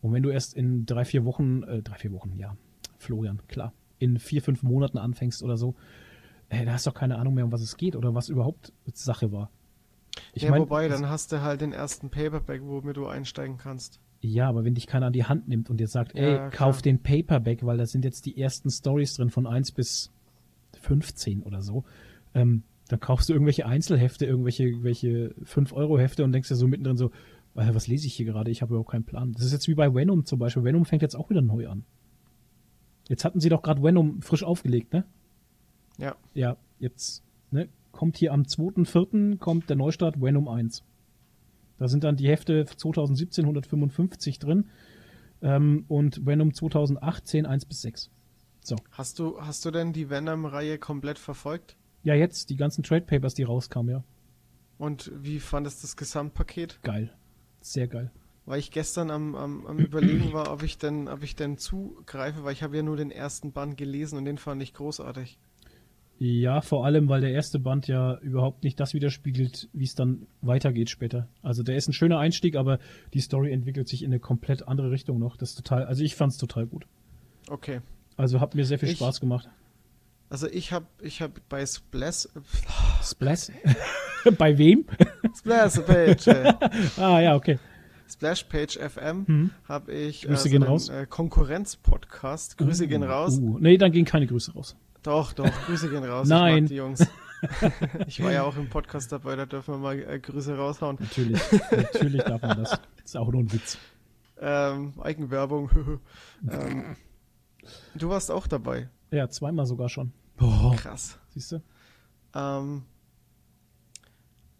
Und 0.00 0.12
wenn 0.12 0.22
du 0.22 0.30
erst 0.30 0.54
in 0.54 0.86
drei, 0.86 1.04
vier 1.04 1.24
Wochen, 1.24 1.64
äh, 1.64 1.82
drei, 1.82 1.96
vier 1.96 2.12
Wochen, 2.12 2.36
ja, 2.38 2.56
Florian, 2.98 3.40
klar, 3.48 3.72
in 3.98 4.18
vier, 4.18 4.42
fünf 4.42 4.62
Monaten 4.62 4.98
anfängst 4.98 5.42
oder 5.42 5.56
so, 5.56 5.74
hey, 6.48 6.64
da 6.64 6.72
hast 6.72 6.86
du 6.86 6.90
doch 6.90 6.98
keine 6.98 7.18
Ahnung 7.18 7.34
mehr, 7.34 7.44
um 7.44 7.52
was 7.52 7.62
es 7.62 7.76
geht 7.76 7.96
oder 7.96 8.14
was 8.14 8.28
überhaupt 8.28 8.72
Sache 8.92 9.32
war. 9.32 9.50
Ich 10.32 10.42
ja, 10.42 10.50
mein, 10.50 10.62
wobei, 10.62 10.88
dann 10.88 11.08
hast 11.08 11.32
du 11.32 11.42
halt 11.42 11.60
den 11.60 11.72
ersten 11.72 12.10
Paperback, 12.10 12.62
womit 12.64 12.96
du 12.96 13.06
einsteigen 13.06 13.58
kannst. 13.58 14.00
Ja, 14.20 14.48
aber 14.48 14.64
wenn 14.64 14.74
dich 14.74 14.86
keiner 14.86 15.06
an 15.06 15.12
die 15.12 15.24
Hand 15.24 15.48
nimmt 15.48 15.70
und 15.70 15.78
dir 15.78 15.88
sagt, 15.88 16.14
ey, 16.14 16.34
ja, 16.34 16.50
kauf 16.50 16.82
den 16.82 17.02
Paperback, 17.02 17.64
weil 17.64 17.76
da 17.76 17.86
sind 17.86 18.04
jetzt 18.04 18.26
die 18.26 18.40
ersten 18.40 18.70
Stories 18.70 19.14
drin 19.14 19.30
von 19.30 19.46
1 19.46 19.72
bis 19.72 20.10
15 20.80 21.42
oder 21.42 21.62
so, 21.62 21.84
ähm, 22.34 22.62
dann 22.88 23.00
kaufst 23.00 23.28
du 23.28 23.32
irgendwelche 23.32 23.66
Einzelhefte, 23.66 24.26
irgendwelche, 24.26 24.64
irgendwelche 24.64 25.34
5-Euro-Hefte 25.44 26.24
und 26.24 26.32
denkst 26.32 26.48
dir 26.48 26.56
so 26.56 26.66
mittendrin 26.66 26.96
so, 26.96 27.10
was 27.54 27.86
lese 27.86 28.06
ich 28.06 28.14
hier 28.14 28.26
gerade? 28.26 28.50
Ich 28.50 28.62
habe 28.62 28.74
überhaupt 28.74 28.90
keinen 28.90 29.04
Plan. 29.04 29.32
Das 29.32 29.44
ist 29.44 29.52
jetzt 29.52 29.66
wie 29.66 29.74
bei 29.74 29.92
Venom 29.94 30.24
zum 30.24 30.38
Beispiel. 30.38 30.62
Venom 30.62 30.84
fängt 30.84 31.02
jetzt 31.02 31.16
auch 31.16 31.30
wieder 31.30 31.40
neu 31.40 31.68
an. 31.68 31.84
Jetzt 33.08 33.24
hatten 33.24 33.40
sie 33.40 33.48
doch 33.48 33.62
gerade 33.62 33.82
Venom 33.82 34.20
frisch 34.20 34.44
aufgelegt, 34.44 34.92
ne? 34.92 35.04
Ja. 35.98 36.16
Ja, 36.34 36.56
jetzt 36.78 37.22
ne, 37.50 37.68
kommt 37.92 38.16
hier 38.16 38.32
am 38.32 38.42
2.4. 38.42 39.38
kommt 39.38 39.68
der 39.68 39.76
Neustart 39.76 40.20
Venom 40.20 40.48
1. 40.48 40.82
Da 41.78 41.88
sind 41.88 42.04
dann 42.04 42.16
die 42.16 42.28
Hefte 42.28 42.64
2017 42.64 43.44
155 43.44 44.38
drin 44.38 44.66
ähm, 45.42 45.84
und 45.88 46.24
Venom 46.24 46.54
2018 46.54 47.46
1 47.46 47.64
bis 47.66 47.82
6. 47.82 48.10
So. 48.60 48.76
Hast 48.92 49.18
du, 49.18 49.40
hast 49.40 49.64
du 49.64 49.70
denn 49.70 49.92
die 49.92 50.10
Venom-Reihe 50.10 50.78
komplett 50.78 51.18
verfolgt? 51.18 51.76
Ja, 52.02 52.14
jetzt, 52.14 52.50
die 52.50 52.56
ganzen 52.56 52.82
Trade 52.82 53.04
Papers, 53.04 53.34
die 53.34 53.42
rauskamen, 53.42 53.90
ja. 53.90 54.04
Und 54.78 55.10
wie 55.14 55.40
fandest 55.40 55.82
du 55.82 55.86
das 55.86 55.96
Gesamtpaket? 55.96 56.80
Geil. 56.82 57.12
Sehr 57.60 57.88
geil. 57.88 58.10
Weil 58.44 58.60
ich 58.60 58.70
gestern 58.70 59.10
am, 59.10 59.34
am, 59.34 59.66
am 59.66 59.78
überlegen 59.78 60.32
war, 60.32 60.52
ob 60.52 60.62
ich 60.62 60.78
denn, 60.78 61.08
ob 61.08 61.22
ich 61.22 61.34
denn 61.34 61.58
zugreife, 61.58 62.44
weil 62.44 62.52
ich 62.52 62.62
habe 62.62 62.76
ja 62.76 62.82
nur 62.82 62.96
den 62.96 63.10
ersten 63.10 63.52
Band 63.52 63.76
gelesen 63.76 64.18
und 64.18 64.24
den 64.24 64.38
fand 64.38 64.62
ich 64.62 64.74
großartig. 64.74 65.38
Ja, 66.18 66.62
vor 66.62 66.86
allem, 66.86 67.08
weil 67.08 67.20
der 67.20 67.32
erste 67.32 67.58
Band 67.58 67.88
ja 67.88 68.16
überhaupt 68.18 68.64
nicht 68.64 68.80
das 68.80 68.94
widerspiegelt, 68.94 69.68
wie 69.74 69.84
es 69.84 69.94
dann 69.94 70.26
weitergeht 70.40 70.88
später. 70.88 71.28
Also 71.42 71.62
der 71.62 71.76
ist 71.76 71.88
ein 71.88 71.92
schöner 71.92 72.18
Einstieg, 72.18 72.56
aber 72.56 72.78
die 73.12 73.20
Story 73.20 73.52
entwickelt 73.52 73.86
sich 73.86 74.02
in 74.02 74.10
eine 74.10 74.20
komplett 74.20 74.66
andere 74.66 74.90
Richtung 74.90 75.18
noch. 75.18 75.36
Das 75.36 75.50
ist 75.50 75.56
total, 75.56 75.84
also 75.84 76.02
ich 76.02 76.14
fand's 76.14 76.38
total 76.38 76.66
gut. 76.66 76.86
Okay. 77.48 77.80
Also 78.16 78.40
hat 78.40 78.54
mir 78.54 78.64
sehr 78.64 78.78
viel 78.78 78.88
ich, 78.88 78.96
Spaß 78.96 79.20
gemacht. 79.20 79.48
Also 80.30 80.48
ich 80.48 80.72
habe 80.72 80.86
ich 81.02 81.20
hab 81.20 81.38
bei 81.48 81.64
Splash 81.66 82.28
Splash 83.02 83.48
bei 84.38 84.56
wem? 84.56 84.86
Splash 85.36 85.80
Page. 85.80 86.28
ah 86.96 87.20
ja, 87.20 87.36
okay. 87.36 87.58
Splash 88.08 88.44
Page 88.44 88.78
FM 88.78 89.26
hm. 89.26 89.50
habe 89.68 89.92
ich 89.92 90.22
Grüße 90.22 90.32
äh, 90.32 90.36
so 90.44 90.48
gehen 90.48 90.62
raus. 90.62 90.88
Äh, 90.88 91.06
Konkurrenz 91.06 91.76
Podcast. 91.76 92.56
Grüße 92.56 92.84
uh, 92.84 92.88
gehen 92.88 93.02
raus. 93.02 93.38
Uh. 93.38 93.58
Nee, 93.58 93.76
dann 93.76 93.92
gehen 93.92 94.06
keine 94.06 94.26
Grüße 94.26 94.54
raus. 94.54 94.76
Doch, 95.06 95.32
doch, 95.34 95.52
Grüße 95.66 95.88
gehen 95.88 96.02
raus. 96.02 96.26
Nein. 96.26 96.64
Ich 96.64 96.70
die 96.70 96.76
Jungs. 96.76 97.06
ich 98.08 98.20
war 98.24 98.32
ja 98.32 98.42
auch 98.42 98.56
im 98.56 98.68
Podcast 98.68 99.12
dabei, 99.12 99.36
da 99.36 99.46
dürfen 99.46 99.74
wir 99.74 99.78
mal 99.78 99.96
äh, 99.96 100.18
Grüße 100.18 100.56
raushauen. 100.56 100.96
Natürlich, 100.98 101.40
natürlich 101.70 102.24
darf 102.24 102.42
man 102.42 102.64
das. 102.64 102.70
Das 102.70 102.80
ist 103.04 103.16
auch 103.16 103.30
nur 103.30 103.44
ein 103.44 103.52
Witz. 103.52 103.78
Ähm, 104.40 104.94
Eigenwerbung. 105.00 106.00
ähm, 106.50 106.96
du 107.94 108.08
warst 108.08 108.32
auch 108.32 108.48
dabei. 108.48 108.88
Ja, 109.12 109.28
zweimal 109.28 109.66
sogar 109.66 109.88
schon. 109.88 110.12
Boah. 110.38 110.74
Krass. 110.74 111.20
Siehst 111.28 111.52
du? 111.52 111.62
Ähm, 112.34 112.82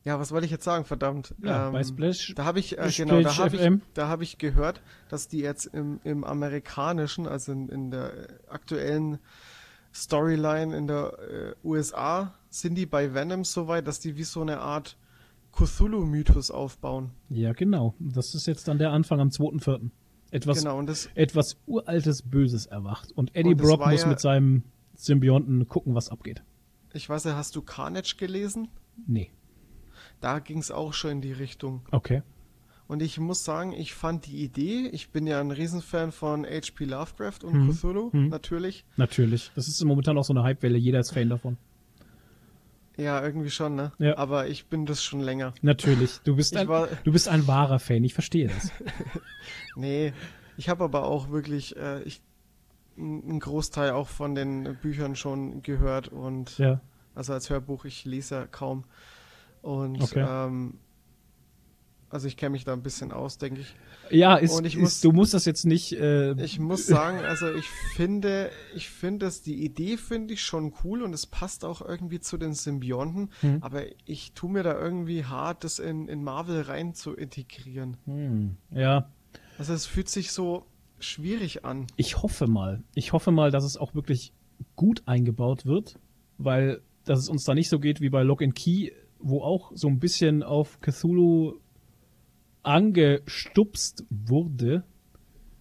ja, 0.04 0.20
was 0.20 0.30
wollte 0.30 0.44
ich 0.44 0.52
jetzt 0.52 0.64
sagen, 0.64 0.84
verdammt? 0.84 1.34
Ja, 1.42 1.66
ähm, 1.66 1.72
bei 1.72 1.82
Splash. 1.82 2.34
Da 2.36 2.44
habe 2.44 2.60
ich, 2.60 2.78
äh, 2.78 2.88
genau, 2.96 3.20
da 3.20 3.36
habe 3.36 3.56
ich, 3.56 3.80
da 3.94 4.08
hab 4.08 4.22
ich 4.22 4.38
gehört, 4.38 4.80
dass 5.08 5.26
die 5.26 5.40
jetzt 5.40 5.66
im, 5.66 5.98
im 6.04 6.22
amerikanischen, 6.22 7.26
also 7.26 7.50
in, 7.50 7.68
in 7.68 7.90
der 7.90 8.28
aktuellen 8.46 9.18
Storyline 9.96 10.76
in 10.76 10.86
der 10.86 11.18
äh, 11.18 11.66
USA 11.66 12.34
sind 12.50 12.74
die 12.74 12.86
bei 12.86 13.14
Venom 13.14 13.44
so 13.44 13.66
weit, 13.66 13.86
dass 13.86 13.98
die 13.98 14.16
wie 14.16 14.24
so 14.24 14.42
eine 14.42 14.60
Art 14.60 14.96
Cthulhu-Mythos 15.52 16.50
aufbauen. 16.50 17.10
Ja, 17.30 17.52
genau. 17.52 17.94
Das 17.98 18.34
ist 18.34 18.46
jetzt 18.46 18.68
dann 18.68 18.78
der 18.78 18.92
Anfang 18.92 19.20
am 19.20 19.28
2.4. 19.28 19.90
Etwas, 20.30 20.58
genau, 20.58 20.82
das, 20.82 21.08
etwas 21.14 21.56
uraltes 21.66 22.22
Böses 22.22 22.66
erwacht. 22.66 23.12
Und 23.12 23.34
Eddie 23.34 23.50
und 23.50 23.56
Brock 23.56 23.86
muss 23.86 24.02
ja, 24.02 24.08
mit 24.08 24.20
seinem 24.20 24.64
Symbionten 24.94 25.66
gucken, 25.66 25.94
was 25.94 26.10
abgeht. 26.10 26.42
Ich 26.92 27.08
weiß 27.08 27.24
ja, 27.24 27.36
hast 27.36 27.56
du 27.56 27.62
Carnage 27.62 28.16
gelesen? 28.18 28.68
Nee. 29.06 29.30
Da 30.20 30.40
ging 30.40 30.58
es 30.58 30.70
auch 30.70 30.92
schon 30.92 31.12
in 31.12 31.20
die 31.20 31.32
Richtung. 31.32 31.82
Okay. 31.90 32.22
Und 32.88 33.02
ich 33.02 33.18
muss 33.18 33.44
sagen, 33.44 33.72
ich 33.72 33.94
fand 33.94 34.26
die 34.26 34.44
Idee, 34.44 34.88
ich 34.92 35.10
bin 35.10 35.26
ja 35.26 35.40
ein 35.40 35.50
Riesenfan 35.50 36.12
von 36.12 36.44
H.P. 36.44 36.84
Lovecraft 36.84 37.42
und 37.42 37.52
hm. 37.52 37.70
Cthulhu, 37.72 38.12
hm. 38.12 38.28
natürlich. 38.28 38.84
Natürlich. 38.96 39.50
Das 39.56 39.66
ist 39.66 39.82
momentan 39.84 40.16
auch 40.18 40.24
so 40.24 40.32
eine 40.32 40.44
Hypewelle, 40.44 40.78
jeder 40.78 41.00
ist 41.00 41.12
Fan 41.12 41.28
davon. 41.28 41.56
Ja, 42.96 43.22
irgendwie 43.22 43.50
schon, 43.50 43.74
ne? 43.74 43.92
Ja. 43.98 44.16
Aber 44.16 44.48
ich 44.48 44.66
bin 44.66 44.86
das 44.86 45.02
schon 45.02 45.20
länger. 45.20 45.52
Natürlich. 45.62 46.20
Du 46.24 46.36
bist, 46.36 46.56
ein, 46.56 46.68
war... 46.68 46.88
du 47.04 47.12
bist 47.12 47.28
ein 47.28 47.46
wahrer 47.46 47.78
Fan, 47.78 48.04
ich 48.04 48.14
verstehe 48.14 48.48
das. 48.48 48.70
nee, 49.76 50.12
ich 50.56 50.68
habe 50.68 50.84
aber 50.84 51.04
auch 51.04 51.30
wirklich 51.30 51.76
äh, 51.76 52.02
ich, 52.04 52.22
einen 52.96 53.40
Großteil 53.40 53.90
auch 53.90 54.08
von 54.08 54.34
den 54.34 54.78
Büchern 54.80 55.16
schon 55.16 55.62
gehört 55.62 56.08
und 56.08 56.56
ja. 56.56 56.80
also 57.14 57.34
als 57.34 57.50
Hörbuch, 57.50 57.84
ich 57.84 58.04
lese 58.06 58.36
ja 58.36 58.46
kaum. 58.46 58.84
Und 59.60 60.00
okay. 60.00 60.24
ähm, 60.26 60.78
also 62.16 62.28
ich 62.28 62.38
kenne 62.38 62.52
mich 62.52 62.64
da 62.64 62.72
ein 62.72 62.80
bisschen 62.80 63.12
aus, 63.12 63.36
denke 63.36 63.60
ich. 63.60 63.74
Ja, 64.10 64.36
ist, 64.36 64.58
ich 64.64 64.78
muss, 64.78 65.02
du 65.02 65.12
musst 65.12 65.34
das 65.34 65.44
jetzt 65.44 65.66
nicht. 65.66 65.92
Äh, 65.92 66.32
ich 66.42 66.58
muss 66.58 66.86
sagen, 66.86 67.18
also 67.18 67.52
ich 67.52 67.68
finde, 67.94 68.50
ich 68.74 68.88
finde 68.88 69.26
es, 69.26 69.42
die 69.42 69.62
Idee 69.62 69.98
finde 69.98 70.32
ich 70.32 70.40
schon 70.40 70.72
cool 70.82 71.02
und 71.02 71.12
es 71.12 71.26
passt 71.26 71.62
auch 71.62 71.82
irgendwie 71.82 72.18
zu 72.18 72.38
den 72.38 72.54
Symbionten, 72.54 73.30
hm. 73.40 73.62
aber 73.62 73.82
ich 74.06 74.32
tue 74.32 74.50
mir 74.50 74.62
da 74.62 74.80
irgendwie 74.80 75.26
hart, 75.26 75.62
das 75.62 75.78
in, 75.78 76.08
in 76.08 76.24
Marvel 76.24 76.62
rein 76.62 76.94
zu 76.94 77.12
integrieren. 77.12 77.98
Hm. 78.06 78.56
Ja. 78.70 79.10
Also 79.58 79.74
es 79.74 79.84
fühlt 79.84 80.08
sich 80.08 80.32
so 80.32 80.64
schwierig 80.98 81.66
an. 81.66 81.86
Ich 81.96 82.22
hoffe 82.22 82.46
mal. 82.46 82.82
Ich 82.94 83.12
hoffe 83.12 83.30
mal, 83.30 83.50
dass 83.50 83.64
es 83.64 83.76
auch 83.76 83.94
wirklich 83.94 84.32
gut 84.74 85.02
eingebaut 85.04 85.66
wird, 85.66 85.98
weil 86.38 86.80
dass 87.04 87.18
es 87.18 87.28
uns 87.28 87.44
da 87.44 87.52
nicht 87.52 87.68
so 87.68 87.78
geht 87.78 88.00
wie 88.00 88.08
bei 88.08 88.22
Lock 88.22 88.40
and 88.40 88.54
Key, 88.54 88.90
wo 89.18 89.42
auch 89.42 89.72
so 89.74 89.88
ein 89.88 89.98
bisschen 89.98 90.42
auf 90.42 90.80
Cthulhu 90.80 91.60
angestupst 92.66 94.04
wurde 94.10 94.84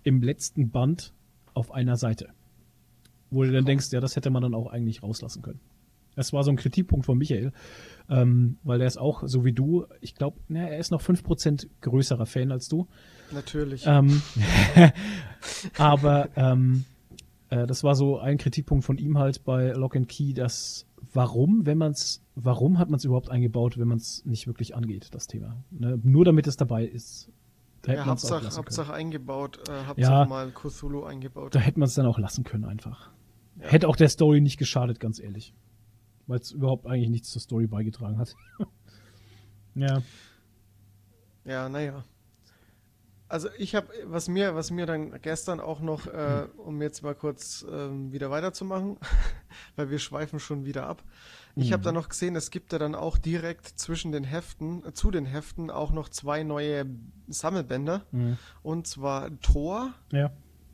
im 0.03 0.21
letzten 0.21 0.71
Band 0.71 1.13
auf 1.53 1.71
einer 1.71 1.97
Seite. 1.97 2.29
Wo 3.29 3.43
du 3.43 3.51
dann 3.51 3.65
denkst, 3.65 3.91
ja, 3.91 3.99
das 3.99 4.15
hätte 4.15 4.29
man 4.29 4.41
dann 4.41 4.55
auch 4.55 4.67
eigentlich 4.67 5.03
rauslassen 5.03 5.41
können. 5.41 5.59
Das 6.15 6.31
war 6.31 6.43
so 6.43 6.51
ein 6.51 6.55
Kritikpunkt 6.55 7.05
von 7.05 7.17
Michael, 7.17 7.51
ähm, 8.09 8.57
weil 8.63 8.79
er 8.79 8.87
ist 8.87 8.97
auch, 8.97 9.23
so 9.25 9.43
wie 9.43 9.51
du, 9.51 9.85
ich 9.99 10.15
glaube, 10.15 10.37
er 10.49 10.77
ist 10.77 10.91
noch 10.91 11.01
5% 11.01 11.67
größerer 11.81 12.25
Fan 12.25 12.51
als 12.51 12.69
du. 12.69 12.87
Natürlich. 13.31 13.83
Ähm, 13.85 14.21
aber 15.77 16.29
ähm, 16.37 16.85
äh, 17.49 17.67
das 17.67 17.83
war 17.83 17.95
so 17.95 18.17
ein 18.17 18.37
Kritikpunkt 18.37 18.85
von 18.85 18.97
ihm 18.97 19.17
halt 19.17 19.43
bei 19.43 19.71
Lock 19.71 19.95
and 19.95 20.07
Key, 20.07 20.33
dass 20.33 20.87
warum, 21.15 21.65
wenn 21.65 21.77
man 21.77 21.91
es, 21.91 22.21
warum 22.35 22.77
hat 22.77 22.89
man 22.89 22.97
es 22.97 23.05
überhaupt 23.05 23.29
eingebaut, 23.29 23.77
wenn 23.77 23.87
man 23.87 23.97
es 23.97 24.23
nicht 24.25 24.47
wirklich 24.47 24.75
angeht, 24.75 25.09
das 25.13 25.27
Thema? 25.27 25.63
Ne? 25.71 25.99
Nur 26.03 26.25
damit 26.25 26.45
es 26.47 26.57
dabei 26.57 26.85
ist. 26.85 27.31
Da 27.81 27.93
ja, 27.93 28.05
Hauptsache, 28.05 28.55
Hauptsache 28.55 28.93
eingebaut, 28.93 29.59
äh, 29.69 29.85
Hauptsache 29.85 30.11
ja, 30.11 30.25
mal 30.25 30.51
Cthulhu 30.51 31.03
eingebaut. 31.03 31.53
Da 31.53 31.59
hätte 31.59 31.79
man 31.79 31.87
es 31.87 31.93
dann 31.93 32.05
auch 32.05 32.19
lassen 32.19 32.43
können 32.43 32.65
einfach. 32.65 33.11
Ja. 33.59 33.67
Hätte 33.67 33.87
auch 33.87 33.95
der 33.95 34.09
Story 34.09 34.41
nicht 34.41 34.57
geschadet, 34.57 34.99
ganz 34.99 35.19
ehrlich. 35.19 35.53
Weil 36.27 36.39
es 36.39 36.51
überhaupt 36.51 36.87
eigentlich 36.87 37.09
nichts 37.09 37.29
zur 37.29 37.41
Story 37.41 37.67
beigetragen 37.67 38.17
hat. 38.17 38.35
ja. 39.75 40.01
Ja, 41.45 41.69
naja. 41.69 42.03
Also 43.27 43.49
ich 43.57 43.73
habe, 43.73 43.87
was 44.05 44.27
mir, 44.27 44.53
was 44.53 44.69
mir 44.69 44.85
dann 44.85 45.19
gestern 45.21 45.59
auch 45.59 45.79
noch, 45.79 46.05
äh, 46.05 46.47
um 46.57 46.81
jetzt 46.81 47.01
mal 47.01 47.15
kurz 47.15 47.65
ähm, 47.69 48.11
wieder 48.11 48.29
weiterzumachen, 48.29 48.97
weil 49.75 49.89
wir 49.89 49.97
schweifen 49.97 50.39
schon 50.39 50.65
wieder 50.65 50.85
ab. 50.85 51.03
Ich 51.55 51.69
mhm. 51.69 51.73
habe 51.73 51.83
dann 51.83 51.95
noch 51.95 52.09
gesehen, 52.09 52.35
es 52.35 52.51
gibt 52.51 52.71
ja 52.71 52.79
dann 52.79 52.93
auch 52.93 53.17
direkt 53.17 53.67
zwischen 53.67 54.11
den 54.11 54.25
Heften, 54.25 54.85
äh, 54.85 54.93
zu 54.93 55.09
den 55.09 55.25
Heften 55.25 55.71
auch 55.71 55.91
noch 55.91 56.09
zwei 56.09 56.43
neue 56.43 56.85
Sammelbänder. 57.27 58.05
Mhm. 58.11 58.37
Und 58.61 58.85
zwar 58.87 59.39
Thor 59.41 59.93
ja. 60.11 60.31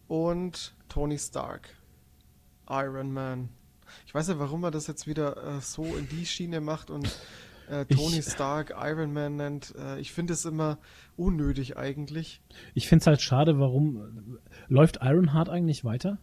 und 0.07 0.73
Tony 0.89 1.19
Stark. 1.19 1.69
Iron 2.69 3.11
Man. 3.11 3.49
Ich 4.05 4.13
weiß 4.13 4.29
ja, 4.29 4.39
warum 4.39 4.63
er 4.63 4.71
das 4.71 4.87
jetzt 4.87 5.07
wieder 5.07 5.37
äh, 5.37 5.61
so 5.61 5.83
in 5.83 6.07
die 6.09 6.25
Schiene 6.25 6.61
macht 6.61 6.89
und 6.89 7.09
äh, 7.71 7.85
Tony 7.85 8.19
ich, 8.19 8.25
Stark 8.25 8.73
Iron 8.77 9.13
Man 9.13 9.37
nennt. 9.37 9.73
Äh, 9.77 9.99
ich 9.99 10.11
finde 10.11 10.33
es 10.33 10.45
immer 10.45 10.77
unnötig 11.15 11.77
eigentlich. 11.77 12.41
Ich 12.73 12.87
finde 12.87 13.03
es 13.03 13.07
halt 13.07 13.21
schade, 13.21 13.59
warum 13.59 14.37
läuft 14.67 14.99
Ironheart 15.01 15.49
eigentlich 15.49 15.83
weiter? 15.83 16.19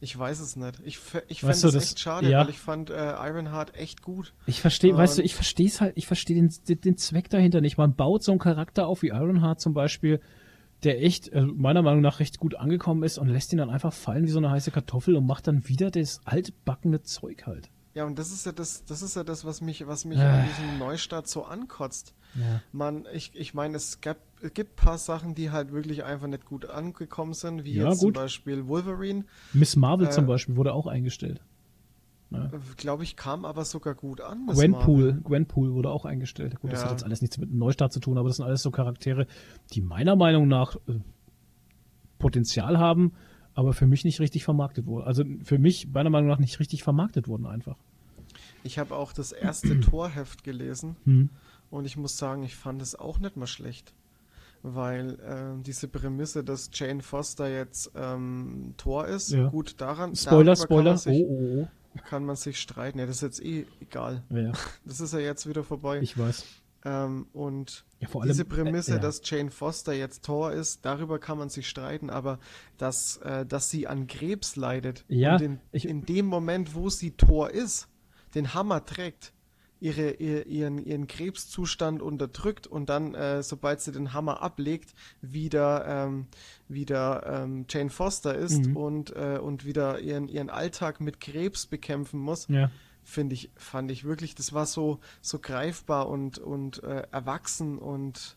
Ich 0.00 0.18
weiß 0.18 0.40
es 0.40 0.56
nicht. 0.56 0.80
Ich, 0.84 0.98
ich 1.28 1.40
fände 1.42 1.68
es 1.68 1.74
echt 1.76 2.00
schade, 2.00 2.28
ja. 2.28 2.40
weil 2.40 2.50
ich 2.50 2.58
fand 2.58 2.90
äh, 2.90 2.94
Ironheart 2.94 3.76
echt 3.76 4.02
gut. 4.02 4.34
Ich 4.46 4.60
verstehe, 4.60 4.96
weißt 4.96 5.18
du, 5.18 5.22
ich 5.22 5.36
verstehe 5.36 5.68
es 5.68 5.80
halt, 5.80 5.96
ich 5.96 6.08
verstehe 6.08 6.34
den, 6.34 6.52
den 6.80 6.96
Zweck 6.96 7.30
dahinter 7.30 7.60
nicht. 7.60 7.78
Man 7.78 7.94
baut 7.94 8.24
so 8.24 8.32
einen 8.32 8.40
Charakter 8.40 8.88
auf 8.88 9.02
wie 9.02 9.10
Ironheart 9.10 9.60
zum 9.60 9.74
Beispiel, 9.74 10.20
der 10.82 11.00
echt, 11.04 11.32
also 11.32 11.46
meiner 11.54 11.82
Meinung 11.82 12.00
nach, 12.00 12.18
recht 12.18 12.38
gut 12.38 12.56
angekommen 12.56 13.04
ist 13.04 13.16
und 13.18 13.28
lässt 13.28 13.52
ihn 13.52 13.58
dann 13.58 13.70
einfach 13.70 13.92
fallen 13.92 14.24
wie 14.24 14.30
so 14.30 14.38
eine 14.38 14.50
heiße 14.50 14.72
Kartoffel 14.72 15.14
und 15.14 15.24
macht 15.24 15.46
dann 15.46 15.68
wieder 15.68 15.92
das 15.92 16.20
altbackene 16.24 17.02
Zeug 17.02 17.46
halt. 17.46 17.70
Ja, 17.94 18.04
und 18.04 18.18
das 18.18 18.32
ist 18.32 18.46
ja 18.46 18.52
das, 18.52 18.84
das 18.84 19.02
ist 19.02 19.16
ja 19.16 19.24
das, 19.24 19.44
was 19.44 19.60
mich, 19.60 19.86
was 19.86 20.04
mich 20.04 20.18
äh. 20.18 20.22
an 20.22 20.46
diesem 20.46 20.78
Neustart 20.78 21.28
so 21.28 21.44
ankotzt. 21.44 22.14
Ja. 22.34 22.62
Man, 22.72 23.06
ich, 23.12 23.32
ich 23.34 23.52
meine, 23.52 23.76
es 23.76 24.00
gab, 24.00 24.16
es 24.40 24.54
gibt 24.54 24.72
ein 24.72 24.84
paar 24.84 24.98
Sachen, 24.98 25.34
die 25.34 25.50
halt 25.50 25.72
wirklich 25.72 26.04
einfach 26.04 26.26
nicht 26.26 26.46
gut 26.46 26.64
angekommen 26.68 27.34
sind, 27.34 27.64
wie 27.64 27.74
ja, 27.74 27.90
jetzt 27.90 28.00
gut. 28.00 28.14
zum 28.14 28.22
Beispiel 28.22 28.66
Wolverine. 28.66 29.24
Miss 29.52 29.76
Marvel 29.76 30.06
äh, 30.06 30.10
zum 30.10 30.26
Beispiel 30.26 30.56
wurde 30.56 30.72
auch 30.72 30.86
eingestellt. 30.86 31.42
Ja. 32.30 32.50
Glaube 32.78 33.02
ich, 33.02 33.16
kam 33.16 33.44
aber 33.44 33.66
sogar 33.66 33.94
gut 33.94 34.22
an. 34.22 34.46
Miss 34.46 34.56
Gwenpool, 34.56 35.20
Gwenpool 35.22 35.74
wurde 35.74 35.90
auch 35.90 36.06
eingestellt. 36.06 36.58
Gut, 36.60 36.72
das 36.72 36.82
hat 36.82 36.92
jetzt 36.92 37.04
alles 37.04 37.20
nichts 37.20 37.36
mit 37.36 37.50
einem 37.50 37.58
Neustart 37.58 37.92
zu 37.92 38.00
tun, 38.00 38.16
aber 38.16 38.28
das 38.28 38.38
sind 38.38 38.46
alles 38.46 38.62
so 38.62 38.70
Charaktere, 38.70 39.26
die 39.74 39.82
meiner 39.82 40.16
Meinung 40.16 40.48
nach 40.48 40.76
äh, 40.88 40.94
Potenzial 42.18 42.78
haben, 42.78 43.12
aber 43.54 43.72
für 43.72 43.86
mich 43.86 44.04
nicht 44.04 44.20
richtig 44.20 44.44
vermarktet 44.44 44.86
wurden. 44.86 45.06
Also 45.06 45.24
für 45.44 45.58
mich 45.58 45.88
meiner 45.88 46.10
Meinung 46.10 46.28
nach 46.28 46.38
nicht 46.38 46.58
richtig 46.60 46.82
vermarktet 46.82 47.28
wurden 47.28 47.46
einfach. 47.46 47.76
Ich 48.64 48.78
habe 48.78 48.94
auch 48.94 49.12
das 49.12 49.32
erste 49.32 49.80
Torheft 49.80 50.44
gelesen 50.44 50.96
hm. 51.04 51.28
und 51.70 51.84
ich 51.84 51.96
muss 51.96 52.16
sagen, 52.16 52.42
ich 52.42 52.56
fand 52.56 52.80
es 52.82 52.94
auch 52.94 53.18
nicht 53.18 53.36
mal 53.36 53.46
schlecht. 53.46 53.94
Weil 54.64 55.18
äh, 55.18 55.60
diese 55.62 55.88
Prämisse, 55.88 56.44
dass 56.44 56.70
Jane 56.72 57.02
Foster 57.02 57.48
jetzt 57.48 57.90
ähm, 57.96 58.74
Tor 58.76 59.08
ist, 59.08 59.32
ja. 59.32 59.48
gut 59.48 59.80
daran. 59.80 60.14
Spoiler, 60.14 60.54
Spoiler. 60.54 60.96
Sich, 60.96 61.24
oh, 61.24 61.26
oh, 61.28 61.62
oh. 61.62 62.00
Kann 62.08 62.24
man 62.24 62.36
sich 62.36 62.60
streiten. 62.60 63.00
Ja, 63.00 63.06
das 63.06 63.16
ist 63.16 63.22
jetzt 63.22 63.44
eh 63.44 63.66
egal. 63.80 64.22
Ja. 64.30 64.52
Das 64.84 65.00
ist 65.00 65.12
ja 65.12 65.18
jetzt 65.18 65.48
wieder 65.48 65.64
vorbei. 65.64 66.00
Ich 66.00 66.16
weiß. 66.16 66.44
Ähm, 66.84 67.26
und 67.32 67.84
ja, 68.00 68.08
allem, 68.08 68.28
diese 68.28 68.44
Prämisse, 68.44 68.92
äh, 68.92 68.94
ja. 68.96 69.00
dass 69.00 69.20
Jane 69.24 69.50
Foster 69.50 69.92
jetzt 69.92 70.24
Tor 70.24 70.52
ist, 70.52 70.84
darüber 70.84 71.18
kann 71.18 71.38
man 71.38 71.48
sich 71.48 71.68
streiten, 71.68 72.10
aber 72.10 72.38
dass, 72.76 73.18
äh, 73.18 73.46
dass 73.46 73.70
sie 73.70 73.86
an 73.86 74.06
Krebs 74.06 74.56
leidet 74.56 75.04
ja, 75.08 75.34
und 75.34 75.42
in, 75.42 75.60
ich, 75.70 75.86
in 75.86 76.04
dem 76.04 76.26
Moment, 76.26 76.74
wo 76.74 76.90
sie 76.90 77.12
Tor 77.12 77.50
ist, 77.50 77.88
den 78.34 78.54
Hammer 78.54 78.84
trägt, 78.84 79.32
ihre, 79.82 80.12
ihr, 80.12 80.46
ihren, 80.46 80.78
ihren 80.78 81.08
Krebszustand 81.08 82.02
unterdrückt 82.02 82.66
und 82.68 82.88
dann, 82.88 83.14
äh, 83.14 83.42
sobald 83.42 83.80
sie 83.80 83.90
den 83.90 84.12
Hammer 84.12 84.40
ablegt, 84.40 84.94
wieder, 85.20 85.84
ähm, 85.86 86.26
wieder 86.68 87.42
ähm, 87.44 87.66
Jane 87.68 87.90
Foster 87.90 88.34
ist 88.34 88.66
mhm. 88.66 88.76
und, 88.76 89.16
äh, 89.16 89.38
und 89.42 89.64
wieder 89.64 89.98
ihren, 89.98 90.28
ihren 90.28 90.50
Alltag 90.50 91.00
mit 91.00 91.20
Krebs 91.20 91.66
bekämpfen 91.66 92.20
muss. 92.20 92.46
Ja. 92.48 92.70
Finde 93.04 93.34
ich, 93.34 93.50
fand 93.56 93.90
ich 93.90 94.04
wirklich, 94.04 94.34
das 94.34 94.52
war 94.52 94.66
so, 94.66 95.00
so 95.20 95.38
greifbar 95.38 96.08
und, 96.08 96.38
und 96.38 96.82
äh, 96.84 97.02
erwachsen 97.10 97.78
und 97.78 98.36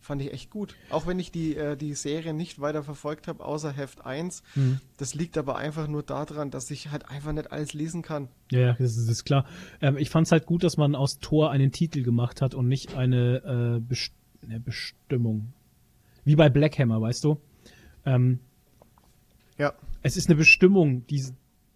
fand 0.00 0.22
ich 0.22 0.32
echt 0.32 0.50
gut. 0.50 0.74
Auch 0.88 1.06
wenn 1.06 1.18
ich 1.18 1.30
die, 1.30 1.56
äh, 1.56 1.76
die 1.76 1.94
Serie 1.94 2.32
nicht 2.32 2.60
weiter 2.60 2.82
verfolgt 2.82 3.28
habe, 3.28 3.44
außer 3.44 3.70
Heft 3.72 4.04
1. 4.04 4.42
Mhm. 4.54 4.80
Das 4.96 5.14
liegt 5.14 5.36
aber 5.36 5.56
einfach 5.56 5.86
nur 5.86 6.02
daran, 6.02 6.50
dass 6.50 6.70
ich 6.70 6.90
halt 6.90 7.08
einfach 7.08 7.32
nicht 7.32 7.52
alles 7.52 7.74
lesen 7.74 8.02
kann. 8.02 8.28
Ja, 8.50 8.72
das 8.72 8.96
ist, 8.96 9.08
das 9.08 9.08
ist 9.08 9.24
klar. 9.24 9.44
Ähm, 9.80 9.96
ich 9.98 10.10
fand 10.10 10.26
es 10.26 10.32
halt 10.32 10.46
gut, 10.46 10.64
dass 10.64 10.76
man 10.76 10.94
aus 10.94 11.18
Tor 11.18 11.50
einen 11.50 11.70
Titel 11.70 12.02
gemacht 12.02 12.42
hat 12.42 12.54
und 12.54 12.66
nicht 12.66 12.94
eine, 12.96 13.76
äh, 13.76 13.80
Best 13.80 14.12
eine 14.42 14.58
Bestimmung. 14.58 15.52
Wie 16.24 16.34
bei 16.34 16.48
Black 16.48 16.78
Hammer, 16.78 17.00
weißt 17.00 17.24
du? 17.24 17.38
Ähm, 18.06 18.40
ja. 19.58 19.74
Es 20.02 20.16
ist 20.16 20.28
eine 20.28 20.36
Bestimmung, 20.36 21.06
die, 21.08 21.24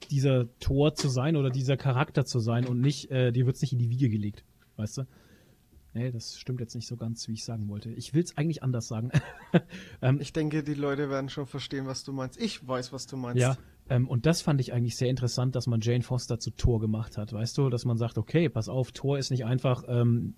dieser 0.09 0.49
Tor 0.59 0.95
zu 0.95 1.09
sein 1.09 1.37
oder 1.37 1.51
dieser 1.51 1.77
Charakter 1.77 2.25
zu 2.25 2.39
sein 2.39 2.67
und 2.67 2.81
nicht, 2.81 3.11
äh, 3.11 3.33
dir 3.33 3.47
wird 3.47 3.57
es 3.57 3.63
nicht 3.63 3.73
in 3.73 3.79
die 3.79 3.91
Wiege 3.91 4.09
gelegt, 4.09 4.45
weißt 4.77 4.99
du? 4.99 5.03
Nee, 5.95 6.11
das 6.11 6.37
stimmt 6.37 6.59
jetzt 6.59 6.75
nicht 6.75 6.89
so 6.89 6.97
ganz, 6.97 7.29
wie 7.29 7.35
ich 7.35 7.45
sagen 7.45 7.69
wollte. 7.69 7.89
Ich 7.91 8.15
will 8.15 8.23
es 8.25 8.37
eigentlich 8.37 8.65
anders 8.65 8.89
sagen. 8.89 9.13
ähm, 10.03 10.21
ich 10.21 10.33
denke, 10.33 10.65
die 10.65 10.75
Leute 10.75 11.09
werden 11.09 11.29
schon 11.29 11.47
verstehen, 11.47 11.87
was 11.87 12.03
du 12.03 12.13
meinst. 12.13 12.41
Ich 12.41 12.67
weiß, 12.67 12.93
was 12.93 13.07
du 13.07 13.17
meinst. 13.17 13.41
Ja, 13.41 13.57
ähm, 13.89 14.09
und 14.09 14.27
das 14.27 14.43
fand 14.43 14.61
ich 14.61 14.73
eigentlich 14.73 14.97
sehr 14.97 15.09
interessant, 15.09 15.55
dass 15.55 15.69
man 15.69 15.81
Jane 15.81 16.03
Foster 16.03 16.41
zu 16.41 16.51
Thor 16.51 16.81
gemacht 16.81 17.17
hat. 17.17 17.33
Weißt 17.33 17.57
du, 17.59 17.71
dass 17.71 17.85
man 17.85 17.97
sagt, 17.97 18.19
okay, 18.19 18.49
pass 18.49 18.69
auf, 18.69 18.91
Thor 18.91 19.19
ist 19.19 19.31
nicht 19.31 19.45
einfach 19.45 19.85
ähm, 19.87 20.35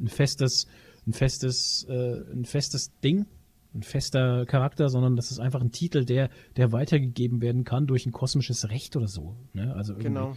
ein 0.00 0.08
festes, 0.08 0.66
ein 1.06 1.12
festes, 1.12 1.84
äh, 1.88 2.20
ein 2.32 2.44
festes 2.44 2.92
Ding, 3.00 3.26
ein 3.74 3.82
fester 3.82 4.44
Charakter, 4.46 4.88
sondern 4.88 5.16
das 5.16 5.30
ist 5.30 5.38
einfach 5.38 5.60
ein 5.60 5.72
Titel, 5.72 6.04
der, 6.04 6.30
der 6.56 6.72
weitergegeben 6.72 7.40
werden 7.40 7.64
kann 7.64 7.86
durch 7.86 8.06
ein 8.06 8.12
kosmisches 8.12 8.68
Recht 8.68 8.96
oder 8.96 9.08
so. 9.08 9.36
Ne? 9.52 9.74
Also 9.74 9.94
genau. 9.94 10.36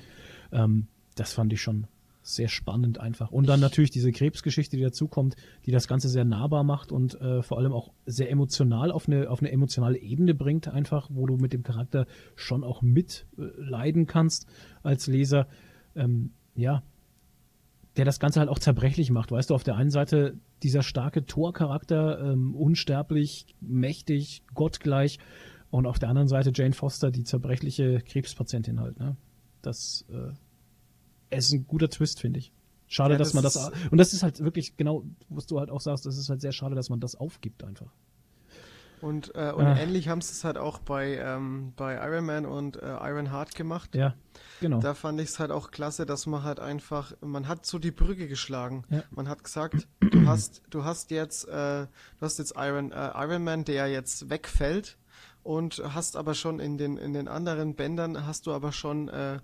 Ähm, 0.52 0.88
das 1.16 1.34
fand 1.34 1.52
ich 1.54 1.62
schon 1.62 1.88
sehr 2.22 2.48
spannend 2.48 3.00
einfach. 3.00 3.32
Und 3.32 3.48
dann 3.48 3.60
natürlich 3.60 3.92
diese 3.92 4.12
Krebsgeschichte, 4.12 4.78
die 4.78 4.84
dazukommt, 4.84 5.36
die 5.68 5.72
das 5.72 5.88
Ganze 5.88 6.10
sehr 6.10 6.26
nahbar 6.26 6.64
macht 6.64 6.92
und 6.92 7.20
äh, 7.22 7.44
vor 7.44 7.60
allem 7.60 7.72
auch 7.72 7.92
sehr 8.08 8.32
emotional 8.32 8.92
auf 8.92 9.08
eine, 9.08 9.30
auf 9.30 9.42
eine 9.42 9.52
emotionale 9.52 10.00
Ebene 10.00 10.34
bringt, 10.34 10.68
einfach, 10.68 11.10
wo 11.14 11.28
du 11.28 11.38
mit 11.38 11.54
dem 11.54 11.62
Charakter 11.62 12.08
schon 12.36 12.64
auch 12.64 12.82
mitleiden 12.82 14.04
äh, 14.04 14.06
kannst 14.06 14.48
als 14.82 15.06
Leser. 15.06 15.48
Ähm, 15.96 16.32
ja, 16.56 16.82
der 17.96 18.06
das 18.06 18.20
Ganze 18.20 18.40
halt 18.40 18.50
auch 18.50 18.60
zerbrechlich 18.60 19.12
macht. 19.12 19.32
Weißt 19.32 19.52
du, 19.52 19.56
auf 19.56 19.64
der 19.64 19.76
einen 19.76 19.92
Seite 19.92 20.38
dieser 20.66 20.82
starke 20.82 21.28
Torcharakter, 21.28 22.20
ähm, 22.20 22.56
unsterblich, 22.56 23.56
mächtig, 23.62 24.42
gottgleich. 24.56 25.20
Und 25.70 25.86
auf 25.86 26.00
der 26.00 26.10
anderen 26.10 26.28
Seite 26.28 26.52
Jane 26.54 26.74
Foster, 26.74 27.12
die 27.12 27.24
zerbrechliche 27.24 28.02
Krebspatientin 28.02 28.80
halt. 28.80 29.00
Ne? 29.00 29.16
Das 29.62 30.06
äh, 30.10 31.38
ist 31.38 31.54
ein 31.54 31.68
guter 31.68 31.88
Twist, 31.88 32.20
finde 32.20 32.40
ich. 32.40 32.52
Schade, 32.88 33.14
ja, 33.14 33.18
dass 33.20 33.30
das 33.30 33.34
man 33.36 33.44
das. 33.44 33.72
Und 33.92 34.00
das 34.00 34.14
ist 34.14 34.24
halt 34.24 34.40
wirklich 34.40 34.76
genau, 34.76 35.04
was 35.30 35.46
du 35.46 35.60
halt 35.60 35.70
auch 35.70 35.82
sagst, 35.82 36.08
das 36.08 36.18
ist 36.18 36.30
halt 36.30 36.42
sehr 36.42 36.52
schade, 36.52 36.74
dass 36.74 36.90
man 36.90 37.00
das 37.00 37.16
aufgibt 37.16 37.64
einfach. 37.64 37.94
Und, 39.06 39.36
äh, 39.36 39.52
und 39.52 39.68
ah. 39.68 39.78
ähnlich 39.78 40.10
haben 40.10 40.22
sie 40.22 40.32
es 40.32 40.44
halt 40.44 40.58
auch 40.58 40.80
bei, 40.80 41.20
ähm, 41.20 41.74
bei 41.76 41.94
Iron 41.94 42.26
Man 42.26 42.48
und 42.48 42.82
äh, 42.82 42.88
Iron 42.88 43.32
Heart 43.32 43.54
gemacht. 43.54 43.94
Ja, 43.94 44.16
genau. 44.62 44.80
Da 44.80 44.96
fand 44.96 45.22
ich 45.22 45.30
es 45.30 45.38
halt 45.38 45.52
auch 45.52 45.70
klasse, 45.70 46.08
dass 46.08 46.26
man 46.26 46.42
halt 46.42 46.60
einfach, 46.60 47.14
man 47.22 47.48
hat 47.48 47.68
so 47.68 47.78
die 47.78 47.92
Brücke 47.92 48.28
geschlagen. 48.28 48.84
Ja. 48.90 49.04
Man 49.12 49.30
hat 49.30 49.44
gesagt, 49.44 49.88
du 50.00 50.28
hast, 50.28 50.64
du 50.72 50.86
hast 50.86 51.12
jetzt, 51.12 51.48
äh, 51.48 51.86
du 51.86 52.22
hast 52.22 52.40
jetzt 52.40 52.56
Iron, 52.58 52.92
äh, 52.92 53.12
Iron 53.14 53.44
Man, 53.44 53.64
der 53.64 53.90
jetzt 53.90 54.32
wegfällt 54.32 54.98
und 55.44 55.84
hast 55.94 56.18
aber 56.18 56.34
schon 56.34 56.60
in 56.60 56.80
den, 56.80 56.98
in 56.98 57.14
den 57.14 57.28
anderen 57.28 57.76
Bändern 57.76 58.26
hast 58.26 58.48
du 58.48 58.54
aber 58.54 58.72
schon 58.72 59.10
äh, 59.10 59.38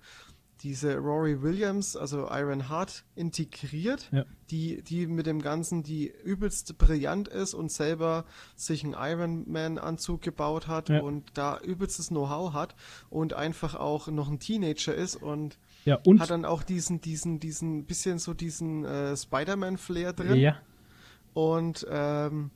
diese 0.63 0.97
Rory 0.97 1.41
Williams, 1.41 1.95
also 1.95 2.27
Iron 2.29 2.69
Heart, 2.69 3.03
integriert, 3.15 4.09
ja. 4.11 4.25
die, 4.49 4.81
die 4.83 5.07
mit 5.07 5.25
dem 5.25 5.41
Ganzen, 5.41 5.83
die 5.83 6.13
übelst 6.23 6.77
brillant 6.77 7.27
ist 7.27 7.53
und 7.53 7.71
selber 7.71 8.25
sich 8.55 8.83
einen 8.83 8.93
Iron 8.93 9.49
Man 9.51 9.77
Anzug 9.77 10.21
gebaut 10.21 10.67
hat 10.67 10.89
ja. 10.89 11.01
und 11.01 11.31
da 11.33 11.59
übelstes 11.59 12.09
Know-how 12.09 12.53
hat 12.53 12.75
und 13.09 13.33
einfach 13.33 13.75
auch 13.75 14.07
noch 14.07 14.29
ein 14.29 14.39
Teenager 14.39 14.93
ist 14.93 15.15
und, 15.15 15.57
ja, 15.85 15.99
und 16.05 16.19
hat 16.19 16.29
dann 16.29 16.45
auch 16.45 16.63
diesen, 16.63 17.01
diesen, 17.01 17.39
diesen, 17.39 17.85
bisschen 17.85 18.19
so 18.19 18.33
diesen 18.33 18.85
äh, 18.85 19.17
Spider-Man-Flair 19.17 20.13
drin. 20.13 20.35
Ja. 20.35 20.57
Und 21.33 21.87
ähm, 21.89 22.51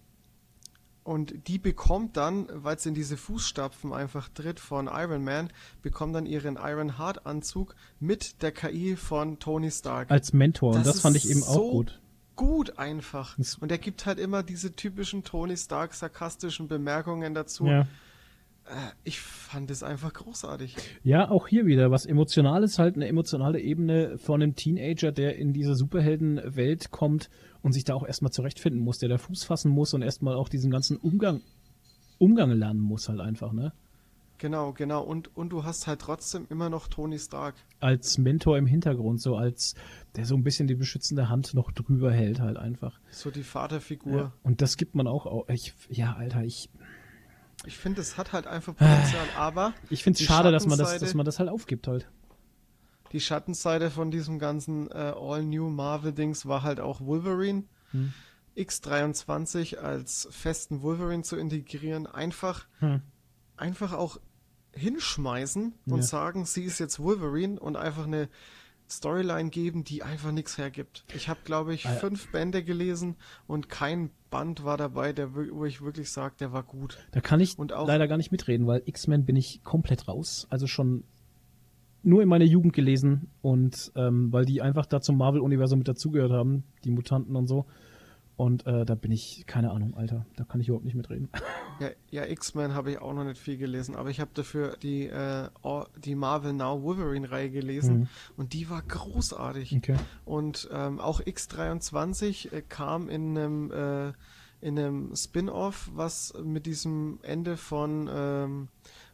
und 1.05 1.47
die 1.47 1.59
bekommt 1.59 2.17
dann, 2.17 2.47
weil 2.51 2.79
sie 2.79 2.89
in 2.89 2.95
diese 2.95 3.15
Fußstapfen 3.15 3.93
einfach 3.93 4.27
tritt 4.27 4.59
von 4.59 4.87
Iron 4.91 5.23
Man, 5.23 5.49
bekommt 5.83 6.15
dann 6.15 6.25
ihren 6.25 6.57
Iron 6.59 6.97
Heart 6.97 7.27
Anzug 7.27 7.75
mit 7.99 8.41
der 8.41 8.51
KI 8.51 8.95
von 8.95 9.37
Tony 9.37 9.69
Stark. 9.69 10.09
Als 10.09 10.33
Mentor. 10.33 10.71
Das 10.71 10.79
und 10.79 10.87
das 10.87 11.01
fand 11.01 11.15
ich 11.15 11.29
eben 11.29 11.43
auch 11.43 11.71
gut. 11.71 12.01
Gut 12.35 12.79
einfach. 12.79 13.37
Und 13.61 13.71
er 13.71 13.77
gibt 13.77 14.07
halt 14.07 14.17
immer 14.17 14.41
diese 14.41 14.75
typischen 14.75 15.23
Tony 15.23 15.55
Stark 15.55 15.93
sarkastischen 15.93 16.67
Bemerkungen 16.67 17.35
dazu. 17.35 17.67
Ja. 17.67 17.81
Äh, 18.65 18.73
ich 19.03 19.19
fand 19.19 19.69
es 19.69 19.83
einfach 19.83 20.11
großartig. 20.11 20.75
Ja, 21.03 21.29
auch 21.29 21.47
hier 21.47 21.67
wieder 21.67 21.91
was 21.91 22.07
Emotionales, 22.07 22.79
halt 22.79 22.95
eine 22.95 23.07
emotionale 23.07 23.59
Ebene 23.59 24.17
von 24.17 24.41
einem 24.41 24.55
Teenager, 24.55 25.11
der 25.11 25.35
in 25.37 25.53
diese 25.53 25.75
Superheldenwelt 25.75 26.89
kommt 26.89 27.29
und 27.65 27.73
sich 27.73 27.83
da 27.83 27.95
auch 27.95 28.05
erstmal 28.05 28.31
zurechtfinden 28.31 28.79
muss, 28.79 28.99
der 28.99 29.09
da 29.09 29.17
Fuß 29.17 29.43
fassen 29.43 29.71
muss 29.71 29.95
und 29.95 30.03
erstmal 30.03 30.35
auch 30.35 30.49
diesen 30.49 30.69
ganzen 30.69 30.97
Umgang, 30.97 31.41
Umgang 32.19 32.51
lernen 32.51 32.79
muss 32.79 33.09
halt 33.09 33.19
einfach, 33.19 33.53
ne? 33.53 33.73
Genau, 34.37 34.71
genau. 34.71 35.01
Und, 35.01 35.35
und 35.35 35.49
du 35.49 35.63
hast 35.63 35.87
halt 35.87 35.99
trotzdem 35.99 36.45
immer 36.51 36.69
noch 36.69 36.87
Tony 36.87 37.17
Stark. 37.17 37.55
Als 37.79 38.19
Mentor 38.19 38.59
im 38.59 38.67
Hintergrund, 38.67 39.19
so 39.19 39.35
als, 39.35 39.73
der 40.15 40.27
so 40.27 40.35
ein 40.35 40.43
bisschen 40.43 40.67
die 40.67 40.75
beschützende 40.75 41.27
Hand 41.27 41.55
noch 41.55 41.71
drüber 41.71 42.13
hält, 42.13 42.39
halt 42.39 42.57
einfach. 42.57 42.99
So 43.09 43.31
die 43.31 43.41
Vaterfigur. 43.41 44.15
Ja, 44.15 44.31
und 44.43 44.61
das 44.61 44.77
gibt 44.77 44.93
man 44.93 45.07
auch, 45.07 45.25
auch 45.25 45.49
ich, 45.49 45.73
ja, 45.89 46.13
Alter, 46.13 46.43
ich. 46.43 46.69
Ich 47.65 47.79
finde, 47.79 48.01
es 48.01 48.15
hat 48.15 48.31
halt 48.31 48.45
einfach 48.45 48.75
Potenzial, 48.75 49.25
aber. 49.39 49.73
Ich 49.89 50.03
finde 50.03 50.19
es 50.19 50.25
schade, 50.25 50.51
dass 50.51 50.67
man 50.67 50.77
das, 50.77 50.99
dass 50.99 51.15
man 51.15 51.25
das 51.25 51.39
halt 51.39 51.49
aufgibt 51.49 51.87
halt 51.87 52.07
die 53.11 53.19
Schattenseite 53.19 53.91
von 53.91 54.11
diesem 54.11 54.39
ganzen 54.39 54.89
äh, 54.91 55.13
All-New 55.15 55.69
Marvel-Dings 55.69 56.45
war 56.45 56.63
halt 56.63 56.79
auch 56.79 57.01
Wolverine. 57.01 57.63
Hm. 57.91 58.13
X23 58.57 59.77
als 59.77 60.27
festen 60.31 60.81
Wolverine 60.81 61.23
zu 61.23 61.35
integrieren, 61.35 62.07
einfach, 62.07 62.67
hm. 62.79 63.01
einfach 63.57 63.93
auch 63.93 64.19
hinschmeißen 64.73 65.73
und 65.85 65.97
ja. 65.97 66.03
sagen, 66.03 66.45
sie 66.45 66.63
ist 66.63 66.79
jetzt 66.79 66.99
Wolverine 66.99 67.59
und 67.59 67.75
einfach 67.75 68.05
eine 68.05 68.29
Storyline 68.89 69.49
geben, 69.49 69.83
die 69.83 70.03
einfach 70.03 70.31
nichts 70.31 70.57
hergibt. 70.57 71.05
Ich 71.15 71.27
habe, 71.27 71.39
glaube 71.43 71.73
ich, 71.73 71.87
ah, 71.87 71.93
fünf 71.93 72.31
Bände 72.31 72.63
gelesen 72.63 73.15
und 73.47 73.67
kein 73.67 74.11
Band 74.29 74.63
war 74.63 74.77
dabei, 74.77 75.11
der, 75.11 75.33
wo 75.33 75.65
ich 75.65 75.81
wirklich 75.81 76.11
sage, 76.11 76.35
der 76.39 76.53
war 76.53 76.63
gut. 76.63 76.99
Da 77.11 77.21
kann 77.21 77.39
ich 77.39 77.57
leider 77.57 78.07
gar 78.07 78.17
nicht 78.17 78.31
mitreden, 78.31 78.67
weil 78.67 78.83
X-Men 78.85 79.25
bin 79.25 79.35
ich 79.35 79.63
komplett 79.63 80.07
raus. 80.07 80.45
Also 80.49 80.67
schon 80.67 81.03
nur 82.05 82.21
in 82.21 82.29
meiner 82.29 82.45
Jugend 82.45 82.73
gelesen 82.73 83.27
und 83.41 83.91
ähm, 83.95 84.31
weil 84.31 84.45
die 84.45 84.61
einfach 84.61 84.85
da 84.85 85.01
zum 85.01 85.17
Marvel-Universum 85.17 85.79
mit 85.79 85.87
dazugehört 85.87 86.31
haben, 86.31 86.63
die 86.83 86.91
Mutanten 86.91 87.35
und 87.35 87.47
so. 87.47 87.65
Und 88.37 88.67
äh, 88.67 88.85
da 88.85 88.95
bin 88.95 89.11
ich, 89.11 89.45
keine 89.47 89.71
Ahnung, 89.71 89.95
Alter, 89.95 90.25
da 90.35 90.43
kann 90.43 90.59
ich 90.59 90.67
überhaupt 90.67 90.85
nicht 90.85 90.95
mitreden. 90.95 91.29
Ja, 91.81 91.89
ja 92.09 92.25
X-Men 92.25 92.73
habe 92.73 92.91
ich 92.91 92.99
auch 92.99 93.11
noch 93.13 93.25
nicht 93.25 93.37
viel 93.37 93.57
gelesen, 93.57 93.97
aber 93.97 94.09
ich 94.09 94.21
habe 94.21 94.31
dafür 94.33 94.77
die, 94.81 95.07
äh, 95.07 95.49
die 96.05 96.15
Marvel 96.15 96.53
Now 96.53 96.81
Wolverine-Reihe 96.83 97.49
gelesen 97.49 97.97
mhm. 97.97 98.07
und 98.37 98.53
die 98.53 98.69
war 98.69 98.81
großartig. 98.81 99.75
Okay. 99.75 99.97
Und 100.23 100.69
ähm, 100.71 101.01
auch 101.01 101.19
X23 101.19 102.53
äh, 102.53 102.61
kam 102.61 103.09
in 103.09 103.37
einem, 103.37 103.71
äh, 103.71 104.13
in 104.61 104.79
einem 104.79 105.13
Spin-off, 105.17 105.91
was 105.93 106.33
mit 106.41 106.65
diesem 106.65 107.19
Ende 107.23 107.57
von, 107.57 108.09
ähm, 108.09 108.67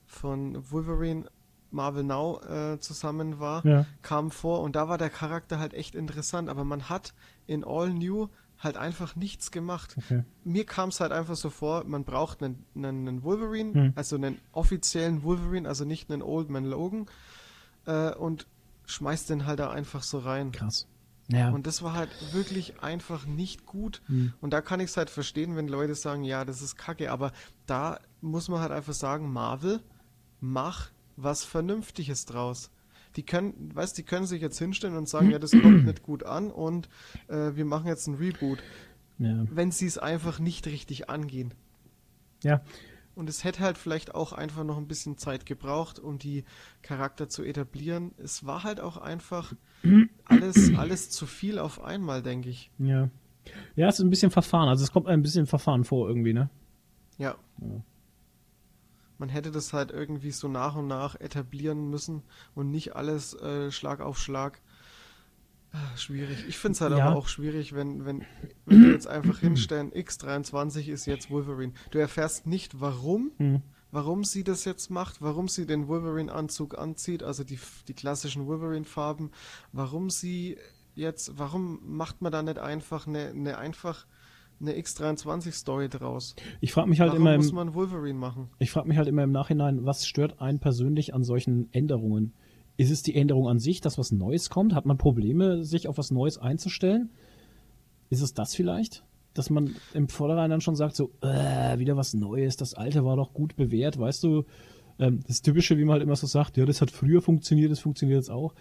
von 0.06 0.72
Wolverine 0.72 1.26
Marvel 1.72 2.04
Now 2.04 2.42
äh, 2.42 2.80
zusammen 2.80 3.40
war, 3.40 3.66
ja. 3.66 3.86
kam 4.02 4.32
vor 4.32 4.62
und 4.62 4.76
da 4.76 4.90
war 4.90 4.98
der 4.98 5.10
Charakter 5.10 5.60
halt 5.60 5.74
echt 5.74 5.96
interessant, 5.96 6.50
aber 6.50 6.64
man 6.64 6.90
hat 6.90 7.14
in 7.48 7.64
All 7.64 7.90
New 7.90 8.28
halt 8.60 8.78
einfach 8.78 9.16
nichts 9.16 9.52
gemacht. 9.52 9.96
Okay. 9.98 10.24
Mir 10.44 10.66
kam 10.66 10.90
es 10.90 11.00
halt 11.00 11.12
einfach 11.12 11.36
so 11.36 11.50
vor, 11.50 11.84
man 11.86 12.04
braucht 12.04 12.44
einen, 12.44 12.64
einen, 12.76 13.08
einen 13.08 13.24
Wolverine, 13.24 13.74
hm. 13.74 13.94
also 13.96 14.16
einen 14.16 14.40
offiziellen 14.52 15.24
Wolverine, 15.24 15.68
also 15.68 15.84
nicht 15.84 16.12
einen 16.12 16.22
Old 16.22 16.50
Man 16.50 16.66
Logan 16.66 17.08
äh, 17.86 18.14
und 18.14 18.48
schmeißt 18.86 19.30
den 19.30 19.46
halt 19.46 19.60
da 19.60 19.72
einfach 19.72 20.04
so 20.04 20.20
rein. 20.20 20.52
Krass. 20.52 20.88
Ja. 21.28 21.50
Und 21.50 21.66
das 21.66 21.82
war 21.82 21.94
halt 21.94 22.10
wirklich 22.34 22.82
einfach 22.84 23.26
nicht 23.26 23.66
gut. 23.66 24.02
Hm. 24.08 24.34
Und 24.42 24.52
da 24.52 24.62
kann 24.62 24.80
ich 24.80 24.90
es 24.90 24.98
halt 24.98 25.10
verstehen, 25.10 25.56
wenn 25.56 25.68
Leute 25.68 25.96
sagen, 25.96 26.24
ja, 26.24 26.44
das 26.46 26.62
ist 26.62 26.76
kacke, 26.76 27.12
aber 27.12 27.32
da 27.66 28.00
muss 28.20 28.50
man 28.50 28.60
halt 28.60 28.72
einfach 28.72 28.94
sagen, 28.94 29.32
Marvel, 29.32 29.80
mach 30.40 30.90
was 31.24 31.44
Vernünftiges 31.44 32.26
draus. 32.26 32.72
Die 33.16 33.24
können, 33.24 33.72
weißt, 33.74 33.98
die 33.98 34.04
können 34.04 34.26
sich 34.26 34.42
jetzt 34.42 34.58
hinstellen 34.58 34.96
und 34.96 35.10
sagen, 35.10 35.32
ja, 35.32 35.40
das 35.40 35.52
kommt 35.52 35.86
nicht 35.86 36.04
gut 36.04 36.24
an 36.24 36.50
und 36.50 36.88
äh, 37.28 37.56
wir 37.56 37.66
machen 37.66 37.88
jetzt 37.88 38.08
ein 38.08 38.16
Reboot. 38.16 38.60
Ja. 39.20 39.46
Wenn 39.52 39.72
sie 39.72 39.86
es 39.86 39.98
einfach 39.98 40.40
nicht 40.40 40.66
richtig 40.68 41.10
angehen. 41.10 41.54
Ja. 42.44 42.62
Und 43.14 43.30
es 43.30 43.44
hätte 43.44 43.60
halt 43.60 43.78
vielleicht 43.78 44.16
auch 44.16 44.32
einfach 44.32 44.64
noch 44.64 44.78
ein 44.78 44.88
bisschen 44.88 45.18
Zeit 45.18 45.46
gebraucht, 45.46 46.00
um 46.00 46.18
die 46.18 46.46
Charakter 46.82 47.28
zu 47.28 47.44
etablieren. 47.44 48.14
Es 48.18 48.46
war 48.46 48.64
halt 48.64 48.80
auch 48.80 48.98
einfach 48.98 49.54
alles, 50.26 50.72
alles 50.78 51.10
zu 51.10 51.26
viel 51.26 51.60
auf 51.60 51.84
einmal, 51.84 52.24
denke 52.24 52.50
ich. 52.50 52.72
Ja. 52.80 53.10
Ja, 53.76 53.88
es 53.88 53.96
ist 53.96 54.06
ein 54.06 54.10
bisschen 54.10 54.32
verfahren. 54.32 54.70
Also 54.70 54.84
es 54.84 54.92
kommt 54.92 55.08
ein 55.08 55.22
bisschen 55.22 55.46
verfahren 55.46 55.84
vor 55.84 56.08
irgendwie, 56.08 56.34
ne? 56.34 56.50
Ja. 57.18 57.36
ja. 57.60 57.84
Man 59.22 59.30
hätte 59.30 59.52
das 59.52 59.72
halt 59.72 59.92
irgendwie 59.92 60.32
so 60.32 60.48
nach 60.48 60.76
und 60.76 60.88
nach 60.88 61.14
etablieren 61.14 61.92
müssen 61.92 62.24
und 62.56 62.72
nicht 62.72 62.96
alles 62.96 63.36
äh, 63.36 63.72
Schlag 63.72 64.02
auf 64.02 64.18
Schlag. 64.18 64.60
Ah, 65.72 65.96
schwierig. 65.96 66.44
Ich 66.48 66.58
finde 66.58 66.74
es 66.74 66.82
halt 66.82 66.98
ja. 66.98 67.06
aber 67.06 67.16
auch 67.16 67.28
schwierig, 67.28 67.76
wenn, 67.76 68.04
wenn, 68.04 68.26
wenn 68.66 68.82
wir 68.82 68.92
jetzt 68.94 69.06
einfach 69.06 69.38
hinstellen, 69.38 69.92
X23 69.94 70.88
ist 70.88 71.06
jetzt 71.06 71.30
Wolverine. 71.30 71.74
Du 71.92 72.00
erfährst 72.00 72.48
nicht, 72.48 72.82
warum, 72.82 73.30
hm. 73.38 73.62
warum 73.92 74.24
sie 74.24 74.44
das 74.44 74.66
jetzt 74.66 74.90
macht, 74.90 75.22
warum 75.22 75.48
sie 75.48 75.68
den 75.68 75.88
Wolverine-Anzug 75.88 76.76
anzieht, 76.80 77.22
also 77.22 77.44
die, 77.44 77.60
die 77.88 77.94
klassischen 77.94 78.48
Wolverine-Farben, 78.48 79.30
warum 79.72 80.10
sie 80.10 80.58
jetzt, 80.96 81.38
warum 81.38 81.80
macht 81.96 82.24
man 82.24 82.32
da 82.32 82.42
nicht 82.42 82.58
einfach 82.58 83.06
eine, 83.06 83.28
eine 83.28 83.60
einfach 83.60 84.08
eine 84.62 84.74
X23-Story 84.74 85.90
draus? 85.90 86.36
Ich 86.60 86.74
frage 86.74 86.90
mich 86.90 87.00
halt 87.00 87.12
warum 87.12 87.22
immer. 87.22 87.34
Im, 87.36 87.42
muss 87.42 87.52
man 87.52 87.74
Wolverine 87.74 88.18
machen? 88.18 88.50
Ich 88.60 88.72
frage 88.72 88.88
mich 88.88 88.98
halt 88.98 89.08
immer 89.08 89.24
im 89.24 89.32
Nachhinein, 89.32 89.86
was 89.86 90.06
stört 90.06 90.40
einen 90.42 90.60
persönlich 90.60 91.14
an 91.14 91.24
solchen 91.24 91.72
Änderungen? 91.74 92.34
Ist 92.78 92.92
es 92.92 93.04
die 93.04 93.16
Änderung 93.16 93.48
an 93.48 93.60
sich, 93.60 93.82
dass 93.82 93.98
was 93.98 94.12
Neues 94.12 94.50
kommt? 94.50 94.74
Hat 94.74 94.86
man 94.86 94.98
Probleme, 94.98 95.64
sich 95.64 95.88
auf 95.88 95.98
was 95.98 96.12
Neues 96.12 96.38
einzustellen? 96.38 97.10
Ist 98.10 98.22
es 98.22 98.34
das 98.34 98.56
vielleicht? 98.56 99.04
Dass 99.34 99.50
man 99.50 99.76
im 99.94 100.10
Vorderein 100.10 100.50
dann 100.50 100.62
schon 100.62 100.76
sagt, 100.76 100.96
so, 100.96 101.12
äh, 101.22 101.80
wieder 101.80 101.96
was 101.96 102.14
Neues, 102.14 102.58
das 102.58 102.74
Alte 102.74 103.06
war 103.06 103.16
doch 103.16 103.34
gut 103.34 103.56
bewährt, 103.56 104.00
weißt 104.00 104.24
du? 104.24 104.46
Ähm, 105.00 105.22
das 105.28 105.42
Typische, 105.42 105.78
wie 105.78 105.86
man 105.86 105.94
halt 105.94 106.04
immer 106.04 106.16
so 106.16 106.28
sagt, 106.28 106.58
ja, 106.58 106.66
das 106.66 106.82
hat 106.82 106.92
früher 106.92 107.22
funktioniert, 107.22 107.72
das 107.72 107.80
funktioniert 107.80 108.18
jetzt 108.18 108.32
auch. 108.32 108.54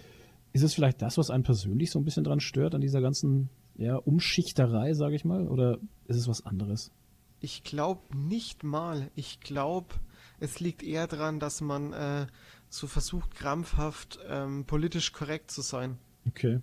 Ist 0.52 0.62
es 0.62 0.74
vielleicht 0.74 1.01
das, 1.02 1.16
was 1.18 1.31
einen 1.31 1.44
persönlich 1.44 1.90
so 1.90 1.98
ein 1.98 2.05
bisschen 2.05 2.24
dran 2.24 2.40
stört, 2.40 2.74
an 2.74 2.81
dieser 2.81 3.01
ganzen 3.01 3.51
ja, 3.81 3.97
Umschichterei, 3.97 4.93
sage 4.93 5.16
ich 5.16 5.24
mal? 5.24 5.48
Oder 5.48 5.78
ist 6.07 6.16
es 6.16 6.28
was 6.28 6.44
anderes? 6.44 6.93
Ich 7.40 7.65
glaube 7.65 8.15
nicht 8.15 8.62
mal. 8.62 9.11
Ich 9.15 9.40
glaube, 9.40 9.94
es 10.39 10.61
liegt 10.61 10.82
eher 10.82 11.07
daran, 11.07 11.40
dass 11.40 11.62
man 11.62 11.94
äh, 11.94 12.27
so 12.69 12.86
versucht, 12.86 13.35
krampfhaft 13.35 14.19
ähm, 14.28 14.66
politisch 14.66 15.12
korrekt 15.12 15.51
zu 15.51 15.62
sein. 15.62 15.97
Okay. 16.28 16.61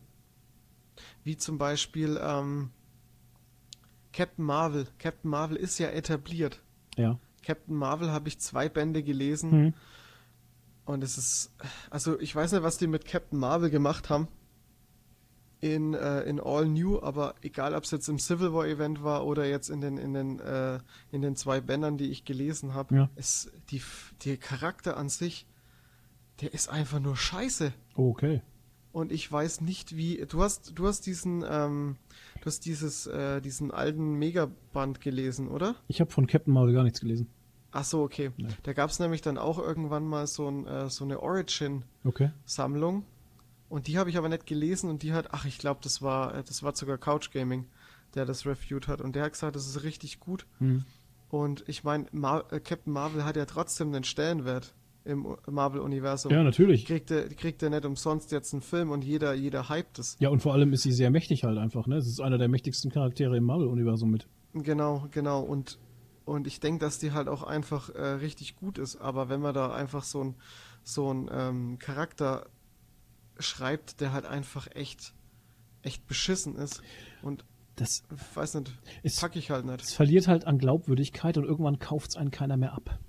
Wie 1.23 1.35
zum 1.38 1.57
Beispiel 1.57 2.19
ähm, 2.22 2.69
Captain 4.14 4.45
Marvel. 4.45 4.88
Captain 4.99 5.31
Marvel 5.31 5.57
ist 5.57 5.80
ja 5.80 5.89
etabliert. 5.89 6.61
Ja. 6.98 7.19
Captain 7.41 7.76
Marvel 7.76 8.11
habe 8.11 8.27
ich 8.30 8.39
zwei 8.39 8.69
Bände 8.69 9.02
gelesen. 9.02 9.52
Mhm. 9.52 9.73
Und 10.85 11.03
es 11.03 11.18
ist, 11.18 11.52
also 11.89 12.19
ich 12.19 12.35
weiß 12.35 12.52
nicht, 12.52 12.64
was 12.64 12.77
die 12.77 12.88
mit 12.88 13.06
Captain 13.06 13.39
Marvel 13.39 13.72
gemacht 13.72 14.11
haben 14.11 14.27
in, 15.59 15.93
äh, 15.93 16.21
in 16.21 16.39
All 16.39 16.67
New, 16.67 16.99
aber 17.01 17.35
egal, 17.41 17.73
ob 17.73 17.84
es 17.84 17.91
jetzt 17.91 18.07
im 18.09 18.19
Civil 18.19 18.53
War 18.53 18.67
Event 18.67 19.03
war 19.03 19.25
oder 19.25 19.45
jetzt 19.45 19.69
in 19.69 19.81
den 19.81 19.97
in 19.97 20.13
den 20.13 20.39
äh, 20.39 20.79
in 21.11 21.21
den 21.21 21.35
zwei 21.35 21.61
Bändern, 21.61 21.97
die 21.97 22.09
ich 22.09 22.25
gelesen 22.25 22.73
habe, 22.73 22.95
ja. 22.95 23.09
es 23.15 23.51
die 23.71 23.81
der 24.25 24.38
Charakter 24.38 24.97
an 24.97 25.09
sich, 25.09 25.47
der 26.41 26.53
ist 26.53 26.69
einfach 26.69 26.99
nur 26.99 27.17
Scheiße. 27.17 27.73
Okay. 27.95 28.41
Und 28.91 29.11
ich 29.11 29.31
weiß 29.31 29.61
nicht 29.61 29.95
wie. 29.95 30.25
Du 30.27 30.43
hast 30.43 30.77
du 30.77 30.88
hast 30.88 31.05
diesen 31.05 31.43
ähm, 31.47 31.97
du 32.41 32.45
hast 32.45 32.65
dieses 32.65 33.07
äh, 33.07 33.41
diesen 33.41 33.71
alten 33.71 34.13
Megaband 34.13 35.01
gelesen, 35.01 35.47
oder? 35.47 35.75
Ich 35.88 36.01
habe 36.01 36.11
von 36.11 36.27
Captain 36.27 36.53
Marvel 36.53 36.73
gar 36.73 36.84
nichts 36.84 37.01
gelesen. 37.01 37.27
Ach 37.71 37.84
so, 37.84 38.01
okay. 38.01 38.31
Nee. 38.38 38.47
Da 38.63 38.73
gab 38.73 38.89
es 38.89 38.99
nämlich 38.99 39.21
dann 39.21 39.38
auch 39.38 39.59
irgendwann 39.59 40.07
mal 40.07 40.25
so, 40.25 40.47
ein, 40.47 40.65
äh, 40.65 40.89
so 40.89 41.03
eine 41.03 41.19
Origin-Sammlung. 41.19 42.97
Okay 42.99 43.07
und 43.69 43.88
die 43.88 43.98
habe 43.98 44.10
ich 44.10 44.18
aber 44.18 44.30
nicht 44.30 44.45
gelesen 44.45 44.89
und 44.89 45.03
die 45.03 45.14
hat, 45.14 45.34
ach, 45.34 45.45
ich 45.45 45.57
glaube, 45.57 45.80
das 45.84 46.02
war, 46.02 46.35
äh, 46.35 46.44
das 46.44 46.64
war 46.64 46.76
sogar 46.76 46.98
Couch 46.98 47.31
Gaming, 47.31 47.65
der 48.15 48.26
das 48.26 48.45
reviewed 48.45 48.88
hat. 48.88 49.02
Und 49.02 49.15
der 49.15 49.23
hat 49.23 49.34
gesagt, 49.34 49.56
das 49.56 49.68
ist 49.68 49.84
richtig 49.84 50.19
gut. 50.19 50.45
Mhm. 50.60 50.85
Und 51.30 51.64
ich 51.68 51.84
meine, 51.84 52.06
Mar 52.11 52.52
äh, 52.52 52.60
Captain 52.60 52.94
Marvel 52.94 53.26
hat 53.26 53.35
ja 53.35 53.45
trotzdem 53.45 53.94
einen 53.94 54.06
Stellenwert 54.06 54.73
im 55.03 55.35
Marvel-Universum. 55.49 56.31
Ja, 56.31 56.44
natürlich. 56.44 56.85
Kriegt 56.85 57.11
er, 57.11 57.27
kriegt 57.30 57.64
er 57.64 57.69
nicht 57.69 57.85
umsonst 57.85 58.31
jetzt 58.31 58.53
einen 58.53 58.61
Film 58.61 58.91
und 58.91 59.03
jeder, 59.03 59.34
jeder 59.34 59.69
hypt 59.69 59.99
es. 59.99 60.18
Ja, 60.19 60.30
und 60.30 60.41
vor 60.41 60.53
allem 60.53 60.73
ist 60.73 60.84
sie 60.84 60.91
sehr 60.91 61.11
mächtig 61.11 61.44
halt 61.44 61.57
einfach, 61.57 61.88
ne? 61.88 61.95
Es 61.95 62.07
ist 62.07 62.19
einer 62.19 62.38
der 62.38 62.49
mächtigsten 62.49 62.91
Charaktere 62.91 63.38
im 63.38 63.45
Marvel-Universum 63.45 64.10
mit. 64.11 64.27
Genau, 64.53 65.07
genau. 65.11 65.41
Und, 65.41 65.80
und 66.26 66.45
ich 66.45 66.60
denke, 66.60 66.80
dass 66.80 66.99
die 66.99 67.14
halt 67.14 67.30
auch 67.30 67.44
einfach 67.44 67.89
äh, 67.89 68.02
richtig 68.02 68.57
gut 68.57 68.77
ist. 68.77 68.98
Aber 68.98 69.30
wenn 69.30 69.39
man 69.39 69.53
da 69.53 69.73
einfach 69.73 70.03
so 70.03 70.23
ein, 70.23 70.35
so 70.84 71.14
ein 71.14 71.30
ähm, 71.31 71.80
Charakter 71.80 72.48
schreibt, 73.39 74.01
der 74.01 74.14
halt 74.14 74.26
einfach 74.26 74.68
echt, 74.73 75.14
echt 75.81 76.05
beschissen 76.07 76.55
ist. 76.55 76.81
Und 77.22 77.45
das 77.76 78.03
weiß 78.34 78.55
nicht, 78.55 78.72
es, 79.03 79.19
pack 79.19 79.35
ich 79.35 79.51
halt 79.51 79.65
nicht. 79.65 79.81
Es 79.81 79.93
verliert 79.93 80.27
halt 80.27 80.45
an 80.45 80.57
Glaubwürdigkeit 80.57 81.38
und 81.38 81.45
irgendwann 81.45 81.80
kauft 81.80 82.09
es 82.09 82.15
einen 82.15 82.31
keiner 82.31 82.57
mehr 82.57 82.73
ab. 82.73 82.99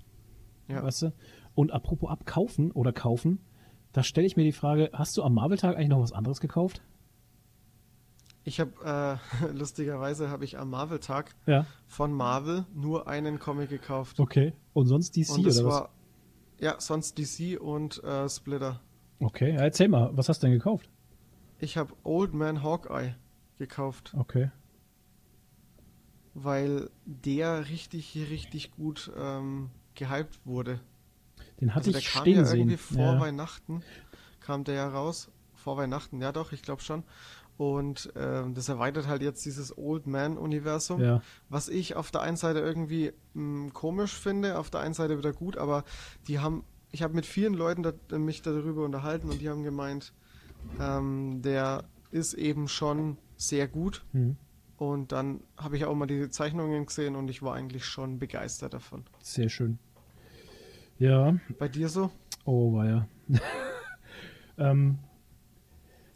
Ja. 0.67 0.83
Weißt 0.83 1.01
du? 1.01 1.13
Und 1.55 1.71
apropos 1.71 2.09
abkaufen 2.09 2.71
oder 2.71 2.93
kaufen, 2.93 3.39
da 3.91 4.03
stelle 4.03 4.27
ich 4.27 4.37
mir 4.37 4.43
die 4.43 4.51
Frage, 4.51 4.91
hast 4.93 5.17
du 5.17 5.23
am 5.23 5.33
Marvel-Tag 5.33 5.75
eigentlich 5.75 5.89
noch 5.89 6.01
was 6.01 6.13
anderes 6.13 6.39
gekauft? 6.39 6.81
Ich 8.43 8.59
habe, 8.59 9.19
äh, 9.41 9.47
lustigerweise 9.53 10.29
habe 10.29 10.45
ich 10.45 10.57
am 10.57 10.69
Marvel-Tag 10.69 11.35
ja. 11.47 11.65
von 11.87 12.13
Marvel 12.13 12.65
nur 12.73 13.07
einen 13.07 13.39
Comic 13.39 13.69
gekauft. 13.69 14.19
Okay. 14.19 14.53
Und 14.73 14.85
sonst 14.85 15.15
DC 15.15 15.29
und 15.31 15.47
oder 15.47 15.65
was? 15.65 15.89
ja, 16.59 16.75
sonst 16.79 17.17
DC 17.17 17.59
und 17.59 18.03
äh, 18.03 18.29
Splitter. 18.29 18.81
Okay, 19.19 19.53
ja, 19.53 19.61
erzähl 19.61 19.89
mal, 19.89 20.09
was 20.13 20.29
hast 20.29 20.41
du 20.41 20.47
denn 20.47 20.53
gekauft? 20.53 20.89
Ich 21.59 21.77
habe 21.77 21.93
Old 22.03 22.33
Man 22.33 22.63
Hawkeye 22.63 23.15
gekauft. 23.57 24.13
Okay. 24.17 24.49
Weil 26.33 26.89
der 27.05 27.67
richtig, 27.67 28.15
richtig 28.29 28.71
gut 28.71 29.11
ähm, 29.17 29.69
gehypt 29.95 30.39
wurde. 30.45 30.79
Den 31.59 31.75
hatte 31.75 31.87
also 31.87 31.99
ich 31.99 32.09
stehen 32.09 32.45
ja 32.45 32.53
irgendwie 32.53 32.77
sehen. 32.77 32.97
vor 32.97 33.13
ja. 33.13 33.19
Weihnachten 33.19 33.83
kam 34.39 34.63
der 34.63 34.75
ja 34.75 34.87
raus. 34.87 35.29
Vor 35.53 35.75
Weihnachten, 35.75 36.21
ja 36.21 36.31
doch, 36.31 36.53
ich 36.53 36.61
glaube 36.61 36.81
schon. 36.81 37.03
Und 37.57 38.13
ähm, 38.15 38.53
das 38.53 38.69
erweitert 38.69 39.07
halt 39.07 39.21
jetzt 39.21 39.45
dieses 39.45 39.77
Old 39.77 40.07
Man-Universum, 40.07 41.01
ja. 41.01 41.21
was 41.49 41.67
ich 41.67 41.97
auf 41.97 42.09
der 42.09 42.21
einen 42.21 42.37
Seite 42.37 42.59
irgendwie 42.59 43.11
mh, 43.33 43.63
hm, 43.65 43.73
komisch 43.73 44.13
finde, 44.13 44.57
auf 44.57 44.69
der 44.69 44.79
einen 44.79 44.93
Seite 44.93 45.17
wieder 45.17 45.33
gut, 45.33 45.57
aber 45.57 45.83
die 46.29 46.39
haben 46.39 46.63
ich 46.91 47.03
habe 47.03 47.13
mit 47.13 47.25
vielen 47.25 47.53
Leuten 47.53 47.83
da, 47.83 47.93
mich 48.17 48.41
darüber 48.41 48.83
unterhalten 48.83 49.29
und 49.29 49.41
die 49.41 49.49
haben 49.49 49.63
gemeint, 49.63 50.13
ähm, 50.79 51.41
der 51.41 51.83
ist 52.11 52.33
eben 52.33 52.67
schon 52.67 53.17
sehr 53.37 53.67
gut. 53.67 54.03
Mhm. 54.13 54.37
Und 54.77 55.11
dann 55.11 55.41
habe 55.57 55.75
ich 55.75 55.85
auch 55.85 55.93
mal 55.93 56.07
die 56.07 56.29
Zeichnungen 56.29 56.85
gesehen 56.85 57.15
und 57.15 57.29
ich 57.29 57.41
war 57.41 57.53
eigentlich 57.53 57.85
schon 57.85 58.17
begeistert 58.17 58.73
davon. 58.73 59.03
Sehr 59.21 59.49
schön. 59.49 59.77
Ja. 60.97 61.35
Bei 61.57 61.67
dir 61.67 61.89
so? 61.89 62.11
Oh, 62.45 62.73
war 62.73 62.85
ja. 62.85 63.07
ähm, 64.57 64.99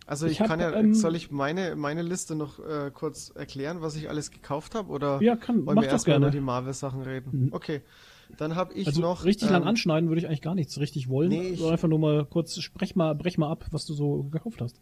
also 0.05 0.25
ich, 0.25 0.33
ich 0.33 0.41
hab, 0.41 0.47
kann 0.47 0.59
ja, 0.59 0.73
ähm, 0.73 0.93
soll 0.93 1.15
ich 1.15 1.31
meine, 1.31 1.75
meine 1.75 2.01
Liste 2.01 2.35
noch 2.35 2.59
äh, 2.59 2.91
kurz 2.93 3.31
erklären, 3.35 3.81
was 3.81 3.95
ich 3.95 4.09
alles 4.09 4.31
gekauft 4.31 4.75
habe? 4.75 4.89
Oder 4.89 5.21
ja, 5.21 5.35
kann, 5.35 5.65
wollen 5.65 5.81
wir 5.81 5.87
erstmal 5.87 6.17
über 6.17 6.31
die 6.31 6.41
Marvel-Sachen 6.41 7.01
reden? 7.01 7.45
Mhm. 7.45 7.53
Okay. 7.53 7.81
Dann 8.37 8.55
habe 8.55 8.73
ich 8.73 8.87
also 8.87 9.01
noch. 9.01 9.25
Richtig 9.25 9.49
ähm, 9.49 9.53
lang 9.53 9.63
anschneiden 9.63 10.09
würde 10.09 10.19
ich 10.19 10.27
eigentlich 10.27 10.41
gar 10.41 10.55
nichts 10.55 10.79
richtig 10.79 11.09
wollen. 11.09 11.29
Nee, 11.29 11.49
ich, 11.49 11.65
einfach 11.65 11.87
nur 11.87 11.99
mal 11.99 12.25
kurz, 12.25 12.59
sprech 12.59 12.95
mal, 12.95 13.13
brech 13.15 13.37
mal 13.37 13.51
ab, 13.51 13.65
was 13.71 13.85
du 13.85 13.93
so 13.93 14.23
gekauft 14.23 14.61
hast. 14.61 14.79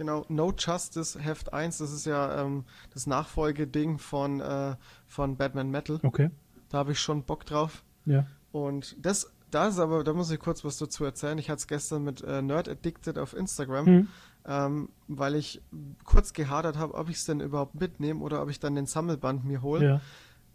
Genau, 0.00 0.24
No 0.28 0.52
Justice 0.56 1.18
Heft 1.20 1.52
1, 1.52 1.76
das 1.78 1.92
ist 1.92 2.06
ja 2.06 2.42
ähm, 2.42 2.64
das 2.94 3.06
Nachfolgeding 3.06 3.98
von, 3.98 4.40
äh, 4.40 4.76
von 5.06 5.36
Batman 5.36 5.70
Metal. 5.70 6.00
Okay. 6.02 6.30
Da 6.70 6.78
habe 6.78 6.92
ich 6.92 7.00
schon 7.00 7.24
Bock 7.24 7.44
drauf. 7.44 7.84
Ja. 8.06 8.26
Und 8.50 8.96
das, 9.04 9.30
da 9.50 9.68
ist 9.68 9.78
aber, 9.78 10.02
da 10.02 10.14
muss 10.14 10.30
ich 10.30 10.40
kurz 10.40 10.64
was 10.64 10.78
dazu 10.78 11.04
erzählen. 11.04 11.36
Ich 11.36 11.50
hatte 11.50 11.58
es 11.58 11.66
gestern 11.66 12.02
mit 12.02 12.22
äh, 12.22 12.40
Nerd 12.40 12.68
Addicted 12.68 13.18
auf 13.18 13.36
Instagram, 13.36 13.84
mhm. 13.84 14.08
ähm, 14.46 14.88
weil 15.06 15.34
ich 15.34 15.60
kurz 16.04 16.32
gehadert 16.32 16.78
habe, 16.78 16.94
ob 16.94 17.10
ich 17.10 17.16
es 17.16 17.26
denn 17.26 17.40
überhaupt 17.40 17.78
mitnehme 17.78 18.20
oder 18.20 18.42
ob 18.42 18.48
ich 18.48 18.58
dann 18.58 18.74
den 18.74 18.86
Sammelband 18.86 19.44
mir 19.44 19.60
hole. 19.60 19.84
Ja. 19.84 20.00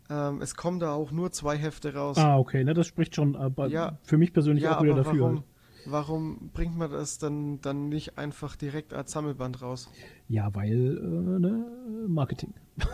Ähm, 0.10 0.41
es 0.41 0.56
kommen 0.56 0.80
da 0.80 0.94
auch 0.94 1.11
nur 1.11 1.32
zwei 1.32 1.57
Hefte 1.57 1.94
raus. 1.94 2.18
Ah, 2.18 2.38
okay, 2.38 2.64
ne, 2.64 2.73
das 2.73 2.88
spricht 2.88 3.15
schon 3.15 3.36
aber 3.36 3.68
ja, 3.68 3.98
für 4.03 4.18
mich 4.18 4.34
persönlich 4.34 4.64
ja, 4.64 4.77
auch 4.77 4.84
wieder 4.84 4.95
dafür. 4.95 5.22
Warum, 5.22 5.44
warum 5.86 6.49
bringt 6.53 6.77
man 6.77 6.91
das 6.91 7.18
dann, 7.18 7.60
dann 7.61 7.90
nicht 7.90 8.18
einfach 8.18 8.56
direkt 8.56 8.94
als 8.94 9.11
Sammelband 9.11 9.61
raus? 9.61 9.90
Ja, 10.27 10.53
weil, 10.53 10.98
äh, 10.98 11.40
ne, 11.40 11.65
Marketing. 12.07 12.53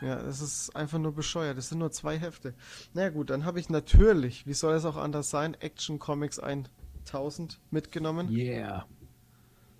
Ja, 0.00 0.22
das 0.22 0.40
ist 0.40 0.76
einfach 0.76 0.98
nur 0.98 1.12
bescheuert. 1.12 1.58
Das 1.58 1.70
sind 1.70 1.78
nur 1.78 1.90
zwei 1.90 2.18
Hefte. 2.18 2.54
Na 2.94 3.00
naja, 3.00 3.10
gut, 3.10 3.30
dann 3.30 3.44
habe 3.44 3.58
ich 3.58 3.68
natürlich, 3.68 4.46
wie 4.46 4.52
soll 4.52 4.74
es 4.74 4.84
auch 4.84 4.96
anders 4.96 5.28
sein, 5.30 5.54
Action 5.54 5.98
Comics 5.98 6.38
1000 6.38 7.58
mitgenommen. 7.70 8.30
Yeah. 8.30 8.86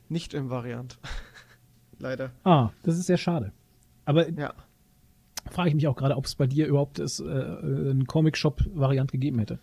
nicht 0.08 0.34
im 0.34 0.50
Variant. 0.50 0.98
Leider. 1.98 2.32
Ah, 2.44 2.70
das 2.82 2.98
ist 2.98 3.06
sehr 3.06 3.16
schade. 3.16 3.52
Aber 4.04 4.28
ja. 4.30 4.54
Frage 5.50 5.70
ich 5.70 5.74
mich 5.74 5.86
auch 5.86 5.96
gerade, 5.96 6.16
ob 6.16 6.26
es 6.26 6.34
bei 6.34 6.46
dir 6.46 6.66
überhaupt 6.66 6.98
es, 6.98 7.20
äh, 7.20 7.24
einen 7.24 8.06
Comic-Shop-Variant 8.06 9.12
gegeben 9.12 9.38
hätte. 9.38 9.58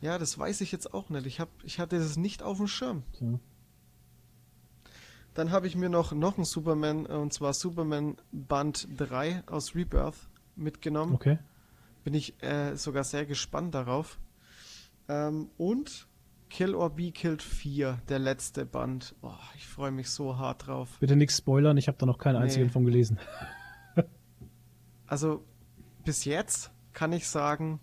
Ja, 0.00 0.18
das 0.18 0.38
weiß 0.38 0.60
ich 0.60 0.72
jetzt 0.72 0.94
auch 0.94 1.10
nicht. 1.10 1.26
Ich, 1.26 1.40
hab, 1.40 1.48
ich 1.64 1.80
hatte 1.80 1.98
das 1.98 2.16
nicht 2.16 2.42
auf 2.42 2.58
dem 2.58 2.68
Schirm. 2.68 3.02
So. 3.12 3.40
Dann 5.34 5.50
habe 5.50 5.66
ich 5.66 5.76
mir 5.76 5.88
noch, 5.88 6.12
noch 6.12 6.36
einen 6.36 6.44
Superman, 6.44 7.06
und 7.06 7.32
zwar 7.32 7.52
Superman 7.52 8.16
Band 8.32 8.88
3 8.96 9.44
aus 9.46 9.74
Rebirth 9.74 10.28
mitgenommen. 10.56 11.14
Okay. 11.14 11.38
Bin 12.04 12.14
ich 12.14 12.42
äh, 12.42 12.76
sogar 12.76 13.04
sehr 13.04 13.26
gespannt 13.26 13.74
darauf. 13.74 14.18
Ähm, 15.08 15.50
und 15.56 16.06
Kill 16.48 16.74
or 16.74 16.90
Be 16.90 17.12
Killed 17.12 17.42
4, 17.42 17.98
der 18.08 18.18
letzte 18.18 18.64
Band. 18.64 19.14
Oh, 19.22 19.30
ich 19.56 19.66
freue 19.66 19.90
mich 19.90 20.10
so 20.10 20.38
hart 20.38 20.66
drauf. 20.66 20.96
Bitte 21.00 21.16
nichts 21.16 21.38
spoilern, 21.38 21.76
ich 21.76 21.88
habe 21.88 21.98
da 21.98 22.06
noch 22.06 22.18
keinen 22.18 22.36
nee. 22.36 22.44
einzigen 22.44 22.70
von 22.70 22.84
gelesen. 22.84 23.18
also, 25.08 25.42
bis 26.04 26.24
jetzt 26.24 26.70
kann 26.92 27.12
ich 27.12 27.26
sagen, 27.26 27.80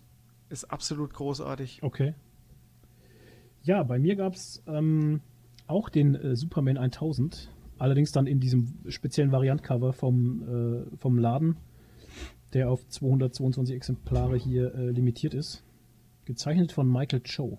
ist 0.48 0.64
absolut 0.64 1.12
großartig. 1.12 1.82
Okay. 1.82 2.14
Ja, 3.62 3.82
bei 3.82 3.98
mir 3.98 4.14
gab 4.14 4.34
es 4.34 4.62
ähm, 4.66 5.20
auch 5.66 5.88
den 5.88 6.14
äh, 6.14 6.36
Superman 6.36 6.78
1000. 6.78 7.50
Allerdings 7.78 8.12
dann 8.12 8.26
in 8.26 8.40
diesem 8.40 8.78
speziellen 8.88 9.32
Variantcover 9.32 9.92
vom, 9.92 10.86
äh, 10.92 10.96
vom 10.96 11.18
Laden, 11.18 11.56
der 12.54 12.70
auf 12.70 12.86
222 12.88 13.74
Exemplare 13.74 14.36
hier 14.36 14.74
äh, 14.74 14.90
limitiert 14.90 15.34
ist. 15.34 15.62
Gezeichnet 16.24 16.72
von 16.72 16.90
Michael 16.90 17.22
Cho. 17.22 17.58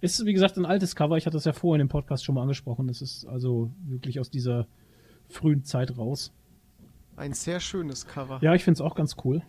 Ist, 0.00 0.24
wie 0.24 0.32
gesagt, 0.32 0.56
ein 0.56 0.66
altes 0.66 0.94
Cover. 0.94 1.16
Ich 1.16 1.26
hatte 1.26 1.36
das 1.36 1.44
ja 1.46 1.52
vorhin 1.52 1.80
im 1.80 1.88
Podcast 1.88 2.24
schon 2.24 2.34
mal 2.34 2.42
angesprochen. 2.42 2.88
Es 2.88 3.02
ist 3.02 3.26
also 3.26 3.72
wirklich 3.84 4.20
aus 4.20 4.30
dieser 4.30 4.68
frühen 5.28 5.64
Zeit 5.64 5.98
raus. 5.98 6.32
Ein 7.16 7.32
sehr 7.32 7.60
schönes 7.60 8.06
Cover. 8.06 8.38
Ja, 8.42 8.54
ich 8.54 8.64
finde 8.64 8.78
es 8.78 8.80
auch 8.80 8.94
ganz 8.94 9.16
cool. 9.24 9.42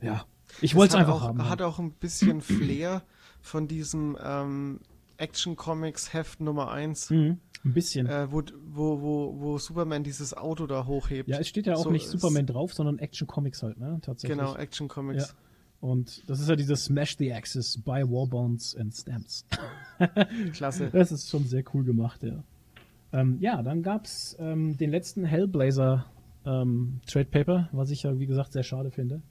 Ja, 0.00 0.24
ich 0.60 0.74
wollte 0.74 0.94
es 0.94 1.00
einfach 1.00 1.22
auch, 1.22 1.22
haben. 1.22 1.48
Hat 1.48 1.62
auch 1.62 1.78
ein 1.78 1.92
bisschen 1.92 2.40
Flair 2.40 3.02
von 3.40 3.68
diesem 3.68 4.16
ähm, 4.22 4.80
Action 5.16 5.56
Comics 5.56 6.12
Heft 6.12 6.40
Nummer 6.40 6.70
1. 6.70 7.10
Mhm, 7.10 7.38
ein 7.64 7.74
bisschen. 7.74 8.06
Äh, 8.06 8.30
wo, 8.30 8.42
wo, 8.66 9.00
wo, 9.00 9.40
wo 9.40 9.58
Superman 9.58 10.04
dieses 10.04 10.36
Auto 10.36 10.66
da 10.66 10.86
hochhebt. 10.86 11.28
Ja, 11.28 11.38
es 11.38 11.48
steht 11.48 11.66
ja 11.66 11.74
auch 11.74 11.84
so 11.84 11.90
nicht 11.90 12.08
Superman 12.08 12.46
drauf, 12.46 12.74
sondern 12.74 12.98
Action 12.98 13.26
Comics 13.26 13.62
halt, 13.62 13.78
ne? 13.78 13.98
Tatsächlich. 14.02 14.38
Genau, 14.38 14.56
Action 14.56 14.88
Comics. 14.88 15.28
Ja. 15.28 15.34
Und 15.80 16.28
das 16.28 16.40
ist 16.40 16.48
ja 16.48 16.56
dieses 16.56 16.84
Smash 16.84 17.16
the 17.18 17.32
Axis, 17.32 17.78
Buy 17.80 18.02
Warbonds 18.02 18.74
and 18.74 18.92
Stamps. 18.94 19.44
Klasse. 20.52 20.88
Das 20.92 21.12
ist 21.12 21.30
schon 21.30 21.44
sehr 21.44 21.62
cool 21.72 21.84
gemacht, 21.84 22.22
ja. 22.24 22.42
Ähm, 23.12 23.38
ja, 23.40 23.62
dann 23.62 23.82
gab 23.82 24.04
es 24.04 24.36
ähm, 24.38 24.76
den 24.76 24.90
letzten 24.90 25.24
Hellblazer 25.24 26.06
ähm, 26.44 27.00
Trade 27.06 27.26
Paper, 27.26 27.68
was 27.72 27.90
ich 27.90 28.02
ja, 28.02 28.18
wie 28.18 28.26
gesagt, 28.26 28.52
sehr 28.52 28.62
schade 28.62 28.90
finde. 28.90 29.22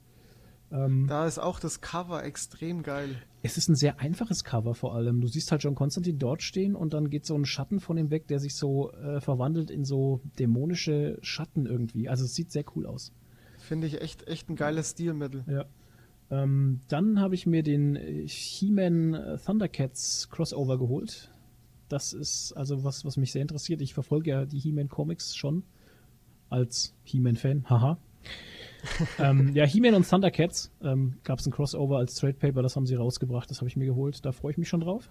Ähm, 0.70 1.06
da 1.08 1.26
ist 1.26 1.38
auch 1.38 1.60
das 1.60 1.80
Cover 1.80 2.24
extrem 2.24 2.82
geil. 2.82 3.16
Es 3.42 3.56
ist 3.56 3.68
ein 3.68 3.74
sehr 3.74 4.00
einfaches 4.00 4.44
Cover 4.44 4.74
vor 4.74 4.94
allem. 4.94 5.20
Du 5.20 5.28
siehst 5.28 5.50
halt 5.50 5.62
John 5.62 5.74
Constantine 5.74 6.18
dort 6.18 6.42
stehen 6.42 6.74
und 6.74 6.92
dann 6.92 7.08
geht 7.08 7.24
so 7.24 7.34
ein 7.34 7.46
Schatten 7.46 7.80
von 7.80 7.96
ihm 7.96 8.10
weg, 8.10 8.26
der 8.26 8.38
sich 8.38 8.54
so 8.54 8.92
äh, 8.92 9.20
verwandelt 9.20 9.70
in 9.70 9.84
so 9.84 10.20
dämonische 10.38 11.18
Schatten 11.22 11.66
irgendwie. 11.66 12.08
Also 12.08 12.24
es 12.24 12.34
sieht 12.34 12.52
sehr 12.52 12.64
cool 12.74 12.86
aus. 12.86 13.12
Finde 13.58 13.86
ich 13.86 14.02
echt, 14.02 14.28
echt 14.28 14.50
ein 14.50 14.56
geiles 14.56 14.90
Stilmittel. 14.90 15.44
Ja. 15.46 15.64
Ähm, 16.30 16.80
dann 16.88 17.20
habe 17.20 17.34
ich 17.34 17.46
mir 17.46 17.62
den 17.62 17.96
He-Man 17.96 19.38
Thundercats 19.44 20.28
Crossover 20.30 20.78
geholt. 20.78 21.30
Das 21.88 22.12
ist 22.12 22.52
also 22.52 22.84
was, 22.84 23.04
was 23.04 23.16
mich 23.16 23.32
sehr 23.32 23.42
interessiert. 23.42 23.80
Ich 23.80 23.94
verfolge 23.94 24.30
ja 24.30 24.44
die 24.44 24.58
He-Man 24.58 24.88
Comics 24.88 25.34
schon 25.34 25.64
als 26.50 26.94
He-Man-Fan. 27.04 27.64
Haha. 27.68 27.98
ähm, 29.18 29.54
ja, 29.54 29.64
He-Man 29.64 29.94
und 29.94 30.08
Thundercats 30.08 30.70
ähm, 30.82 31.14
gab 31.24 31.38
es 31.38 31.46
ein 31.46 31.52
Crossover 31.52 31.98
als 31.98 32.14
Trade 32.14 32.34
Paper, 32.34 32.62
das 32.62 32.76
haben 32.76 32.86
sie 32.86 32.94
rausgebracht, 32.94 33.50
das 33.50 33.58
habe 33.58 33.68
ich 33.68 33.76
mir 33.76 33.86
geholt, 33.86 34.24
da 34.24 34.32
freue 34.32 34.52
ich 34.52 34.58
mich 34.58 34.68
schon 34.68 34.80
drauf. 34.80 35.10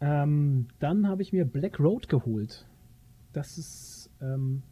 Ähm, 0.00 0.68
dann 0.78 1.08
habe 1.08 1.22
ich 1.22 1.32
mir 1.32 1.44
Black 1.44 1.80
Road 1.80 2.08
geholt. 2.08 2.66
Das 3.32 3.58
ist 3.58 4.10
ähm, 4.20 4.62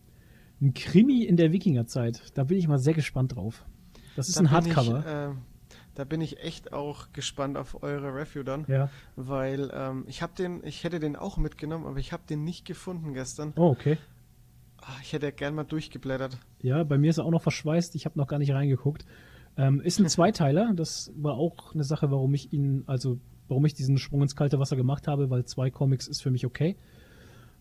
ein 0.61 0.75
Krimi 0.75 1.25
in 1.25 1.37
der 1.37 1.53
Wikingerzeit. 1.53 2.23
Da 2.35 2.45
bin 2.45 2.59
ich 2.59 2.69
mal 2.69 2.79
sehr 2.79 2.95
gespannt 2.95 3.35
drauf. 3.35 3.65
Das 4.17 4.29
ist 4.29 4.37
da 4.37 4.43
ein 4.43 4.51
Hardcover. 4.51 5.01
Ich, 5.01 5.07
äh, 5.07 5.41
da 5.95 6.05
bin 6.05 6.21
ich 6.21 6.41
echt 6.43 6.73
auch 6.73 7.13
gespannt 7.13 7.57
auf 7.57 7.83
eure 7.83 8.15
Review 8.15 8.43
dann. 8.43 8.65
Ja. 8.69 8.91
Weil 9.17 9.71
ähm, 9.75 10.05
ich 10.09 10.23
habe 10.23 10.33
den, 10.37 10.63
ich 10.65 10.85
hätte 10.85 11.01
den 11.01 11.17
auch 11.17 11.37
mitgenommen, 11.37 11.87
aber 11.87 11.99
ich 11.99 12.13
habe 12.13 12.25
den 12.29 12.45
nicht 12.45 12.65
gefunden 12.65 13.15
gestern. 13.15 13.53
Oh, 13.57 13.69
okay. 13.69 13.99
Ah, 14.79 14.97
ich 15.03 15.13
hätte 15.13 15.31
gern 15.33 15.55
mal 15.55 15.65
durchgeblättert. 15.65 16.39
Ja, 16.61 16.85
bei 16.85 16.99
mir 16.99 17.11
ist 17.11 17.19
er 17.19 17.25
auch 17.25 17.31
noch 17.31 17.43
verschweißt. 17.43 17.95
Ich 17.95 18.05
habe 18.05 18.19
noch 18.19 18.27
gar 18.27 18.39
nicht 18.39 18.53
reingeguckt. 18.53 19.07
Ähm, 19.57 19.81
ist 19.81 19.99
ein 19.99 20.09
Zweiteiler. 20.09 20.73
Das 20.75 21.13
war 21.17 21.35
auch 21.35 21.75
eine 21.75 21.85
Sache, 21.85 22.11
warum 22.11 22.35
ich 22.35 22.53
ihn, 22.53 22.85
also 22.87 23.19
warum 23.49 23.65
ich 23.67 23.75
diesen 23.75 23.99
Sprung 23.99 24.23
ins 24.23 24.37
kalte 24.37 24.59
Wasser 24.59 24.77
gemacht 24.77 25.07
habe, 25.07 25.31
weil 25.31 25.45
zwei 25.45 25.71
Comics 25.71 26.07
ist 26.07 26.23
für 26.23 26.31
mich 26.31 26.45
okay. 26.45 26.77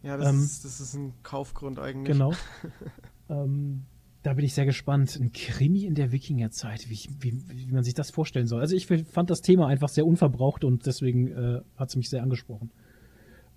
Ja, 0.01 0.17
das, 0.17 0.29
ähm, 0.29 0.39
ist, 0.39 0.65
das 0.65 0.81
ist 0.81 0.95
ein 0.95 1.13
Kaufgrund 1.23 1.79
eigentlich. 1.79 2.11
Genau. 2.11 2.33
ähm, 3.29 3.85
da 4.23 4.33
bin 4.33 4.45
ich 4.45 4.53
sehr 4.53 4.65
gespannt. 4.65 5.17
Ein 5.19 5.31
Krimi 5.33 5.85
in 5.85 5.95
der 5.95 6.11
Wikingerzeit, 6.11 6.89
wie, 6.89 6.97
wie, 7.19 7.43
wie 7.49 7.71
man 7.71 7.83
sich 7.83 7.93
das 7.93 8.09
vorstellen 8.09 8.47
soll. 8.47 8.61
Also 8.61 8.75
ich 8.75 8.87
fand 8.87 9.29
das 9.29 9.41
Thema 9.41 9.67
einfach 9.67 9.89
sehr 9.89 10.05
unverbraucht 10.05 10.63
und 10.63 10.85
deswegen 10.85 11.27
äh, 11.27 11.61
hat 11.75 11.89
es 11.89 11.95
mich 11.95 12.09
sehr 12.09 12.23
angesprochen. 12.23 12.71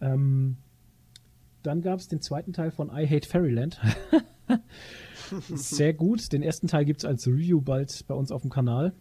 Ähm, 0.01 0.57
dann 1.63 1.83
gab 1.83 1.99
es 1.99 2.09
den 2.09 2.21
zweiten 2.21 2.53
Teil 2.53 2.71
von 2.71 2.91
I 2.91 3.07
Hate 3.09 3.29
Fairyland. 3.29 3.81
Sehr 5.49 5.93
gut. 5.95 6.33
Den 6.33 6.43
ersten 6.43 6.69
Teil 6.69 6.85
gibt 6.85 7.01
es 7.01 7.05
als 7.05 7.27
Review 7.27 7.61
bald 7.61 8.05
bei 8.07 8.15
uns 8.15 8.31
auf 8.31 8.43
dem 8.43 8.51
Kanal. 8.51 8.93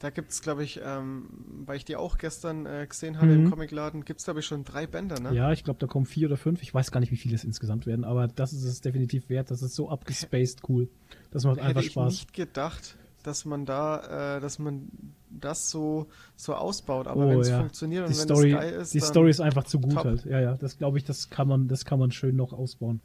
Da 0.00 0.08
gibt 0.08 0.30
es, 0.30 0.40
glaube 0.40 0.64
ich, 0.64 0.80
ähm, 0.82 1.28
weil 1.66 1.76
ich 1.76 1.84
die 1.84 1.94
auch 1.94 2.16
gestern 2.16 2.64
äh, 2.64 2.86
gesehen 2.88 3.18
habe 3.18 3.26
mhm. 3.26 3.44
im 3.44 3.50
Comicladen, 3.50 4.06
gibt 4.06 4.20
es, 4.20 4.24
glaube 4.24 4.40
ich, 4.40 4.46
schon 4.46 4.64
drei 4.64 4.86
Bänder, 4.86 5.20
ne? 5.20 5.34
Ja, 5.34 5.52
ich 5.52 5.62
glaube, 5.62 5.78
da 5.78 5.86
kommen 5.86 6.06
vier 6.06 6.28
oder 6.28 6.38
fünf. 6.38 6.62
Ich 6.62 6.72
weiß 6.72 6.90
gar 6.90 7.00
nicht, 7.00 7.12
wie 7.12 7.18
viele 7.18 7.34
es 7.34 7.44
insgesamt 7.44 7.84
werden, 7.86 8.06
aber 8.06 8.26
das 8.26 8.54
ist 8.54 8.64
es 8.64 8.80
definitiv 8.80 9.28
wert. 9.28 9.50
Das 9.50 9.60
ist 9.60 9.74
so 9.74 9.90
abgespaced 9.90 10.62
cool. 10.70 10.88
Das 11.30 11.44
macht 11.44 11.60
einfach 11.60 11.82
Spaß. 11.82 12.14
Ich 12.14 12.20
nicht 12.20 12.32
gedacht, 12.32 12.96
dass 13.22 13.44
man 13.44 13.66
da, 13.66 14.36
äh, 14.36 14.40
dass 14.40 14.58
man 14.58 14.88
das 15.28 15.70
so, 15.70 16.08
so 16.34 16.54
ausbaut. 16.54 17.06
Aber 17.06 17.26
oh, 17.26 17.28
wenn 17.28 17.40
es 17.40 17.50
ja. 17.50 17.58
funktioniert 17.58 18.06
und 18.06 18.14
die 18.14 18.18
wenn 18.18 18.24
Story, 18.24 18.52
es 18.52 18.56
geil 18.56 18.72
ist. 18.72 18.94
Die 18.94 19.00
Story 19.00 19.28
ist 19.28 19.40
einfach 19.40 19.64
zu 19.64 19.80
gut 19.80 19.92
top. 19.92 20.04
halt. 20.04 20.24
Ja, 20.24 20.40
ja, 20.40 20.54
das 20.54 20.78
glaube 20.78 20.96
ich, 20.96 21.04
das 21.04 21.28
kann 21.28 21.46
man, 21.46 21.68
das 21.68 21.84
kann 21.84 21.98
man 21.98 22.10
schön 22.10 22.36
noch 22.36 22.54
ausbauen. 22.54 23.02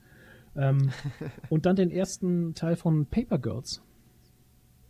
Ähm, 0.56 0.92
und 1.50 1.66
dann 1.66 1.76
den 1.76 1.92
ersten 1.92 2.54
Teil 2.56 2.78
von 2.78 3.06
Paper 3.06 3.38
Girls. 3.38 3.82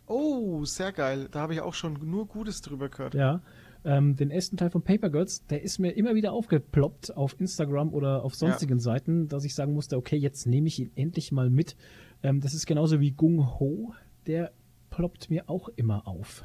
Oh, 0.06 0.64
sehr 0.64 0.92
geil. 0.92 1.28
Da 1.30 1.40
habe 1.40 1.54
ich 1.54 1.60
auch 1.60 1.74
schon 1.74 1.98
nur 2.02 2.26
Gutes 2.26 2.60
drüber 2.62 2.88
gehört. 2.88 3.14
Ja. 3.14 3.42
Ähm, 3.84 4.16
den 4.16 4.30
ersten 4.30 4.56
Teil 4.56 4.70
von 4.70 4.82
Paper 4.82 5.10
Girls, 5.10 5.46
der 5.46 5.62
ist 5.62 5.78
mir 5.78 5.92
immer 5.92 6.14
wieder 6.14 6.32
aufgeploppt 6.32 7.16
auf 7.16 7.38
Instagram 7.38 7.92
oder 7.92 8.24
auf 8.24 8.34
sonstigen 8.34 8.78
ja. 8.78 8.82
Seiten, 8.82 9.28
dass 9.28 9.44
ich 9.44 9.54
sagen 9.54 9.74
musste, 9.74 9.96
okay, 9.96 10.16
jetzt 10.16 10.46
nehme 10.46 10.66
ich 10.66 10.80
ihn 10.80 10.90
endlich 10.96 11.30
mal 11.30 11.50
mit. 11.50 11.76
Ähm, 12.22 12.40
das 12.40 12.54
ist 12.54 12.66
genauso 12.66 13.00
wie 13.00 13.12
Gung 13.12 13.58
Ho, 13.60 13.94
der 14.26 14.52
ploppt 14.90 15.30
mir 15.30 15.48
auch 15.48 15.68
immer 15.76 16.06
auf. 16.08 16.44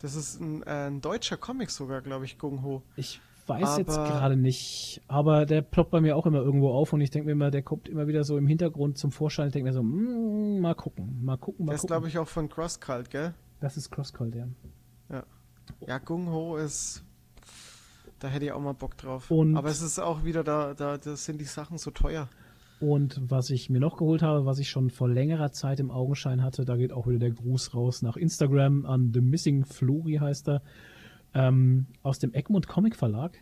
Das 0.00 0.14
ist 0.14 0.40
ein, 0.40 0.62
äh, 0.64 0.88
ein 0.88 1.00
deutscher 1.00 1.38
Comic 1.38 1.70
sogar, 1.70 2.02
glaube 2.02 2.26
ich, 2.26 2.36
Gung 2.36 2.62
Ho. 2.62 2.82
Ich 2.96 3.20
weiß 3.46 3.68
aber 3.68 3.78
jetzt 3.78 3.96
gerade 3.96 4.36
nicht, 4.36 5.02
aber 5.08 5.46
der 5.46 5.62
ploppt 5.62 5.90
bei 5.90 6.00
mir 6.00 6.16
auch 6.16 6.26
immer 6.26 6.38
irgendwo 6.38 6.70
auf 6.70 6.92
und 6.92 7.00
ich 7.00 7.10
denke 7.10 7.26
mir 7.26 7.32
immer, 7.32 7.50
der 7.50 7.62
kommt 7.62 7.88
immer 7.88 8.06
wieder 8.06 8.24
so 8.24 8.38
im 8.38 8.46
Hintergrund 8.46 8.98
zum 8.98 9.10
Vorschein. 9.12 9.48
Ich 9.48 9.52
denke 9.52 9.68
mir 9.68 9.74
so, 9.74 9.82
mm, 9.82 10.60
mal 10.60 10.74
gucken, 10.74 11.24
mal 11.24 11.36
gucken, 11.36 11.66
mal 11.66 11.72
der 11.72 11.78
gucken. 11.78 11.84
ist, 11.84 11.86
glaube 11.86 12.08
ich, 12.08 12.18
auch 12.18 12.28
von 12.28 12.48
Crosscult, 12.48 13.10
gell? 13.10 13.34
Das 13.60 13.76
ist 13.76 13.90
Crosscult, 13.90 14.34
ja. 14.34 14.46
Ja. 15.10 15.24
Ja, 15.86 15.98
Gung 15.98 16.30
Ho 16.30 16.56
ist. 16.56 17.04
Da 18.18 18.28
hätte 18.28 18.46
ich 18.46 18.52
auch 18.52 18.60
mal 18.60 18.72
Bock 18.72 18.96
drauf. 18.96 19.30
Und 19.30 19.56
aber 19.56 19.68
es 19.68 19.82
ist 19.82 19.98
auch 19.98 20.24
wieder, 20.24 20.44
da, 20.44 20.74
da 20.74 20.96
das 20.96 21.24
sind 21.24 21.40
die 21.40 21.44
Sachen 21.44 21.78
so 21.78 21.90
teuer. 21.90 22.28
Und 22.80 23.20
was 23.30 23.50
ich 23.50 23.70
mir 23.70 23.80
noch 23.80 23.96
geholt 23.96 24.22
habe, 24.22 24.46
was 24.46 24.58
ich 24.58 24.68
schon 24.68 24.90
vor 24.90 25.08
längerer 25.08 25.52
Zeit 25.52 25.80
im 25.80 25.90
Augenschein 25.90 26.42
hatte, 26.42 26.64
da 26.64 26.76
geht 26.76 26.92
auch 26.92 27.06
wieder 27.06 27.18
der 27.18 27.30
Gruß 27.30 27.74
raus 27.74 28.02
nach 28.02 28.16
Instagram 28.16 28.84
an 28.84 29.12
The 29.12 29.20
Missing 29.20 29.64
Flori 29.64 30.14
heißt 30.20 30.48
er, 30.48 30.62
ähm, 31.34 31.86
aus 32.02 32.18
dem 32.18 32.32
Egmont 32.34 32.66
Comic 32.68 32.96
Verlag. 32.96 33.38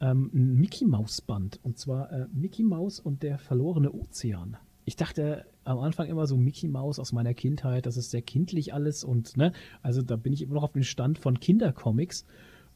Ähm, 0.00 0.30
ein 0.34 0.54
Mickey 0.56 0.84
Maus 0.84 1.20
Band. 1.20 1.60
Und 1.62 1.78
zwar 1.78 2.12
äh, 2.12 2.26
Mickey 2.32 2.62
Maus 2.62 3.00
und 3.00 3.22
der 3.22 3.38
verlorene 3.38 3.92
Ozean. 3.92 4.56
Ich 4.84 4.96
dachte 4.96 5.46
am 5.64 5.78
Anfang 5.78 6.08
immer 6.08 6.26
so 6.26 6.36
Mickey 6.36 6.68
Maus 6.68 6.98
aus 6.98 7.12
meiner 7.12 7.32
Kindheit, 7.32 7.86
das 7.86 7.96
ist 7.96 8.10
sehr 8.10 8.20
kindlich 8.20 8.74
alles 8.74 9.02
und 9.02 9.36
ne, 9.36 9.52
also 9.80 10.02
da 10.02 10.16
bin 10.16 10.34
ich 10.34 10.42
immer 10.42 10.54
noch 10.54 10.62
auf 10.62 10.72
dem 10.72 10.82
Stand 10.82 11.18
von 11.18 11.40
Kindercomics. 11.40 12.26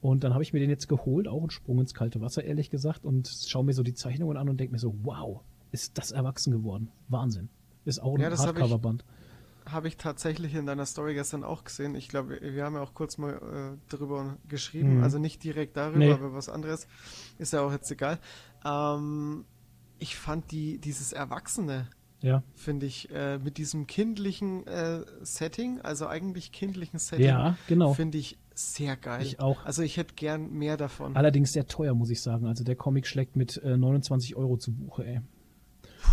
Und 0.01 0.25
dann 0.25 0.33
habe 0.33 0.43
ich 0.43 0.53
mir 0.53 0.61
den 0.61 0.71
jetzt 0.71 0.89
geholt, 0.89 1.27
auch 1.27 1.41
einen 1.41 1.51
Sprung 1.51 1.81
ins 1.81 1.93
kalte 1.93 2.21
Wasser, 2.21 2.45
ehrlich 2.45 2.71
gesagt, 2.71 3.05
und 3.05 3.29
schaue 3.29 3.65
mir 3.65 3.73
so 3.73 3.83
die 3.83 3.95
Zeichnungen 3.95 4.37
an 4.37 4.49
und 4.49 4.59
denke 4.59 4.73
mir 4.73 4.79
so, 4.79 4.95
wow, 5.03 5.41
ist 5.73 5.99
das 5.99 6.13
erwachsen 6.13 6.53
geworden. 6.53 6.89
Wahnsinn. 7.09 7.49
Ist 7.85 8.01
auch 8.01 8.15
ein 8.15 8.21
ja, 8.21 8.31
Hardcover-Band. 8.31 9.05
Habe 9.71 9.89
ich 9.89 9.97
tatsächlich 9.97 10.55
in 10.55 10.67
deiner 10.67 10.87
Story 10.87 11.15
gestern 11.15 11.45
auch 11.45 11.65
gesehen. 11.65 11.95
Ich 11.95 12.09
glaube, 12.09 12.39
wir 12.41 12.65
haben 12.65 12.75
ja 12.75 12.81
auch 12.81 12.95
kurz 12.95 13.19
mal 13.19 13.35
äh, 13.35 13.79
darüber 13.89 14.37
geschrieben. 14.49 14.99
Mhm. 14.99 15.03
Also 15.03 15.19
nicht 15.19 15.43
direkt 15.45 15.77
darüber, 15.77 15.99
nee. 15.99 16.13
aber 16.13 16.33
was 16.33 16.49
anderes. 16.49 16.87
Ist 17.39 17.53
ja 17.53 17.61
auch 17.61 17.73
jetzt 17.73 17.91
egal. 17.91 18.19
Ähm, 18.65 19.45
ich 19.99 20.17
fand 20.17 20.51
die, 20.51 20.79
dieses 20.79 21.13
Erwachsene, 21.13 21.89
ja. 22.21 22.43
finde 22.55 22.87
ich, 22.87 23.11
äh, 23.11 23.39
mit 23.39 23.59
diesem 23.59 23.87
kindlichen 23.87 24.67
äh, 24.67 25.05
Setting, 25.23 25.81
also 25.81 26.07
eigentlich 26.07 26.53
kindlichen 26.53 26.99
Setting, 26.99 27.27
ja, 27.27 27.57
genau. 27.67 27.95
finde 27.95 28.19
ich 28.19 28.39
sehr 28.55 28.97
geil. 28.97 29.23
Ich 29.23 29.41
auch. 29.41 29.65
Also 29.65 29.83
ich 29.83 29.97
hätte 29.97 30.15
gern 30.15 30.53
mehr 30.53 30.77
davon. 30.77 31.17
Allerdings 31.17 31.53
sehr 31.53 31.67
teuer, 31.67 31.95
muss 31.95 32.11
ich 32.11 32.21
sagen. 32.21 32.47
Also 32.47 32.65
der 32.65 32.77
Comic 32.77 33.07
schlägt 33.07 33.37
mit 33.37 33.57
äh, 33.59 33.77
29 33.77 34.37
Euro 34.37 34.57
zu 34.57 34.73
Buche, 34.73 35.05
ey. 35.07 35.21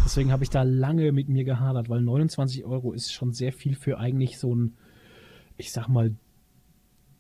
Deswegen 0.06 0.32
habe 0.32 0.44
ich 0.44 0.52
da 0.52 0.62
lange 0.62 1.12
mit 1.12 1.30
mir 1.30 1.44
gehadert, 1.44 1.90
weil 1.90 2.00
29 2.00 2.64
Euro 2.64 2.94
ist 2.94 3.12
schon 3.12 3.34
sehr 3.34 3.52
viel 3.52 3.74
für 3.76 3.98
eigentlich 3.98 4.38
so 4.38 4.56
ein, 4.56 4.78
ich 5.58 5.72
sag 5.72 5.88
mal, 5.88 6.16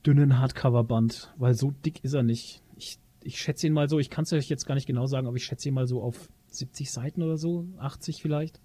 dünnen 0.05 0.37
Hardcover-Band, 0.37 1.33
weil 1.37 1.55
so 1.55 1.71
dick 1.71 2.03
ist 2.03 2.13
er 2.13 2.21
nicht. 2.21 2.61
Ich, 2.77 2.99
ich 3.23 3.39
schätze 3.39 3.65
ihn 3.65 3.73
mal 3.73 3.89
so, 3.89 3.97
ich 3.97 4.11
kann 4.11 4.23
es 4.23 4.33
euch 4.33 4.49
jetzt 4.49 4.67
gar 4.67 4.75
nicht 4.75 4.85
genau 4.85 5.07
sagen, 5.07 5.25
aber 5.25 5.35
ich 5.35 5.45
schätze 5.45 5.67
ihn 5.67 5.73
mal 5.73 5.87
so 5.87 6.03
auf 6.03 6.29
70 6.49 6.91
Seiten 6.91 7.23
oder 7.23 7.37
so, 7.37 7.65
80 7.79 8.21
vielleicht. 8.21 8.61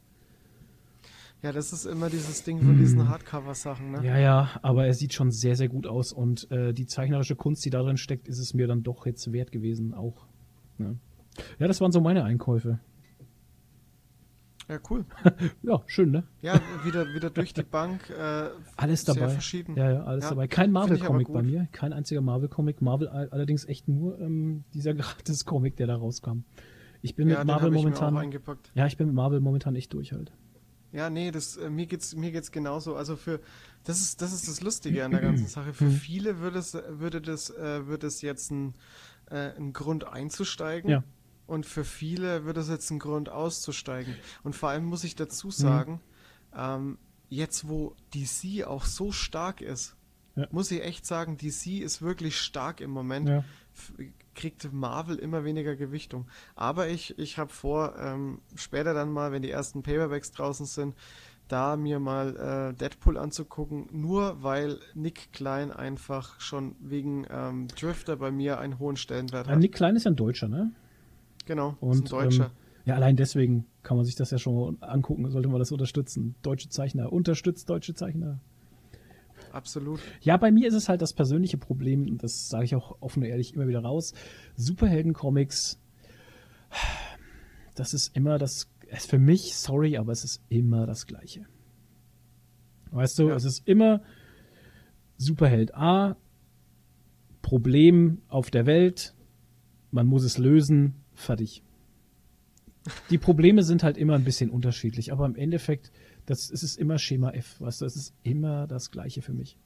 Ja, 1.43 1.53
das 1.53 1.73
ist 1.73 1.87
immer 1.87 2.11
dieses 2.11 2.45
Ding 2.45 2.61
von 2.61 2.77
diesen 2.77 3.01
hm. 3.01 3.09
Hardcover-Sachen, 3.09 3.93
ne? 3.93 4.07
Ja, 4.07 4.19
ja, 4.19 4.51
aber 4.61 4.85
er 4.85 4.93
sieht 4.93 5.15
schon 5.15 5.31
sehr, 5.31 5.57
sehr 5.57 5.69
gut 5.71 5.87
aus 5.87 6.13
und 6.13 6.51
äh, 6.51 6.75
die 6.75 6.85
zeichnerische 6.85 7.37
Kunst, 7.37 7.65
die 7.65 7.71
da 7.71 7.83
drin 7.83 7.97
steckt, 7.97 8.29
ist 8.29 8.39
es 8.39 8.53
mir 8.53 8.67
dann 8.67 8.83
doch 8.83 9.07
jetzt 9.07 9.33
wert 9.33 9.51
gewesen, 9.51 9.95
auch. 9.95 10.27
Ne? 10.77 10.99
Ja, 11.59 11.67
das 11.67 11.81
waren 11.81 11.93
so 11.93 12.03
meine 12.03 12.25
Einkäufe. 12.25 12.81
Ja, 14.71 14.79
cool. 14.89 15.05
ja, 15.63 15.83
schön, 15.87 16.13
ne? 16.13 16.23
Ja, 16.43 16.61
wieder, 16.85 17.13
wieder 17.13 17.29
durch 17.29 17.53
die 17.53 17.65
Bank. 17.65 18.09
Äh, 18.09 18.51
alles 18.77 19.05
dabei. 19.05 19.29
Verschieden. 19.29 19.75
Ja, 19.75 19.91
ja, 19.91 20.05
alles 20.05 20.25
ja, 20.25 20.31
dabei. 20.31 20.47
Kein 20.47 20.71
Marvel-Comic 20.71 21.33
bei 21.33 21.43
mir. 21.43 21.67
Kein 21.73 21.93
einziger 21.93 22.21
Marvel-Comic. 22.21 22.81
Marvel 22.81 23.09
allerdings 23.09 23.65
echt 23.65 23.89
nur 23.89 24.21
ähm, 24.21 24.63
dieser 24.73 24.95
Gratis-Comic, 24.95 25.75
der 25.75 25.89
da 25.89 25.97
rauskam. 25.97 26.45
Ich 27.03 27.17
bin 27.17 27.29
ja, 27.29 27.39
mit 27.39 27.49
Marvel 27.49 27.73
momentan. 27.73 28.31
Ich 28.31 28.41
ja, 28.75 28.87
ich 28.87 28.97
bin 28.97 29.09
mit 29.09 29.17
Marvel 29.17 29.41
momentan 29.41 29.75
echt 29.75 29.93
durch 29.93 30.13
halt. 30.13 30.31
Ja, 30.93 31.11
nee, 31.11 31.33
das, 31.33 31.57
äh, 31.57 31.69
mir 31.69 31.87
geht's, 31.87 32.15
mir 32.15 32.31
geht's 32.31 32.53
genauso. 32.53 32.95
Also 32.95 33.17
für, 33.17 33.41
das 33.83 34.01
ist, 34.01 34.23
das 34.23 34.33
ist 34.33 34.49
das 34.49 34.61
Lustige 34.61 35.05
an 35.05 35.11
der 35.11 35.21
ganzen 35.21 35.47
Sache. 35.49 35.73
Für 35.73 35.85
mhm. 35.85 35.93
viele 35.93 36.39
würde 36.39 36.61
es, 36.61 36.75
würde 36.75 37.21
das, 37.21 37.51
äh, 37.51 37.89
würde 37.89 38.07
es 38.07 38.23
jetzt 38.23 38.53
ein, 38.53 38.75
äh, 39.31 39.51
ein 39.57 39.73
Grund 39.73 40.07
einzusteigen. 40.07 40.91
Ja. 40.91 41.03
Und 41.51 41.67
für 41.67 41.85
viele 41.85 42.45
wird 42.45 42.57
es 42.57 42.69
jetzt 42.69 42.91
ein 42.91 43.01
Grund 43.01 43.29
auszusteigen. 43.29 44.15
Und 44.45 44.55
vor 44.55 44.69
allem 44.69 44.85
muss 44.85 45.03
ich 45.03 45.17
dazu 45.17 45.51
sagen, 45.51 46.01
mhm. 46.53 46.57
ähm, 46.57 46.99
jetzt 47.29 47.69
wo 47.69 47.97
DC 48.15 48.65
auch 48.65 48.85
so 48.85 49.11
stark 49.11 49.61
ist, 49.61 49.97
ja. 50.37 50.47
muss 50.53 50.71
ich 50.71 50.83
echt 50.83 51.05
sagen, 51.05 51.37
DC 51.37 51.81
ist 51.81 52.03
wirklich 52.03 52.39
stark 52.39 52.81
im 52.81 52.91
Moment. 52.91 53.29
Ja 53.29 53.45
kriegt 54.35 54.73
Marvel 54.73 55.17
immer 55.17 55.45
weniger 55.45 55.77
Gewichtung. 55.77 56.27
Aber 56.55 56.89
ich, 56.89 57.19
ich 57.19 57.39
habe 57.39 57.51
vor, 57.53 57.95
ähm, 57.99 58.41
später 58.55 58.95
dann 58.95 59.11
mal, 59.11 59.33
wenn 59.33 59.43
die 59.43 59.51
ersten 59.51 59.83
Paperbacks 59.83 60.33
draußen 60.33 60.67
sind, 60.67 60.95
da 61.49 61.77
mir 61.77 61.99
mal 61.99 62.37
äh, 62.71 62.75
Deadpool 62.75 63.19
anzugucken, 63.19 63.89
nur 63.91 64.43
weil 64.43 64.79
Nick 64.95 65.33
Klein 65.33 65.73
einfach 65.73 66.41
schon 66.41 66.77
wegen 66.81 67.27
ähm, 67.29 67.69
Drifter 67.69 68.17
bei 68.17 68.31
mir 68.31 68.59
einen 68.61 68.79
hohen 68.79 68.97
Stellenwert 68.97 69.49
hat. 69.49 69.59
Nick 69.59 69.75
Klein 69.75 69.97
ist 69.97 70.05
ja 70.05 70.13
ein 70.13 70.17
Deutscher, 70.17 70.49
ne? 70.49 70.73
Genau, 71.51 71.77
Und, 71.81 71.95
ist 71.95 72.01
ein 72.03 72.05
Deutscher. 72.05 72.45
Ähm, 72.45 72.51
ja, 72.85 72.95
allein 72.95 73.17
deswegen 73.17 73.67
kann 73.83 73.97
man 73.97 74.07
sich 74.07 74.15
das 74.15 74.31
ja 74.31 74.39
schon 74.39 74.81
angucken, 74.81 75.29
sollte 75.33 75.49
man 75.49 75.59
das 75.59 75.73
unterstützen. 75.73 76.37
Deutsche 76.43 76.69
Zeichner, 76.69 77.13
unterstützt 77.13 77.69
deutsche 77.69 77.93
Zeichner. 77.93 78.39
Absolut. 79.51 79.99
Ja, 80.21 80.37
bei 80.37 80.53
mir 80.53 80.69
ist 80.69 80.75
es 80.75 80.89
halt 80.89 81.03
das 81.03 81.13
persönliche 81.13 81.59
Problem, 81.59 82.07
und 82.07 82.23
das 82.23 82.49
sage 82.49 82.67
ich 82.67 82.77
auch 82.77 82.99
offen 83.01 83.25
und 83.25 83.29
ehrlich 83.29 83.53
immer 83.53 83.67
wieder 83.67 83.81
raus. 83.81 84.15
Superhelden-Comics, 84.55 85.81
das 87.75 87.95
ist 87.95 88.15
immer 88.15 88.39
das, 88.39 88.71
ist 88.87 89.11
für 89.11 89.19
mich, 89.19 89.57
sorry, 89.57 89.97
aber 89.97 90.13
es 90.13 90.23
ist 90.23 90.45
immer 90.51 90.87
das 90.87 91.09
Gleiche. 91.09 91.47
Weißt 92.93 93.19
du, 93.19 93.31
ja. 93.31 93.35
es 93.35 93.45
ist 93.45 93.67
immer 93.67 94.03
Superheld 95.17 95.75
A, 95.75 96.17
Problem 97.43 98.23
auf 98.29 98.53
der 98.53 98.67
Welt, 98.67 99.17
man 99.91 100.07
muss 100.07 100.23
es 100.23 100.39
lösen, 100.39 101.00
fertig. 101.21 101.63
Die 103.11 103.19
Probleme 103.19 103.63
sind 103.63 103.83
halt 103.83 103.99
immer 103.99 104.15
ein 104.15 104.25
bisschen 104.25 104.51
unterschiedlich, 104.51 105.13
aber 105.13 105.27
im 105.27 105.37
Endeffekt 105.37 105.93
das, 106.27 106.51
es 106.51 106.63
ist 106.63 106.79
immer 106.79 106.99
Schema 106.99 107.31
F, 107.33 107.61
weißt 107.61 107.81
du, 107.81 107.87
es 107.87 107.97
ist 107.97 108.15
immer 108.23 108.67
das 108.67 108.91
Gleiche 108.91 109.23
für 109.23 109.33
mich. 109.33 109.59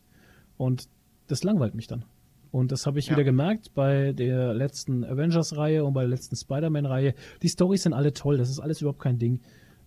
Und 0.57 0.89
das 1.27 1.43
langweilt 1.45 1.75
mich 1.75 1.87
dann. 1.87 2.05
Und 2.51 2.71
das 2.71 2.87
habe 2.87 2.99
ich 2.99 3.07
ja. 3.07 3.13
wieder 3.13 3.25
gemerkt 3.25 3.75
bei 3.75 4.13
der 4.13 4.55
letzten 4.55 5.05
Avengers-Reihe 5.05 5.85
und 5.85 5.93
bei 5.93 6.03
der 6.03 6.11
letzten 6.11 6.37
Spider-Man-Reihe. 6.37 7.15
Die 7.43 7.49
Storys 7.49 7.83
sind 7.83 7.93
alle 7.93 8.13
toll, 8.13 8.39
das 8.39 8.49
ist 8.49 8.61
alles 8.61 8.81
überhaupt 8.81 9.01
kein 9.01 9.19
Ding. 9.19 9.41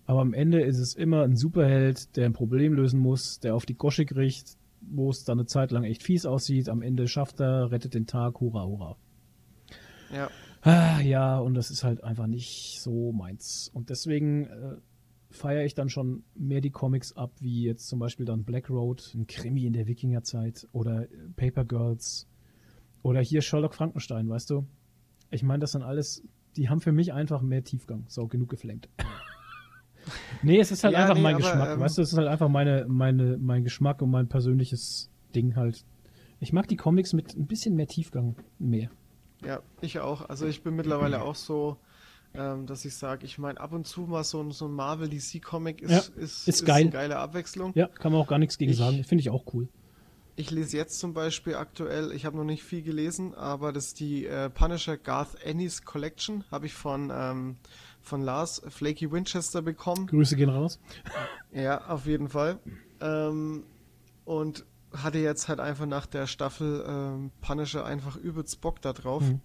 Aber 0.04 0.20
am 0.20 0.34
Ende 0.34 0.60
ist 0.60 0.78
es 0.78 0.94
immer 0.94 1.22
ein 1.22 1.36
Superheld, 1.36 2.16
der 2.16 2.26
ein 2.26 2.32
Problem 2.32 2.74
lösen 2.74 3.00
muss, 3.00 3.40
der 3.40 3.54
auf 3.54 3.66
die 3.66 3.74
Gosche 3.74 4.04
kriegt, 4.04 4.56
wo 4.80 5.10
es 5.10 5.24
dann 5.24 5.38
eine 5.38 5.46
Zeit 5.46 5.70
lang 5.70 5.84
echt 5.84 6.02
fies 6.02 6.26
aussieht. 6.26 6.68
Am 6.68 6.82
Ende 6.82 7.08
schafft 7.08 7.40
er, 7.40 7.70
rettet 7.70 7.94
den 7.94 8.06
Tag, 8.06 8.40
hurra, 8.40 8.64
hurra. 8.64 8.96
Ja. 10.12 10.30
Ah, 10.68 11.00
ja, 11.00 11.38
und 11.38 11.54
das 11.54 11.70
ist 11.70 11.82
halt 11.82 12.04
einfach 12.04 12.26
nicht 12.26 12.80
so 12.82 13.10
meins. 13.12 13.70
Und 13.72 13.88
deswegen 13.88 14.44
äh, 14.44 14.76
feiere 15.30 15.64
ich 15.64 15.74
dann 15.74 15.88
schon 15.88 16.24
mehr 16.34 16.60
die 16.60 16.70
Comics 16.70 17.16
ab, 17.16 17.32
wie 17.40 17.62
jetzt 17.62 17.88
zum 17.88 17.98
Beispiel 17.98 18.26
dann 18.26 18.44
Black 18.44 18.68
Road, 18.68 19.14
ein 19.14 19.26
Krimi 19.26 19.64
in 19.64 19.72
der 19.72 19.86
Wikingerzeit 19.86 20.68
oder 20.72 21.06
Paper 21.36 21.64
Girls 21.64 22.28
oder 23.02 23.22
hier 23.22 23.40
Sherlock 23.40 23.74
Frankenstein, 23.74 24.28
weißt 24.28 24.50
du? 24.50 24.66
Ich 25.30 25.42
meine, 25.42 25.60
das 25.60 25.72
sind 25.72 25.82
alles, 25.82 26.22
die 26.56 26.68
haben 26.68 26.82
für 26.82 26.92
mich 26.92 27.14
einfach 27.14 27.40
mehr 27.40 27.64
Tiefgang. 27.64 28.04
So, 28.08 28.26
genug 28.26 28.50
geflenkt. 28.50 28.90
nee, 30.42 30.58
es 30.60 30.70
ist 30.70 30.84
halt 30.84 30.92
ja, 30.92 31.00
einfach 31.00 31.14
nee, 31.14 31.22
mein 31.22 31.36
aber, 31.36 31.44
Geschmack, 31.44 31.70
ähm, 31.70 31.80
weißt 31.80 31.96
du? 31.96 32.02
Es 32.02 32.12
ist 32.12 32.18
halt 32.18 32.28
einfach 32.28 32.50
meine, 32.50 32.84
meine, 32.88 33.38
mein 33.38 33.64
Geschmack 33.64 34.02
und 34.02 34.10
mein 34.10 34.28
persönliches 34.28 35.10
Ding 35.34 35.56
halt. 35.56 35.86
Ich 36.40 36.52
mag 36.52 36.68
die 36.68 36.76
Comics 36.76 37.14
mit 37.14 37.34
ein 37.34 37.46
bisschen 37.46 37.74
mehr 37.74 37.86
Tiefgang 37.86 38.36
mehr. 38.58 38.90
Ja, 39.44 39.60
ich 39.80 40.00
auch. 40.00 40.28
Also 40.28 40.46
ich 40.46 40.62
bin 40.62 40.76
mittlerweile 40.76 41.22
auch 41.22 41.34
so, 41.34 41.76
ähm, 42.34 42.66
dass 42.66 42.84
ich 42.84 42.94
sage, 42.96 43.24
ich 43.24 43.38
meine, 43.38 43.60
ab 43.60 43.72
und 43.72 43.86
zu 43.86 44.02
mal 44.02 44.24
so 44.24 44.42
ein, 44.42 44.50
so 44.50 44.66
ein 44.66 44.72
Marvel 44.72 45.08
DC 45.08 45.42
Comic 45.42 45.80
ist, 45.80 45.90
ja, 45.90 45.98
ist, 45.98 46.16
ist, 46.16 46.48
ist 46.48 46.66
geil. 46.66 46.82
eine 46.82 46.90
geile 46.90 47.18
Abwechslung. 47.18 47.72
Ja, 47.74 47.86
kann 47.86 48.12
man 48.12 48.20
auch 48.20 48.26
gar 48.26 48.38
nichts 48.38 48.58
gegen 48.58 48.72
ich, 48.72 48.78
sagen. 48.78 49.04
Finde 49.04 49.22
ich 49.22 49.30
auch 49.30 49.44
cool. 49.54 49.68
Ich 50.36 50.52
lese 50.52 50.76
jetzt 50.76 51.00
zum 51.00 51.14
Beispiel 51.14 51.56
aktuell, 51.56 52.12
ich 52.12 52.24
habe 52.24 52.36
noch 52.36 52.44
nicht 52.44 52.62
viel 52.62 52.82
gelesen, 52.82 53.34
aber 53.34 53.72
das 53.72 53.86
ist 53.86 54.00
die 54.00 54.24
äh, 54.24 54.48
Punisher 54.48 54.96
Garth 54.96 55.34
Ennis 55.42 55.82
Collection, 55.84 56.44
habe 56.52 56.66
ich 56.66 56.74
von, 56.74 57.10
ähm, 57.12 57.56
von 58.00 58.22
Lars 58.22 58.62
Flaky 58.68 59.10
Winchester 59.10 59.62
bekommen. 59.62 60.06
Grüße 60.06 60.36
gehen 60.36 60.48
raus. 60.48 60.78
Ja, 61.52 61.88
auf 61.88 62.06
jeden 62.06 62.28
Fall. 62.28 62.60
Ähm, 63.00 63.64
und 64.24 64.64
hatte 64.92 65.18
jetzt 65.18 65.48
halt 65.48 65.60
einfach 65.60 65.86
nach 65.86 66.06
der 66.06 66.26
Staffel 66.26 66.84
ähm, 66.86 67.30
Punisher 67.40 67.84
einfach 67.84 68.16
übelst 68.16 68.60
Bock 68.60 68.80
da 68.80 68.92
drauf. 68.92 69.22
Mhm. 69.22 69.40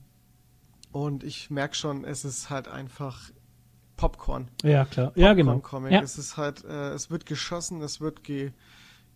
Und 0.92 1.24
ich 1.24 1.50
merke 1.50 1.76
schon, 1.76 2.06
es 2.06 2.24
ist 2.24 2.50
halt 2.50 2.68
einfach 2.68 3.32
Popcorn. 3.98 4.50
Ja, 4.64 4.86
klar. 4.86 5.08
Popcorn 5.08 5.24
ja, 5.24 5.34
genau. 5.34 5.60
Comic. 5.60 5.92
Ja. 5.92 6.02
Es 6.02 6.18
ist 6.18 6.38
halt, 6.38 6.64
äh, 6.66 6.92
es 6.92 7.10
wird 7.10 7.26
geschossen, 7.26 7.82
es 7.82 8.00
wird 8.00 8.24
ge 8.24 8.52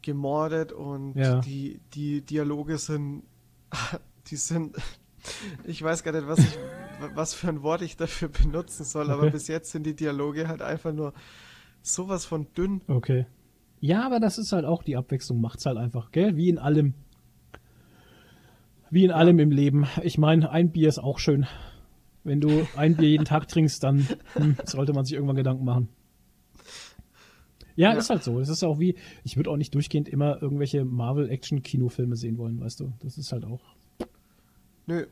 gemordet 0.04 0.72
und 0.72 1.16
ja. 1.16 1.40
die, 1.42 1.82
die 1.94 2.22
Dialoge 2.22 2.78
sind, 2.78 3.24
die 4.28 4.36
sind, 4.36 4.78
ich 5.66 5.82
weiß 5.82 6.04
gar 6.04 6.12
nicht, 6.12 6.28
was 6.28 6.40
ich, 6.40 6.58
was 7.16 7.34
für 7.34 7.50
ein 7.50 7.64
Wort 7.64 7.82
ich 7.82 7.98
dafür 7.98 8.30
benutzen 8.30 8.86
soll, 8.86 9.06
okay. 9.06 9.14
aber 9.14 9.30
bis 9.32 9.48
jetzt 9.48 9.72
sind 9.72 9.84
die 9.84 9.96
Dialoge 9.96 10.48
halt 10.48 10.62
einfach 10.62 10.94
nur 10.94 11.14
sowas 11.82 12.26
von 12.26 12.48
dünn. 12.54 12.82
Okay. 12.88 13.26
Ja, 13.80 14.06
aber 14.06 14.20
das 14.20 14.38
ist 14.38 14.52
halt 14.52 14.66
auch 14.66 14.84
die 14.84 14.98
Abwechslung, 14.98 15.40
macht's 15.40 15.66
halt 15.66 15.78
einfach, 15.78 16.12
gell? 16.12 16.36
Wie 16.36 16.50
in 16.50 16.58
allem. 16.58 16.94
Wie 18.90 19.04
in 19.04 19.12
allem 19.12 19.40
im 19.40 19.52
Leben. 19.52 19.86
Ich 20.04 20.18
meine, 20.18 20.50
ein 20.50 20.72
Bier 20.72 20.88
ist 20.88 21.00
auch 21.00 21.20
schön. 21.20 21.46
Wenn 22.24 22.42
du 22.42 22.68
ein 22.76 22.96
Bier 22.96 23.10
jeden 23.10 23.26
Tag 23.26 23.48
trinkst, 23.48 23.84
dann 23.84 24.08
hm, 24.34 24.58
sollte 24.66 24.94
man 24.94 25.06
sich 25.06 25.14
irgendwann 25.14 25.36
Gedanken 25.36 25.66
machen. 25.66 25.90
Ja, 27.76 27.92
ja, 27.92 27.98
ist 27.98 28.10
halt 28.10 28.24
so. 28.24 28.40
Es 28.40 28.50
ist 28.50 28.64
auch 28.64 28.80
wie, 28.80 28.96
ich 29.24 29.38
würde 29.38 29.52
auch 29.52 29.58
nicht 29.58 29.76
durchgehend 29.76 30.10
immer 30.10 30.42
irgendwelche 30.42 30.84
Marvel-Action-Kinofilme 30.84 32.16
sehen 32.16 32.40
wollen, 32.40 32.60
weißt 32.60 32.80
du? 32.80 32.92
Das 33.00 33.20
ist 33.20 33.32
halt 33.32 33.46
auch. 33.46 33.62
Nö. 34.88 35.06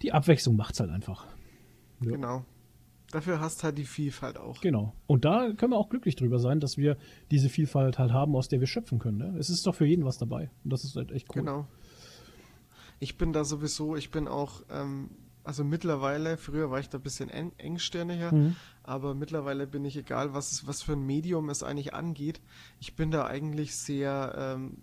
Die 0.00 0.12
Abwechslung 0.12 0.56
macht's 0.56 0.80
halt 0.80 0.90
einfach. 0.90 1.26
Ja. 2.00 2.12
Genau. 2.12 2.44
Dafür 3.10 3.40
hast 3.40 3.64
halt 3.64 3.78
die 3.78 3.86
Vielfalt 3.86 4.36
auch. 4.36 4.60
Genau. 4.60 4.94
Und 5.06 5.24
da 5.24 5.50
können 5.52 5.72
wir 5.72 5.78
auch 5.78 5.88
glücklich 5.88 6.14
drüber 6.14 6.38
sein, 6.38 6.60
dass 6.60 6.76
wir 6.76 6.98
diese 7.30 7.48
Vielfalt 7.48 7.98
halt 7.98 8.12
haben, 8.12 8.36
aus 8.36 8.48
der 8.48 8.60
wir 8.60 8.66
schöpfen 8.66 8.98
können. 8.98 9.18
Ne? 9.18 9.38
Es 9.38 9.48
ist 9.48 9.66
doch 9.66 9.74
für 9.74 9.86
jeden 9.86 10.04
was 10.04 10.18
dabei. 10.18 10.50
Und 10.62 10.72
das 10.72 10.84
ist 10.84 10.94
halt 10.94 11.10
echt 11.10 11.28
cool. 11.30 11.42
Genau. 11.42 11.66
Ich 13.00 13.16
bin 13.16 13.32
da 13.32 13.44
sowieso, 13.44 13.96
ich 13.96 14.10
bin 14.10 14.28
auch, 14.28 14.62
ähm, 14.70 15.08
also 15.42 15.64
mittlerweile, 15.64 16.36
früher 16.36 16.70
war 16.70 16.80
ich 16.80 16.90
da 16.90 16.98
ein 16.98 17.02
bisschen 17.02 17.30
eng, 17.30 17.52
engstirniger, 17.56 18.34
mhm. 18.34 18.56
aber 18.82 19.14
mittlerweile 19.14 19.66
bin 19.66 19.84
ich, 19.86 19.96
egal 19.96 20.34
was, 20.34 20.52
es, 20.52 20.66
was 20.66 20.82
für 20.82 20.92
ein 20.92 21.06
Medium 21.06 21.48
es 21.48 21.62
eigentlich 21.62 21.94
angeht, 21.94 22.42
ich 22.80 22.96
bin 22.96 23.10
da 23.10 23.26
eigentlich 23.26 23.74
sehr, 23.74 24.34
ähm, 24.36 24.82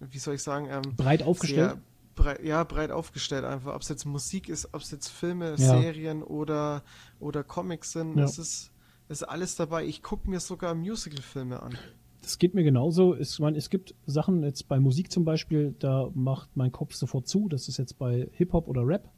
wie 0.00 0.18
soll 0.18 0.34
ich 0.34 0.42
sagen, 0.42 0.66
ähm, 0.68 0.96
breit 0.96 1.22
aufgestellt. 1.22 1.78
Breit, 2.18 2.44
ja, 2.44 2.64
breit 2.64 2.90
aufgestellt 2.90 3.44
einfach. 3.44 3.74
Ob 3.74 3.82
es 3.82 3.88
jetzt 3.88 4.04
Musik 4.04 4.48
ist, 4.48 4.74
ob 4.74 4.82
es 4.82 4.90
jetzt 4.90 5.08
Filme, 5.08 5.50
ja. 5.50 5.56
Serien 5.56 6.22
oder, 6.22 6.82
oder 7.20 7.44
Comics 7.44 7.92
sind. 7.92 8.16
Ja. 8.16 8.24
Es 8.24 8.38
ist, 8.38 8.72
ist 9.08 9.22
alles 9.22 9.56
dabei. 9.56 9.86
Ich 9.86 10.02
gucke 10.02 10.28
mir 10.28 10.40
sogar 10.40 10.74
Musical-Filme 10.74 11.62
an. 11.62 11.78
Das 12.20 12.38
geht 12.38 12.54
mir 12.54 12.64
genauso. 12.64 13.16
Ich 13.16 13.38
meine, 13.38 13.56
es 13.56 13.70
gibt 13.70 13.94
Sachen, 14.06 14.42
jetzt 14.42 14.68
bei 14.68 14.80
Musik 14.80 15.10
zum 15.10 15.24
Beispiel, 15.24 15.74
da 15.78 16.10
macht 16.14 16.50
mein 16.56 16.72
Kopf 16.72 16.94
sofort 16.94 17.28
zu. 17.28 17.48
Das 17.48 17.68
ist 17.68 17.78
jetzt 17.78 17.98
bei 17.98 18.28
Hip-Hop 18.32 18.68
oder 18.68 18.86
Rap. 18.86 19.08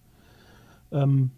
Ähm, 0.92 1.30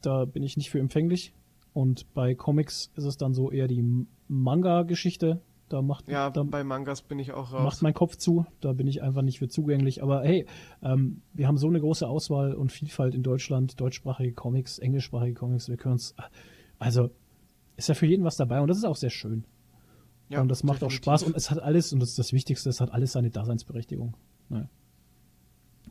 da 0.00 0.24
bin 0.24 0.42
ich 0.42 0.56
nicht 0.56 0.70
für 0.70 0.80
empfänglich. 0.80 1.34
Und 1.72 2.12
bei 2.14 2.34
Comics 2.34 2.90
ist 2.96 3.04
es 3.04 3.16
dann 3.16 3.34
so 3.34 3.50
eher 3.52 3.68
die 3.68 4.06
Manga-Geschichte. 4.26 5.40
Da 5.70 5.80
macht 5.80 6.08
ja 6.08 6.28
da 6.28 6.42
bei 6.42 6.64
Mangas 6.64 7.00
bin 7.00 7.18
ich 7.18 7.32
auch 7.32 7.52
raus. 7.52 7.62
Macht 7.62 7.82
mein 7.82 7.94
Kopf 7.94 8.16
zu. 8.16 8.44
Da 8.60 8.72
bin 8.72 8.86
ich 8.86 9.02
einfach 9.02 9.22
nicht 9.22 9.38
für 9.38 9.48
zugänglich. 9.48 10.02
Aber 10.02 10.22
hey, 10.22 10.46
ähm, 10.82 11.22
wir 11.32 11.46
haben 11.46 11.56
so 11.56 11.68
eine 11.68 11.80
große 11.80 12.06
Auswahl 12.06 12.52
und 12.54 12.72
Vielfalt 12.72 13.14
in 13.14 13.22
Deutschland. 13.22 13.80
Deutschsprachige 13.80 14.34
Comics, 14.34 14.78
englischsprachige 14.78 15.34
Comics. 15.34 15.68
Wir 15.68 15.76
können 15.78 15.92
uns 15.92 16.14
also 16.80 17.10
ist 17.76 17.88
ja 17.88 17.94
für 17.94 18.06
jeden 18.06 18.24
was 18.24 18.36
dabei 18.36 18.60
und 18.60 18.68
das 18.68 18.78
ist 18.78 18.84
auch 18.84 18.96
sehr 18.96 19.10
schön. 19.10 19.44
Ja, 20.28 20.40
und 20.40 20.48
das 20.48 20.64
macht 20.64 20.82
definitiv. 20.82 20.98
auch 20.98 21.02
Spaß 21.02 21.22
und 21.24 21.36
es 21.36 21.50
hat 21.50 21.60
alles 21.60 21.92
und 21.92 22.00
das 22.00 22.10
ist 22.10 22.18
das 22.18 22.32
Wichtigste. 22.32 22.68
Es 22.68 22.80
hat 22.80 22.92
alles 22.92 23.12
seine 23.12 23.30
Daseinsberechtigung. 23.30 24.16
Naja. 24.48 24.68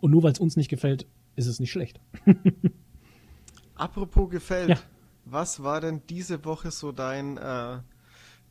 Und 0.02 0.12
nur 0.12 0.24
weil 0.24 0.32
es 0.32 0.40
uns 0.40 0.56
nicht 0.56 0.70
gefällt, 0.70 1.08
ist 1.36 1.48
es 1.48 1.60
nicht 1.60 1.72
schlecht. 1.72 2.00
Apropos 3.76 4.30
gefällt. 4.30 4.70
Ja. 4.70 4.78
Was 5.26 5.62
war 5.64 5.82
denn 5.82 6.02
diese 6.10 6.44
Woche 6.46 6.72
so 6.72 6.92
dein, 6.92 7.38
äh, 7.38 7.80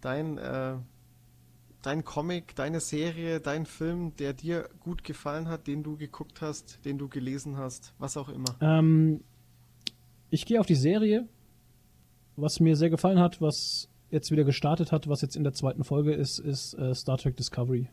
dein, 0.01 0.39
äh, 0.39 0.77
dein 1.83 2.05
Comic, 2.05 2.55
deine 2.57 2.81
Serie, 2.81 3.41
dein 3.41 3.67
Film, 3.67 4.15
der 4.17 4.33
dir 4.33 4.69
gut 4.81 5.05
gefallen 5.05 5.49
hat, 5.49 5.67
den 5.67 5.83
du 5.83 5.97
geguckt 5.97 6.41
hast, 6.41 6.85
den 6.85 6.99
du 6.99 7.09
gelesen 7.09 7.57
hast, 7.57 7.95
was 7.99 8.17
auch 8.17 8.29
immer? 8.29 8.57
Ähm, 8.61 9.21
ich 10.31 10.47
gehe 10.47 10.61
auf 10.61 10.67
die 10.67 10.75
Serie, 10.75 11.27
was 12.37 12.61
mir 12.61 12.77
sehr 12.77 12.91
gefallen 12.91 13.19
hat, 13.19 13.41
was 13.41 13.89
jetzt 14.11 14.31
wieder 14.31 14.45
gestartet 14.45 14.93
hat, 14.93 15.09
was 15.09 15.23
jetzt 15.23 15.37
in 15.37 15.45
der 15.45 15.53
zweiten 15.53 15.85
Folge 15.85 16.13
ist, 16.13 16.39
ist 16.39 16.75
äh, 16.75 16.95
Star 16.95 17.19
Trek 17.19 17.37
Discovery. 17.37 17.89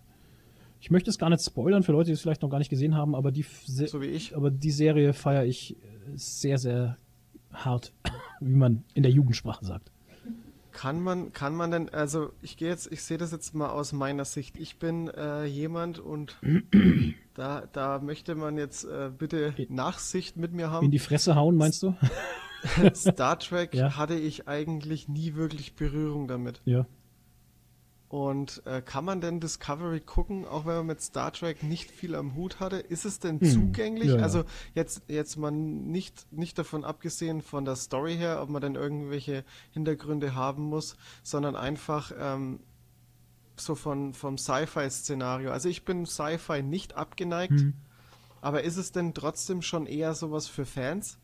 Ich 0.79 0.91
möchte 0.91 1.09
es 1.09 1.17
gar 1.17 1.29
nicht 1.29 1.43
spoilern 1.43 1.83
für 1.83 1.93
Leute, 1.93 2.07
die 2.07 2.13
es 2.13 2.21
vielleicht 2.21 2.41
noch 2.41 2.49
gar 2.49 2.59
nicht 2.59 2.69
gesehen 2.69 2.95
haben, 2.95 3.15
aber 3.15 3.31
die, 3.31 3.45
so 3.65 4.01
wie 4.01 4.07
ich. 4.07 4.35
Aber 4.35 4.51
die 4.51 4.71
Serie 4.71 5.13
feiere 5.13 5.45
ich 5.45 5.75
sehr, 6.13 6.57
sehr 6.57 6.97
hart, 7.51 7.93
wie 8.39 8.55
man 8.55 8.83
in 8.93 9.03
der 9.03 9.11
Jugendsprache 9.11 9.65
sagt. 9.65 9.91
Kann 10.75 11.01
man, 11.01 11.31
kann 11.31 11.55
man 11.55 11.71
denn, 11.71 11.89
also 11.93 12.33
ich 12.41 12.57
gehe 12.57 12.67
jetzt, 12.67 12.91
ich 12.91 13.01
sehe 13.01 13.17
das 13.17 13.31
jetzt 13.31 13.55
mal 13.55 13.69
aus 13.69 13.93
meiner 13.93 14.25
Sicht. 14.25 14.57
Ich 14.57 14.77
bin 14.77 15.07
äh, 15.07 15.45
jemand 15.45 15.99
und 15.99 16.37
da, 17.33 17.63
da 17.71 17.99
möchte 17.99 18.35
man 18.35 18.57
jetzt 18.57 18.83
äh, 18.83 19.09
bitte 19.17 19.53
Nachsicht 19.69 20.35
mit 20.35 20.51
mir 20.51 20.71
haben. 20.71 20.83
In 20.83 20.91
die 20.91 20.99
Fresse 20.99 21.35
hauen, 21.35 21.55
meinst 21.55 21.81
du? 21.81 21.95
Star 22.93 23.39
Trek 23.39 23.73
ja. 23.73 23.95
hatte 23.95 24.15
ich 24.15 24.49
eigentlich 24.49 25.07
nie 25.07 25.35
wirklich 25.35 25.75
Berührung 25.75 26.27
damit. 26.27 26.61
Ja. 26.65 26.85
Und 28.07 28.61
äh, 28.65 28.81
kann 28.81 29.03
man 29.03 29.19
denn 29.19 29.39
Discovery 29.39 29.99
gucken, 29.99 30.45
auch 30.45 30.65
wenn 30.65 30.75
man 30.75 30.85
mit 30.85 31.01
Star 31.01 31.33
Trek 31.33 31.63
nicht 31.63 31.89
viel 31.89 32.13
am 32.15 32.35
Hut 32.35 32.59
hatte? 32.59 32.77
Ist 32.77 33.03
es 33.03 33.19
denn 33.19 33.39
hm. 33.39 33.49
zugänglich? 33.49 34.09
Ja, 34.09 34.17
ja. 34.17 34.23
Also 34.23 34.43
jetzt 34.75 35.03
jetzt 35.07 35.37
mal 35.37 35.51
nicht 35.51 36.31
nicht 36.31 36.57
davon 36.57 36.83
abgesehen 36.83 37.41
von 37.41 37.65
der 37.65 37.75
Story 37.75 38.15
her, 38.15 38.41
ob 38.41 38.49
man 38.49 38.61
denn 38.61 38.75
irgendwelche 38.75 39.43
Hintergründe 39.71 40.35
haben 40.35 40.63
muss, 40.63 40.97
sondern 41.23 41.55
einfach 41.55 42.11
ähm, 42.17 42.59
so 43.55 43.73
von 43.73 44.13
vom 44.13 44.37
Sci-Fi-Szenario. 44.37 45.51
Also 45.51 45.67
ich 45.67 45.83
bin 45.83 46.05
Sci-Fi 46.05 46.61
nicht 46.61 46.95
abgeneigt, 46.95 47.59
hm. 47.59 47.73
aber 48.39 48.61
ist 48.61 48.77
es 48.77 48.91
denn 48.91 49.15
trotzdem 49.15 49.63
schon 49.63 49.87
eher 49.87 50.13
sowas 50.13 50.47
für 50.47 50.65
Fans? 50.65 51.17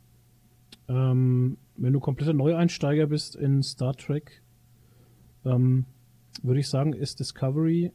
Ähm, 0.88 1.58
wenn 1.78 1.94
du 1.94 2.00
kompletter 2.00 2.34
Neueinsteiger 2.34 3.06
bist 3.06 3.36
in 3.36 3.62
Star 3.62 3.96
Trek, 3.96 4.42
ähm, 5.46 5.86
würde 6.42 6.60
ich 6.60 6.70
sagen, 6.70 6.94
ist 6.94 7.20
Discovery 7.20 7.92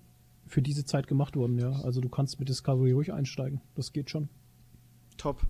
für 0.47 0.63
diese 0.63 0.85
Zeit 0.85 1.07
gemacht 1.07 1.37
worden, 1.37 1.59
ja. 1.59 1.73
Also 1.83 2.01
du 2.01 2.09
kannst 2.09 2.39
mit 2.39 2.49
Discovery 2.49 2.93
ruhig 2.93 3.13
einsteigen. 3.13 3.61
Das 3.75 3.93
geht 3.93 4.11
schon. 4.11 4.29
Top. 5.17 5.43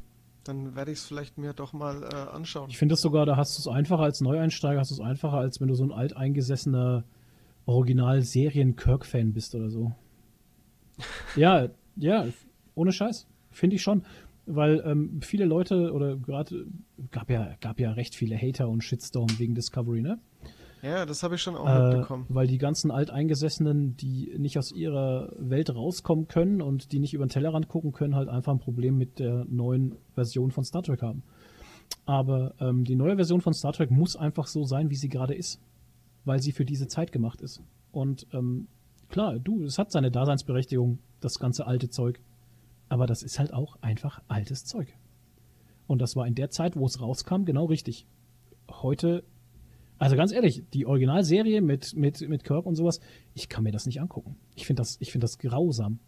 Dann 0.45 0.77
werde 0.77 0.93
ich 0.93 0.99
es 0.99 1.07
vielleicht 1.07 1.39
mir 1.39 1.53
doch 1.53 1.73
mal 1.73 2.05
äh, 2.05 2.35
anschauen. 2.35 2.71
Ich 2.71 2.79
finde 2.79 2.93
das 2.93 3.01
sogar, 3.01 3.27
da 3.27 3.37
hast 3.37 3.59
du 3.59 3.61
es 3.61 3.69
einfacher 3.75 4.03
als 4.03 4.21
Neueinsteiger, 4.21 4.79
hast 4.79 4.91
du 4.91 4.95
es 4.95 5.01
einfacher, 5.01 5.39
als 5.39 5.61
wenn 5.61 5.69
du 5.69 5.75
so 5.75 5.85
ein 5.85 5.93
alteingesessener 5.93 7.05
Original-Serien-Kirk-Fan 7.67 9.33
bist 9.33 9.55
oder 9.57 9.71
so. 9.71 9.93
ja, 11.37 11.69
ja, 11.97 12.27
ohne 12.75 12.93
Scheiß. 12.93 13.27
Finde 13.51 13.77
ich 13.77 13.83
schon. 13.83 14.05
Weil 14.47 14.83
ähm, 14.87 15.21
viele 15.23 15.45
Leute 15.45 15.93
oder 15.93 16.17
gerade 16.17 16.67
gab 17.11 17.29
ja, 17.29 17.57
gab 17.61 17.81
ja 17.81 17.91
recht 17.91 18.15
viele 18.15 18.37
Hater 18.37 18.69
und 18.69 18.85
Shitstorm 18.85 19.27
wegen 19.39 19.57
Discovery, 19.57 20.01
ne? 20.01 20.21
Ja, 20.83 21.07
das 21.07 21.23
habe 21.23 21.35
ich 21.35 21.43
schon 21.43 21.57
auch 21.57 21.67
äh, 21.67 21.89
mitbekommen. 21.89 22.27
Weil 22.29 22.47
die 22.47 22.59
ganzen 22.59 22.91
Alteingesessenen, 22.91 23.97
die 23.97 24.35
nicht 24.39 24.59
aus 24.59 24.73
ihrer 24.73 25.33
Welt 25.39 25.75
rauskommen 25.75 26.29
können 26.29 26.61
und 26.61 26.93
die 26.93 26.99
nicht 26.99 27.15
über 27.15 27.25
den 27.25 27.31
Tellerrand 27.31 27.69
gucken 27.69 27.93
können, 27.93 28.15
halt 28.15 28.29
einfach 28.29 28.53
ein 28.53 28.59
Problem 28.59 28.97
mit 28.97 29.19
der 29.19 29.45
neuen 29.47 29.97
Version 30.15 30.51
von 30.51 30.65
Star 30.65 30.83
Trek 30.83 31.03
haben. 31.03 31.23
Aber 32.05 32.55
ähm, 32.61 32.85
die 32.85 32.97
neue 32.97 33.17
Version 33.17 33.41
von 33.41 33.55
Star 33.55 33.73
Trek 33.73 33.91
muss 33.91 34.17
einfach 34.17 34.47
so 34.47 34.65
sein, 34.65 34.91
wie 34.91 34.97
sie 34.97 35.09
gerade 35.09 35.35
ist. 35.35 35.61
Weil 36.25 36.41
sie 36.41 36.53
für 36.53 36.65
diese 36.65 36.89
Zeit 36.89 37.13
gemacht 37.13 37.41
ist. 37.41 37.63
Und 37.93 38.27
ähm, 38.33 38.69
klar, 39.09 39.39
du, 39.39 39.65
es 39.65 39.79
hat 39.79 39.91
seine 39.91 40.11
Daseinsberechtigung, 40.11 40.99
das 41.21 41.39
ganze 41.39 41.67
alte 41.67 41.89
Zeug. 41.89 42.21
Aber 42.89 43.07
das 43.07 43.23
ist 43.23 43.39
halt 43.39 43.53
auch 43.53 43.77
einfach 43.81 44.21
altes 44.29 44.65
Zeug. 44.65 44.89
Und 45.87 46.01
das 46.01 46.17
war 46.17 46.27
in 46.27 46.35
der 46.35 46.51
Zeit, 46.51 46.77
wo 46.77 46.87
es 46.87 47.01
rauskam, 47.01 47.45
genau 47.45 47.67
richtig. 47.67 48.07
Heute 48.71 49.25
also 49.99 50.17
ganz 50.17 50.33
ehrlich, 50.33 50.63
die 50.75 50.87
Originalserie 50.87 51.63
mit, 51.63 51.97
mit, 51.97 52.29
mit 52.29 52.45
Kirk 52.45 52.67
und 52.67 52.75
sowas, 52.75 53.01
ich 53.35 53.49
kann 53.49 53.65
mir 53.65 53.73
das 53.73 53.87
nicht 53.87 54.01
angucken. 54.01 54.37
Ich 54.55 54.67
finde 54.67 54.81
das, 54.81 54.97
ich 55.01 55.13
finde 55.13 55.25
das 55.25 55.39
grausam. 55.39 55.99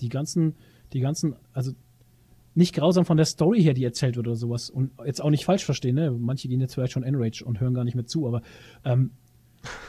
Die 0.00 0.08
ganzen, 0.08 0.54
die 0.92 1.00
ganzen, 1.00 1.34
also 1.52 1.72
nicht 2.54 2.74
grausam 2.74 3.04
von 3.04 3.16
der 3.16 3.26
Story 3.26 3.62
her, 3.62 3.74
die 3.74 3.84
erzählt 3.84 4.16
wird 4.16 4.26
oder 4.26 4.36
sowas. 4.36 4.70
Und 4.70 4.92
jetzt 5.04 5.20
auch 5.20 5.30
nicht 5.30 5.44
falsch 5.44 5.64
verstehen, 5.64 5.94
ne? 5.94 6.10
Manche 6.10 6.48
gehen 6.48 6.60
jetzt 6.60 6.74
vielleicht 6.74 6.92
schon 6.92 7.02
Enrage 7.02 7.44
und 7.44 7.60
hören 7.60 7.74
gar 7.74 7.84
nicht 7.84 7.94
mehr 7.94 8.06
zu, 8.06 8.26
aber 8.26 8.42
ähm, 8.84 9.10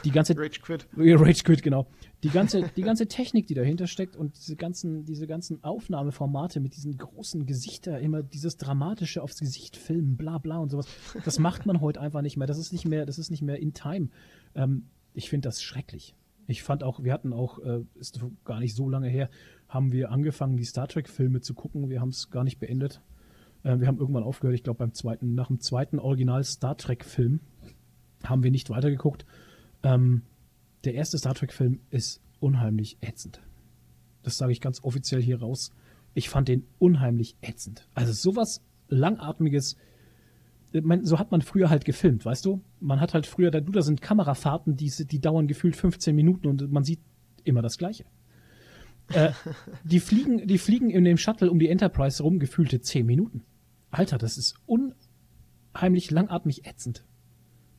die 0.04 0.10
ganze 0.10 0.36
Rage 0.36 0.60
Quit. 0.60 0.86
Rage 0.96 1.42
Quit, 1.44 1.62
genau. 1.62 1.86
Die 2.22 2.30
ganze, 2.30 2.70
die 2.76 2.82
ganze 2.82 3.06
Technik, 3.06 3.46
die 3.46 3.54
dahinter 3.54 3.86
steckt 3.86 4.16
und 4.16 4.36
diese 4.36 4.56
ganzen, 4.56 5.04
diese 5.04 5.26
ganzen 5.26 5.62
Aufnahmeformate 5.62 6.60
mit 6.60 6.76
diesen 6.76 6.96
großen 6.96 7.46
Gesichtern, 7.46 8.00
immer 8.00 8.22
dieses 8.22 8.56
dramatische 8.56 9.22
aufs 9.22 9.38
Gesicht 9.38 9.76
filmen, 9.76 10.16
bla 10.16 10.38
bla 10.38 10.58
und 10.58 10.70
sowas. 10.70 10.86
Das 11.24 11.38
macht 11.38 11.66
man 11.66 11.80
heute 11.80 12.00
einfach 12.00 12.22
nicht 12.22 12.36
mehr. 12.36 12.46
Das 12.46 12.58
ist 12.58 12.72
nicht 12.72 12.86
mehr, 12.86 13.06
das 13.06 13.18
ist 13.18 13.30
nicht 13.30 13.42
mehr 13.42 13.58
in 13.58 13.72
time. 13.72 14.08
Ähm, 14.54 14.86
ich 15.14 15.30
finde 15.30 15.48
das 15.48 15.62
schrecklich. 15.62 16.14
Ich 16.46 16.62
fand 16.62 16.82
auch, 16.82 17.02
wir 17.02 17.12
hatten 17.12 17.32
auch, 17.32 17.58
äh, 17.58 17.84
ist 17.94 18.20
gar 18.44 18.60
nicht 18.60 18.74
so 18.74 18.88
lange 18.88 19.08
her, 19.08 19.28
haben 19.68 19.92
wir 19.92 20.10
angefangen, 20.10 20.56
die 20.56 20.64
Star 20.64 20.88
Trek-Filme 20.88 21.40
zu 21.40 21.54
gucken. 21.54 21.90
Wir 21.90 22.00
haben 22.00 22.08
es 22.08 22.30
gar 22.30 22.42
nicht 22.42 22.58
beendet. 22.58 23.02
Äh, 23.62 23.80
wir 23.80 23.86
haben 23.86 23.98
irgendwann 23.98 24.22
aufgehört, 24.22 24.54
ich 24.54 24.62
glaube 24.62 24.78
beim 24.78 24.94
zweiten, 24.94 25.34
nach 25.34 25.48
dem 25.48 25.60
zweiten 25.60 25.98
Original 25.98 26.42
Star 26.44 26.76
Trek-Film 26.76 27.40
haben 28.24 28.42
wir 28.42 28.50
nicht 28.50 28.70
weitergeguckt 28.70 29.26
ähm, 29.82 30.22
der 30.84 30.94
erste 30.94 31.18
Star 31.18 31.34
Trek-Film 31.34 31.80
ist 31.90 32.20
unheimlich 32.40 32.98
ätzend. 33.00 33.40
Das 34.22 34.38
sage 34.38 34.52
ich 34.52 34.60
ganz 34.60 34.82
offiziell 34.82 35.22
hier 35.22 35.40
raus. 35.40 35.72
Ich 36.14 36.28
fand 36.28 36.48
den 36.48 36.66
unheimlich 36.78 37.36
ätzend. 37.40 37.88
Also 37.94 38.12
sowas 38.12 38.62
langatmiges. 38.88 39.76
so 41.02 41.18
hat 41.18 41.30
man 41.30 41.42
früher 41.42 41.70
halt 41.70 41.84
gefilmt, 41.84 42.24
weißt 42.24 42.44
du? 42.44 42.62
Man 42.80 43.00
hat 43.00 43.14
halt 43.14 43.26
früher, 43.26 43.50
da, 43.50 43.60
du, 43.60 43.72
da 43.72 43.82
sind 43.82 44.02
Kamerafahrten, 44.02 44.76
die, 44.76 44.90
die 44.90 45.20
dauern 45.20 45.46
gefühlt 45.48 45.76
15 45.76 46.14
Minuten 46.14 46.46
und 46.46 46.70
man 46.70 46.84
sieht 46.84 47.00
immer 47.44 47.62
das 47.62 47.78
Gleiche. 47.78 48.04
äh, 49.12 49.32
die, 49.84 50.00
fliegen, 50.00 50.46
die 50.46 50.58
fliegen 50.58 50.90
in 50.90 51.04
dem 51.04 51.16
Shuttle 51.16 51.50
um 51.50 51.58
die 51.58 51.68
Enterprise 51.68 52.22
rum, 52.22 52.38
gefühlte 52.38 52.80
10 52.80 53.06
Minuten. 53.06 53.44
Alter, 53.90 54.18
das 54.18 54.36
ist 54.36 54.56
unheimlich 54.66 56.10
langatmig 56.10 56.66
ätzend. 56.66 57.04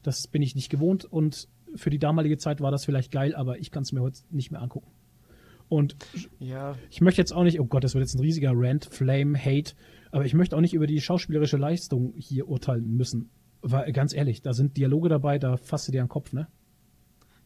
Das 0.02 0.28
bin 0.28 0.42
ich 0.42 0.56
nicht 0.56 0.70
gewohnt 0.70 1.06
und 1.06 1.48
für 1.76 1.90
die 1.90 2.00
damalige 2.00 2.38
Zeit 2.38 2.62
war 2.62 2.72
das 2.72 2.86
vielleicht 2.86 3.12
geil, 3.12 3.36
aber 3.36 3.60
ich 3.60 3.72
kann 3.72 3.84
es 3.84 3.92
mir 3.92 4.02
heute 4.02 4.20
nicht 4.30 4.52
mehr 4.52 4.62
angucken. 4.62 4.92
Und 5.68 5.96
ja. 6.40 6.76
ich 6.90 7.00
möchte 7.00 7.22
jetzt 7.22 7.32
auch 7.32 7.44
nicht, 7.44 7.60
oh 7.60 7.66
Gott, 7.66 7.84
das 7.84 7.94
wird 7.94 8.04
jetzt 8.04 8.16
ein 8.16 8.22
riesiger 8.22 8.52
Rant, 8.54 8.86
Flame, 8.86 9.38
Hate, 9.38 9.74
aber 10.12 10.26
ich 10.26 10.34
möchte 10.34 10.56
auch 10.56 10.62
nicht 10.62 10.74
über 10.74 10.88
die 10.88 11.00
schauspielerische 11.00 11.58
Leistung 11.58 12.14
hier 12.18 12.50
urteilen 12.50 12.98
müssen. 12.98 13.30
Weil, 13.62 13.92
ganz 13.92 14.14
ehrlich, 14.14 14.42
da 14.42 14.54
sind 14.54 14.78
Dialoge 14.78 15.10
dabei, 15.10 15.38
da 15.38 15.58
fasst 15.58 15.88
du 15.88 15.92
dir 15.92 16.02
den 16.02 16.10
Kopf, 16.10 16.34
ne? 16.34 16.48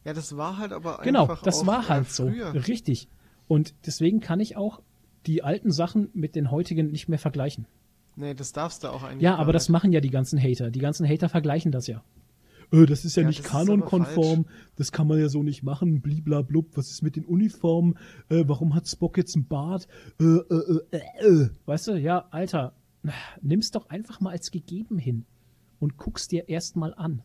Ja, 0.06 0.14
das 0.14 0.38
war 0.38 0.58
halt 0.58 0.72
aber 0.72 1.00
genau, 1.04 1.24
einfach 1.24 1.42
Genau, 1.42 1.46
das 1.46 1.66
war 1.66 1.90
halt 1.90 2.10
so. 2.10 2.28
Richtig. 2.28 3.10
Und 3.48 3.74
deswegen 3.86 4.20
kann 4.20 4.40
ich 4.40 4.56
auch 4.56 4.82
die 5.26 5.44
alten 5.44 5.72
Sachen 5.72 6.10
mit 6.14 6.36
den 6.36 6.52
heutigen 6.52 6.92
nicht 6.92 7.10
mehr 7.10 7.20
vergleichen. 7.20 7.68
Nee, 8.16 8.34
das 8.34 8.52
darfst 8.52 8.84
du 8.84 8.90
auch 8.90 9.04
eigentlich. 9.04 9.24
Ja, 9.24 9.36
aber 9.36 9.48
nicht. 9.48 9.56
das 9.56 9.70
machen 9.70 9.92
ja 9.92 10.02
die 10.02 10.10
ganzen 10.10 10.42
Hater. 10.42 10.72
Die 10.72 10.80
ganzen 10.80 11.08
Hater 11.08 11.30
vergleichen 11.30 11.72
das 11.72 11.88
ja. 11.88 12.04
Äh, 12.72 12.86
das 12.86 13.06
ist 13.06 13.16
ja, 13.16 13.24
ja 13.24 13.28
nicht 13.28 13.44
kanonkonform, 13.44 14.46
das 14.76 14.92
kann 14.92 15.08
man 15.08 15.20
ja 15.20 15.30
so 15.30 15.44
nicht 15.44 15.64
machen, 15.64 16.02
bliblablub, 16.02 16.78
was 16.78 16.90
ist 16.90 17.02
mit 17.02 17.16
den 17.16 17.26
Uniformen, 17.26 17.98
äh, 18.30 18.44
warum 18.48 18.76
hat 18.76 18.88
Spock 18.88 19.18
jetzt 19.18 19.36
einen 19.36 19.48
Bart, 19.48 19.88
äh, 20.20 20.24
äh, 20.24 20.80
äh, 20.92 20.98
äh, 21.28 21.50
weißt 21.66 21.88
du, 21.88 22.00
ja, 22.00 22.28
Alter, 22.32 22.76
nimm's 23.42 23.72
doch 23.72 23.90
einfach 23.90 24.20
mal 24.22 24.32
als 24.32 24.52
gegeben 24.52 24.98
hin 24.98 25.26
und 25.80 25.98
guck's 25.98 26.28
dir 26.28 26.50
erstmal 26.50 26.94
an. 26.94 27.22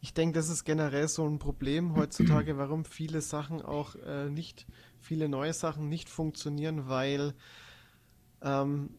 Ich 0.00 0.14
denke, 0.14 0.38
das 0.38 0.48
ist 0.48 0.64
generell 0.64 1.08
so 1.08 1.26
ein 1.26 1.38
Problem 1.38 1.94
heutzutage, 1.94 2.56
warum 2.56 2.84
viele 2.84 3.20
Sachen 3.20 3.60
auch 3.60 3.96
äh, 3.96 4.30
nicht, 4.30 4.66
viele 4.98 5.28
neue 5.28 5.52
Sachen 5.52 5.88
nicht 5.88 6.08
funktionieren, 6.08 6.88
weil, 6.88 7.34
ähm, 8.40 8.90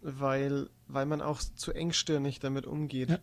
weil, 0.00 0.70
weil 0.86 1.06
man 1.06 1.20
auch 1.20 1.40
zu 1.40 1.72
engstirnig 1.72 2.38
damit 2.38 2.66
umgeht. 2.66 3.10
Ja. 3.10 3.18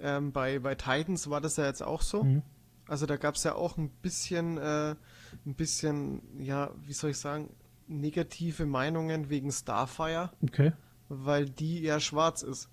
Ähm, 0.00 0.32
bei, 0.32 0.58
bei 0.58 0.74
Titans 0.74 1.30
war 1.30 1.40
das 1.40 1.56
ja 1.56 1.66
jetzt 1.66 1.82
auch 1.82 2.02
so. 2.02 2.24
Mhm. 2.24 2.42
Also 2.86 3.06
da 3.06 3.16
gab 3.16 3.36
es 3.36 3.44
ja 3.44 3.54
auch 3.54 3.78
ein 3.78 3.90
bisschen, 4.02 4.58
äh, 4.58 4.94
ein 5.46 5.54
bisschen, 5.54 6.22
ja, 6.38 6.70
wie 6.84 6.92
soll 6.92 7.10
ich 7.10 7.18
sagen, 7.18 7.50
negative 7.86 8.66
Meinungen 8.66 9.30
wegen 9.30 9.50
Starfire. 9.50 10.30
Okay. 10.42 10.72
Weil 11.08 11.48
die 11.48 11.80
ja 11.80 12.00
schwarz 12.00 12.42
ist. 12.42 12.68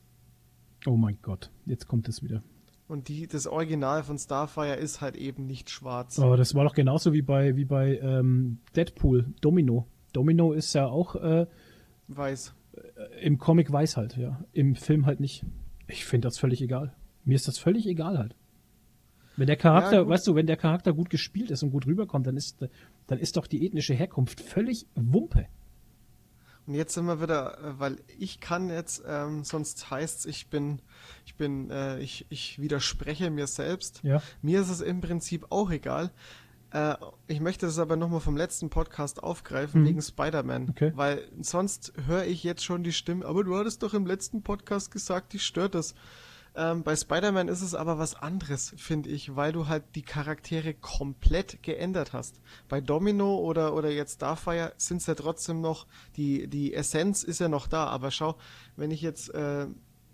Oh 0.85 0.97
mein 0.97 1.17
Gott, 1.21 1.51
jetzt 1.65 1.87
kommt 1.87 2.09
es 2.09 2.23
wieder. 2.23 2.43
Und 2.87 3.07
die, 3.07 3.27
das 3.27 3.47
Original 3.47 4.03
von 4.03 4.17
Starfire 4.17 4.75
ist 4.75 4.99
halt 4.99 5.15
eben 5.15 5.45
nicht 5.45 5.69
schwarz. 5.69 6.19
Aber 6.19 6.35
das 6.35 6.55
war 6.55 6.65
doch 6.65 6.73
genauso 6.73 7.13
wie 7.13 7.21
bei, 7.21 7.55
wie 7.55 7.63
bei 7.63 7.97
ähm, 7.99 8.59
Deadpool, 8.75 9.33
Domino. 9.39 9.87
Domino 10.11 10.51
ist 10.51 10.73
ja 10.73 10.87
auch 10.87 11.15
äh, 11.15 11.47
weiß. 12.09 12.53
Äh, 12.73 13.25
Im 13.25 13.37
Comic 13.37 13.71
weiß 13.71 13.95
halt, 13.95 14.17
ja. 14.17 14.43
Im 14.51 14.75
Film 14.75 15.05
halt 15.05 15.21
nicht. 15.21 15.45
Ich 15.87 16.03
finde 16.03 16.27
das 16.27 16.37
völlig 16.37 16.61
egal. 16.61 16.93
Mir 17.23 17.35
ist 17.35 17.47
das 17.47 17.57
völlig 17.57 17.85
egal 17.87 18.17
halt. 18.17 18.35
Wenn 19.37 19.47
der 19.47 19.57
Charakter, 19.57 20.01
ja, 20.01 20.07
weißt 20.07 20.27
du, 20.27 20.35
wenn 20.35 20.47
der 20.47 20.57
Charakter 20.57 20.93
gut 20.93 21.09
gespielt 21.09 21.51
ist 21.51 21.63
und 21.63 21.71
gut 21.71 21.85
rüberkommt, 21.85 22.27
dann 22.27 22.37
ist, 22.37 22.57
dann 23.07 23.19
ist 23.19 23.37
doch 23.37 23.47
die 23.47 23.65
ethnische 23.65 23.93
Herkunft 23.93 24.41
völlig 24.41 24.87
Wumpe. 24.95 25.47
Und 26.67 26.75
jetzt 26.75 26.93
sind 26.93 27.05
wir 27.05 27.21
wieder, 27.21 27.57
äh, 27.57 27.79
weil 27.79 27.97
ich 28.19 28.39
kann 28.39 28.69
jetzt, 28.69 29.03
ähm, 29.07 29.43
sonst 29.43 29.89
heißt's, 29.89 30.25
ich 30.25 30.47
bin, 30.47 30.81
ich 31.25 31.35
bin, 31.35 31.71
äh, 31.71 31.99
ich, 31.99 32.25
ich 32.29 32.61
widerspreche 32.61 33.31
mir 33.31 33.47
selbst. 33.47 34.01
Ja. 34.03 34.21
Mir 34.41 34.61
ist 34.61 34.69
es 34.69 34.81
im 34.81 35.01
Prinzip 35.01 35.47
auch 35.49 35.71
egal. 35.71 36.11
Äh, 36.71 36.95
ich 37.27 37.39
möchte 37.39 37.65
das 37.65 37.79
aber 37.79 37.95
nochmal 37.95 38.19
vom 38.19 38.37
letzten 38.37 38.69
Podcast 38.69 39.23
aufgreifen, 39.23 39.81
mhm. 39.81 39.87
wegen 39.87 40.01
Spider-Man. 40.01 40.69
Okay. 40.69 40.91
Weil 40.95 41.27
sonst 41.41 41.93
höre 42.05 42.25
ich 42.25 42.43
jetzt 42.43 42.63
schon 42.63 42.83
die 42.83 42.93
Stimme, 42.93 43.25
aber 43.25 43.43
du 43.43 43.55
hattest 43.55 43.83
doch 43.83 43.93
im 43.93 44.05
letzten 44.05 44.43
Podcast 44.43 44.91
gesagt, 44.91 45.33
dich 45.33 45.43
stört 45.43 45.75
das. 45.75 45.95
Ähm, 46.53 46.83
bei 46.83 46.95
Spider-Man 46.95 47.47
ist 47.47 47.61
es 47.61 47.73
aber 47.73 47.97
was 47.97 48.15
anderes, 48.15 48.73
finde 48.75 49.09
ich, 49.09 49.35
weil 49.35 49.53
du 49.53 49.67
halt 49.67 49.83
die 49.95 50.01
Charaktere 50.01 50.73
komplett 50.73 51.63
geändert 51.63 52.11
hast. 52.11 52.41
Bei 52.67 52.81
Domino 52.81 53.37
oder, 53.37 53.73
oder 53.73 53.89
jetzt 53.89 54.15
Starfire 54.15 54.73
sind 54.75 54.97
es 54.97 55.07
ja 55.07 55.15
trotzdem 55.15 55.61
noch, 55.61 55.87
die, 56.17 56.47
die 56.47 56.73
Essenz 56.73 57.23
ist 57.23 57.39
ja 57.39 57.47
noch 57.47 57.67
da, 57.67 57.85
aber 57.85 58.11
schau, 58.11 58.35
wenn 58.75 58.91
ich 58.91 59.01
jetzt, 59.01 59.33
äh, 59.33 59.67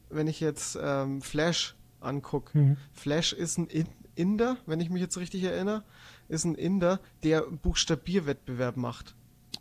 wenn 0.10 0.28
ich 0.28 0.40
jetzt 0.40 0.78
ähm, 0.80 1.22
Flash 1.22 1.76
angucke, 2.02 2.58
mhm. 2.58 2.78
Flash 2.92 3.34
ist 3.34 3.58
ein 3.58 3.68
Inder, 4.14 4.58
wenn 4.68 4.80
ich 4.80 4.92
mich 4.92 5.02
jetzt 5.02 5.18
richtig 5.18 5.44
erinnere, 5.44 5.84
ist 6.28 6.46
ein 6.46 6.56
Inder, 6.56 7.00
der 7.24 7.42
Buchstabierwettbewerb 7.42 8.78
macht. 8.78 9.16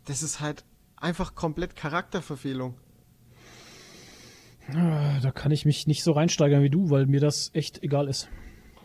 Das 0.05 0.21
ist 0.21 0.39
halt 0.39 0.63
einfach 0.95 1.33
komplett 1.33 1.75
Charakterverfehlung. 1.75 2.75
Ah, 4.73 5.19
da 5.21 5.31
kann 5.31 5.51
ich 5.51 5.65
mich 5.65 5.87
nicht 5.87 6.03
so 6.03 6.11
reinsteigern 6.11 6.61
wie 6.63 6.69
du, 6.69 6.89
weil 6.89 7.05
mir 7.05 7.19
das 7.19 7.51
echt 7.53 7.83
egal 7.83 8.07
ist. 8.07 8.29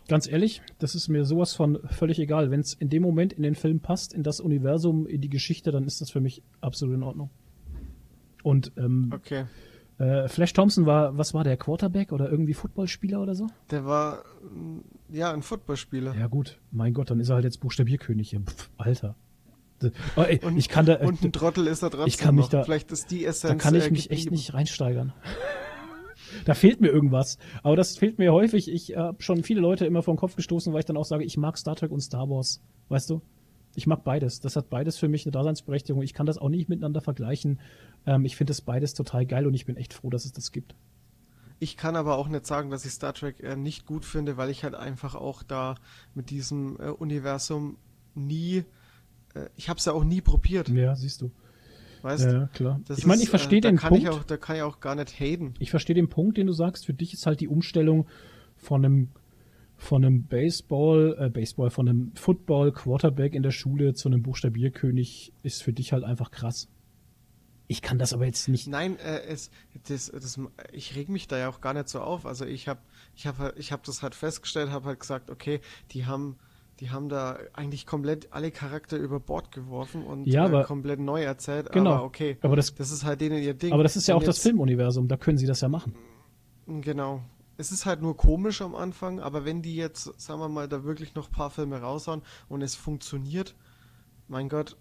Ganz 0.09 0.29
ehrlich, 0.29 0.63
das 0.79 0.95
ist 0.95 1.09
mir 1.09 1.25
sowas 1.25 1.55
von 1.55 1.79
völlig 1.89 2.19
egal. 2.19 2.51
Wenn 2.51 2.61
es 2.61 2.75
in 2.75 2.89
dem 2.89 3.03
Moment 3.03 3.33
in 3.33 3.43
den 3.43 3.55
Film 3.55 3.81
passt, 3.81 4.13
in 4.13 4.23
das 4.23 4.41
Universum, 4.41 5.07
in 5.07 5.21
die 5.21 5.31
Geschichte, 5.31 5.71
dann 5.71 5.85
ist 5.85 6.01
das 6.01 6.11
für 6.11 6.21
mich 6.21 6.43
absolut 6.61 6.97
in 6.97 7.03
Ordnung. 7.03 7.31
Und 8.43 8.73
ähm, 8.77 9.13
okay. 9.15 9.45
äh, 9.99 10.29
Flash 10.29 10.53
Thompson 10.53 10.87
war, 10.87 11.17
was 11.17 11.35
war 11.35 11.45
der, 11.45 11.57
Quarterback 11.57 12.13
oder 12.13 12.29
irgendwie 12.29 12.55
Footballspieler 12.55 13.21
oder 13.21 13.35
so? 13.35 13.47
Der 13.71 13.85
war, 13.85 14.25
ja, 15.09 15.33
ein 15.33 15.43
Footballspieler. 15.43 16.15
Ja 16.17 16.27
gut, 16.27 16.59
mein 16.73 16.95
Gott, 16.95 17.11
dann 17.11 17.21
ist 17.21 17.29
er 17.29 17.37
halt 17.37 17.45
jetzt 17.45 17.61
Buchstabierkönig. 17.61 18.37
Pff, 18.45 18.71
Alter. 18.77 19.15
Oh, 20.17 20.23
ey, 20.23 20.41
und, 20.45 20.57
ich 20.57 20.69
kann 20.69 20.87
da, 20.87 20.97
und 20.97 21.23
ein 21.23 21.33
Trottel 21.33 21.67
ist 21.67 21.83
er 21.83 21.91
trotzdem 21.91 22.07
ich 22.07 22.19
kann 22.19 22.35
mich 22.37 22.45
noch. 22.45 22.51
Da, 22.51 22.65
Vielleicht 22.65 22.93
ist 22.93 23.11
die 23.11 23.25
Essenz. 23.25 23.53
Da 23.53 23.55
kann 23.55 23.75
ich 23.75 23.91
mich 23.91 24.11
echt 24.11 24.31
nicht 24.31 24.55
reinsteigern. 24.55 25.13
Da 26.45 26.55
fehlt 26.55 26.81
mir 26.81 26.89
irgendwas. 26.89 27.39
Aber 27.63 27.77
das 27.77 27.97
fehlt 27.97 28.19
mir 28.19 28.33
häufig. 28.33 28.71
Ich 28.71 28.97
habe 28.97 29.23
schon 29.23 29.43
viele 29.43 29.61
Leute 29.61 29.87
immer 29.87 30.03
vor 30.03 30.15
den 30.15 30.19
Kopf 30.19 30.37
gestoßen, 30.37 30.73
weil 30.73 30.81
ich 30.81 30.87
dann 30.87 30.97
auch 30.97 31.05
sage, 31.05 31.25
ich 31.25 31.37
mag 31.37 31.59
Star 31.59 31.77
Trek 31.77 31.91
und 31.91 32.01
Star 32.01 32.29
Wars. 32.29 32.61
Weißt 32.89 33.11
du? 33.11 33.23
Ich 33.75 33.87
mag 33.87 34.05
beides. 34.05 34.41
Das 34.41 34.57
hat 34.57 34.69
beides 34.71 34.99
für 34.99 35.09
mich 35.09 35.25
eine 35.25 35.33
Daseinsberechtigung. 35.33 36.03
Ich 36.03 36.15
kann 36.15 36.27
das 36.27 36.39
auch 36.39 36.49
nicht 36.49 36.69
miteinander 36.69 37.01
vergleichen. 37.01 37.61
Ähm, 38.07 38.25
ich 38.25 38.37
finde 38.37 38.51
das 38.51 38.61
beides 38.61 38.95
total 38.95 39.27
geil 39.27 39.47
und 39.47 39.55
ich 39.55 39.65
bin 39.65 39.77
echt 39.77 39.95
froh, 39.95 40.11
dass 40.11 40.25
es 40.25 40.33
das 40.33 40.53
gibt. 40.53 40.75
Ich 41.59 41.77
kann 41.77 41.95
aber 41.95 42.19
auch 42.19 42.29
nicht 42.29 42.45
sagen, 42.45 42.71
dass 42.71 42.85
ich 42.85 42.93
Star 42.93 43.15
Trek 43.15 43.41
äh, 43.41 43.57
nicht 43.57 43.87
gut 43.87 44.05
finde, 44.05 44.37
weil 44.37 44.51
ich 44.51 44.65
halt 44.65 44.75
einfach 44.75 45.15
auch 45.15 45.43
da 45.43 45.77
mit 46.15 46.31
diesem 46.31 46.77
äh, 46.81 46.89
Universum 46.89 47.79
nie, 48.15 48.65
äh, 49.35 49.49
ich 49.57 49.69
habe 49.69 49.79
es 49.79 49.85
ja 49.85 49.93
auch 49.93 50.05
nie 50.05 50.21
probiert. 50.21 50.69
Ja, 50.69 50.97
siehst 50.97 51.23
du. 51.23 51.31
Weißt 52.03 52.25
ja, 52.25 52.47
klar. 52.49 52.81
ich 52.97 53.07
meine, 53.07 53.23
ich 53.23 53.31
verstehe 53.31 53.59
äh, 53.59 53.63
den 53.63 53.77
kann 53.77 53.91
Punkt. 53.91 54.05
Ich 54.05 54.11
auch, 54.11 54.25
da 54.25 54.37
kann 54.37 54.57
ich 54.57 54.63
auch 54.63 54.81
gar 54.81 54.95
nicht 54.95 55.19
haten. 55.21 55.55
Ich 55.61 55.71
verstehe 55.71 55.95
den 55.95 56.09
Punkt, 56.09 56.37
den 56.37 56.49
du 56.49 56.53
sagst. 56.53 56.87
Für 56.87 56.95
dich 56.95 57.13
ist 57.13 57.27
halt 57.27 57.41
die 57.41 57.49
Umstellung 57.49 58.09
von 58.57 58.85
einem 58.85 59.09
von 59.77 60.05
einem 60.05 60.27
Baseball, 60.27 61.17
äh, 61.19 61.29
Baseball, 61.29 61.71
von 61.71 61.89
einem 61.89 62.13
Football 62.15 62.73
Quarterback 62.73 63.35
in 63.35 63.43
der 63.43 63.51
Schule 63.51 63.95
zu 63.95 64.09
einem 64.09 64.23
Buchstabierkönig 64.23 65.33
ist 65.43 65.63
für 65.63 65.73
dich 65.73 65.93
halt 65.93 66.05
einfach 66.05 66.31
krass. 66.31 66.69
Ich 67.67 67.83
kann 67.83 67.99
das 67.99 68.13
aber 68.13 68.27
jetzt 68.27 68.49
nicht. 68.49 68.69
Nein, 68.69 68.99
äh, 68.99 69.23
es, 69.23 69.51
das, 69.89 70.13
das, 70.13 70.39
ich 70.73 70.95
reg 70.95 71.09
mich 71.09 71.27
da 71.27 71.39
ja 71.39 71.49
auch 71.49 71.61
gar 71.61 71.75
nicht 71.75 71.89
so 71.89 72.01
auf. 72.01 72.27
Also 72.27 72.45
ich 72.45 72.69
habe, 72.69 72.81
ich 73.17 73.27
habe, 73.27 73.55
ich 73.57 73.73
habe 73.73 73.83
das 73.85 74.03
halt 74.03 74.15
festgestellt, 74.15 74.71
habe 74.71 74.87
halt 74.87 75.01
gesagt, 75.01 75.31
okay, 75.31 75.61
die 75.91 76.07
haben 76.07 76.37
die 76.83 76.91
haben 76.91 77.09
da 77.09 77.39
eigentlich 77.53 77.87
komplett 77.87 78.33
alle 78.33 78.51
Charakter 78.51 78.97
über 78.97 79.21
Bord 79.21 79.53
geworfen 79.53 80.03
und 80.03 80.27
ja, 80.27 80.47
aber, 80.47 80.63
äh, 80.63 80.65
komplett 80.65 80.99
neu 80.99 81.23
erzählt. 81.23 81.71
Genau. 81.71 81.93
Aber 81.93 82.03
okay, 82.03 82.39
aber 82.41 82.57
das, 82.57 82.75
das 82.75 82.91
ist 82.91 83.05
halt 83.05 83.21
denen 83.21 83.41
ihr 83.41 83.55
Ding. 83.55 83.73
Aber 83.73 83.85
das 83.85 83.95
ist 83.95 84.09
ja 84.09 84.17
und 84.17 84.23
auch 84.23 84.27
das 84.27 84.41
Filmuniversum, 84.41 85.07
da 85.07 85.17
können 85.17 85.39
sie 85.39 85.47
das 85.47 85.61
ja 85.61 85.69
machen. 85.69 85.95
Genau. 86.67 87.23
Es 87.57 87.71
ist 87.71 87.87
halt 87.87 88.03
nur 88.03 88.17
komisch 88.17 88.63
am 88.63 88.75
Anfang, 88.75 89.21
aber 89.21 89.45
wenn 89.45 89.63
die 89.63 89.77
jetzt, 89.77 90.21
sagen 90.21 90.41
wir 90.41 90.49
mal, 90.49 90.67
da 90.67 90.83
wirklich 90.83 91.15
noch 91.15 91.29
ein 91.29 91.33
paar 91.33 91.51
Filme 91.51 91.81
raushauen 91.81 92.23
und 92.49 92.63
es 92.63 92.75
funktioniert, 92.75 93.55
mein 94.27 94.49
Gott, 94.49 94.77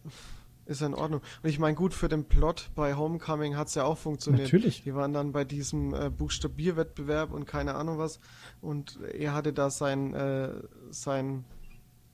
ist 0.66 0.82
ja 0.82 0.88
in 0.88 0.96
Ordnung. 0.96 1.22
Und 1.44 1.50
ich 1.52 1.60
meine, 1.60 1.76
gut, 1.76 1.94
für 1.94 2.08
den 2.08 2.26
Plot 2.26 2.72
bei 2.74 2.96
Homecoming 2.96 3.58
hat 3.58 3.68
es 3.68 3.76
ja 3.76 3.84
auch 3.84 4.00
funktioniert. 4.00 4.46
Natürlich. 4.46 4.82
Die 4.82 4.96
waren 4.96 5.14
dann 5.14 5.34
bei 5.34 5.44
diesem 5.44 5.94
äh, 5.94 6.10
Buchstabierwettbewerb 6.10 7.32
und 7.32 7.46
keine 7.46 7.76
Ahnung 7.76 8.00
was. 8.00 8.20
Und 8.60 8.98
er 9.14 9.36
hatte 9.36 9.54
da 9.54 9.70
sein, 9.70 10.16
äh, 10.16 10.50
sein 10.90 11.46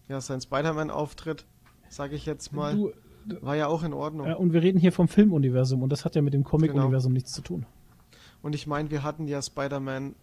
ja, 0.10 0.22
sein 0.22 0.42
Spider-Man-Auftritt, 0.42 1.46
sage 1.90 2.16
ich 2.16 2.26
jetzt 2.26 2.54
mal, 2.54 2.76
du, 2.76 2.94
war 3.42 3.56
ja 3.56 3.68
auch 3.68 3.84
in 3.84 3.94
Ordnung. 3.94 4.28
Ja, 4.28 4.36
und 4.36 4.54
wir 4.54 4.62
reden 4.62 4.80
hier 4.80 4.92
vom 4.92 5.08
Filmuniversum 5.08 5.82
und 5.84 5.92
das 5.92 6.06
hat 6.06 6.16
ja 6.16 6.22
mit 6.22 6.34
dem 6.34 6.44
Comic-Universum 6.44 7.10
genau. 7.10 7.14
nichts 7.14 7.34
zu 7.34 7.42
tun. 7.42 7.66
Und 8.42 8.56
ich 8.56 8.68
meine, 8.68 8.92
wir 8.92 9.04
hatten 9.04 9.28
ja 9.28 9.42
Spider-Man 9.42 10.16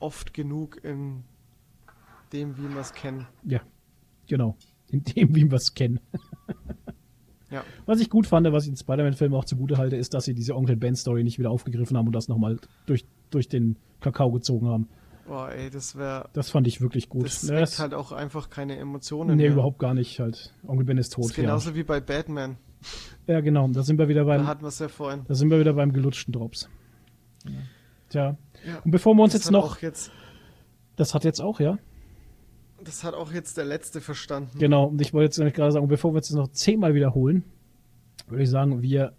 oft 0.00 0.34
genug 0.34 0.82
in 0.84 1.24
dem, 2.32 2.56
wie 2.58 2.68
wir 2.68 2.80
es 2.80 2.92
kennen. 2.92 3.26
Ja, 3.44 3.60
genau. 4.26 4.56
In 4.88 5.02
dem, 5.02 5.34
wie 5.34 5.50
wir 5.50 5.56
es 5.56 5.74
kennen. 5.74 6.00
ja. 7.50 7.64
Was 7.86 8.00
ich 8.00 8.10
gut 8.10 8.26
fand, 8.26 8.50
was 8.52 8.64
ich 8.64 8.70
den 8.70 8.76
Spider-Man-Film 8.76 9.32
auch 9.34 9.44
zugute 9.44 9.78
halte, 9.78 9.96
ist, 9.96 10.14
dass 10.14 10.24
sie 10.24 10.34
diese 10.34 10.54
Onkel 10.54 10.76
Ben-Story 10.76 11.24
nicht 11.24 11.38
wieder 11.38 11.50
aufgegriffen 11.50 11.96
haben 11.96 12.06
und 12.06 12.14
das 12.14 12.28
nochmal 12.28 12.58
durch, 12.86 13.06
durch 13.30 13.48
den 13.48 13.76
Kakao 14.00 14.30
gezogen 14.32 14.68
haben. 14.68 14.88
Boah, 15.26 15.50
ey, 15.50 15.70
das 15.70 15.96
wäre. 15.96 16.28
Das 16.34 16.50
fand 16.50 16.66
ich 16.66 16.80
wirklich 16.80 17.08
gut. 17.08 17.24
Das 17.24 17.42
ja, 17.48 17.56
weckt 17.56 17.78
halt 17.78 17.94
auch 17.94 18.12
einfach 18.12 18.50
keine 18.50 18.76
Emotionen. 18.76 19.36
Nee, 19.36 19.44
mehr. 19.44 19.52
überhaupt 19.52 19.78
gar 19.78 19.94
nicht 19.94 20.20
halt. 20.20 20.52
Onkel 20.66 20.84
Ben 20.84 20.98
ist 20.98 21.14
tot. 21.14 21.24
Das 21.24 21.30
ist 21.30 21.36
genauso 21.36 21.70
ja. 21.70 21.76
wie 21.76 21.82
bei 21.82 22.00
Batman. 22.00 22.56
Ja, 23.26 23.40
genau. 23.40 23.66
Da 23.68 23.82
sind 23.82 23.98
wir 23.98 24.08
wieder 24.08 24.24
beim. 24.26 24.42
Da 24.42 24.46
hatten 24.46 24.62
wir 24.62 24.68
es 24.68 24.78
ja 24.78 24.88
vorhin. 24.88 25.24
Da 25.26 25.34
sind 25.34 25.50
wir 25.50 25.58
wieder 25.58 25.72
beim 25.72 25.92
gelutschten 25.92 26.32
Drops. 26.32 26.68
Ja. 27.44 27.50
Tja. 28.10 28.36
Ja, 28.66 28.78
und 28.84 28.90
bevor 28.90 29.14
wir 29.14 29.22
uns 29.22 29.32
jetzt 29.32 29.50
noch. 29.50 29.80
Jetzt, 29.80 30.10
das 30.96 31.14
hat 31.14 31.24
jetzt 31.24 31.40
auch, 31.40 31.60
ja? 31.60 31.78
Das 32.82 33.02
hat 33.02 33.14
auch 33.14 33.32
jetzt 33.32 33.56
der 33.56 33.64
Letzte 33.64 34.02
verstanden. 34.02 34.58
Genau. 34.58 34.86
Und 34.88 35.00
ich 35.00 35.14
wollte 35.14 35.42
jetzt 35.42 35.54
gerade 35.54 35.72
sagen, 35.72 35.88
bevor 35.88 36.12
wir 36.12 36.16
jetzt 36.18 36.30
noch 36.32 36.48
zehnmal 36.48 36.94
wiederholen, 36.94 37.44
würde 38.28 38.42
ich 38.42 38.50
sagen, 38.50 38.82
wir 38.82 39.14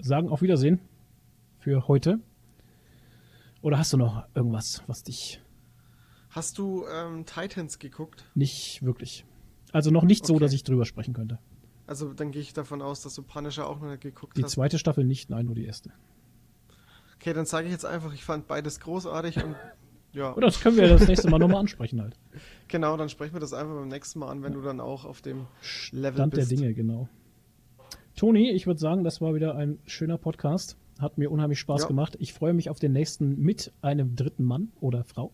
sagen 0.00 0.28
auf 0.28 0.42
Wiedersehen 0.42 0.80
für 1.58 1.86
heute. 1.86 2.18
Oder 3.62 3.78
hast 3.78 3.92
du 3.92 3.96
noch 3.96 4.24
irgendwas, 4.34 4.82
was 4.86 5.04
dich 5.04 5.40
Hast 6.34 6.58
du 6.58 6.84
ähm, 6.86 7.26
Titans 7.26 7.78
geguckt? 7.78 8.24
Nicht 8.34 8.82
wirklich. 8.82 9.24
Also 9.72 9.90
noch 9.90 10.02
nicht 10.02 10.24
okay. 10.24 10.32
so, 10.32 10.38
dass 10.38 10.52
ich 10.52 10.64
drüber 10.64 10.84
sprechen 10.84 11.14
könnte. 11.14 11.38
Also 11.86 12.12
dann 12.12 12.32
gehe 12.32 12.42
ich 12.42 12.52
davon 12.52 12.82
aus, 12.82 13.02
dass 13.02 13.14
du 13.14 13.22
Punisher 13.22 13.68
auch 13.68 13.80
noch 13.80 13.88
nicht 13.88 14.00
geguckt 14.00 14.36
die 14.36 14.42
hast. 14.42 14.52
Die 14.52 14.54
zweite 14.54 14.78
Staffel 14.78 15.04
nicht, 15.04 15.30
nein, 15.30 15.46
nur 15.46 15.54
die 15.54 15.64
erste. 15.64 15.92
Okay, 17.16 17.32
dann 17.32 17.46
sage 17.46 17.66
ich 17.66 17.72
jetzt 17.72 17.86
einfach, 17.86 18.12
ich 18.12 18.24
fand 18.24 18.48
beides 18.48 18.80
großartig 18.80 19.44
und 19.44 19.54
Ja. 20.14 20.32
Oder 20.34 20.46
das 20.46 20.60
können 20.60 20.76
wir 20.76 20.88
das 20.88 21.08
nächste 21.08 21.28
Mal 21.28 21.38
nochmal 21.38 21.58
ansprechen 21.58 22.00
halt. 22.00 22.16
Genau, 22.68 22.96
dann 22.96 23.08
sprechen 23.08 23.34
wir 23.34 23.40
das 23.40 23.52
einfach 23.52 23.74
beim 23.74 23.88
nächsten 23.88 24.20
Mal 24.20 24.30
an, 24.30 24.42
wenn 24.42 24.52
du 24.52 24.60
dann 24.60 24.80
auch 24.80 25.04
auf 25.04 25.20
dem 25.20 25.46
Level 25.92 26.14
Stand 26.14 26.34
bist. 26.34 26.50
der 26.50 26.56
Dinge, 26.56 26.72
genau. 26.72 27.08
Toni, 28.16 28.50
ich 28.50 28.66
würde 28.66 28.80
sagen, 28.80 29.04
das 29.04 29.20
war 29.20 29.34
wieder 29.34 29.54
ein 29.56 29.78
schöner 29.86 30.18
Podcast. 30.18 30.76
Hat 30.98 31.18
mir 31.18 31.30
unheimlich 31.30 31.58
Spaß 31.58 31.82
ja. 31.82 31.88
gemacht. 31.88 32.16
Ich 32.20 32.32
freue 32.32 32.54
mich 32.54 32.70
auf 32.70 32.78
den 32.78 32.92
nächsten 32.92 33.40
mit 33.40 33.72
einem 33.82 34.16
dritten 34.16 34.44
Mann 34.44 34.72
oder 34.80 35.04
Frau. 35.04 35.32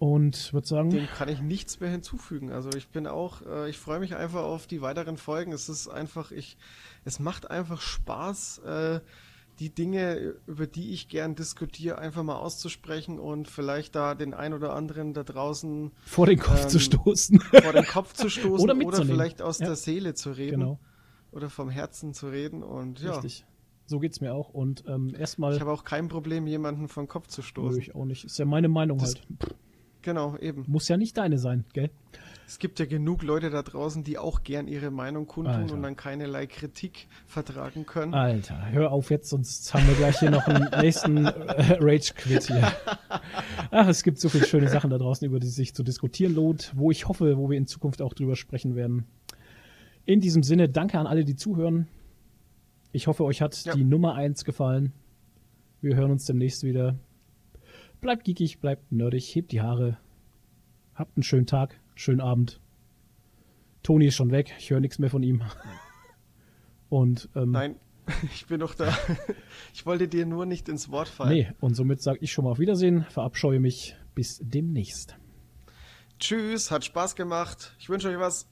Und 0.00 0.54
würde 0.54 0.66
sagen. 0.66 0.88
Dem 0.88 1.06
kann 1.08 1.28
ich 1.28 1.42
nichts 1.42 1.78
mehr 1.78 1.90
hinzufügen. 1.90 2.52
Also 2.52 2.70
ich 2.74 2.88
bin 2.88 3.06
auch, 3.06 3.42
äh, 3.42 3.68
ich 3.68 3.76
freue 3.76 4.00
mich 4.00 4.16
einfach 4.16 4.42
auf 4.44 4.66
die 4.66 4.80
weiteren 4.80 5.18
Folgen. 5.18 5.52
Es 5.52 5.68
ist 5.68 5.88
einfach, 5.88 6.30
ich, 6.30 6.56
es 7.04 7.20
macht 7.20 7.50
einfach 7.50 7.82
Spaß, 7.82 8.60
äh, 8.60 9.00
die 9.58 9.68
Dinge, 9.68 10.36
über 10.46 10.66
die 10.66 10.94
ich 10.94 11.08
gern 11.08 11.34
diskutiere, 11.34 11.98
einfach 11.98 12.22
mal 12.22 12.36
auszusprechen 12.36 13.18
und 13.18 13.46
vielleicht 13.46 13.94
da 13.94 14.14
den 14.14 14.32
ein 14.32 14.54
oder 14.54 14.74
anderen 14.74 15.12
da 15.12 15.22
draußen 15.22 15.92
vor 16.06 16.24
den 16.24 16.38
Kopf 16.38 16.62
ähm, 16.62 16.68
zu 16.70 16.78
stoßen. 16.78 17.38
Vor 17.38 17.72
den 17.74 17.84
Kopf 17.84 18.14
zu 18.14 18.30
stoßen 18.30 18.70
oder, 18.70 18.86
oder 18.86 19.04
vielleicht 19.04 19.42
aus 19.42 19.58
ja. 19.58 19.66
der 19.66 19.76
Seele 19.76 20.14
zu 20.14 20.30
reden. 20.30 20.60
Genau. 20.60 20.80
Oder 21.30 21.50
vom 21.50 21.68
Herzen 21.68 22.14
zu 22.14 22.28
reden 22.28 22.62
und 22.62 23.00
ja. 23.00 23.12
Richtig. 23.12 23.44
So 23.84 23.98
geht's 23.98 24.22
mir 24.22 24.32
auch. 24.32 24.48
Und 24.48 24.84
ähm, 24.86 25.14
erstmal. 25.14 25.52
Ich 25.52 25.60
habe 25.60 25.72
auch 25.72 25.84
kein 25.84 26.08
Problem, 26.08 26.46
jemanden 26.46 26.88
vom 26.88 27.06
Kopf 27.06 27.26
zu 27.26 27.42
stoßen. 27.42 27.76
Nö, 27.76 27.82
ich 27.82 27.94
auch 27.94 28.06
nicht. 28.06 28.24
Ist 28.24 28.38
ja 28.38 28.46
meine 28.46 28.68
Meinung 28.68 28.96
das, 28.96 29.16
halt. 29.16 29.26
Genau, 30.02 30.36
eben. 30.36 30.64
Muss 30.66 30.88
ja 30.88 30.96
nicht 30.96 31.16
deine 31.16 31.38
sein, 31.38 31.64
gell? 31.72 31.90
Es 32.46 32.58
gibt 32.58 32.80
ja 32.80 32.86
genug 32.86 33.22
Leute 33.22 33.48
da 33.50 33.62
draußen, 33.62 34.02
die 34.02 34.18
auch 34.18 34.42
gern 34.42 34.66
ihre 34.66 34.90
Meinung 34.90 35.28
kundtun 35.28 35.54
Alter. 35.54 35.74
und 35.74 35.82
dann 35.82 35.94
keinerlei 35.94 36.46
Kritik 36.46 37.06
vertragen 37.26 37.86
können. 37.86 38.12
Alter, 38.12 38.72
hör 38.72 38.90
auf 38.90 39.10
jetzt, 39.10 39.30
sonst 39.30 39.72
haben 39.72 39.86
wir 39.86 39.94
gleich 39.94 40.18
hier 40.18 40.32
noch 40.32 40.48
einen 40.48 40.68
nächsten 40.80 41.26
äh, 41.26 41.78
Rage-Quit 41.78 42.48
hier. 42.48 42.72
Ach, 43.70 43.86
es 43.86 44.02
gibt 44.02 44.18
so 44.18 44.28
viele 44.28 44.46
schöne 44.46 44.68
Sachen 44.68 44.90
da 44.90 44.98
draußen, 44.98 45.24
über 45.24 45.38
die 45.38 45.46
sich 45.46 45.74
zu 45.74 45.84
diskutieren 45.84 46.34
lohnt, 46.34 46.72
wo 46.74 46.90
ich 46.90 47.06
hoffe, 47.06 47.36
wo 47.36 47.50
wir 47.50 47.56
in 47.56 47.68
Zukunft 47.68 48.02
auch 48.02 48.14
drüber 48.14 48.34
sprechen 48.34 48.74
werden. 48.74 49.04
In 50.04 50.18
diesem 50.18 50.42
Sinne, 50.42 50.68
danke 50.68 50.98
an 50.98 51.06
alle, 51.06 51.24
die 51.24 51.36
zuhören. 51.36 51.86
Ich 52.90 53.06
hoffe, 53.06 53.22
euch 53.24 53.42
hat 53.42 53.64
ja. 53.64 53.74
die 53.74 53.84
Nummer 53.84 54.16
1 54.16 54.44
gefallen. 54.44 54.92
Wir 55.80 55.94
hören 55.94 56.10
uns 56.10 56.24
demnächst 56.24 56.64
wieder. 56.64 56.98
Bleibt 58.00 58.24
geekig, 58.24 58.60
bleibt 58.60 58.92
nerdig, 58.92 59.34
hebt 59.34 59.52
die 59.52 59.60
Haare. 59.60 59.98
Habt 60.94 61.16
einen 61.16 61.22
schönen 61.22 61.46
Tag, 61.46 61.78
schönen 61.94 62.20
Abend. 62.20 62.60
Toni 63.82 64.06
ist 64.06 64.16
schon 64.16 64.30
weg, 64.30 64.54
ich 64.58 64.70
höre 64.70 64.80
nichts 64.80 64.98
mehr 64.98 65.10
von 65.10 65.22
ihm. 65.22 65.42
Und, 66.88 67.28
ähm, 67.34 67.52
Nein, 67.52 67.76
ich 68.34 68.46
bin 68.46 68.60
noch 68.60 68.74
da. 68.74 68.96
Ich 69.74 69.86
wollte 69.86 70.08
dir 70.08 70.26
nur 70.26 70.46
nicht 70.46 70.68
ins 70.68 70.90
Wort 70.90 71.08
fallen. 71.08 71.30
Nee, 71.30 71.52
und 71.60 71.74
somit 71.74 72.02
sage 72.02 72.18
ich 72.22 72.32
schon 72.32 72.44
mal 72.44 72.50
auf 72.50 72.58
Wiedersehen, 72.58 73.04
verabscheue 73.08 73.60
mich. 73.60 73.96
Bis 74.14 74.40
demnächst. 74.42 75.16
Tschüss, 76.18 76.70
hat 76.70 76.84
Spaß 76.84 77.14
gemacht. 77.14 77.76
Ich 77.78 77.88
wünsche 77.88 78.08
euch 78.08 78.18
was. 78.18 78.48